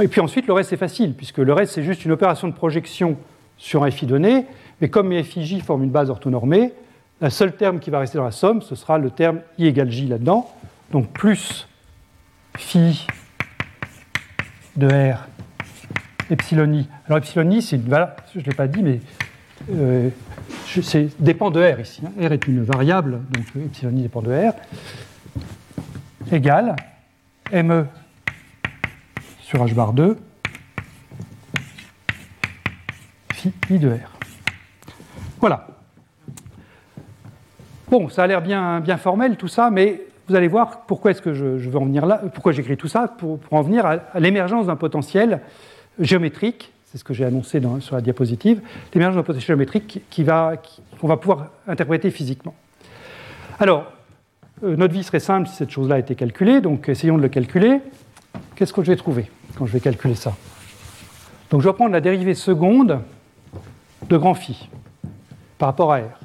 Et 0.00 0.06
puis 0.06 0.20
ensuite, 0.20 0.46
le 0.46 0.52
reste, 0.52 0.70
c'est 0.70 0.76
facile, 0.76 1.14
puisque 1.14 1.38
le 1.38 1.52
reste, 1.52 1.72
c'est 1.72 1.82
juste 1.82 2.04
une 2.04 2.12
opération 2.12 2.46
de 2.46 2.52
projection 2.52 3.16
sur 3.56 3.82
un 3.82 3.90
FI 3.90 4.06
donné. 4.06 4.46
Mais 4.80 4.88
comme 4.88 5.08
mes 5.08 5.22
FIJ 5.24 5.62
forment 5.62 5.82
une 5.82 5.90
base 5.90 6.08
orthonormée, 6.08 6.72
le 7.20 7.30
seul 7.30 7.56
terme 7.56 7.80
qui 7.80 7.90
va 7.90 7.98
rester 7.98 8.18
dans 8.18 8.24
la 8.24 8.30
somme, 8.30 8.62
ce 8.62 8.76
sera 8.76 8.98
le 8.98 9.10
terme 9.10 9.40
I 9.58 9.66
égale 9.66 9.90
J 9.90 10.06
là-dedans. 10.06 10.48
Donc 10.92 11.08
plus 11.08 11.66
phi 12.56 13.06
de 14.76 14.86
R 14.86 15.26
epsilon. 16.30 16.84
Alors 17.06 17.18
epsilon 17.18 17.60
c'est 17.60 17.76
une 17.76 18.06
je 18.32 18.38
ne 18.38 18.44
l'ai 18.44 18.54
pas 18.54 18.68
dit, 18.68 18.82
mais 18.82 19.00
euh, 19.72 20.10
dépend 21.18 21.50
de 21.50 21.60
R 21.60 21.80
ici. 21.80 22.02
Hein. 22.06 22.28
R 22.28 22.32
est 22.32 22.46
une 22.46 22.62
variable, 22.62 23.22
donc 23.30 23.44
epsilon 23.64 23.96
i 23.96 24.02
dépend 24.02 24.22
de 24.22 24.30
R 24.30 24.52
égale 26.32 26.76
ME 27.52 27.86
sur 29.40 29.64
H 29.64 29.74
bar 29.74 29.92
2 29.92 30.16
phi 33.32 33.52
I 33.70 33.78
de 33.78 33.90
R. 33.90 34.18
Voilà. 35.40 35.66
Bon, 37.88 38.08
ça 38.08 38.24
a 38.24 38.26
l'air 38.26 38.42
bien, 38.42 38.80
bien 38.80 38.96
formel 38.96 39.36
tout 39.36 39.48
ça, 39.48 39.70
mais 39.70 40.02
vous 40.28 40.34
allez 40.34 40.48
voir 40.48 40.80
pourquoi 40.86 41.12
est-ce 41.12 41.22
que 41.22 41.34
je, 41.34 41.76
en 41.76 41.84
venir 41.84 42.04
là, 42.06 42.20
pourquoi 42.34 42.52
j'écris 42.52 42.76
tout 42.76 42.88
ça, 42.88 43.06
pour, 43.06 43.38
en 43.50 43.62
venir 43.62 43.86
à, 43.86 44.18
l'émergence 44.18 44.66
d'un 44.66 44.76
potentiel 44.76 45.40
géométrique, 46.00 46.72
c'est 46.86 46.98
ce 46.98 47.04
que 47.04 47.14
j'ai 47.14 47.24
annoncé 47.24 47.60
sur 47.80 47.94
la 47.94 48.00
diapositive, 48.00 48.60
l'émergence 48.92 49.16
d'un 49.16 49.22
potentiel 49.22 49.46
géométrique 49.46 50.02
qu'on 50.14 50.24
va, 50.24 50.54
va 51.02 51.16
pouvoir 51.16 51.46
interpréter 51.68 52.10
physiquement. 52.10 52.54
Alors, 53.60 53.92
euh, 54.62 54.76
notre 54.76 54.94
vie 54.94 55.04
serait 55.04 55.20
simple 55.20 55.48
si 55.48 55.54
cette 55.54 55.70
chose-là 55.70 55.98
était 55.98 56.14
calculée, 56.14 56.60
donc 56.60 56.88
essayons 56.88 57.16
de 57.16 57.22
le 57.22 57.28
calculer. 57.28 57.80
Qu'est-ce 58.54 58.72
que 58.72 58.82
je 58.82 58.90
vais 58.90 58.96
trouver 58.96 59.30
quand 59.56 59.66
je 59.66 59.72
vais 59.72 59.80
calculer 59.80 60.14
ça? 60.14 60.34
Donc 61.50 61.60
je 61.60 61.68
vais 61.68 61.74
prendre 61.74 61.92
la 61.92 62.00
dérivée 62.00 62.34
seconde 62.34 63.00
de 64.08 64.16
grand 64.16 64.34
phi 64.34 64.68
par 65.58 65.68
rapport 65.68 65.92
à 65.92 65.98
r. 65.98 66.20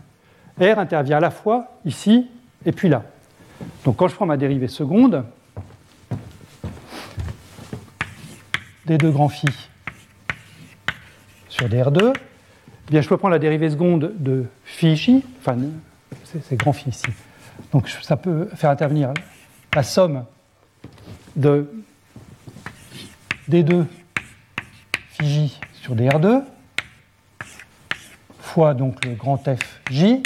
r 0.59 0.79
intervient 0.79 1.17
à 1.17 1.21
la 1.21 1.31
fois 1.31 1.67
ici 1.85 2.27
et 2.65 2.71
puis 2.71 2.89
là. 2.89 3.03
Donc 3.85 3.97
quand 3.97 4.07
je 4.07 4.15
prends 4.15 4.25
ma 4.25 4.37
dérivée 4.37 4.67
seconde, 4.67 5.25
d2 8.87 9.11
grand 9.11 9.29
phi 9.29 9.47
sur 11.49 11.67
dr2, 11.67 12.13
eh 12.13 12.91
bien 12.91 13.01
je 13.01 13.09
peux 13.09 13.17
prendre 13.17 13.33
la 13.33 13.39
dérivée 13.39 13.69
seconde 13.69 14.13
de 14.17 14.45
phi 14.63 14.95
j, 14.95 15.23
enfin 15.39 15.57
c'est 16.41 16.55
grand 16.55 16.73
phi 16.73 16.89
ici, 16.89 17.05
donc 17.71 17.89
ça 17.89 18.17
peut 18.17 18.49
faire 18.55 18.69
intervenir 18.69 19.13
la 19.73 19.83
somme 19.83 20.25
de 21.35 21.71
D2 23.49 23.85
phi 25.09 25.59
sur 25.73 25.95
dr2 25.95 26.43
fois 28.51 28.73
donc 28.73 29.05
le 29.05 29.13
grand 29.13 29.37
f. 29.37 29.81
Je 29.89 30.17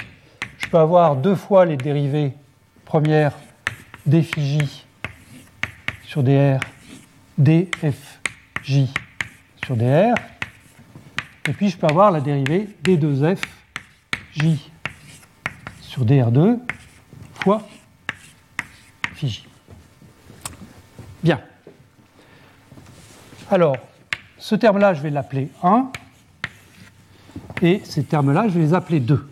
peux 0.71 0.77
avoir 0.79 1.15
deux 1.15 1.35
fois 1.35 1.65
les 1.65 1.77
dérivées 1.77 2.33
premières 2.83 3.33
d 4.05 4.23
phi 4.23 4.83
sur 6.03 6.23
dr, 6.23 6.59
df 7.37 8.19
j 8.63 8.91
sur 9.63 9.75
dr. 9.75 10.15
Et 11.47 11.53
puis 11.53 11.69
je 11.69 11.77
peux 11.77 11.87
avoir 11.87 12.09
la 12.11 12.19
dérivée 12.19 12.67
d2f 12.83 13.37
j 14.33 14.71
sur 15.81 16.03
dr2 16.03 16.59
fois 17.45 17.61
phi 19.13 19.45
Bien. 21.21 21.39
Alors, 23.51 23.77
ce 24.39 24.55
terme-là, 24.55 24.95
je 24.95 25.01
vais 25.01 25.11
l'appeler 25.11 25.49
1, 25.61 25.91
et 27.61 27.81
ces 27.83 28.03
termes-là, 28.03 28.47
je 28.47 28.53
vais 28.53 28.61
les 28.61 28.73
appeler 28.73 28.99
2. 28.99 29.27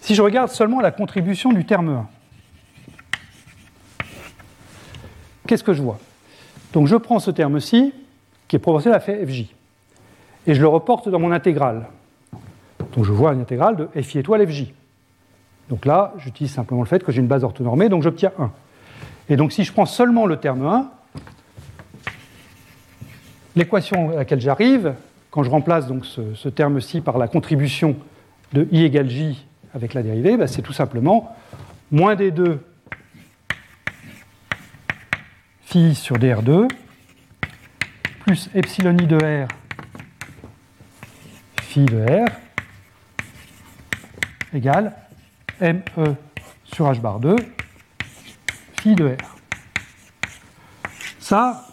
Si 0.00 0.14
je 0.14 0.22
regarde 0.22 0.48
seulement 0.48 0.80
la 0.80 0.90
contribution 0.90 1.52
du 1.52 1.66
terme 1.66 1.90
1, 1.90 2.08
qu'est-ce 5.46 5.64
que 5.64 5.74
je 5.74 5.82
vois? 5.82 5.98
Donc 6.72 6.86
je 6.86 6.96
prends 6.96 7.18
ce 7.18 7.30
terme-ci, 7.30 7.92
qui 8.48 8.56
est 8.56 8.58
proportionnel 8.58 8.98
à 8.98 9.00
fj, 9.00 9.44
et 10.46 10.54
je 10.54 10.60
le 10.62 10.68
reporte 10.68 11.10
dans 11.10 11.18
mon 11.18 11.30
intégrale. 11.30 11.88
Donc 12.94 13.04
je 13.04 13.12
vois 13.12 13.34
une 13.34 13.42
intégrale 13.42 13.76
de 13.76 14.00
fi 14.00 14.20
étoile 14.20 14.50
fj. 14.50 14.72
Donc 15.68 15.84
là, 15.84 16.14
j'utilise 16.18 16.52
simplement 16.52 16.82
le 16.82 16.86
fait 16.86 17.02
que 17.02 17.10
j'ai 17.10 17.20
une 17.20 17.26
base 17.26 17.44
orthonormée, 17.44 17.88
donc 17.88 18.02
j'obtiens 18.02 18.32
1. 18.38 18.50
Et 19.28 19.36
donc 19.36 19.52
si 19.52 19.64
je 19.64 19.72
prends 19.72 19.86
seulement 19.86 20.26
le 20.26 20.36
terme 20.36 20.64
1, 20.64 20.90
l'équation 23.56 24.10
à 24.10 24.16
laquelle 24.16 24.40
j'arrive, 24.40 24.94
quand 25.30 25.42
je 25.42 25.50
remplace 25.50 25.88
donc 25.88 26.06
ce, 26.06 26.48
terme-ci 26.48 27.00
par 27.00 27.18
la 27.18 27.26
contribution 27.26 27.96
de 28.52 28.68
i 28.70 28.84
égale 28.84 29.10
j 29.10 29.44
avec 29.74 29.94
la 29.94 30.02
dérivée, 30.02 30.36
bah, 30.36 30.46
c'est 30.46 30.62
tout 30.62 30.72
simplement 30.72 31.34
moins 31.90 32.14
d2 32.14 32.58
phi 35.62 35.94
sur 35.94 36.16
dr2 36.16 36.68
plus 38.20 38.48
epsilon 38.54 38.96
i 38.98 39.06
de 39.06 39.16
r 39.16 39.48
phi 41.60 41.84
de 41.84 41.98
r 41.98 42.26
égale 44.54 44.92
ME 45.60 46.14
sur 46.64 46.90
h 46.90 47.00
bar 47.00 47.18
2 47.18 47.36
phi 48.80 48.94
de 48.94 49.06
r. 49.08 49.36
Ça, 51.18 51.64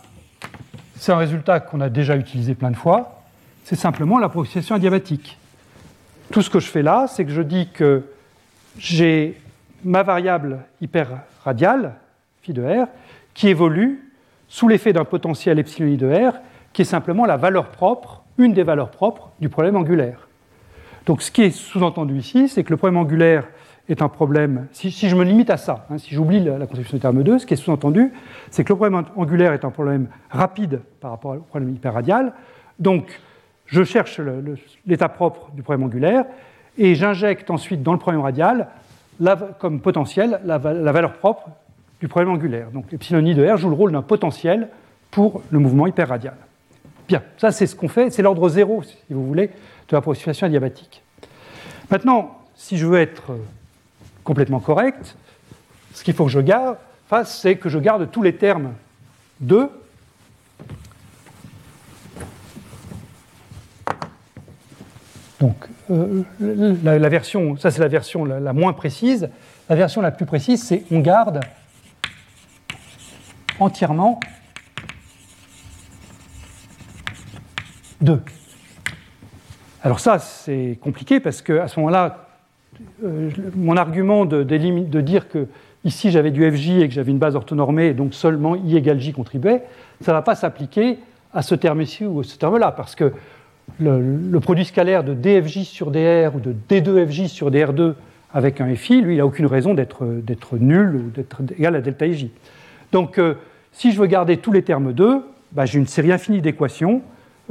c'est 0.96 1.12
un 1.12 1.18
résultat 1.18 1.60
qu'on 1.60 1.82
a 1.82 1.90
déjà 1.90 2.16
utilisé 2.16 2.56
plein 2.56 2.72
de 2.72 2.76
fois. 2.76 3.24
C'est 3.66 3.76
simplement 3.76 4.20
l'approximation 4.20 4.76
adiabatique. 4.76 5.38
Tout 6.32 6.42
ce 6.42 6.50
que 6.50 6.60
je 6.60 6.68
fais 6.68 6.82
là, 6.82 7.08
c'est 7.08 7.26
que 7.26 7.32
je 7.32 7.42
dis 7.42 7.70
que 7.72 8.04
j'ai 8.78 9.40
ma 9.84 10.02
variable 10.04 10.60
hyperradiale, 10.82 11.96
phi 12.42 12.54
de 12.54 12.64
r, 12.64 12.88
qui 13.34 13.50
évolue 13.50 14.12
sous 14.48 14.68
l'effet 14.68 14.94
d'un 14.94 15.06
potentiel 15.06 15.60
epsilon 15.60 15.90
i 15.90 15.98
de 15.98 16.08
r, 16.08 16.36
qui 16.72 16.84
est 16.84 16.86
simplement 16.86 17.26
la 17.26 17.38
valeur 17.38 17.68
propre, 17.70 18.24
une 18.38 18.54
des 18.54 18.64
valeurs 18.64 18.92
propres 18.92 19.32
du 19.40 19.50
problème 19.50 19.76
angulaire. 19.76 20.28
Donc 21.06 21.22
ce 21.22 21.32
qui 21.32 21.44
est 21.44 21.52
sous-entendu 21.52 22.18
ici, 22.18 22.48
c'est 22.48 22.64
que 22.64 22.72
le 22.72 22.78
problème 22.78 22.98
angulaire 22.98 23.46
est 23.90 24.02
un 24.02 24.08
problème, 24.08 24.68
si, 24.72 24.92
je 24.92 25.16
me 25.16 25.24
limite 25.24 25.50
à 25.50 25.58
ça, 25.58 25.86
hein, 25.90 25.98
si 25.98 26.16
j'oublie 26.16 26.40
la, 26.40 26.66
conception 26.68 26.96
du 26.96 27.02
terme 27.02 27.22
2, 27.22 27.40
ce 27.40 27.46
qui 27.46 27.54
est 27.54 27.58
sous-entendu, 27.58 28.14
c'est 28.50 28.64
que 28.64 28.72
le 28.72 28.78
problème 28.78 29.04
angulaire 29.16 29.52
est 29.52 29.66
un 29.66 29.72
problème 29.72 30.08
rapide 30.30 30.82
par 31.02 31.12
rapport 31.12 31.32
au 31.36 31.40
problème 31.40 31.70
hyperradial. 31.70 32.34
Donc 32.80 33.20
je 33.66 33.84
cherche 33.84 34.22
l'état 34.86 35.10
propre 35.10 35.52
du 35.54 35.64
problème 35.64 35.86
angulaire 35.86 36.26
et 36.78 36.96
j'injecte 36.96 37.50
ensuite 37.52 37.84
dans 37.84 37.92
le 37.92 38.00
problème 38.00 38.22
radial 38.22 38.70
comme 39.60 39.80
potentiel 39.80 40.40
la, 40.46 40.58
valeur 40.58 41.14
propre 41.14 41.50
du 42.00 42.08
problème 42.08 42.32
angulaire. 42.32 42.72
Donc 42.72 42.92
epsilon 42.94 43.26
i 43.26 43.36
de 43.36 43.46
r 43.46 43.58
joue 43.58 43.70
le 43.70 43.76
rôle 43.76 43.92
d'un 43.92 44.02
potentiel 44.02 44.70
pour 45.12 45.44
le 45.52 45.60
mouvement 45.60 45.88
hyperradial. 45.88 46.36
Bien, 47.08 47.22
ça 47.38 47.52
c'est 47.52 47.68
ce 47.68 47.76
qu'on 47.76 47.90
fait, 47.90 48.10
c'est 48.12 48.22
l'ordre 48.22 48.48
zéro, 48.48 48.82
si 48.82 48.98
vous 49.10 49.26
voulez, 49.26 49.48
de 49.48 49.96
l'approximation 49.96 50.48
adiabatique. 50.48 51.04
Maintenant, 51.92 52.38
si 52.56 52.78
je 52.78 52.88
veux 52.88 53.00
être 53.00 53.34
complètement 54.24 54.60
correct, 54.60 55.16
ce 55.94 56.04
qu'il 56.04 56.14
faut 56.14 56.26
que 56.26 56.32
je 56.32 56.40
garde, 56.40 56.78
fasse, 57.08 57.40
c'est 57.40 57.56
que 57.56 57.70
je 57.70 57.80
garde 57.80 58.10
tous 58.12 58.22
les 58.22 58.36
termes 58.36 58.74
de 59.40 59.70
Donc, 65.44 65.68
euh, 65.92 66.24
la, 66.40 67.10
version, 67.10 67.58
ça 67.58 67.70
c'est 67.70 67.82
la 67.82 67.90
version 67.90 68.24
la, 68.24 68.54
moins 68.54 68.72
précise. 68.72 69.30
La 69.68 69.76
version 69.76 70.00
la 70.00 70.12
plus 70.12 70.26
précise, 70.26 70.64
c'est 70.64 70.86
on 70.90 71.02
garde 71.02 71.42
entièrement 73.60 74.22
2. 78.00 78.22
Alors 79.82 80.00
ça, 80.00 80.18
c'est 80.18 80.80
compliqué 80.82 81.20
parce 81.20 81.42
qu'à 81.42 81.68
ce 81.68 81.78
moment-là, 81.82 82.30
euh, 83.04 83.30
mon 83.56 83.78
argument 83.78 84.26
de, 84.26 84.44
dire 85.02 85.30
que 85.30 85.48
ici 85.84 86.12
j'avais 86.12 86.32
du 86.32 86.50
FJ 86.50 86.70
et 86.82 86.88
que 86.88 86.94
j'avais 86.94 87.12
une 87.12 87.18
base 87.18 87.36
orthonormée 87.36 87.88
et 87.88 87.94
donc 87.94 88.14
seulement 88.14 88.56
I 88.56 88.78
égale 88.78 89.00
J 89.00 89.14
contribuait, 89.14 89.64
ça 90.02 90.12
ne 90.12 90.18
va 90.18 90.22
pas 90.22 90.36
s'appliquer 90.36 90.98
à 91.34 91.42
ce 91.42 91.56
terme 91.56 91.82
ici 91.82 92.06
ou 92.06 92.20
à 92.20 92.24
ce 92.24 92.38
terme-là 92.38 92.72
parce 92.72 92.96
que 92.96 93.14
le, 93.80 94.40
produit 94.40 94.66
scalaire 94.66 95.04
de 95.04 95.14
DFJ 95.14 95.64
sur 95.64 95.92
DR 95.92 96.36
ou 96.36 96.40
de 96.40 96.56
D2FJ 96.70 97.28
sur 97.28 97.50
DR2 97.50 97.94
avec 98.34 98.62
un 98.62 98.74
FI, 98.76 99.02
lui, 99.02 99.16
il 99.16 99.18
n'a 99.18 99.26
aucune 99.26 99.46
raison 99.46 99.74
d'être 99.74 100.58
nul 100.58 100.96
ou 100.96 101.10
d'être 101.12 101.42
égal 101.58 101.76
à 101.76 101.82
delta 101.82 102.08
IJ. 102.08 102.28
Donc, 102.92 103.18
euh, 103.18 103.36
si 103.72 103.92
je 103.92 104.00
veux 104.00 104.08
garder 104.08 104.38
tous 104.38 104.52
les 104.52 104.64
termes 104.64 104.92
2, 104.92 105.24
bah, 105.52 105.66
j'ai 105.66 105.78
une 105.78 105.88
série 105.88 106.12
infinie 106.12 106.42
d'équations. 106.42 107.02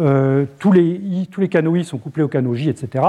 Euh, 0.00 0.46
tous, 0.58 0.72
les 0.72 1.26
tous 1.30 1.40
les 1.40 1.48
canaux 1.48 1.76
I 1.76 1.84
sont 1.84 1.98
couplés 1.98 2.22
aux 2.22 2.28
canaux 2.28 2.54
J, 2.54 2.70
etc. 2.70 3.04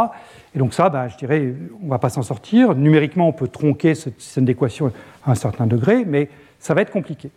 Et 0.53 0.60
donc 0.60 0.73
ça, 0.73 0.89
bah, 0.89 1.07
je 1.07 1.18
dirais, 1.18 1.53
on 1.81 1.85
ne 1.85 1.89
va 1.89 1.99
pas 1.99 2.10
s'en 2.10 2.23
sortir. 2.23 2.76
Numériquement, 2.76 3.27
on 3.30 3.34
peut 3.34 3.47
tronquer 3.47 3.95
cette 3.95 4.19
système 4.19 4.45
d'équations 4.45 4.91
à 5.26 5.31
un 5.31 5.35
certain 5.35 5.65
degré, 5.65 6.03
mais 6.05 6.30
ça 6.60 6.73
va 6.73 6.81
être 6.81 6.91
compliqué. 6.91 7.30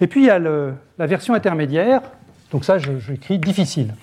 Et 0.00 0.06
puis, 0.06 0.22
il 0.22 0.26
y 0.26 0.30
a 0.30 0.38
la 0.38 1.06
version 1.06 1.34
intermédiaire. 1.34 2.02
Donc 2.50 2.64
ça, 2.64 2.76
j'écris 2.78 3.38
difficile. 3.38 3.94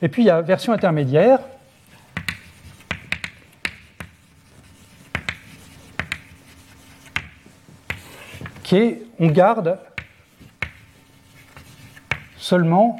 Et 0.00 0.08
puis 0.08 0.22
il 0.22 0.26
y 0.26 0.30
a 0.30 0.40
version 0.40 0.72
intermédiaire. 0.72 1.40
qui 8.62 8.76
est 8.76 9.02
on 9.18 9.28
garde 9.28 9.78
seulement 12.48 12.98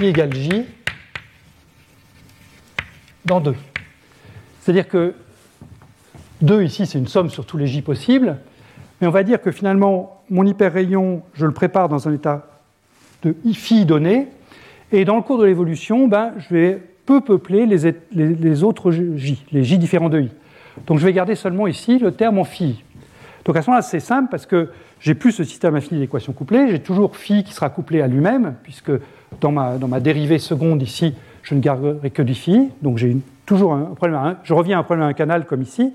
I 0.00 0.06
égale 0.06 0.34
J 0.34 0.64
dans 3.24 3.40
2. 3.40 3.54
C'est-à-dire 4.58 4.88
que 4.88 5.14
2 6.42 6.64
ici, 6.64 6.86
c'est 6.86 6.98
une 6.98 7.06
somme 7.06 7.30
sur 7.30 7.46
tous 7.46 7.56
les 7.56 7.68
J 7.68 7.82
possibles, 7.82 8.38
mais 9.00 9.06
on 9.06 9.12
va 9.12 9.22
dire 9.22 9.40
que 9.40 9.52
finalement, 9.52 10.24
mon 10.28 10.44
hyperrayon, 10.44 11.22
je 11.34 11.46
le 11.46 11.52
prépare 11.52 11.88
dans 11.88 12.08
un 12.08 12.14
état 12.14 12.48
de 13.22 13.32
phi 13.52 13.84
donné, 13.84 14.26
et 14.90 15.04
dans 15.04 15.14
le 15.14 15.22
cours 15.22 15.38
de 15.38 15.44
l'évolution, 15.44 16.08
ben, 16.08 16.32
je 16.38 16.52
vais 16.52 16.82
peu 17.06 17.20
peupler 17.20 17.64
les, 17.64 17.94
les, 18.12 18.64
autres 18.64 18.90
J, 18.90 19.44
les 19.52 19.62
J 19.62 19.78
différents 19.78 20.08
de 20.08 20.22
I. 20.22 20.30
Donc 20.88 20.98
je 20.98 21.04
vais 21.04 21.12
garder 21.12 21.36
seulement 21.36 21.68
ici 21.68 22.00
le 22.00 22.10
terme 22.10 22.40
en 22.40 22.44
phi. 22.44 22.82
Donc 23.44 23.56
à 23.56 23.62
ce 23.62 23.70
moment-là, 23.70 23.82
c'est 23.82 24.00
simple 24.00 24.30
parce 24.32 24.46
que 24.46 24.70
j'ai 25.00 25.14
plus 25.14 25.32
ce 25.32 25.44
système 25.44 25.74
infini 25.74 26.00
d'équations 26.00 26.32
couplées, 26.32 26.68
j'ai 26.70 26.78
toujours 26.78 27.16
phi 27.16 27.42
qui 27.42 27.52
sera 27.52 27.70
couplé 27.70 28.02
à 28.02 28.06
lui-même, 28.06 28.54
puisque 28.62 28.92
dans 29.40 29.50
ma, 29.50 29.78
dans 29.78 29.88
ma, 29.88 30.00
dérivée 30.00 30.38
seconde 30.38 30.82
ici, 30.82 31.14
je 31.42 31.54
ne 31.54 31.60
garderai 31.60 32.10
que 32.10 32.22
du 32.22 32.34
phi, 32.34 32.68
donc 32.82 32.98
j'ai 32.98 33.16
toujours 33.46 33.72
un 33.72 33.94
problème 33.96 34.18
à 34.18 34.28
un, 34.28 34.36
je 34.44 34.52
reviens 34.52 34.76
à 34.76 34.80
un 34.80 34.84
problème 34.84 35.06
à 35.06 35.08
un 35.08 35.14
canal 35.14 35.46
comme 35.46 35.62
ici, 35.62 35.92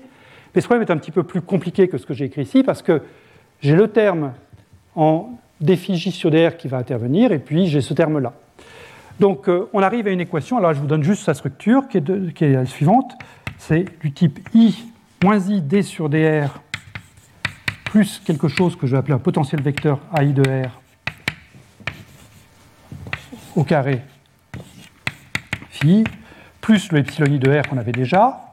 mais 0.54 0.60
ce 0.60 0.66
problème 0.66 0.86
est 0.86 0.90
un 0.90 0.96
petit 0.96 1.12
peu 1.12 1.22
plus 1.22 1.40
compliqué 1.40 1.88
que 1.88 1.98
ce 1.98 2.06
que 2.06 2.14
j'ai 2.14 2.24
écrit 2.24 2.42
ici, 2.42 2.62
parce 2.62 2.82
que 2.82 3.02
j'ai 3.60 3.76
le 3.76 3.88
terme 3.88 4.32
en 4.96 5.30
dφ 5.60 5.92
j 5.94 6.10
sur 6.10 6.30
dr 6.30 6.56
qui 6.56 6.68
va 6.68 6.78
intervenir, 6.78 7.32
et 7.32 7.38
puis 7.38 7.66
j'ai 7.66 7.80
ce 7.80 7.94
terme-là. 7.94 8.32
Donc 9.20 9.48
euh, 9.48 9.68
on 9.72 9.82
arrive 9.82 10.08
à 10.08 10.10
une 10.10 10.20
équation, 10.20 10.58
alors 10.58 10.74
je 10.74 10.80
vous 10.80 10.86
donne 10.86 11.02
juste 11.02 11.24
sa 11.24 11.34
structure 11.34 11.88
qui 11.88 11.98
est, 11.98 12.52
la 12.52 12.66
suivante, 12.66 13.12
c'est 13.58 13.86
du 14.00 14.12
type 14.12 14.40
i 14.54 14.74
moins 15.22 15.38
i 15.38 15.62
d 15.62 15.82
sur 15.82 16.08
dr 16.08 16.50
plus 17.96 18.20
quelque 18.22 18.46
chose 18.46 18.76
que 18.76 18.86
je 18.86 18.92
vais 18.92 18.98
appeler 18.98 19.14
un 19.14 19.18
potentiel 19.18 19.62
vecteur 19.62 20.00
ai 20.20 20.26
de 20.26 20.42
r 20.42 20.82
au 23.54 23.64
carré 23.64 24.02
phi, 25.70 26.04
plus 26.60 26.92
le 26.92 26.98
epsilon 26.98 27.32
i 27.32 27.38
de 27.38 27.50
r 27.50 27.66
qu'on 27.66 27.78
avait 27.78 27.92
déjà, 27.92 28.52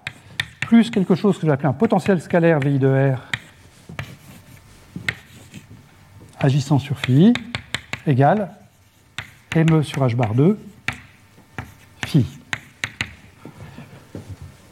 plus 0.61 0.89
quelque 0.89 1.15
chose 1.15 1.35
que 1.35 1.41
je 1.41 1.47
vais 1.47 1.51
appeler 1.51 1.67
un 1.67 1.73
potentiel 1.73 2.21
scalaire 2.21 2.61
vi 2.61 2.79
de 2.79 2.87
r 2.87 3.19
agissant 6.39 6.79
sur 6.79 6.97
phi, 6.97 7.33
égale 8.07 8.49
ME 9.57 9.83
sur 9.83 10.07
H 10.07 10.15
bar 10.15 10.35
2, 10.35 10.57
phi. 12.05 12.25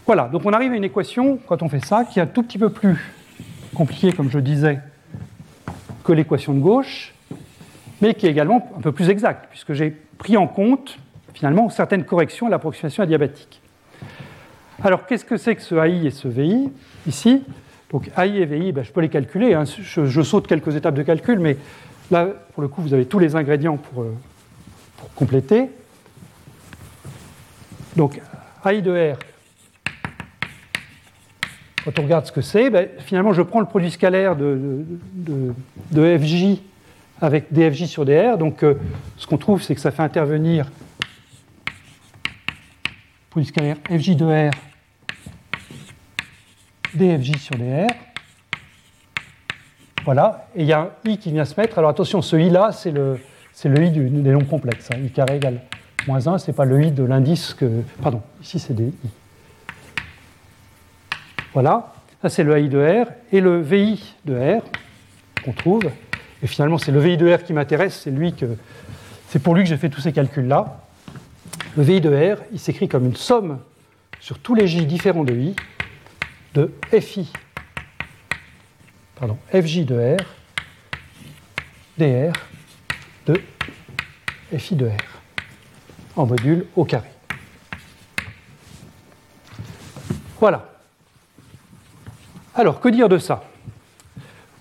Voilà, 0.05 0.29
donc 0.29 0.45
on 0.45 0.53
arrive 0.53 0.71
à 0.71 0.75
une 0.77 0.85
équation, 0.85 1.39
quand 1.45 1.61
on 1.61 1.67
fait 1.67 1.85
ça, 1.85 2.05
qui 2.05 2.19
est 2.19 2.21
un 2.21 2.27
tout 2.27 2.43
petit 2.43 2.57
peu 2.57 2.69
plus 2.69 3.20
compliquée, 3.75 4.11
comme 4.11 4.29
je 4.29 4.39
disais, 4.39 4.79
que 6.03 6.13
l'équation 6.13 6.53
de 6.53 6.59
gauche, 6.59 7.13
mais 8.01 8.13
qui 8.13 8.27
est 8.27 8.31
également 8.31 8.71
un 8.77 8.81
peu 8.81 8.91
plus 8.91 9.09
exacte, 9.09 9.47
puisque 9.49 9.73
j'ai 9.73 9.91
pris 10.17 10.37
en 10.37 10.47
compte, 10.47 10.97
finalement, 11.33 11.69
certaines 11.69 12.03
corrections 12.03 12.47
à 12.47 12.49
l'approximation 12.49 13.03
adiabatique. 13.03 13.61
Alors, 14.83 15.05
qu'est-ce 15.05 15.25
que 15.25 15.37
c'est 15.37 15.55
que 15.55 15.61
ce 15.61 15.75
AI 15.75 16.07
et 16.07 16.11
ce 16.11 16.27
VI 16.27 16.71
ici? 17.07 17.43
Donc, 17.91 18.09
AI 18.17 18.37
et 18.37 18.45
VI, 18.45 18.71
ben, 18.71 18.83
je 18.83 18.91
peux 18.91 19.01
les 19.01 19.09
calculer. 19.09 19.53
Hein. 19.53 19.65
Je, 19.65 20.21
saute 20.21 20.47
quelques 20.47 20.75
étapes 20.75 20.95
de 20.95 21.03
calcul, 21.03 21.39
mais 21.39 21.57
là, 22.09 22.27
pour 22.53 22.63
le 22.63 22.67
coup, 22.67 22.81
vous 22.81 22.93
avez 22.93 23.05
tous 23.05 23.19
les 23.19 23.35
ingrédients 23.35 23.77
pour, 23.77 24.03
euh, 24.03 24.15
pour 24.97 25.13
compléter. 25.13 25.69
Donc, 27.95 28.19
AI 28.65 28.81
de 28.81 29.13
R, 29.13 29.17
quand 31.83 31.97
on 31.99 32.03
regarde 32.03 32.25
ce 32.25 32.31
que 32.31 32.41
c'est, 32.41 32.69
ben, 32.69 32.87
finalement, 32.99 33.33
je 33.33 33.41
prends 33.41 33.59
le 33.59 33.65
produit 33.65 33.91
scalaire 33.91 34.35
de, 34.35 34.85
FJ 35.93 36.59
avec 37.19 37.51
dFJ 37.51 37.85
sur 37.85 38.05
dr. 38.05 38.37
Donc, 38.37 38.63
euh, 38.63 38.75
ce 39.17 39.27
qu'on 39.27 39.37
trouve, 39.37 39.61
c'est 39.61 39.75
que 39.75 39.81
ça 39.81 39.91
fait 39.91 40.03
intervenir 40.03 40.67
produit 43.29 43.47
scalaire 43.47 43.77
FJ 43.89 44.15
de 44.15 44.25
R 44.25 44.51
dFJ 46.93 47.37
sur 47.37 47.55
dr. 47.55 47.93
Voilà, 50.03 50.47
et 50.55 50.61
il 50.61 50.67
y 50.67 50.73
a 50.73 50.81
un 50.81 50.89
i 51.05 51.17
qui 51.17 51.31
vient 51.31 51.45
se 51.45 51.59
mettre. 51.59 51.77
Alors 51.77 51.91
attention, 51.91 52.21
ce 52.21 52.35
i-là, 52.35 52.71
c'est 52.71 52.91
le, 52.91 53.19
c'est 53.53 53.69
le 53.69 53.83
i 53.83 53.91
des 53.91 54.31
nombres 54.31 54.47
complexes. 54.47 54.89
Hein. 54.91 54.97
i 55.05 55.11
carré 55.11 55.37
égale 55.37 55.61
moins 56.07 56.27
1, 56.27 56.39
ce 56.39 56.47
n'est 56.47 56.55
pas 56.55 56.65
le 56.65 56.83
i 56.83 56.91
de 56.91 57.03
l'indice 57.03 57.53
que. 57.53 57.83
Pardon, 58.01 58.21
ici 58.41 58.59
c'est 58.59 58.73
des 58.73 58.85
i. 58.85 59.20
Voilà, 61.53 61.93
ça 62.21 62.29
c'est 62.29 62.43
le 62.43 62.59
i 62.59 62.69
de 62.69 62.79
R 62.79 63.07
et 63.31 63.41
le 63.41 63.61
vi 63.61 64.15
de 64.25 64.35
R 64.35 64.63
qu'on 65.43 65.51
trouve. 65.51 65.91
Et 66.43 66.47
finalement, 66.47 66.77
c'est 66.77 66.91
le 66.91 66.99
vi 66.99 67.17
de 67.17 67.31
R 67.31 67.43
qui 67.43 67.53
m'intéresse, 67.53 67.99
c'est 68.03 68.11
lui 68.11 68.33
que. 68.33 68.45
C'est 69.27 69.39
pour 69.39 69.55
lui 69.55 69.63
que 69.63 69.69
j'ai 69.69 69.77
fait 69.77 69.89
tous 69.89 70.01
ces 70.01 70.11
calculs-là. 70.11 70.81
Le 71.77 71.83
vi 71.83 72.01
de 72.01 72.09
R, 72.09 72.37
il 72.51 72.59
s'écrit 72.59 72.87
comme 72.87 73.05
une 73.05 73.15
somme 73.15 73.59
sur 74.19 74.39
tous 74.39 74.55
les 74.55 74.67
j 74.67 74.85
différents 74.85 75.23
de 75.23 75.33
i 75.33 75.55
de 76.53 76.71
fi, 76.99 77.31
pardon, 79.15 79.37
fj 79.51 79.85
de 79.85 80.17
r 80.17 80.23
dr 81.97 82.33
de 83.25 83.41
fi 84.57 84.75
de 84.75 84.87
r 84.87 84.91
en 86.15 86.25
module 86.25 86.65
au 86.75 86.85
carré. 86.85 87.09
Voilà. 90.39 90.70
Alors, 92.53 92.81
que 92.81 92.89
dire 92.89 93.07
de 93.07 93.17
ça? 93.17 93.43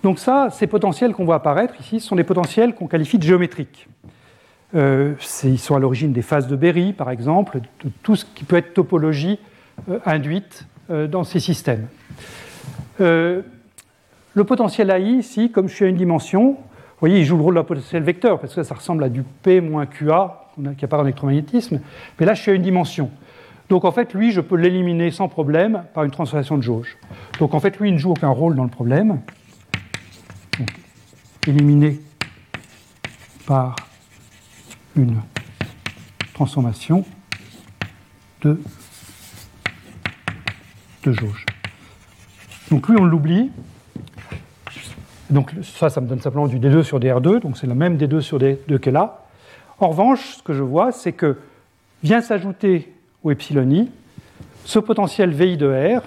Donc 0.02 0.18
ça, 0.18 0.48
ces 0.50 0.66
potentiels 0.66 1.12
qu'on 1.12 1.24
voit 1.24 1.34
apparaître 1.36 1.74
ici 1.80 2.00
sont 2.00 2.16
des 2.16 2.24
potentiels 2.24 2.74
qu'on 2.74 2.86
qualifie 2.86 3.18
de 3.18 3.24
géométriques. 3.24 3.88
Euh, 4.74 5.14
ils 5.42 5.58
sont 5.58 5.74
à 5.74 5.80
l'origine 5.80 6.12
des 6.12 6.22
phases 6.22 6.46
de 6.46 6.54
Berry, 6.54 6.92
par 6.92 7.10
exemple, 7.10 7.60
de 7.84 7.90
tout 8.02 8.14
ce 8.14 8.24
qui 8.24 8.44
peut 8.44 8.56
être 8.56 8.72
topologie 8.72 9.38
euh, 9.90 9.98
induite 10.06 10.66
euh, 10.90 11.08
dans 11.08 11.24
ces 11.24 11.40
systèmes. 11.40 11.88
le 12.98 13.44
potentiel 14.46 14.90
AI, 14.90 15.18
ici, 15.18 15.50
comme 15.50 15.68
je 15.68 15.74
suis 15.74 15.84
à 15.84 15.88
une 15.88 15.96
dimension, 15.96 16.52
vous 16.52 17.06
voyez, 17.06 17.18
il 17.18 17.24
joue 17.24 17.36
le 17.36 17.42
rôle 17.42 17.54
d'un 17.56 17.64
potentiel 17.64 18.04
vecteur, 18.04 18.38
parce 18.38 18.54
que 18.54 18.62
ça 18.62 18.74
ressemble 18.74 19.02
à 19.02 19.08
du 19.08 19.22
P 19.22 19.60
moins 19.60 19.86
QA, 19.86 20.50
qui 20.78 20.84
apparaît 20.84 21.02
en 21.02 21.06
électromagnétisme, 21.06 21.80
mais 22.18 22.26
là, 22.26 22.34
je 22.34 22.42
suis 22.42 22.50
à 22.50 22.54
une 22.54 22.62
dimension. 22.62 23.10
Donc 23.70 23.84
en 23.84 23.92
fait, 23.92 24.12
lui, 24.14 24.32
je 24.32 24.40
peux 24.40 24.56
l'éliminer 24.56 25.12
sans 25.12 25.28
problème 25.28 25.84
par 25.94 26.02
une 26.02 26.10
transformation 26.10 26.58
de 26.58 26.62
jauge. 26.62 26.98
Donc 27.38 27.54
en 27.54 27.60
fait, 27.60 27.78
lui, 27.78 27.88
il 27.88 27.94
ne 27.94 27.98
joue 27.98 28.10
aucun 28.10 28.28
rôle 28.28 28.56
dans 28.56 28.64
le 28.64 28.70
problème. 28.70 29.20
éliminer 31.46 32.00
par 33.46 33.76
une 34.96 35.20
transformation 36.34 37.04
de, 38.42 38.60
de 41.04 41.12
jauge. 41.12 41.46
Donc 42.72 42.88
lui, 42.88 42.96
on 42.98 43.04
l'oublie. 43.04 43.52
Donc 45.30 45.52
ça, 45.62 45.90
ça 45.90 46.00
me 46.00 46.08
donne 46.08 46.20
simplement 46.20 46.48
du 46.48 46.58
D2 46.58 46.82
sur 46.82 46.98
DR2, 46.98 47.40
donc 47.40 47.56
c'est 47.56 47.68
la 47.68 47.76
même 47.76 47.96
D2 47.96 48.20
sur 48.20 48.38
D2 48.40 48.80
qu'elle 48.80 48.96
a. 48.96 49.26
En 49.78 49.90
revanche, 49.90 50.38
ce 50.38 50.42
que 50.42 50.54
je 50.54 50.62
vois, 50.62 50.90
c'est 50.90 51.12
que 51.12 51.38
vient 52.02 52.20
s'ajouter 52.20 52.92
au 53.22 53.30
epsilon 53.30 53.70
i 53.70 53.88
ce 54.64 54.78
potentiel 54.78 55.30
VI 55.30 55.56
de 55.56 55.98
R, 55.98 56.02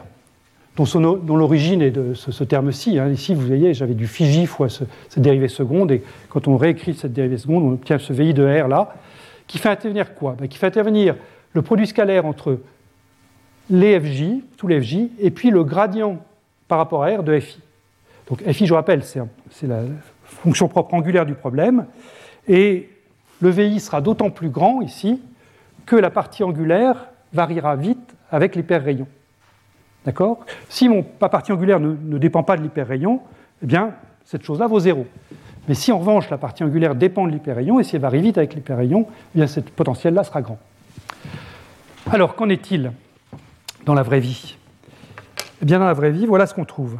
dont, 0.76 1.36
l'origine 1.36 1.82
est 1.82 1.92
de 1.92 2.14
ce, 2.14 2.44
terme-ci. 2.44 2.98
Hein. 2.98 3.10
Ici, 3.10 3.34
vous 3.36 3.46
voyez, 3.46 3.74
j'avais 3.74 3.94
du 3.94 4.08
phi 4.08 4.46
fois 4.46 4.70
cette 4.70 4.90
dérivée 5.20 5.48
seconde, 5.48 5.92
et 5.92 6.04
quand 6.30 6.48
on 6.48 6.58
réécrit 6.58 6.94
cette 6.94 7.14
dérivée 7.14 7.38
seconde, 7.38 7.64
on 7.64 7.74
obtient 7.74 8.00
ce 8.00 8.14
VI 8.14 8.34
de 8.34 8.44
R 8.44 8.68
là, 8.68 8.96
qui 9.48 9.58
fait 9.58 9.70
intervenir 9.70 10.16
quoi? 10.16 10.36
Ben, 10.40 10.48
Qui 10.48 10.58
fait 10.58 10.68
intervenir 10.68 11.16
le 11.54 11.62
produit 11.62 11.88
scalaire 11.88 12.26
entre 12.26 12.60
les 13.70 14.00
FJ, 14.00 14.42
tous 14.58 14.68
les 14.68 14.82
FJ, 14.82 15.10
et 15.20 15.32
puis 15.32 15.50
le 15.50 15.64
gradient 15.64 16.18
par 16.68 16.78
rapport 16.78 17.04
à 17.04 17.10
R 17.10 17.24
de 17.24 17.40
FI. 17.40 17.60
Donc 18.28 18.42
FI, 18.42 18.66
je 18.66 18.74
rappelle, 18.74 19.04
c'est 19.04 19.68
la 19.68 19.82
fonction 20.24 20.68
propre 20.68 20.94
angulaire 20.94 21.26
du 21.26 21.36
problème, 21.36 21.86
et 22.48 22.90
le 23.42 23.50
VI 23.50 23.80
sera 23.80 24.02
d'autant 24.02 24.30
plus 24.30 24.50
grand 24.50 24.82
ici 24.82 25.20
que 25.86 25.96
la 25.96 26.10
partie 26.10 26.44
angulaire 26.44 27.08
variera 27.34 27.76
vite 27.76 28.16
avec 28.32 28.56
l'hyperrayon. 28.56 29.08
D'accord? 30.06 30.46
Si 30.70 30.90
mon, 30.90 31.06
ma 31.22 31.30
partie 31.30 31.52
angulaire 31.52 31.80
ne, 31.80 32.18
dépend 32.18 32.44
pas 32.44 32.58
de 32.58 32.62
l'hyperrayon, 32.62 33.22
eh 33.62 33.66
bien, 33.66 33.92
cette 34.26 34.44
chose-là 34.44 34.68
vaut 34.68 34.80
zéro. 34.80 35.06
Mais 35.68 35.76
si 35.76 35.92
en 35.92 36.00
revanche 36.00 36.30
la 36.30 36.38
partie 36.38 36.64
angulaire 36.64 36.96
dépend 36.96 37.26
de 37.26 37.32
l'hyperrayon, 37.32 37.80
et 37.80 37.84
si 37.84 37.96
elle 37.96 38.02
varie 38.02 38.22
vite 38.22 38.38
avec 38.38 38.54
l'hyperrayon, 38.54 39.08
eh 39.10 39.38
bien, 39.38 39.48
cette 39.48 39.70
potentiel-là 39.70 40.24
sera 40.24 40.42
grand. 40.42 40.60
Alors, 42.12 42.36
qu'en 42.36 42.50
est-il 42.50 42.92
dans 43.86 43.94
la 43.94 44.04
vraie 44.04 44.20
vie? 44.20 44.58
Eh 45.62 45.66
bien, 45.66 45.80
dans 45.80 45.86
la 45.86 45.94
vraie 45.94 46.12
vie, 46.12 46.26
voilà 46.26 46.48
ce 46.48 46.54
qu'on 46.54 46.66
trouve. 46.66 46.98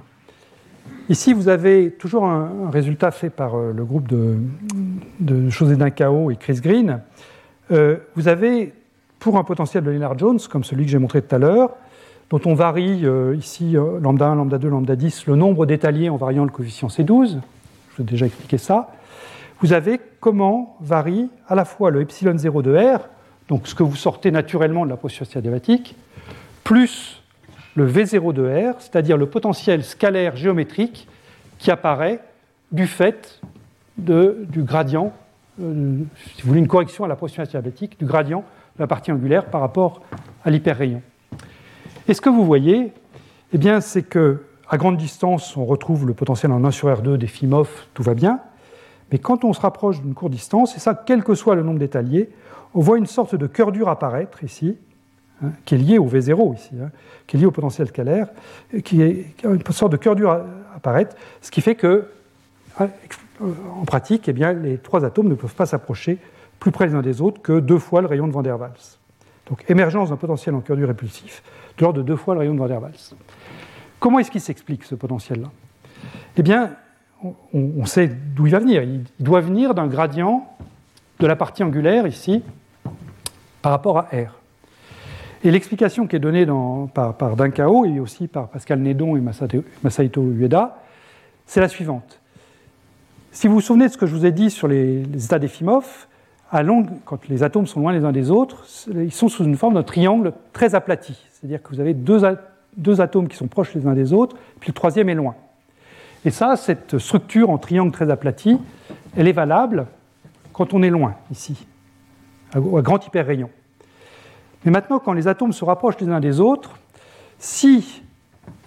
Ici, 1.10 1.34
vous 1.34 1.50
avez 1.50 1.92
toujours 1.92 2.26
un, 2.26 2.70
résultat 2.72 3.12
fait 3.12 3.30
par 3.30 3.56
euh, 3.56 3.74
le 3.76 3.84
groupe 3.84 4.08
de, 4.08 4.38
de 5.20 5.50
José 5.50 5.76
Dincao 5.76 6.32
et 6.32 6.38
Chris 6.38 6.62
Green. 6.62 7.02
Euh, 7.72 7.98
vous 8.16 8.28
avez, 8.28 8.74
pour 9.20 9.38
un 9.38 9.44
potentiel 9.44 9.84
de 9.84 9.92
Lennard-Jones, 9.92 10.40
comme 10.50 10.64
celui 10.64 10.86
que 10.86 10.92
j'ai 10.92 10.98
montré 10.98 11.22
tout 11.22 11.34
à 11.36 11.40
l'heure, 11.40 11.72
dont 12.30 12.42
on 12.46 12.54
varie 12.54 13.06
euh, 13.06 13.36
ici 13.36 13.76
lambda 14.02 14.28
1, 14.28 14.36
lambda 14.36 14.58
2, 14.58 14.70
lambda 14.70 14.96
10, 14.96 15.28
le 15.28 15.36
nombre 15.36 15.66
d'étaliers 15.66 16.10
en 16.10 16.18
variant 16.18 16.44
le 16.44 16.52
coefficient 16.52 16.88
C12, 16.88 17.40
je 17.92 17.98
vous 17.98 18.02
ai 18.02 18.06
déjà 18.06 18.26
expliqué 18.26 18.58
ça, 18.58 18.92
vous 19.62 19.72
avez 19.74 20.02
comment 20.20 20.76
varie 20.82 21.30
à 21.48 21.56
la 21.56 21.64
fois 21.64 21.90
le 21.90 22.02
epsilon 22.02 22.38
0 22.38 22.62
de 22.62 22.76
R, 22.76 23.08
donc 23.48 23.68
ce 23.68 23.76
que 23.76 23.84
vous 23.84 23.96
sortez 23.96 24.32
naturellement 24.32 24.86
de 24.86 24.90
la 24.90 24.98
processus 24.98 25.36
adiabatique, 25.38 25.96
plus 26.64 27.22
le 27.76 27.90
V0 27.90 28.34
de 28.34 28.44
R, 28.44 28.76
c'est-à-dire 28.80 29.18
le 29.18 29.26
potentiel 29.26 29.84
scalaire 29.84 30.36
géométrique 30.36 31.08
qui 31.60 31.72
apparaît 31.72 32.20
du 32.72 32.88
fait 32.88 33.42
du 33.98 34.64
gradient, 34.64 35.14
euh, 35.62 36.04
une 36.46 36.68
correction 36.68 37.04
à 37.04 37.08
la 37.08 37.16
processus 37.16 37.50
diabétique, 37.50 38.00
du 38.00 38.06
gradient 38.06 38.44
de 38.76 38.82
la 38.82 38.88
partie 38.88 39.12
angulaire 39.12 39.46
par 39.46 39.62
rapport 39.62 40.02
à 40.44 40.50
l'hyperrayon. 40.50 41.02
Et 42.08 42.14
ce 42.14 42.22
que 42.22 42.30
vous 42.30 42.46
voyez, 42.46 42.92
eh 43.54 43.58
bien, 43.58 43.82
c'est 43.82 44.04
que 44.04 44.44
à 44.70 44.78
grande 44.78 44.98
distance, 44.98 45.56
on 45.56 45.66
retrouve 45.66 46.08
le 46.08 46.14
potentiel 46.14 46.52
en 46.52 46.64
1 46.64 46.72
sur 46.72 46.90
R2 46.90 47.18
des 47.18 47.28
Fimov, 47.28 47.70
tout 47.94 48.04
va 48.04 48.14
bien. 48.14 48.40
Mais 49.12 49.20
quand 49.20 49.44
on 49.44 49.54
se 49.54 49.62
rapproche 49.62 50.02
d'une 50.02 50.16
courte 50.16 50.32
distance, 50.32 50.76
et 50.76 50.80
ça, 50.80 50.96
quel 50.96 51.24
que 51.24 51.36
soit 51.36 51.56
le 51.56 51.62
nombre 51.62 51.80
d'étaliers, 51.80 52.30
on 52.74 52.80
voit 52.80 52.98
une 52.98 53.06
sorte 53.06 53.36
de 53.36 53.46
cœur 53.46 53.72
dur 53.72 53.90
apparaître 53.90 54.44
ici, 54.44 54.78
Hein, 55.44 55.52
qui 55.66 55.76
est 55.76 55.78
lié 55.78 55.98
au 55.98 56.08
V0 56.08 56.56
ici, 56.56 56.70
hein, 56.82 56.90
qui 57.26 57.36
est 57.36 57.40
lié 57.40 57.46
au 57.46 57.52
potentiel 57.52 57.88
scalaire, 57.88 58.28
qui 58.84 59.02
est 59.02 59.34
une 59.44 59.62
sorte 59.72 59.92
de 59.92 59.98
cœur 59.98 60.16
dur 60.16 60.32
apparaître, 60.76 61.16
ce 61.42 61.52
qui 61.52 61.62
fait 61.62 61.76
que, 61.76 62.08
en 62.80 63.86
pratique, 63.86 64.28
eh 64.28 64.34
bien, 64.34 64.54
les 64.54 64.78
trois 64.78 65.06
atomes 65.06 65.28
ne 65.28 65.36
peuvent 65.36 65.56
pas 65.56 65.66
s'approcher 65.66 66.18
plus 66.60 66.72
près 66.72 66.88
les 66.88 66.96
uns 66.96 67.02
des 67.02 67.22
autres 67.22 67.42
que 67.42 67.60
deux 67.60 67.80
fois 67.80 68.02
le 68.02 68.08
rayon 68.08 68.28
de 68.28 68.32
Van 68.32 68.42
der 68.42 68.60
Waals. 68.60 68.98
Donc 69.50 69.66
émergence 69.70 70.10
d'un 70.10 70.16
potentiel 70.16 70.56
en 70.56 70.62
cœur 70.62 70.78
dur 70.78 70.88
répulsif 70.88 71.44
de 71.78 71.84
l'ordre 71.84 72.00
de 72.00 72.04
deux 72.04 72.16
fois 72.16 72.36
le 72.36 72.42
rayon 72.42 72.54
de 72.54 72.60
Van 72.60 72.68
der 72.68 72.82
Waals. 72.82 73.16
Comment 74.00 74.20
est-ce 74.20 74.32
qu'il 74.32 74.42
s'explique 74.42 74.84
ce 74.84 74.96
potentiel-là? 74.96 75.50
Eh 76.38 76.44
bien, 76.44 76.72
on, 77.54 77.86
sait 77.86 78.08
d'où 78.08 78.48
il 78.48 78.52
va 78.52 78.60
venir. 78.60 78.84
Il, 78.84 79.04
doit 79.20 79.42
venir 79.42 79.74
d'un 79.74 79.88
gradient 79.88 80.48
de 81.20 81.28
la 81.28 81.36
partie 81.36 81.64
angulaire 81.64 82.08
ici 82.08 82.44
par 83.62 83.72
rapport 83.72 83.98
à 83.98 84.04
R. 84.04 84.40
Et 85.44 85.52
l'explication 85.52 86.08
qui 86.08 86.16
est 86.16 86.20
donnée 86.20 86.46
par, 86.94 87.16
par, 87.16 87.36
Dunkao 87.36 87.86
et 87.86 88.00
aussi 88.00 88.28
par 88.28 88.48
Pascal 88.50 88.80
Nédon 88.80 89.16
et 89.16 89.22
Masaito 89.22 90.22
Ueda, 90.22 90.82
c'est 91.46 91.62
la 91.62 91.68
suivante. 91.68 92.22
Si 93.34 93.48
vous 93.48 93.56
vous 93.56 93.62
souvenez 93.62 93.88
de 93.88 93.92
ce 93.92 93.98
que 93.98 94.06
je 94.06 94.16
vous 94.16 94.28
ai 94.28 94.32
dit 94.32 94.52
sur 94.52 94.68
les, 94.68 95.02
états 95.26 95.40
d'Efimov, 95.40 96.06
quand 96.52 97.28
les 97.28 97.42
atomes 97.42 97.66
sont 97.66 97.80
loin 97.80 97.92
les 97.92 98.06
uns 98.06 98.12
des 98.12 98.30
autres, 98.30 98.64
ils 98.94 99.12
sont 99.12 99.28
sous 99.28 99.44
une 99.44 99.58
forme 99.58 99.74
d'un 99.74 99.82
triangle 99.82 100.34
très 100.54 100.76
aplati. 100.76 101.20
C'est-à-dire 101.32 101.62
que 101.64 101.70
vous 101.70 101.80
avez 101.80 101.96
deux, 101.96 102.24
atomes 103.02 103.28
qui 103.28 103.36
sont 103.36 103.48
proches 103.48 103.74
les 103.74 103.88
uns 103.88 103.96
des 103.96 104.14
autres, 104.14 104.38
puis 104.60 104.70
le 104.70 104.76
troisième 104.76 105.10
est 105.10 105.16
loin. 105.16 105.34
Et 106.26 106.30
ça, 106.30 106.56
cette 106.56 107.00
structure 107.00 107.50
en 107.50 107.58
triangle 107.58 107.92
très 107.92 108.12
aplati, 108.12 108.60
elle 109.18 109.28
est 109.28 109.34
valable 109.34 109.88
quand 110.54 110.76
on 110.76 110.84
est 110.84 110.92
loin, 110.92 111.16
ici, 111.32 111.66
à 112.54 112.60
grand 112.60 113.04
hyperrayon. 113.04 113.50
Mais 114.64 114.72
maintenant, 114.72 115.00
quand 115.00 115.14
les 115.14 115.28
atomes 115.28 115.54
se 115.54 115.66
rapprochent 115.66 116.00
les 116.00 116.10
uns 116.10 116.20
des 116.20 116.40
autres, 116.40 116.78
s'il 117.40 117.82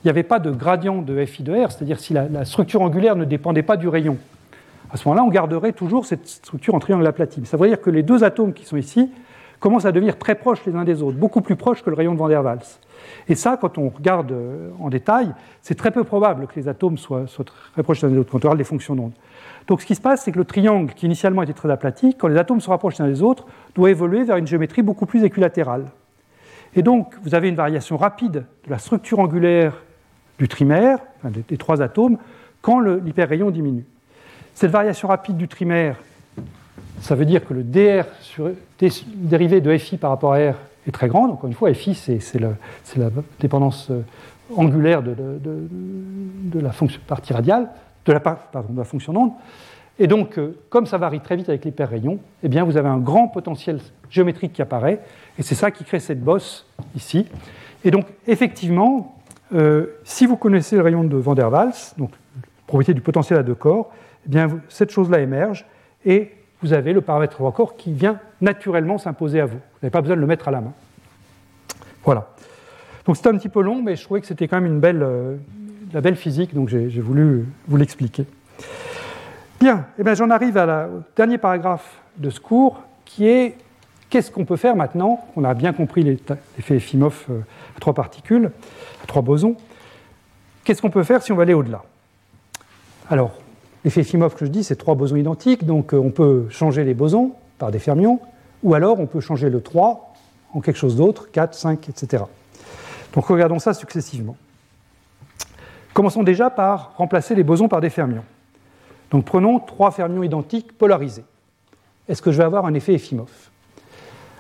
n'y 0.05 0.11
avait 0.11 0.25
pas 0.25 0.41
de 0.41 0.51
gradient 0.51 1.03
de 1.03 1.25
FI 1.25 1.45
de 1.45 1.53
R, 1.53 1.71
c'est-à-dire 1.71 2.01
si 2.01 2.15
la, 2.15 2.45
structure 2.45 2.83
angulaire 2.83 3.15
ne 3.15 3.25
dépendait 3.25 3.63
pas 3.63 3.77
du 3.77 3.87
rayon, 3.87 4.19
à 4.91 4.97
ce 4.97 5.09
moment-là, 5.09 5.25
on 5.25 5.31
garderait 5.31 5.73
toujours 5.73 6.07
cette 6.07 6.27
structure 6.27 6.75
en 6.75 6.79
triangle 6.79 7.07
aplati. 7.07 7.45
Ça 7.45 7.57
veut 7.57 7.69
dire 7.69 7.81
que 7.81 7.91
les 7.91 8.03
deux 8.03 8.25
atomes 8.25 8.53
qui 8.53 8.65
sont 8.65 8.77
ici 8.77 9.11
commencent 9.61 9.85
à 9.85 9.93
devenir 9.93 10.19
très 10.19 10.35
proches 10.35 10.65
les 10.67 10.75
uns 10.75 10.85
des 10.85 11.03
autres, 11.03 11.17
beaucoup 11.17 11.41
plus 11.41 11.57
proches 11.57 11.83
que 11.83 11.91
le 11.91 11.97
rayon 11.97 12.15
de 12.15 12.19
Van 12.19 12.29
der 12.29 12.45
Waals. 12.45 12.79
Et 13.29 13.35
ça, 13.35 13.57
quand 13.57 13.79
on 13.79 13.89
regarde 13.89 14.33
euh, 14.33 14.71
en 14.81 14.89
détail, 14.89 15.35
c'est 15.63 15.75
très 15.75 15.91
peu 15.91 16.05
probable 16.05 16.47
que 16.47 16.55
les 16.57 16.69
atomes 16.69 16.99
soient, 16.99 17.25
très 17.73 17.83
proches 17.83 18.03
les 18.03 18.09
uns 18.09 18.13
des 18.13 18.19
autres 18.19 18.31
quand 18.31 18.39
on 18.39 18.49
regarde 18.49 18.59
les 18.59 18.65
fonctions 18.65 18.95
d'onde. 18.95 19.13
Donc 19.67 19.81
ce 19.81 19.87
qui 19.87 19.95
se 19.95 20.01
passe, 20.01 20.25
c'est 20.25 20.33
que 20.33 20.39
le 20.39 20.45
triangle, 20.45 20.93
qui 20.95 21.07
initialement 21.07 21.43
était 21.43 21.53
très 21.53 21.71
aplati, 21.71 22.15
quand 22.15 22.29
les 22.29 22.37
atomes 22.37 22.61
se 22.61 22.71
rapprochent 22.71 22.99
les 22.99 23.05
uns 23.05 23.09
des 23.09 23.23
autres, 23.23 23.47
doit 23.75 23.91
évoluer 23.91 24.25
vers 24.25 24.37
une 24.37 24.47
géométrie 24.47 24.83
beaucoup 24.83 25.07
plus 25.07 25.25
équilatérale. 25.25 25.87
Et 26.75 26.83
donc, 26.83 27.15
vous 27.23 27.35
avez 27.35 27.49
une 27.49 27.55
variation 27.55 27.97
rapide 27.97 28.45
de 28.65 28.71
la 28.71 28.79
structure 28.79 29.19
angulaire 29.19 29.83
du 30.39 30.49
trimère, 30.49 30.99
des, 31.25 31.57
trois 31.57 31.81
atomes, 31.81 32.19
quand 32.61 32.81
l'hyperrayon 32.81 33.51
diminue. 33.51 33.87
Cette 34.57 34.71
variation 34.71 35.09
rapide 35.09 35.37
du 35.37 35.49
trimère, 35.49 35.97
ça 37.03 37.15
veut 37.15 37.27
dire 37.27 37.45
que 37.45 37.53
le 37.53 37.63
dr 37.63 38.07
sur, 38.23 38.53
dérivé 38.79 39.61
de 39.61 39.77
FI 39.77 39.99
par 39.99 40.09
rapport 40.09 40.33
à 40.33 40.39
R 40.39 40.55
est 40.89 40.93
très 40.93 41.09
grand. 41.09 41.29
Encore 41.29 41.47
une 41.47 41.53
fois, 41.53 41.75
FI, 41.75 41.95
c'est 41.95 42.41
la 42.41 43.11
dépendance 43.39 43.91
euh, 43.91 44.01
angulaire 44.57 45.03
de, 45.03 46.59
la 46.59 46.73
fonction, 46.73 46.99
partie 47.07 47.35
radiale, 47.35 47.69
de 48.07 48.13
la, 48.15 48.19
de 48.19 48.79
la 48.79 48.85
fonction 48.85 49.13
d'onde. 49.13 49.33
Et 49.99 50.07
donc, 50.07 50.39
euh, 50.39 50.59
comme 50.71 50.87
ça 50.87 50.97
varie 50.97 51.21
très 51.21 51.37
vite 51.37 51.51
avec 51.51 51.67
l'hyperrayon, 51.67 52.19
eh 52.43 52.49
bien, 52.49 52.65
vous 52.65 52.79
avez 52.79 52.89
un 52.89 52.97
grand 52.97 53.29
potentiel 53.29 53.79
géométrique 54.09 54.55
qui 54.55 54.63
apparaît, 54.63 55.03
et 55.39 55.43
c'est 55.43 55.55
ça 55.55 55.71
qui 55.71 55.85
crée 55.85 56.01
cette 56.01 56.25
bosse 56.25 56.67
ici, 56.95 57.27
Et 57.85 57.91
donc, 57.91 58.07
effectivement, 58.27 59.21
euh, 59.55 59.99
si 60.03 60.25
vous 60.25 60.39
connaissez 60.39 60.77
le 60.77 60.83
rayon 60.83 61.05
de 61.05 61.17
Van 61.19 61.35
der 61.35 61.53
Waals, 61.53 61.93
donc 61.99 62.13
propriété 62.67 62.95
du 62.95 63.03
potentiel 63.03 63.39
à 63.39 63.43
deux 63.43 63.55
corps, 63.55 63.93
eh 64.27 64.29
bien, 64.29 64.61
cette 64.69 64.91
chose-là 64.91 65.21
émerge 65.21 65.65
et 66.05 66.33
vous 66.63 66.73
avez 66.73 66.93
le 66.93 67.01
paramètre 67.01 67.39
corps 67.53 67.77
qui 67.77 67.93
vient 67.93 68.19
naturellement 68.41 68.99
s'imposer 68.99 69.41
à 69.41 69.47
vous. 69.47 69.57
Vous 69.59 69.79
n'avez 69.83 69.91
pas 69.91 70.01
besoin 70.01 70.17
de 70.17 70.21
le 70.21 70.27
mettre 70.27 70.49
à 70.49 70.51
la 70.51 70.61
main. 70.61 70.73
Voilà. 72.05 72.29
Donc 73.05 73.17
c'est 73.17 73.27
un 73.29 73.37
petit 73.37 73.49
peu 73.49 73.63
long, 73.63 73.83
mais 73.83 73.95
je 73.97 74.03
trouvais 74.05 74.21
que 74.21 74.27
c'était 74.27 74.49
quand 74.49 74.61
même 74.61 74.73
une 74.73 74.85
euh, 74.85 75.37
la 75.93 76.01
belle 76.01 76.17
physique, 76.17 76.55
donc 76.55 76.69
j'ai 76.69 76.89
voulu 77.01 77.47
vous 77.69 77.77
l'expliquer. 77.77 78.27
Bien, 79.61 79.87
eh 79.99 80.15
j'en 80.15 80.31
arrive 80.31 80.59
à 80.59 80.89
au 80.89 81.03
dernier 81.17 81.39
paragraphe 81.39 82.01
de 82.17 82.31
ce 82.31 82.41
cours, 82.41 82.83
qui 83.05 83.27
est 83.27 83.57
qu'est-ce 84.11 84.31
qu'on 84.31 84.45
peut 84.45 84.57
faire 84.57 84.77
maintenant? 84.77 85.25
On 85.37 85.45
a 85.45 85.55
bien 85.55 85.73
compris 85.73 86.03
l'effet 86.03 86.77
Efimov 86.77 87.25
euh, 87.31 87.39
à 87.77 87.81
trois 87.81 87.95
particules, 87.95 88.51
à 89.03 89.07
trois 89.07 89.23
bosons. 89.23 89.57
Qu'est-ce 90.65 90.83
qu'on 90.83 90.91
peut 90.91 91.05
faire 91.05 91.23
si 91.23 91.31
on 91.33 91.37
va 91.37 91.43
aller 91.43 91.55
au-delà? 91.55 91.85
Alors, 93.09 93.39
l'effet 93.87 94.01
Efimov 94.01 94.35
que 94.35 94.45
je 94.45 94.51
dis, 94.51 94.65
c'est 94.65 94.75
trois 94.75 94.97
bosons 94.97 95.15
identiques, 95.15 95.65
donc 95.65 95.95
euh, 95.95 95.97
on 95.97 96.11
peut 96.11 96.47
changer 96.51 96.83
les 96.83 96.93
bosons 96.93 97.35
par 97.57 97.71
des 97.71 97.79
fermions, 97.79 98.19
ou 98.65 98.75
alors 98.75 98.99
on 98.99 99.07
peut 99.07 99.21
changer 99.21 99.49
le 99.49 99.61
3 99.61 100.13
en 100.55 100.61
quelque 100.61 100.77
chose 100.77 100.97
d'autre, 100.97 101.31
4, 101.31 101.55
5, 101.55 101.89
etc. 101.89 102.25
Donc 103.15 103.27
regardons 103.27 103.61
ça 103.61 103.75
successivement. 103.75 104.37
Commençons 105.95 106.25
déjà 106.25 106.51
par 106.51 106.95
remplacer 106.97 107.37
les 107.37 107.45
bosons 107.45 107.69
par 107.69 107.81
des 107.81 107.89
fermions. 107.89 108.25
Donc 109.13 109.25
prenons 109.25 109.61
trois 109.61 109.93
fermions 109.93 110.25
identiques 110.25 110.77
polarisés. 110.77 111.25
Est-ce 112.09 112.21
que 112.21 112.33
je 112.33 112.39
vais 112.39 112.45
avoir 112.45 112.67
un 112.67 112.75
effet 112.75 112.95
Efimov 112.95 113.31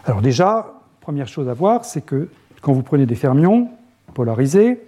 Alors 0.05 0.23
déjà, 0.23 0.75
première 1.01 1.29
chose 1.29 1.49
à 1.49 1.55
voir, 1.55 1.85
c'est 1.85 2.05
que 2.05 2.29
quand 2.63 2.73
vous 2.73 2.83
prenez 2.83 3.07
des 3.07 3.15
fermions 3.15 3.69
polarisés, 4.13 4.83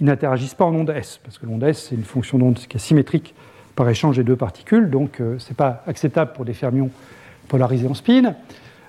ils 0.00 0.06
n'interagissent 0.06 0.54
pas 0.54 0.64
en 0.64 0.74
onde 0.74 0.90
S, 0.90 1.20
parce 1.22 1.38
que 1.38 1.46
l'onde 1.46 1.62
S, 1.62 1.86
c'est 1.88 1.94
une 1.94 2.02
fonction 2.02 2.38
d'onde 2.38 2.58
qui 2.58 2.76
est 2.76 2.80
symétrique 2.80 3.32
par 3.74 3.88
échange 3.88 4.16
des 4.16 4.24
deux 4.24 4.36
particules, 4.36 4.90
donc 4.90 5.20
euh, 5.20 5.38
ce 5.38 5.50
n'est 5.50 5.56
pas 5.56 5.82
acceptable 5.86 6.32
pour 6.32 6.44
des 6.44 6.54
fermions 6.54 6.90
polarisés 7.48 7.88
en 7.88 7.94
spin. 7.94 8.34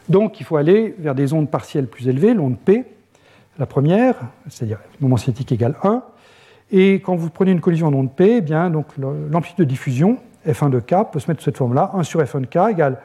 Donc 0.10 0.40
il 0.40 0.46
faut 0.46 0.58
aller 0.58 0.96
vers 1.00 1.16
des 1.16 1.34
ondes 1.34 1.50
partielles 1.50 1.88
plus 1.88 2.08
élevées, 2.08 2.34
l'onde 2.34 2.58
P, 2.58 2.86
la 3.58 3.66
première, 3.66 4.16
c'est-à-dire 4.50 4.80
moment 5.00 5.18
cinétique 5.18 5.52
égale 5.52 5.76
1. 5.84 6.04
Et 6.72 6.96
quand 6.96 7.16
vous 7.16 7.30
prenez 7.30 7.52
une 7.52 7.62
collision 7.62 7.88
en 7.88 7.94
onde 7.94 8.14
P, 8.14 8.38
eh 8.38 8.42
bien, 8.42 8.70
donc 8.70 8.88
l'amplitude 8.98 9.60
de 9.60 9.64
diffusion, 9.64 10.18
F1 10.48 10.70
de 10.70 10.80
K, 10.80 11.12
peut 11.12 11.20
se 11.20 11.30
mettre 11.30 11.40
de 11.40 11.44
cette 11.44 11.58
forme-là, 11.58 11.92
1 11.94 12.04
sur 12.04 12.22
F1 12.22 12.42
de 12.42 12.46
K 12.48 12.72
égale 12.72 13.00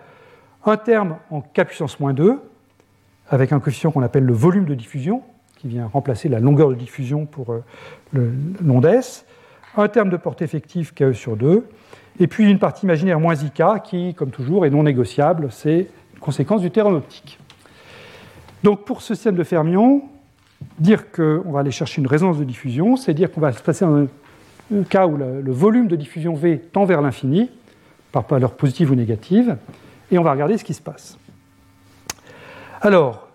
un 0.65 0.77
terme 0.77 1.17
en 1.31 1.41
K 1.41 1.65
puissance 1.65 2.01
moins 2.01 2.13
2, 2.13 2.41
avec 3.29 3.53
un 3.53 3.61
coefficient 3.61 3.91
qu'on 3.91 4.03
appelle 4.03 4.25
le 4.25 4.33
volume 4.33 4.65
de 4.65 4.75
diffusion, 4.75 5.23
qui 5.57 5.69
vient 5.69 5.87
remplacer 5.87 6.29
la 6.29 6.41
longueur 6.41 6.71
de 6.71 6.75
diffusion 6.75 7.27
pour 7.27 7.53
euh, 7.53 7.63
l'onde 8.63 8.87
S, 8.87 9.25
un 9.77 9.89
terme 9.89 10.11
de 10.11 10.17
portée 10.17 10.45
effective 10.45 10.93
KE 10.95 11.13
sur 11.13 11.37
2, 11.37 11.67
et 12.21 12.27
puis 12.27 12.51
une 12.51 12.59
partie 12.59 12.87
imaginaire 12.87 13.21
moins 13.21 13.35
IK 13.35 13.63
qui, 13.85 14.15
comme 14.15 14.31
toujours, 14.31 14.67
est 14.67 14.71
non 14.71 14.83
négociable, 14.83 15.49
c'est 15.51 15.89
une 16.15 16.21
conséquence 16.21 16.61
du 16.61 16.71
théorème 16.71 16.97
optique. 16.97 17.39
Donc 18.65 18.85
pour 18.85 19.03
ce 19.03 19.15
système 19.15 19.37
de 19.37 19.45
fermions, 19.45 20.03
dire 20.79 21.13
qu'on 21.13 21.53
va 21.53 21.61
aller 21.61 21.71
chercher 21.71 22.01
une 22.01 22.09
résonance 22.09 22.39
de 22.39 22.45
diffusion, 22.45 22.97
c'est 22.97 23.15
dire 23.15 23.31
qu'on 23.31 23.41
va 23.41 23.53
se 23.53 23.63
passer 23.63 23.85
dans 23.85 24.07
un 24.75 24.83
cas 24.85 25.07
où 25.07 25.17
le, 25.17 25.53
volume 25.53 25.87
de 25.87 25.97
diffusion 25.97 26.35
V 26.35 26.59
tend 26.59 26.85
vers 26.85 27.01
l'infini, 27.01 27.51
par 28.11 28.27
valeur 28.27 28.55
positive 28.55 28.91
ou 28.91 28.95
négative, 28.95 29.57
et 30.11 30.19
on 30.19 30.23
va 30.23 30.33
regarder 30.33 30.59
ce 30.59 30.65
qui 30.65 30.75
se 30.75 30.83
passe. 30.83 31.19
Alors, 32.81 33.29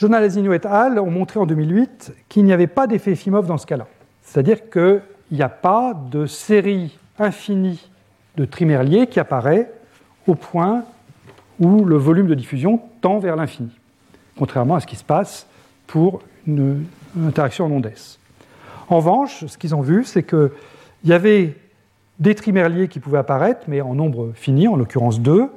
Lazino 0.00 0.52
et 0.52 0.60
al. 0.66 0.98
ont 0.98 1.10
montré 1.10 1.38
en 1.38 1.46
2008 1.46 2.14
qu'il 2.28 2.44
n'y 2.44 2.52
avait 2.52 2.66
pas 2.66 2.86
d'effet 2.86 3.12
Efimov 3.12 3.46
dans 3.46 3.58
ce 3.58 3.66
cas-là. 3.66 3.86
C'est-à-dire 4.22 4.70
qu'il 5.28 5.36
n'y 5.36 5.42
a 5.42 5.48
pas 5.48 5.94
de 5.94 6.26
série 6.26 6.96
infinie 7.18 7.88
de 8.36 8.44
trimères 8.44 8.82
liés 8.82 9.06
qui 9.06 9.20
apparaît 9.20 9.70
au 10.26 10.34
point 10.34 10.84
où 11.58 11.84
le 11.84 11.96
volume 11.96 12.26
de 12.26 12.34
diffusion 12.34 12.80
tend 13.00 13.18
vers 13.18 13.36
l'infini, 13.36 13.70
contrairement 14.38 14.74
à 14.74 14.80
ce 14.80 14.86
qui 14.86 14.96
se 14.96 15.04
passe 15.04 15.46
pour 15.86 16.20
une, 16.46 16.84
interaction 17.24 17.64
en 17.64 17.70
ondes. 17.70 17.90
En 18.88 18.96
revanche, 18.96 19.46
ce 19.46 19.56
qu'ils 19.56 19.74
ont 19.74 19.80
vu, 19.80 20.04
c'est 20.04 20.22
qu'il 20.22 20.50
y 21.04 21.12
avait 21.12 21.56
des 22.18 22.34
trimerliers 22.34 22.88
qui 22.88 23.00
pouvaient 23.00 23.18
apparaître, 23.18 23.62
mais 23.68 23.80
en 23.80 23.94
nombre 23.94 24.32
fini, 24.34 24.68
en 24.68 24.76
l'occurrence 24.76 25.20
2. 25.20 25.48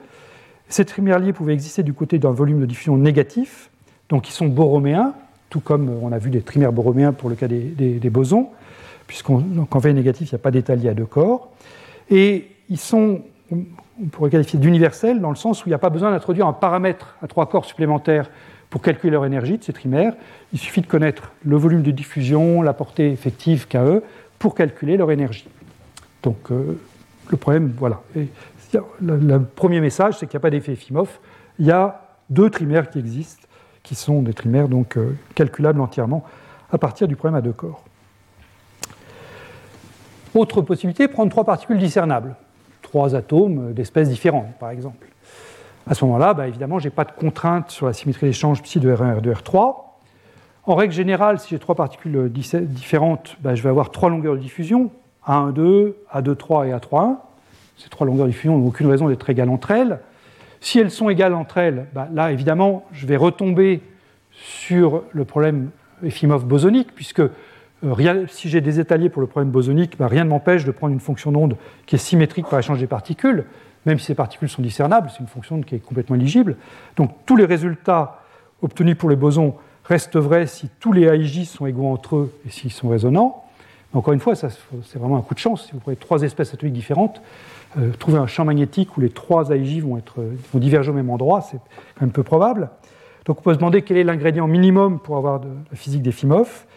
Ces 0.70 0.86
trimerliers 0.86 1.34
pouvaient 1.34 1.54
exister 1.54 1.84
du 1.84 1.94
côté 1.94 2.20
d'un 2.20 2.32
volume 2.32 2.62
de 2.62 2.66
diffusion 2.66 2.98
négatif, 2.98 3.70
donc 4.08 4.30
ils 4.30 4.34
sont 4.34 4.48
boroméens, 4.48 5.14
tout 5.50 5.60
comme 5.60 5.90
on 5.90 6.12
a 6.12 6.18
vu 6.18 6.30
des 6.30 6.42
trimères 6.42 6.72
boroméens 6.72 7.12
pour 7.12 7.30
le 7.30 7.36
cas 7.36 7.48
des, 7.48 8.10
bosons, 8.10 8.50
puisqu'en 9.10 9.40
V 9.80 9.94
négatif, 9.94 10.30
il 10.30 10.36
n'y 10.36 10.40
a 10.40 10.44
pas 10.44 10.52
d'état 10.52 10.76
lié 10.76 10.88
à 10.88 10.94
deux 10.94 11.08
corps. 11.08 11.50
Et 12.12 12.48
ils 12.70 12.78
sont, 12.78 13.22
on 13.52 14.06
pourrait 14.12 14.30
qualifier 14.30 14.60
d'universels, 14.60 15.20
dans 15.20 15.32
le 15.32 15.36
sens 15.36 15.66
où 15.66 15.68
il 15.68 15.72
n'y 15.72 15.76
a 15.76 15.80
pas 15.80 15.90
besoin 15.90 16.12
d'introduire 16.12 16.46
un 16.46 16.54
paramètre 16.54 17.16
à 17.24 17.28
trois 17.28 17.48
corps 17.48 17.66
supplémentaires 17.66 18.30
pour 18.70 18.84
calculer 18.84 19.10
leur 19.10 19.26
énergie 19.26 19.58
de 19.58 19.64
ces 19.64 19.74
trimères, 19.74 20.14
il 20.54 20.60
suffit 20.60 20.82
de 20.82 20.86
connaître 20.86 21.32
le 21.44 21.58
volume 21.58 21.82
de 21.82 21.90
diffusion, 21.90 22.62
la 22.62 22.74
portée 22.74 23.12
effective 23.12 23.68
KE, 23.68 24.04
pour 24.38 24.54
calculer 24.54 24.96
leur 24.96 25.10
énergie. 25.10 25.48
Donc 26.22 26.52
euh, 26.52 26.80
le 27.30 27.38
problème, 27.38 27.74
voilà. 27.80 28.04
le, 29.02 29.40
premier 29.40 29.82
message, 29.82 30.20
c'est 30.20 30.28
qu'il 30.28 30.38
n'y 30.38 30.42
a 30.42 30.46
pas 30.46 30.52
d'effet 30.52 30.74
Efimov. 30.74 31.10
Il 31.58 31.66
y 31.66 31.72
a 31.72 32.16
deux 32.30 32.52
trimères 32.52 32.92
qui 32.92 33.00
existent, 33.00 33.48
qui 33.82 33.96
sont 33.96 34.22
des 34.22 34.36
trimères 34.36 34.68
donc 34.68 34.98
euh, 34.98 35.18
calculables 35.34 35.82
entièrement 35.82 36.24
à 36.72 36.78
partir 36.78 37.08
du 37.08 37.16
problème 37.16 37.36
à 37.36 37.42
deux 37.42 37.54
corps. 37.54 37.84
Autre 40.36 40.62
possibilité, 40.62 41.08
prendre 41.08 41.32
trois 41.32 41.44
particules 41.44 41.80
discernables, 41.80 42.36
trois 42.82 43.16
atomes 43.16 43.74
d'espèces 43.74 44.10
différentes, 44.10 44.54
par 44.60 44.70
exemple. 44.70 45.08
À 45.90 45.96
ce 45.96 46.06
moment-là, 46.06 46.36
bah, 46.36 46.48
évidemment, 46.48 46.78
je 46.78 46.86
n'ai 46.86 46.92
pas 46.92 47.04
de 47.04 47.12
contrainte 47.12 47.72
sur 47.72 47.88
la 47.88 47.94
symétrie 47.94 48.28
d'échange 48.28 48.62
psi 48.62 48.80
de 48.80 48.94
R1 48.94 49.18
et 49.18 49.22
de 49.22 49.34
R3. 49.34 49.76
En 50.66 50.76
règle 50.76 50.94
générale, 50.94 51.40
si 51.40 51.50
j'ai 51.50 51.58
trois 51.58 51.74
particules 51.74 52.32
différentes, 52.32 53.38
bah, 53.42 53.56
je 53.56 53.64
vais 53.64 53.70
avoir 53.70 53.90
trois 53.90 54.12
longueurs 54.12 54.36
de 54.36 54.40
diffusion, 54.40 54.92
A1, 55.28 55.52
2, 55.52 55.98
A2, 56.14 56.36
3 56.36 56.68
et 56.68 56.72
A3, 56.74 57.02
1. 57.02 57.18
Ces 57.78 57.90
trois 57.90 58.06
longueurs 58.06 58.28
de 58.28 58.32
diffusion 58.32 58.58
n'ont 58.58 58.68
aucune 58.68 58.88
raison 58.88 59.08
d'être 59.10 59.28
égales 59.30 59.50
entre 59.50 59.72
elles. 59.72 60.00
Si 60.62 60.78
elles 60.78 60.92
sont 60.92 61.10
égales 61.10 61.34
entre 61.34 61.58
elles, 61.58 61.88
bah, 61.94 62.08
là, 62.14 62.32
évidemment, 62.32 62.86
je 62.92 63.08
vais 63.08 63.16
retomber 63.16 63.82
sur 64.32 65.04
le 65.12 65.26
problème 65.26 65.72
Efimov 66.04 66.46
bosonique, 66.46 66.94
puisque 66.94 67.24
euh, 67.84 68.26
si 68.28 68.50
j'ai 68.50 68.62
des 68.62 68.80
étaliers 68.80 69.10
pour 69.10 69.22
le 69.22 69.28
problème 69.28 69.52
bosonique, 69.52 69.96
rien 70.00 70.24
ne 70.24 70.30
m'empêche 70.30 70.66
de 70.66 70.72
prendre 70.72 70.94
une 70.94 71.00
fonction 71.00 71.32
d'onde 71.32 71.56
qui 71.86 71.96
est 71.96 72.00
symétrique 72.00 72.48
par 72.48 72.60
échange 72.60 72.80
des 72.80 72.88
particules 72.88 73.46
même 73.86 74.00
si 74.00 74.06
ces 74.06 74.16
particules 74.16 74.50
sont 74.50 74.62
discernables, 74.62 75.10
c'est 75.10 75.20
une 75.20 75.28
fonction 75.28 75.62
qui 75.62 75.76
est 75.76 75.80
complètement 75.80 76.16
éligible. 76.16 76.58
Donc 76.96 77.12
tous 77.26 77.36
les 77.36 77.46
résultats 77.46 78.22
obtenus 78.62 78.98
pour 78.98 79.10
les 79.10 79.16
bosons 79.16 79.56
restent 79.86 80.18
vrais 80.18 80.48
si 80.48 80.70
tous 80.80 80.92
les 80.92 81.04
AIJ 81.04 81.46
sont 81.46 81.66
égaux 81.66 81.88
entre 81.88 82.18
eux 82.18 82.34
et 82.46 82.50
s'ils 82.50 82.72
sont 82.72 82.90
résonnants. 82.90 83.44
encore 83.94 84.14
une 84.14 84.20
fois, 84.20 84.36
c'est 84.36 84.50
vraiment 84.96 85.18
un 85.18 85.22
coup 85.22 85.34
de 85.34 85.40
chance. 85.40 85.66
Si 85.66 85.72
vous 85.72 85.80
prenez 85.80 85.98
trois 85.98 86.22
espèces 86.22 86.54
atomiques 86.54 86.76
différentes, 86.76 87.22
euh, 87.78 87.92
trouver 87.98 88.18
un 88.18 88.28
champ 88.28 88.46
magnétique 88.46 88.98
où 88.98 89.02
les 89.02 89.10
trois 89.10 89.50
AIJ 89.50 89.82
vont, 89.82 89.98
être, 89.98 90.24
vont 90.54 90.60
diverger 90.60 90.92
au 90.92 90.94
même 90.94 91.10
endroit, 91.10 91.42
c'est 91.42 91.58
quand 91.58 92.02
même 92.02 92.12
peu 92.12 92.24
probable. 92.24 92.70
Donc 93.26 93.40
on 93.40 93.42
peut 93.42 93.54
se 93.54 93.60
demander 93.60 93.82
quel 93.82 93.98
est 93.98 94.04
l'ingrédient 94.04 94.48
minimum 94.48 95.00
pour 95.00 95.18
avoir 95.18 95.40
de 95.40 95.48
la 95.72 95.78
physique 95.78 96.02
des 96.02 96.12
FIMOF. 96.12 96.68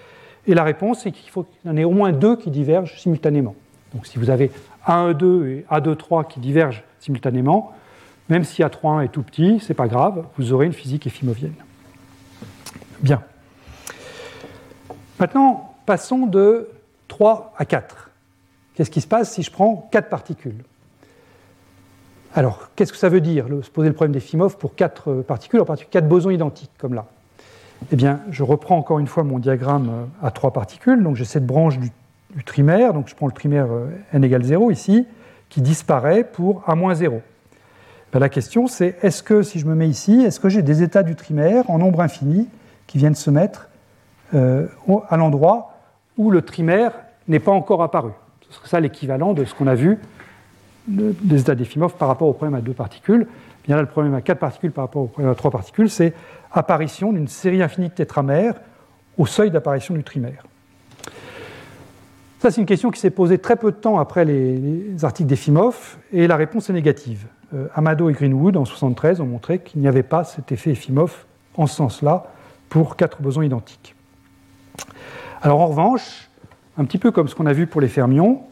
Et 0.46 0.54
la 0.54 0.64
réponse, 0.64 1.00
c'est 1.02 1.12
qu'il 1.12 1.30
faut 1.30 1.44
qu'il 1.44 1.70
y 1.70 1.72
en 1.72 1.76
ait 1.76 1.84
au 1.84 1.92
moins 1.92 2.12
deux 2.12 2.36
qui 2.36 2.50
divergent 2.50 2.98
simultanément. 2.98 3.54
Donc 3.94 4.06
si 4.06 4.18
vous 4.18 4.30
avez 4.30 4.50
A1,2 4.86 5.46
et 5.46 5.66
A2,3 5.70 6.26
qui 6.26 6.40
divergent 6.40 6.82
simultanément. 6.98 7.72
Même 8.28 8.44
si 8.44 8.62
A3,1 8.62 9.04
est 9.04 9.08
tout 9.08 9.22
petit, 9.22 9.60
ce 9.60 9.68
n'est 9.68 9.74
pas 9.74 9.88
grave, 9.88 10.24
vous 10.38 10.52
aurez 10.52 10.66
une 10.66 10.72
physique 10.72 11.06
effimovienne. 11.06 11.54
Bien. 13.00 13.22
Maintenant, 15.18 15.74
passons 15.86 16.26
de 16.26 16.68
3 17.08 17.52
à 17.56 17.64
4. 17.64 18.10
Qu'est-ce 18.74 18.90
qui 18.90 19.00
se 19.00 19.06
passe 19.06 19.32
si 19.32 19.42
je 19.42 19.50
prends 19.50 19.88
4 19.92 20.08
particules? 20.08 20.64
Alors, 22.34 22.70
qu'est-ce 22.74 22.92
que 22.92 22.98
ça 22.98 23.10
veut 23.10 23.20
dire, 23.20 23.46
se 23.62 23.70
poser 23.70 23.88
le 23.88 23.94
problème 23.94 24.12
des 24.12 24.20
FIMOV 24.20 24.56
pour 24.56 24.74
4 24.74 25.22
particules, 25.22 25.60
en 25.60 25.66
particulier 25.66 25.90
4 25.92 26.08
bosons 26.08 26.30
identiques, 26.30 26.70
comme 26.78 26.94
là? 26.94 27.06
Eh 27.90 27.96
bien, 27.96 28.20
je 28.30 28.42
reprends 28.42 28.76
encore 28.76 28.98
une 28.98 29.06
fois 29.06 29.24
mon 29.24 29.38
diagramme 29.38 30.08
à 30.22 30.30
3 30.30 30.52
particules. 30.52 31.02
Donc, 31.02 31.16
j'ai 31.16 31.24
cette 31.24 31.46
branche 31.46 31.78
du, 31.78 31.90
du, 32.34 32.44
trimère. 32.44 32.92
Donc, 32.92 33.08
je 33.08 33.14
prends 33.14 33.26
le 33.26 33.32
trimère 33.32 33.66
euh, 33.70 33.88
n 34.12 34.22
égale 34.24 34.44
0 34.44 34.70
ici 34.70 35.06
qui 35.48 35.60
disparaît 35.60 36.24
pour 36.24 36.62
A 36.66 36.74
moins 36.74 36.94
0. 36.94 37.20
Ben, 38.12 38.18
la 38.18 38.28
question 38.28 38.66
c'est 38.66 38.96
est-ce 39.02 39.22
que, 39.22 39.42
si 39.42 39.58
je 39.58 39.66
me 39.66 39.74
mets 39.74 39.88
ici, 39.88 40.20
est-ce 40.20 40.40
que 40.40 40.48
j'ai 40.48 40.62
des 40.62 40.82
états 40.82 41.02
du 41.02 41.16
trimère 41.16 41.68
en 41.70 41.78
nombre 41.78 42.00
infini 42.00 42.48
qui 42.86 42.98
viennent 42.98 43.14
se 43.14 43.30
mettre 43.30 43.68
euh, 44.34 44.66
à 45.08 45.16
l'endroit 45.16 45.78
où 46.16 46.30
le 46.30 46.42
trimère 46.42 46.92
n'est 47.28 47.40
pas 47.40 47.52
encore 47.52 47.82
apparu? 47.82 48.12
Ce 48.48 48.54
serait 48.54 48.68
ça 48.68 48.80
l'équivalent 48.80 49.32
de 49.32 49.44
ce 49.44 49.54
qu'on 49.54 49.66
a 49.66 49.74
vu 49.74 49.98
des 50.86 51.40
états 51.40 51.54
d'Efimov 51.54 51.94
par 51.96 52.08
rapport 52.08 52.28
au 52.28 52.32
problème 52.32 52.54
à 52.54 52.60
deux 52.60 52.72
particules. 52.72 53.26
Bien 53.64 53.76
là, 53.76 53.82
le 53.82 53.88
problème 53.88 54.14
à 54.14 54.20
quatre 54.20 54.40
particules 54.40 54.72
par 54.72 54.84
rapport 54.84 55.02
au 55.02 55.06
problème 55.06 55.32
à 55.32 55.34
trois 55.34 55.50
particules, 55.50 55.88
c'est 55.88 56.12
apparition 56.50 57.12
d'une 57.12 57.28
série 57.28 57.62
infinie 57.62 57.88
de 57.88 57.94
tétramères 57.94 58.54
au 59.18 59.26
seuil 59.26 59.50
d'apparition 59.50 59.94
du 59.94 60.02
trimère 60.02 60.44
Ça, 62.40 62.50
c'est 62.50 62.60
une 62.60 62.66
question 62.66 62.90
qui 62.90 63.00
s'est 63.00 63.10
posée 63.10 63.38
très 63.38 63.56
peu 63.56 63.70
de 63.70 63.76
temps 63.76 63.98
après 63.98 64.24
les, 64.24 65.04
articles 65.04 65.28
d'Efimov, 65.28 65.98
et 66.12 66.26
la 66.26 66.36
réponse 66.36 66.70
est 66.70 66.72
négative. 66.72 67.26
Euh, 67.54 67.68
Amado 67.74 68.08
et 68.08 68.12
Greenwood, 68.12 68.56
en 68.56 68.62
1973, 68.62 69.20
ont 69.20 69.26
montré 69.26 69.60
qu'il 69.60 69.80
n'y 69.80 69.88
avait 69.88 70.02
pas 70.02 70.24
cet 70.24 70.50
effet 70.50 70.70
Efimov 70.70 71.24
en 71.56 71.66
ce 71.66 71.76
sens-là 71.76 72.24
pour 72.68 72.96
quatre 72.96 73.20
bosons 73.20 73.42
identiques. 73.42 73.94
Alors 75.42 75.60
en 75.60 75.66
revanche, 75.66 76.30
un 76.78 76.84
petit 76.84 76.98
peu 76.98 77.10
comme 77.10 77.28
ce 77.28 77.34
qu'on 77.34 77.46
a 77.46 77.52
vu 77.52 77.66
pour 77.66 77.80
les 77.80 77.88
fermions, 77.88 78.42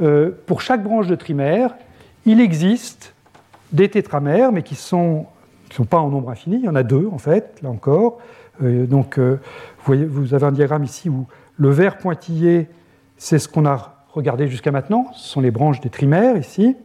euh, 0.00 0.30
pour 0.46 0.60
chaque 0.60 0.82
branche 0.82 1.06
de 1.06 1.14
trimère, 1.14 1.74
il 2.24 2.40
existe 2.40 3.14
des 3.72 3.88
tétramères, 3.88 4.52
mais 4.52 4.62
qui 4.62 4.74
ne 4.74 4.78
sont, 4.78 5.26
pas 5.88 5.98
en 5.98 6.08
nombre 6.08 6.30
infini. 6.30 6.56
Il 6.56 6.64
y 6.64 6.68
en 6.68 6.74
a 6.74 6.82
deux, 6.82 7.08
en 7.12 7.18
fait, 7.18 7.58
là 7.62 7.70
encore. 7.70 8.18
Euh, 8.62 8.86
donc, 8.86 9.18
euh, 9.18 9.40
vous 9.86 10.34
avez 10.34 10.46
un 10.46 10.52
diagramme 10.52 10.84
ici 10.84 11.08
où 11.08 11.26
le 11.56 11.70
vert 11.70 11.98
pointillé, 11.98 12.68
c'est 13.16 13.38
ce 13.38 13.48
qu'on 13.48 13.66
a 13.66 14.04
regardé 14.12 14.48
jusqu'à 14.48 14.70
maintenant. 14.70 15.10
Ce 15.14 15.28
sont 15.28 15.40
les 15.40 15.50
branches 15.50 15.80
des 15.80 15.90
trimères, 15.90 16.36
ici. 16.36 16.76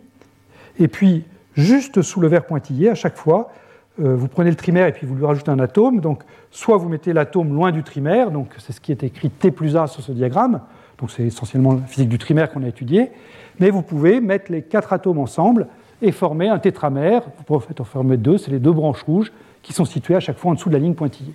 Et 0.80 0.88
puis, 0.88 1.26
juste 1.56 2.02
sous 2.02 2.19
le 2.19 2.27
vert 2.27 2.45
pointillé, 2.45 2.90
à 2.90 2.95
chaque 2.95 3.15
fois, 3.18 3.52
vous 3.99 4.27
prenez 4.27 4.49
le 4.49 4.56
trimère 4.56 4.88
et 4.88 4.91
puis 4.91 5.06
vous 5.06 5.14
lui 5.14 5.23
rajoutez 5.23 5.52
un 5.52 5.60
atome. 5.60 5.99
Donc, 5.99 6.23
soit 6.49 6.77
vous 6.77 6.90
mettez 6.90 7.14
l'atome 7.14 7.53
loin 7.53 7.72
du 7.72 7.84
trimère, 7.84 8.31
donc 8.31 8.56
c'est 8.57 8.73
ce 8.73 8.81
qui 8.81 8.91
est 8.91 9.03
écrit 9.03 9.30
T 9.30 9.52
plus 9.52 9.77
A 9.77 9.85
sur 9.85 10.02
ce 10.02 10.11
diagramme, 10.11 10.61
c'est 11.08 11.24
essentiellement 11.24 11.74
la 11.74 11.82
physique 11.82 12.10
du 12.10 12.18
trimère 12.18 12.52
qu'on 12.52 12.64
a 12.64 12.68
étudié, 12.68 13.12
mais 13.60 13.70
vous 13.70 13.82
pouvez 13.82 14.22
mettre 14.22 14.52
les 14.52 14.62
quatre 14.62 14.94
atomes 14.94 15.20
ensemble 15.20 15.68
et 16.02 16.12
former 16.12 16.50
un 16.50 16.60
tétramère. 16.60 17.24
Vous 17.38 17.44
pouvez 17.44 17.66
en 17.80 17.84
former 17.84 18.18
deux, 18.18 18.38
c'est 18.38 18.52
les 18.52 18.60
deux 18.60 18.72
branches 18.72 19.04
rouges 19.04 19.32
qui 19.62 19.74
sont 19.74 19.86
situées 19.86 20.16
à 20.16 20.20
chaque 20.20 20.38
fois 20.38 20.52
en 20.52 20.54
dessous 20.56 20.70
de 20.70 20.74
la 20.74 20.80
ligne 20.80 20.94
pointillée. 20.94 21.34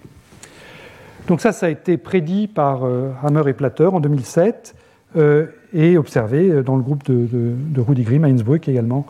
Donc 1.28 1.40
ça, 1.40 1.52
ça 1.52 1.66
a 1.66 1.68
été 1.68 1.98
prédit 1.98 2.46
par 2.46 2.84
euh, 2.84 3.10
Hammer 3.22 3.42
et 3.48 3.52
Platter 3.52 3.84
en 3.84 4.00
2007 4.00 4.74
euh, 5.16 5.46
et 5.74 5.98
observé 5.98 6.48
euh, 6.48 6.62
dans 6.62 6.76
le 6.76 6.82
groupe 6.82 7.04
de, 7.04 7.26
de, 7.30 7.80
Rudy 7.80 8.02
Grimm 8.02 8.24
à 8.24 8.28
Innsbruck 8.28 8.68
également 8.68 9.06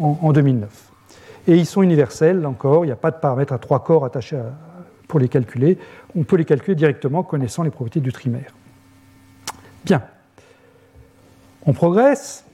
en, 0.00 0.32
2009. 0.32 0.68
Et 1.48 1.56
ils 1.56 1.64
sont 1.64 1.80
universels, 1.80 2.44
encore, 2.44 2.84
il 2.84 2.88
n'y 2.88 2.92
a 2.92 2.96
pas 2.96 3.10
de 3.10 3.16
paramètres 3.16 3.54
à 3.54 3.58
trois 3.58 3.82
corps 3.82 4.04
attachés 4.04 4.38
pour 5.08 5.18
les 5.18 5.28
calculer. 5.28 5.78
On 6.14 6.24
peut 6.24 6.36
les 6.36 6.44
calculer 6.44 6.74
directement 6.74 7.22
connaissant 7.22 7.62
les 7.62 7.70
propriétés 7.70 8.00
du 8.00 8.12
trimère. 8.12 8.52
Bien. 9.86 10.02
On 11.64 11.72
progresse. 11.72 12.44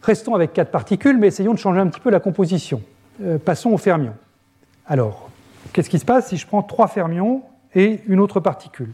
Restons 0.00 0.36
avec 0.36 0.52
quatre 0.52 0.70
particules, 0.70 1.18
mais 1.18 1.26
essayons 1.26 1.52
de 1.52 1.58
changer 1.58 1.80
un 1.80 1.88
petit 1.88 1.98
peu 1.98 2.08
la 2.08 2.20
composition. 2.20 2.82
Euh, 3.20 3.36
passons 3.36 3.70
aux 3.70 3.78
fermions. 3.78 4.14
Alors, 4.86 5.28
qu'est-ce 5.72 5.90
qui 5.90 5.98
se 5.98 6.04
passe 6.04 6.28
si 6.28 6.36
je 6.36 6.46
prends 6.46 6.62
trois 6.62 6.86
fermions 6.86 7.42
et 7.74 8.00
une 8.06 8.20
autre 8.20 8.38
particule? 8.38 8.92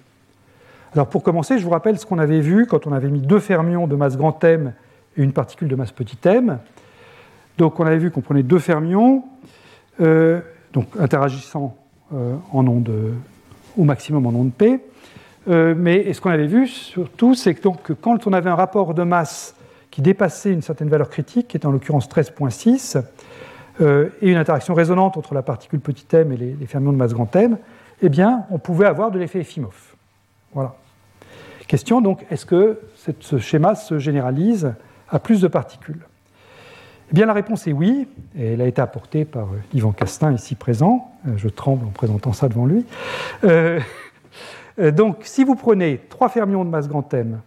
Alors, 0.95 1.09
pour 1.09 1.23
commencer, 1.23 1.59
je 1.59 1.65
vous 1.65 1.71
rappelle 1.71 1.99
ce 1.99 2.07
qu'on 2.07 2.19
avait 2.19 2.41
vu 2.41 2.65
quand 2.65 2.87
on 2.87 2.93
avait 2.93 3.11
mis 3.11 3.21
deux 3.21 3.39
fermions 3.39 3.87
de 3.87 3.97
masse 3.97 4.17
grand 4.17 4.43
M 4.43 4.73
et 5.19 5.23
une 5.23 5.33
particule 5.33 5.69
de 5.69 5.77
masse 5.77 5.93
petit 5.93 6.17
m. 6.25 6.59
Donc, 7.59 7.79
on 7.81 7.85
avait 7.85 7.99
vu 7.99 8.11
qu'on 8.11 8.23
prenait 8.23 8.43
deux 8.43 8.59
fermions, 8.59 9.25
euh, 10.01 10.41
donc 10.73 10.89
interagissant 10.99 11.77
euh, 12.15 12.37
au 13.77 13.85
maximum 13.85 14.25
en 14.25 14.31
onde 14.31 14.55
P. 14.55 14.81
Euh, 15.49 15.75
mais 15.77 16.13
ce 16.13 16.21
qu'on 16.21 16.31
avait 16.31 16.47
vu 16.47 16.67
surtout, 16.67 17.35
c'est 17.35 17.55
que, 17.55 17.63
donc, 17.63 17.93
quand 18.01 18.27
on 18.27 18.33
avait 18.33 18.51
un 18.51 18.55
rapport 18.55 18.95
de 18.95 19.03
masse 19.03 19.55
qui 19.91 20.03
dépassait 20.03 20.53
une 20.53 20.63
certaine 20.63 20.89
valeur 20.89 21.09
critique, 21.09 21.49
qui 21.49 21.57
est 21.57 21.67
en 21.67 21.71
l'occurrence 21.71 22.09
13.6, 22.09 23.03
euh, 23.81 24.09
et 24.23 24.31
une 24.31 24.37
interaction 24.37 24.75
résonante 24.75 25.17
entre 25.17 25.35
la 25.35 25.43
particule 25.43 25.81
petit 25.81 26.07
m 26.13 26.33
et 26.33 26.37
les, 26.37 26.67
fermions 26.67 26.93
de 26.93 26.97
masse 26.97 27.13
grand 27.13 27.35
M, 27.37 27.59
eh 28.03 28.09
bien, 28.09 28.45
on 28.51 28.59
pouvait 28.59 28.87
avoir 28.87 29.11
de 29.11 29.19
l'effet 29.19 29.41
Efimov. 29.41 29.95
Voilà. 30.53 30.75
Question 31.67 32.01
donc, 32.01 32.25
est-ce 32.31 32.47
que 32.47 32.79
ce 33.21 33.39
schéma 33.39 33.75
se 33.75 33.99
généralise 33.99 34.73
à 35.11 35.19
plus 35.19 35.41
de 35.41 35.49
particules? 35.49 36.01
Eh 37.11 37.15
bien, 37.15 37.27
la 37.27 37.33
réponse 37.33 37.67
est 37.67 37.73
oui, 37.73 38.09
et 38.37 38.55
elle 38.55 38.61
a 38.61 38.67
été 38.67 38.81
apportée 38.81 39.25
par 39.25 39.49
Yvan 39.73 39.93
Castin, 39.93 40.33
ici 40.33 40.55
présent. 40.57 41.13
Euh, 41.27 41.33
je 41.37 41.49
tremble 41.49 41.85
en 41.87 41.91
présentant 41.91 42.33
ça 42.33 42.49
devant 42.49 42.67
lui. 42.67 42.85
donc, 44.79 45.19
si 45.23 45.45
vous 45.45 45.55
prenez 45.55 46.01
trois 46.09 46.29
fermions 46.29 46.65
de 46.65 46.71
masse 46.71 46.89
grand 46.89 47.13
M 47.15 47.41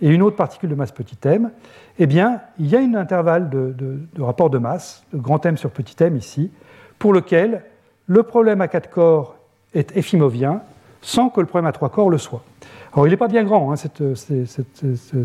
et 0.00 0.08
une 0.08 0.22
autre 0.22 0.36
particule 0.36 0.70
de 0.70 0.74
masse 0.74 0.90
petit 0.90 1.16
m, 1.24 1.50
eh 1.98 2.06
bien, 2.06 2.40
il 2.58 2.66
y 2.66 2.76
a 2.76 2.80
un 2.80 2.94
intervalle 2.94 3.50
de, 3.50 3.98
rapport 4.18 4.50
de 4.50 4.58
masse, 4.58 5.04
de 5.12 5.18
grand 5.18 5.44
M 5.46 5.56
sur 5.56 5.70
petit 5.70 5.96
m 6.02 6.16
ici, 6.16 6.50
pour 6.98 7.12
lequel 7.12 7.62
le 8.06 8.22
problème 8.22 8.60
à 8.60 8.68
quatre 8.68 8.90
corps 8.90 9.36
est 9.74 9.96
effimovien 9.96 10.62
sans 11.00 11.28
que 11.28 11.40
le 11.40 11.46
problème 11.46 11.66
à 11.66 11.72
trois 11.72 11.88
corps 11.88 12.10
le 12.10 12.18
soit. 12.18 12.42
Alors, 12.92 13.06
il 13.06 13.10
n'est 13.10 13.16
pas 13.16 13.28
bien 13.28 13.42
grand, 13.42 13.72
hein, 13.72 13.76
cet 13.76 14.02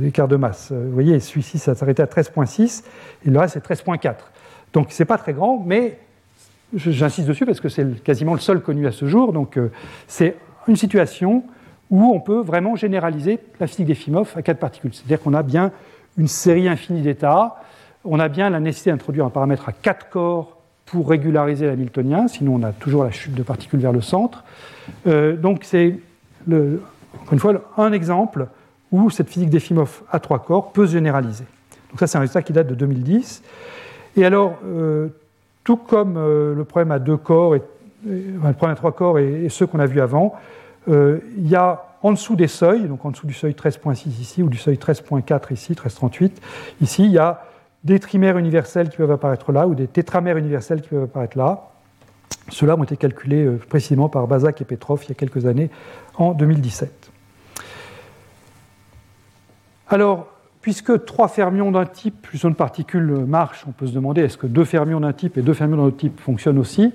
écart 0.03 0.27
de 0.27 0.35
masse. 0.35 0.71
Vous 0.71 0.91
voyez, 0.91 1.19
celui-ci, 1.19 1.59
ça 1.59 1.75
s'arrêtait 1.75 2.01
à 2.01 2.05
13,6, 2.05 2.83
et 3.25 3.29
le 3.29 3.39
reste, 3.39 3.55
c'est 3.55 3.65
13,4. 3.65 4.15
Donc, 4.73 4.91
ce 4.91 5.01
n'est 5.01 5.05
pas 5.05 5.17
très 5.17 5.33
grand, 5.33 5.63
mais 5.65 5.99
j'insiste 6.73 7.27
dessus 7.27 7.45
parce 7.45 7.59
que 7.59 7.69
c'est 7.69 8.03
quasiment 8.03 8.33
le 8.33 8.39
seul 8.39 8.61
connu 8.61 8.87
à 8.87 8.91
ce 8.91 9.05
jour. 9.05 9.33
Donc, 9.33 9.57
euh, 9.57 9.71
c'est 10.07 10.35
une 10.67 10.75
situation 10.75 11.43
où 11.89 12.03
on 12.03 12.19
peut 12.19 12.41
vraiment 12.41 12.75
généraliser 12.75 13.39
la 13.59 13.67
physique 13.67 13.87
d'Efimov 13.87 14.33
à 14.35 14.41
quatre 14.41 14.59
particules. 14.59 14.93
C'est-à-dire 14.93 15.21
qu'on 15.21 15.33
a 15.33 15.43
bien 15.43 15.71
une 16.17 16.27
série 16.27 16.67
infinie 16.67 17.01
d'états, 17.01 17.61
on 18.03 18.19
a 18.19 18.27
bien 18.27 18.49
la 18.49 18.59
nécessité 18.59 18.91
d'introduire 18.91 19.25
un 19.25 19.29
paramètre 19.29 19.69
à 19.69 19.71
quatre 19.71 20.09
corps 20.09 20.57
pour 20.85 21.09
régulariser 21.09 21.65
l'hamiltonien, 21.65 22.27
sinon 22.27 22.55
on 22.55 22.63
a 22.63 22.71
toujours 22.71 23.03
la 23.03 23.11
chute 23.11 23.33
de 23.33 23.43
particules 23.43 23.79
vers 23.79 23.91
le 23.91 24.01
centre. 24.01 24.43
Euh, 25.05 25.35
donc 25.35 25.59
c'est, 25.63 25.99
encore 26.47 27.33
une 27.33 27.39
fois, 27.39 27.53
un 27.77 27.91
exemple 27.91 28.47
où 28.91 29.09
cette 29.09 29.29
physique 29.29 29.49
d'Efimov 29.49 30.03
à 30.11 30.19
trois 30.19 30.39
corps 30.39 30.71
peut 30.71 30.87
se 30.87 30.93
généraliser. 30.93 31.43
Donc 31.89 31.99
ça, 31.99 32.07
c'est 32.07 32.17
un 32.17 32.21
résultat 32.21 32.41
qui 32.41 32.53
date 32.53 32.67
de 32.67 32.75
2010. 32.75 33.43
Et 34.15 34.25
alors, 34.25 34.57
euh, 34.65 35.09
tout 35.63 35.77
comme 35.77 36.15
euh, 36.17 36.55
le 36.55 36.63
problème 36.63 36.91
à 36.91 36.99
deux 36.99 37.17
corps, 37.17 37.55
et, 37.55 37.61
le 38.05 38.53
problème 38.53 38.73
à 38.73 38.75
trois 38.75 38.91
corps 38.91 39.19
et 39.19 39.47
ceux 39.49 39.67
qu'on 39.67 39.79
a 39.79 39.85
vus 39.85 40.01
avant, 40.01 40.35
euh, 40.89 41.19
il 41.37 41.47
y 41.47 41.55
a 41.55 41.83
en 42.03 42.11
dessous 42.11 42.35
des 42.35 42.47
seuils, 42.47 42.87
donc 42.87 43.03
en 43.05 43.11
dessous 43.11 43.27
du 43.27 43.33
seuil 43.33 43.53
13.6 43.53 44.07
ici 44.07 44.43
ou 44.43 44.49
du 44.49 44.57
seuil 44.57 44.75
13.4 44.75 45.51
ici, 45.51 45.73
13.38, 45.73 46.31
ici, 46.81 47.03
il 47.05 47.11
y 47.11 47.17
a 47.17 47.43
des 47.83 47.99
trimères 47.99 48.37
universels 48.37 48.89
qui 48.89 48.97
peuvent 48.97 49.11
apparaître 49.11 49.51
là 49.51 49.67
ou 49.67 49.75
des 49.75 49.87
tétramères 49.87 50.37
universels 50.37 50.81
qui 50.81 50.89
peuvent 50.89 51.03
apparaître 51.03 51.37
là. 51.37 51.69
Ceux-là 52.49 52.77
ont 52.77 52.83
été 52.83 52.95
calculés 52.95 53.43
euh, 53.43 53.59
précisément 53.69 54.09
par 54.09 54.27
Bazak 54.27 54.61
et 54.61 54.65
Petrov 54.65 55.01
il 55.05 55.09
y 55.09 55.11
a 55.11 55.15
quelques 55.15 55.45
années, 55.45 55.69
en 56.15 56.33
2017. 56.33 57.11
Alors, 59.89 60.27
puisque 60.61 61.05
trois 61.05 61.27
fermions 61.27 61.71
d'un 61.71 61.85
type 61.85 62.21
plus 62.21 62.43
une 62.43 62.55
particule 62.55 63.25
marchent, 63.25 63.65
on 63.67 63.71
peut 63.71 63.87
se 63.87 63.93
demander 63.93 64.21
est-ce 64.21 64.37
que 64.37 64.47
deux 64.47 64.65
fermions 64.65 64.99
d'un 64.99 65.13
type 65.13 65.37
et 65.37 65.41
deux 65.41 65.53
fermions 65.53 65.77
d'un 65.77 65.83
autre 65.83 65.97
type 65.97 66.19
fonctionnent 66.19 66.59
aussi 66.59 66.93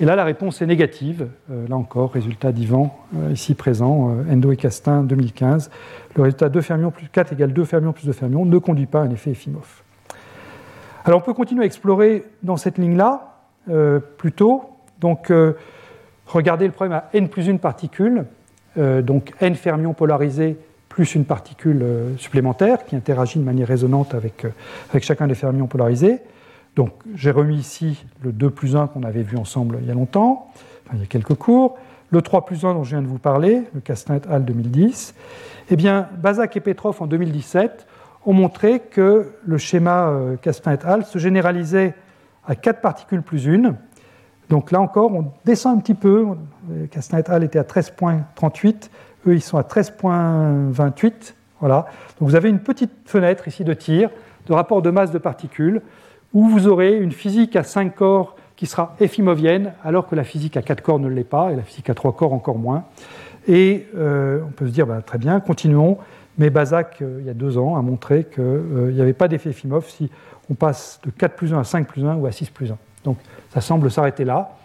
et 0.00 0.04
là, 0.04 0.16
la 0.16 0.24
réponse 0.24 0.62
est 0.62 0.66
négative. 0.66 1.28
Euh, 1.50 1.68
là 1.68 1.76
encore, 1.76 2.12
résultat 2.12 2.52
d'Ivan, 2.52 2.98
euh, 3.16 3.32
ici 3.32 3.54
présent, 3.54 4.10
euh, 4.10 4.32
Endo 4.32 4.50
et 4.52 4.56
Castin, 4.56 5.02
2015. 5.02 5.70
Le 6.16 6.22
résultat 6.22 6.48
2 6.48 6.60
fermions 6.60 6.90
plus 6.90 7.08
4 7.08 7.32
égale 7.32 7.52
2 7.52 7.64
fermions 7.64 7.92
plus 7.92 8.06
2 8.06 8.12
fermions 8.12 8.44
ne 8.44 8.58
conduit 8.58 8.86
pas 8.86 9.00
à 9.00 9.04
un 9.04 9.10
effet 9.10 9.30
Efimov. 9.30 9.82
Alors, 11.04 11.20
on 11.20 11.22
peut 11.22 11.34
continuer 11.34 11.62
à 11.62 11.66
explorer 11.66 12.24
dans 12.42 12.56
cette 12.56 12.78
ligne-là, 12.78 13.28
plutôt. 14.18 14.64
Donc, 15.00 15.32
regardez 16.26 16.66
le 16.66 16.72
problème 16.72 16.96
à 16.96 17.08
n 17.12 17.28
plus 17.28 17.48
une 17.48 17.58
particule. 17.58 18.24
donc, 18.76 19.32
n 19.40 19.54
fermions 19.56 19.94
polarisés 19.94 20.56
plus 20.88 21.16
une 21.16 21.24
particule 21.24 21.84
supplémentaire 22.18 22.84
qui 22.84 22.94
interagit 22.94 23.40
de 23.40 23.44
manière 23.44 23.66
résonante 23.66 24.14
avec, 24.14 24.46
avec 24.90 25.02
chacun 25.02 25.26
des 25.26 25.34
fermions 25.34 25.66
polarisés. 25.66 26.20
Donc 26.76 26.92
j'ai 27.14 27.30
remis 27.30 27.56
ici 27.56 28.04
le 28.22 28.32
2 28.32 28.50
plus 28.50 28.76
1 28.76 28.86
qu'on 28.88 29.02
avait 29.02 29.22
vu 29.22 29.36
ensemble 29.36 29.78
il 29.80 29.88
y 29.88 29.90
a 29.90 29.94
longtemps, 29.94 30.50
il 30.92 31.00
y 31.00 31.02
a 31.02 31.06
quelques 31.06 31.34
cours, 31.34 31.76
le 32.10 32.22
3 32.22 32.44
plus 32.44 32.64
1 32.64 32.74
dont 32.74 32.84
je 32.84 32.90
viens 32.90 33.02
de 33.02 33.06
vous 33.06 33.18
parler, 33.18 33.64
le 33.74 33.80
Castin 33.80 34.16
et 34.16 34.20
al. 34.30 34.44
2010. 34.44 35.14
Eh 35.70 35.76
bien, 35.76 36.08
Bazak 36.18 36.56
et 36.56 36.60
Petrov 36.60 37.00
en 37.00 37.06
2017 37.06 37.86
ont 38.24 38.32
montré 38.32 38.80
que 38.80 39.32
le 39.44 39.58
schéma 39.58 40.08
euh, 40.08 40.36
et 40.44 40.86
al. 40.86 41.04
se 41.04 41.18
généralisait 41.18 41.94
à 42.46 42.54
4 42.54 42.80
particules 42.80 43.22
plus 43.22 43.48
1. 43.48 43.74
Donc 44.48 44.70
là 44.70 44.80
encore, 44.80 45.12
on 45.14 45.32
descend 45.44 45.78
un 45.78 45.80
petit 45.80 45.94
peu. 45.94 46.26
Castin 46.90 47.18
et 47.18 47.30
al. 47.30 47.44
était 47.44 47.58
à 47.58 47.64
13.38, 47.64 48.90
eux 49.26 49.34
ils 49.34 49.42
sont 49.42 49.58
à 49.58 49.62
13.28. 49.62 51.34
Voilà. 51.60 51.86
Donc 52.18 52.28
vous 52.28 52.34
avez 52.34 52.48
une 52.48 52.60
petite 52.60 52.92
fenêtre 53.06 53.46
ici 53.46 53.64
de 53.64 53.74
tir 53.74 54.10
de 54.46 54.52
rapport 54.52 54.82
de 54.82 54.90
masse 54.90 55.12
de 55.12 55.18
particules 55.18 55.80
où 56.34 56.48
vous 56.48 56.68
aurez 56.68 56.96
une 56.96 57.12
physique 57.12 57.56
à 57.56 57.62
5 57.62 57.94
corps 57.94 58.36
qui 58.56 58.66
sera 58.66 58.94
effimovienne, 59.00 59.72
alors 59.82 60.06
que 60.06 60.14
la 60.14 60.24
physique 60.24 60.56
à 60.56 60.62
4 60.62 60.82
corps 60.82 60.98
ne 60.98 61.08
l'est 61.08 61.24
pas, 61.24 61.52
et 61.52 61.56
la 61.56 61.62
physique 61.62 61.90
à 61.90 61.94
3 61.94 62.12
corps 62.12 62.32
encore 62.32 62.58
moins. 62.58 62.84
Et 63.48 63.88
euh, 63.96 64.40
on 64.46 64.50
peut 64.50 64.66
se 64.66 64.72
dire, 64.72 64.86
bah, 64.86 65.02
très 65.04 65.18
bien, 65.18 65.40
continuons, 65.40 65.98
mais 66.38 66.50
Bazak, 66.50 67.02
euh, 67.02 67.18
il 67.20 67.26
y 67.26 67.30
a 67.30 67.34
deux 67.34 67.58
ans, 67.58 67.76
a 67.76 67.82
montré 67.82 68.24
qu'il 68.24 68.42
euh, 68.42 68.92
n'y 68.92 69.00
avait 69.00 69.12
pas 69.12 69.28
d'effet 69.28 69.50
Efimov 69.50 69.88
si 69.88 70.10
on 70.48 70.54
passe 70.54 71.00
de 71.04 71.10
4 71.10 71.34
plus 71.34 71.52
1 71.52 71.58
à 71.58 71.64
5 71.64 71.86
plus 71.86 72.04
1 72.04 72.16
ou 72.16 72.26
à 72.26 72.32
6 72.32 72.50
plus 72.50 72.70
1. 72.70 72.78
Donc 73.04 73.18
ça 73.52 73.60
semble 73.60 73.90
s'arrêter 73.90 74.24
là. 74.24 74.56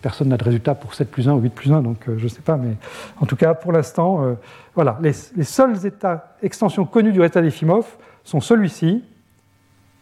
personne 0.00 0.28
n'a 0.28 0.38
de 0.38 0.44
résultat 0.44 0.74
pour 0.74 0.94
7 0.94 1.10
plus 1.10 1.28
1 1.28 1.34
ou 1.34 1.40
8 1.40 1.50
plus 1.50 1.72
1, 1.72 1.82
donc 1.82 1.98
je 2.06 2.24
ne 2.24 2.28
sais 2.28 2.40
pas, 2.40 2.56
mais 2.56 2.74
en 3.20 3.26
tout 3.26 3.36
cas, 3.36 3.52
pour 3.52 3.72
l'instant, 3.72 4.36
voilà, 4.74 4.98
les, 5.02 5.12
seuls 5.12 5.84
états, 5.84 6.36
extensions 6.42 6.86
connues 6.86 7.12
du 7.12 7.20
résultat 7.20 7.42
d'Efimov 7.42 7.86
sont 8.24 8.40
celui-ci, 8.40 9.04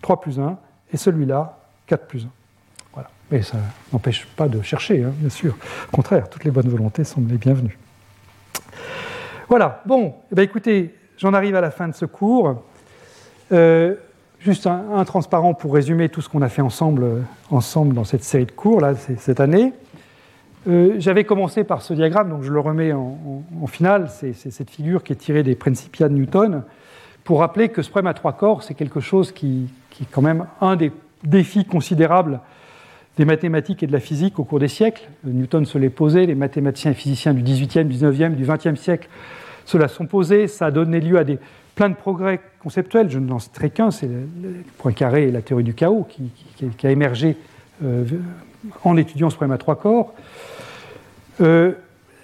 3 0.03 0.21
plus 0.21 0.39
1, 0.39 0.57
et 0.93 0.97
celui-là, 0.97 1.59
4 1.87 2.07
plus 2.07 2.25
1. 2.25 2.29
Voilà. 2.93 3.11
Mais 3.31 3.43
ça 3.43 3.59
n'empêche 3.93 4.27
pas 4.37 4.49
de 4.49 4.63
chercher, 4.63 5.05
hein, 5.05 5.13
bien 5.17 5.31
sûr. 5.31 5.57
Au 5.93 5.97
contraire, 5.97 6.29
toutes 6.29 6.45
les 6.45 6.51
bonnes 6.51 6.69
volontés 6.69 7.05
sont 7.05 7.23
les 7.29 7.37
bienvenues. 7.37 7.79
Voilà, 9.49 9.83
bon, 9.87 10.15
eh 10.31 10.35
bien, 10.35 10.45
écoutez, 10.45 10.95
j'en 11.17 11.33
arrive 11.33 11.55
à 11.55 11.61
la 11.61 11.71
fin 11.71 11.89
de 11.89 11.95
ce 11.95 12.05
cours. 12.05 12.63
Euh, 13.51 13.95
juste 14.41 14.67
un, 14.67 15.05
transparent 15.05 15.55
pour 15.55 15.75
résumer 15.75 16.09
tout 16.09 16.21
ce 16.21 16.29
qu'on 16.29 16.43
a 16.43 16.49
fait 16.49 16.63
ensemble, 16.63 17.25
ensemble 17.51 17.95
dans 17.95 18.05
cette 18.05 18.25
série 18.25 18.47
de 18.47 18.53
cours, 18.53 18.81
là, 18.81 18.95
cette 18.95 19.41
année. 19.41 19.73
Euh, 20.69 20.97
j'avais 20.99 21.25
commencé 21.25 21.65
par 21.65 21.83
ce 21.83 21.95
diagramme, 21.95 22.29
donc 22.29 22.43
je 22.43 22.53
le 22.53 22.61
remets 22.61 22.93
en, 22.93 23.67
finale. 23.67 24.09
C'est 24.11 24.35
cette 24.35 24.71
figure 24.71 25.03
qui 25.03 25.13
est 25.13 25.17
tirée 25.17 25.43
des 25.43 25.55
Principia 25.55 26.09
de 26.09 26.15
Newton, 26.15 26.63
pour 27.29 27.41
rappeler 27.41 27.69
que 27.69 27.83
ce 27.83 27.91
problème 27.91 28.07
à 28.07 28.15
trois 28.15 28.33
corps, 28.33 28.63
c'est 28.63 28.73
quelque 28.73 29.01
chose 29.01 29.33
qui, 29.33 29.69
est 30.01 30.11
quand 30.11 30.23
même 30.23 30.47
un 30.63 30.77
des 30.77 30.91
défis 31.23 31.67
considérables 31.67 32.41
des 33.19 33.27
mathématiques 33.27 33.83
et 33.83 33.87
de 33.87 33.93
la 33.93 34.01
physique 34.01 34.39
au 34.39 34.45
cours 34.45 34.59
des 34.59 34.69
siècles. 34.69 35.07
Newton 35.25 35.67
se 35.67 35.77
l'est 35.77 35.91
posé, 35.91 36.25
les 36.25 36.35
mathématiciens 36.35 36.93
et 36.93 36.95
physiciens 36.95 37.35
du 37.35 37.43
18e, 37.43 37.85
du 37.85 37.99
19e, 37.99 38.35
du 38.35 38.47
20e 38.47 38.77
siècle 38.77 39.11
se 39.67 39.77
la 39.77 39.89
sont 39.89 40.07
posés. 40.07 40.49
Ça 40.49 40.65
a 40.65 40.71
donné 40.71 41.01
lieu 41.01 41.19
à 41.19 41.25
des, 41.25 41.39
plein 41.75 41.91
de 41.91 41.95
progrès 41.95 42.41
conceptuels. 42.63 43.11
Je 43.11 43.19
n'en 43.19 43.39
citerai 43.39 43.69
qu'un, 43.69 43.91
c'est 43.91 44.07
le, 44.07 44.65
point 44.79 44.93
carré 44.93 45.29
et 45.29 45.31
la 45.31 45.43
théorie 45.43 45.65
du 45.65 45.75
chaos 45.75 46.09
qui, 46.09 46.31
a 46.83 46.91
émergé 46.91 47.37
euh, 47.85 48.07
en 48.85 48.97
étudiant 48.97 49.29
ce 49.29 49.37
problème 49.37 49.55
à 49.55 49.59
trois 49.59 49.77
corps. 49.77 50.15
Euh, 51.43 51.73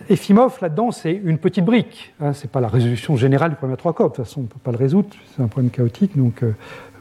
Efimov, 0.09 0.59
là-dedans, 0.60 0.90
c'est 0.90 1.12
une 1.12 1.39
petite 1.39 1.64
brique. 1.64 2.14
Hein, 2.20 2.32
ce 2.32 2.43
n'est 2.43 2.51
pas 2.51 2.60
la 2.60 2.68
résolution 2.68 3.16
générale 3.16 3.51
du 3.51 3.56
problème 3.56 3.74
à 3.74 3.76
trois 3.76 3.93
corps. 3.93 4.10
De 4.10 4.16
toute 4.16 4.24
façon, 4.24 4.40
on 4.40 4.43
ne 4.44 4.48
peut 4.48 4.59
pas 4.62 4.72
le 4.72 4.76
résoudre. 4.76 5.09
C'est 5.35 5.43
un 5.43 5.48
problème 5.48 5.70
chaotique, 5.70 6.16
donc 6.16 6.43
euh, 6.43 6.52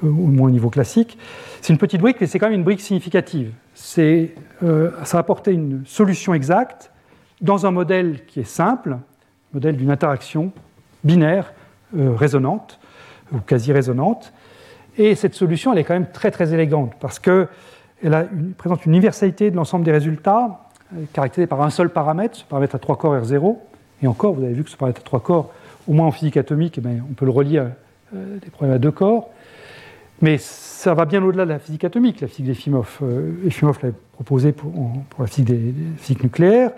au 0.01 0.07
moins 0.07 0.47
au 0.47 0.51
niveau 0.51 0.69
classique. 0.69 1.17
C'est 1.61 1.73
une 1.73 1.79
petite 1.79 2.01
brique, 2.01 2.17
mais 2.21 2.27
c'est 2.27 2.39
quand 2.39 2.47
même 2.47 2.59
une 2.59 2.63
brique 2.63 2.81
significative. 2.81 3.51
Euh, 3.97 4.91
ça 5.03 5.25
une 5.47 5.83
solution 5.85 6.33
exacte 6.33 6.91
dans 7.41 7.65
un 7.65 7.71
modèle 7.71 8.25
qui 8.25 8.39
est 8.39 8.47
simple, 8.47 8.97
modèle 9.53 9.75
d'une 9.75 9.91
interaction 9.91 10.51
binaire 11.03 11.53
euh, 11.97 12.15
résonante 12.15 12.79
ou 13.33 13.39
quasi 13.39 13.73
résonante. 13.73 14.33
Et 14.97 15.15
cette 15.15 15.33
solution, 15.33 15.73
elle 15.73 15.79
est 15.79 15.83
quand 15.83 15.95
même 15.95 16.11
très 16.11 16.31
très 16.31 16.53
élégante 16.53 16.93
parce 16.99 17.19
qu'elle 17.19 17.49
présente 18.57 18.85
une 18.85 18.93
universalité 18.93 19.51
de 19.51 19.55
l'ensemble 19.55 19.83
des 19.83 19.91
résultats 19.91 20.62
caractérisé 21.13 21.47
par 21.47 21.61
un 21.61 21.69
seul 21.69 21.89
paramètre, 21.89 22.37
ce 22.37 22.43
paramètre 22.43 22.75
à 22.75 22.79
trois 22.79 22.97
corps 22.97 23.15
R0. 23.15 23.57
Et 24.01 24.07
encore, 24.07 24.33
vous 24.33 24.43
avez 24.43 24.53
vu 24.53 24.63
que 24.63 24.69
ce 24.69 24.77
paramètre 24.77 25.01
à 25.01 25.03
trois 25.03 25.21
corps, 25.21 25.51
au 25.87 25.93
moins 25.93 26.07
en 26.07 26.11
physique 26.11 26.37
atomique, 26.37 26.79
eh 26.83 26.87
on 27.09 27.13
peut 27.13 27.25
le 27.25 27.31
relier 27.31 27.59
à 27.59 27.67
euh, 28.15 28.37
des 28.37 28.49
problèmes 28.49 28.75
à 28.75 28.79
deux 28.79 28.91
corps. 28.91 29.29
Mais 30.21 30.37
ça 30.37 30.93
va 30.93 31.05
bien 31.05 31.23
au-delà 31.23 31.45
de 31.45 31.49
la 31.49 31.59
physique 31.59 31.83
atomique, 31.83 32.21
la 32.21 32.27
physique 32.27 32.45
d'Efimov. 32.45 32.99
Euh, 33.01 33.31
Efimov 33.45 33.79
l'a 33.81 33.89
proposé 34.13 34.51
pour, 34.51 34.71
la 35.19 35.27
physique, 35.27 36.23
nucléaire. 36.23 36.71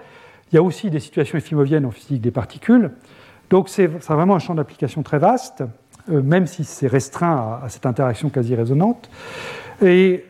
Il 0.52 0.56
y 0.56 0.58
a 0.58 0.64
aussi 0.64 0.90
des 0.90 1.00
situations 1.00 1.38
effimoviennes 1.38 1.86
en 1.86 1.92
physique 1.92 2.22
des 2.22 2.32
particules. 2.32 2.92
Donc 3.50 3.70
c'est 3.70 3.88
vraiment 3.88 4.36
un 4.36 4.40
champ 4.40 4.56
d'application 4.56 5.04
très 5.04 5.20
vaste, 5.20 5.64
euh, 6.10 6.22
même 6.22 6.48
si 6.48 6.64
c'est 6.64 6.88
restreint 6.88 7.60
à, 7.64 7.70
cette 7.70 7.86
interaction 7.86 8.30
quasi 8.30 8.56
résonante. 8.56 9.10
Et 9.82 10.24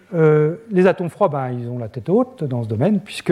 les 0.72 0.88
atomes 0.88 1.12
froids, 1.12 1.28
ben, 1.28 1.52
ils 1.52 1.68
ont 1.68 1.78
la 1.78 1.88
tête 1.88 2.10
haute 2.10 2.44
dans 2.44 2.64
ce 2.64 2.68
domaine, 2.68 3.00
puisque 3.00 3.32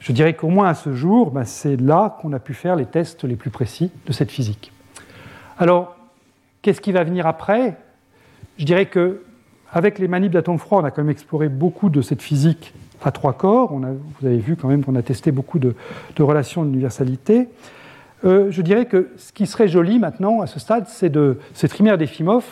je 0.00 0.12
dirais 0.12 0.34
qu'au 0.34 0.48
moins 0.48 0.68
à 0.68 0.74
ce 0.74 0.92
jour, 0.94 1.30
ben, 1.30 1.44
c'est 1.44 1.76
là 1.76 2.18
qu'on 2.20 2.32
a 2.32 2.38
pu 2.38 2.54
faire 2.54 2.76
les 2.76 2.86
tests 2.86 3.24
les 3.24 3.36
plus 3.36 3.50
précis 3.50 3.90
de 4.06 4.12
cette 4.12 4.30
physique. 4.30 4.72
Alors, 5.58 5.96
qu'est-ce 6.62 6.80
qui 6.80 6.92
va 6.92 7.04
venir 7.04 7.26
après? 7.26 7.76
Je 8.58 8.64
dirais 8.64 8.86
que 8.86 9.22
avec 9.72 9.98
les 9.98 10.08
manips 10.08 10.32
d'atomes 10.32 10.58
froids, 10.58 10.80
on 10.80 10.84
a 10.84 10.90
quand 10.90 11.02
même 11.02 11.10
exploré 11.10 11.48
beaucoup 11.48 11.90
de 11.90 12.00
cette 12.00 12.22
physique 12.22 12.72
à 13.04 13.12
trois 13.12 13.32
corps. 13.32 13.72
vous 13.72 14.26
avez 14.26 14.38
vu 14.38 14.56
quand 14.56 14.68
même 14.68 14.84
qu'on 14.84 14.96
a 14.96 15.02
testé 15.02 15.30
beaucoup 15.30 15.58
de, 15.58 15.74
relations 16.18 16.64
d'universalité. 16.64 17.48
Euh, 18.24 18.50
je 18.50 18.62
dirais 18.62 18.86
que 18.86 19.10
ce 19.16 19.32
qui 19.32 19.46
serait 19.46 19.68
joli 19.68 19.98
maintenant 19.98 20.40
à 20.40 20.46
ce 20.46 20.58
stade, 20.58 20.86
c'est 20.88 21.10
de 21.10 21.38
ces 21.54 21.68
trimères 21.68 21.98
d'Efimov, 21.98 22.44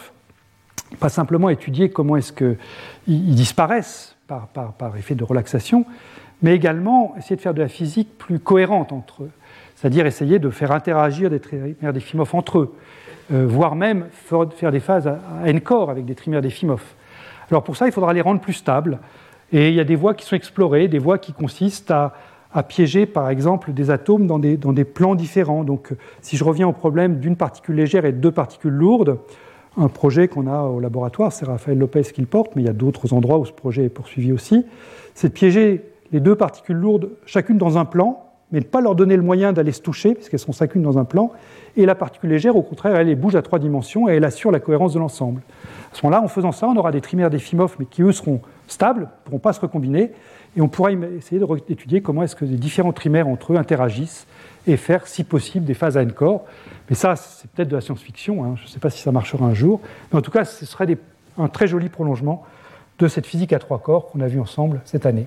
pas 1.01 1.09
simplement 1.09 1.48
étudier 1.48 1.90
comment 1.90 2.16
est-ce 2.16 2.32
qu'ils 2.32 3.35
disparaissent 3.35 4.16
par, 4.28 4.48
par, 4.48 4.97
effet 4.97 5.14
de 5.14 5.24
relaxation, 5.24 5.85
mais 6.42 6.54
également 6.54 7.14
essayer 7.16 7.36
de 7.36 7.40
faire 7.40 7.54
de 7.54 7.62
la 7.62 7.68
physique 7.68 8.18
plus 8.18 8.38
cohérente 8.38 8.92
entre 8.92 9.24
eux, 9.24 9.30
c'est-à-dire 9.74 10.06
essayer 10.06 10.38
de 10.38 10.50
faire 10.50 10.72
interagir 10.72 11.30
des 11.30 11.40
trimères 11.40 11.92
d'Efimov 11.92 12.34
entre 12.34 12.58
eux, 12.58 12.74
euh, 13.32 13.46
voire 13.46 13.74
même 13.74 14.06
faire 14.12 14.72
des 14.72 14.80
phases 14.80 15.06
à, 15.06 15.18
n-corps 15.44 15.90
avec 15.90 16.04
des 16.04 16.14
trimères 16.14 16.42
d'Efimov. 16.42 16.82
Alors 17.50 17.62
pour 17.62 17.76
ça, 17.76 17.86
il 17.86 17.92
faudra 17.92 18.12
les 18.12 18.20
rendre 18.20 18.40
plus 18.40 18.52
stables, 18.52 18.98
et 19.52 19.68
il 19.68 19.74
y 19.74 19.80
a 19.80 19.84
des 19.84 19.96
voies 19.96 20.14
qui 20.14 20.26
sont 20.26 20.36
explorées, 20.36 20.88
des 20.88 20.98
voies 20.98 21.18
qui 21.18 21.32
consistent 21.32 21.90
à, 21.90 22.12
piéger 22.68 23.04
par 23.04 23.28
exemple 23.28 23.74
des 23.74 23.90
atomes 23.90 24.26
dans 24.26 24.38
des, 24.38 24.56
dans 24.56 24.72
des, 24.72 24.86
plans 24.86 25.14
différents. 25.14 25.62
Donc 25.62 25.92
si 26.22 26.38
je 26.38 26.44
reviens 26.44 26.66
au 26.66 26.72
problème 26.72 27.18
d'une 27.18 27.36
particule 27.36 27.74
légère 27.74 28.06
et 28.06 28.12
de 28.12 28.16
deux 28.16 28.32
particules 28.32 28.72
lourdes, 28.72 29.18
un 29.76 29.88
projet 29.88 30.26
qu'on 30.26 30.46
a 30.46 30.62
au 30.62 30.80
laboratoire, 30.80 31.32
c'est 31.32 31.44
Raphaël 31.44 31.76
Lopez 31.76 32.04
qui 32.14 32.22
le 32.22 32.26
porte, 32.26 32.56
mais 32.56 32.62
il 32.62 32.64
y 32.64 32.70
a 32.70 32.72
d'autres 32.72 33.12
endroits 33.12 33.38
où 33.38 33.44
ce 33.44 33.52
projet 33.52 33.84
est 33.84 33.90
poursuivi 33.90 34.32
aussi, 34.32 34.64
c'est 35.14 35.28
de 35.28 35.32
piéger 35.34 35.82
les 36.12 36.20
deux 36.20 36.36
particules 36.36 36.76
lourdes 36.76 37.10
chacune 37.26 37.58
dans 37.58 37.78
un 37.78 37.84
plan, 37.84 38.22
mais 38.52 38.60
ne 38.60 38.64
pas 38.64 38.80
leur 38.80 38.94
donner 38.94 39.16
le 39.16 39.22
moyen 39.22 39.52
d'aller 39.52 39.72
se 39.72 39.80
toucher, 39.80 40.14
puisqu'elles 40.14 40.40
sont 40.40 40.52
chacune 40.52 40.82
dans 40.82 40.98
un 40.98 41.04
plan, 41.04 41.32
et 41.76 41.84
la 41.84 41.94
particule 41.94 42.30
légère, 42.30 42.56
au 42.56 42.62
contraire, 42.62 42.96
elle, 42.96 43.14
bouge 43.16 43.34
à 43.34 43.42
trois 43.42 43.58
dimensions 43.58 44.08
et 44.08 44.14
elle 44.14 44.24
assure 44.24 44.50
la 44.50 44.60
cohérence 44.60 44.94
de 44.94 44.98
l'ensemble. 44.98 45.42
À 45.92 45.96
ce 45.96 46.06
moment-là, 46.06 46.22
en 46.22 46.28
faisant 46.28 46.52
ça, 46.52 46.68
on 46.68 46.76
aura 46.76 46.92
des 46.92 47.00
trimères 47.00 47.30
d'Efimov, 47.30 47.76
mais 47.78 47.86
qui 47.86 48.02
eux 48.02 48.12
seront 48.12 48.40
stables, 48.68 49.02
ne 49.02 49.24
pourront 49.24 49.38
pas 49.38 49.52
se 49.52 49.60
recombiner, 49.60 50.12
et 50.56 50.60
on 50.60 50.68
pourra 50.68 50.92
essayer 50.92 51.40
d'étudier 51.68 52.00
comment 52.00 52.22
est-ce 52.22 52.36
que 52.36 52.44
les 52.44 52.56
différents 52.56 52.92
trimères 52.92 53.28
entre 53.28 53.52
eux 53.52 53.56
interagissent 53.56 54.26
et 54.66 54.76
faire, 54.76 55.06
si 55.06 55.22
possible, 55.22 55.66
des 55.66 55.74
phases 55.74 55.96
à 55.96 56.02
n-corps. 56.02 56.44
Mais 56.88 56.96
ça, 56.96 57.14
c'est 57.16 57.50
peut-être 57.50 57.68
de 57.68 57.74
la 57.74 57.80
science-fiction, 57.80 58.44
hein. 58.44 58.54
je 58.56 58.64
ne 58.64 58.68
sais 58.68 58.78
pas 58.78 58.90
si 58.90 59.02
ça 59.02 59.12
marchera 59.12 59.44
un 59.44 59.54
jour, 59.54 59.80
mais 60.10 60.18
en 60.18 60.22
tout 60.22 60.30
cas, 60.30 60.44
ce 60.44 60.64
serait 60.64 60.86
un 61.38 61.48
très 61.48 61.66
joli 61.66 61.88
prolongement 61.88 62.44
de 62.98 63.08
cette 63.08 63.26
physique 63.26 63.52
à 63.52 63.58
trois 63.58 63.78
corps 63.78 64.10
qu'on 64.10 64.20
a 64.20 64.26
vu 64.28 64.40
ensemble 64.40 64.80
cette 64.84 65.04
année. 65.04 65.26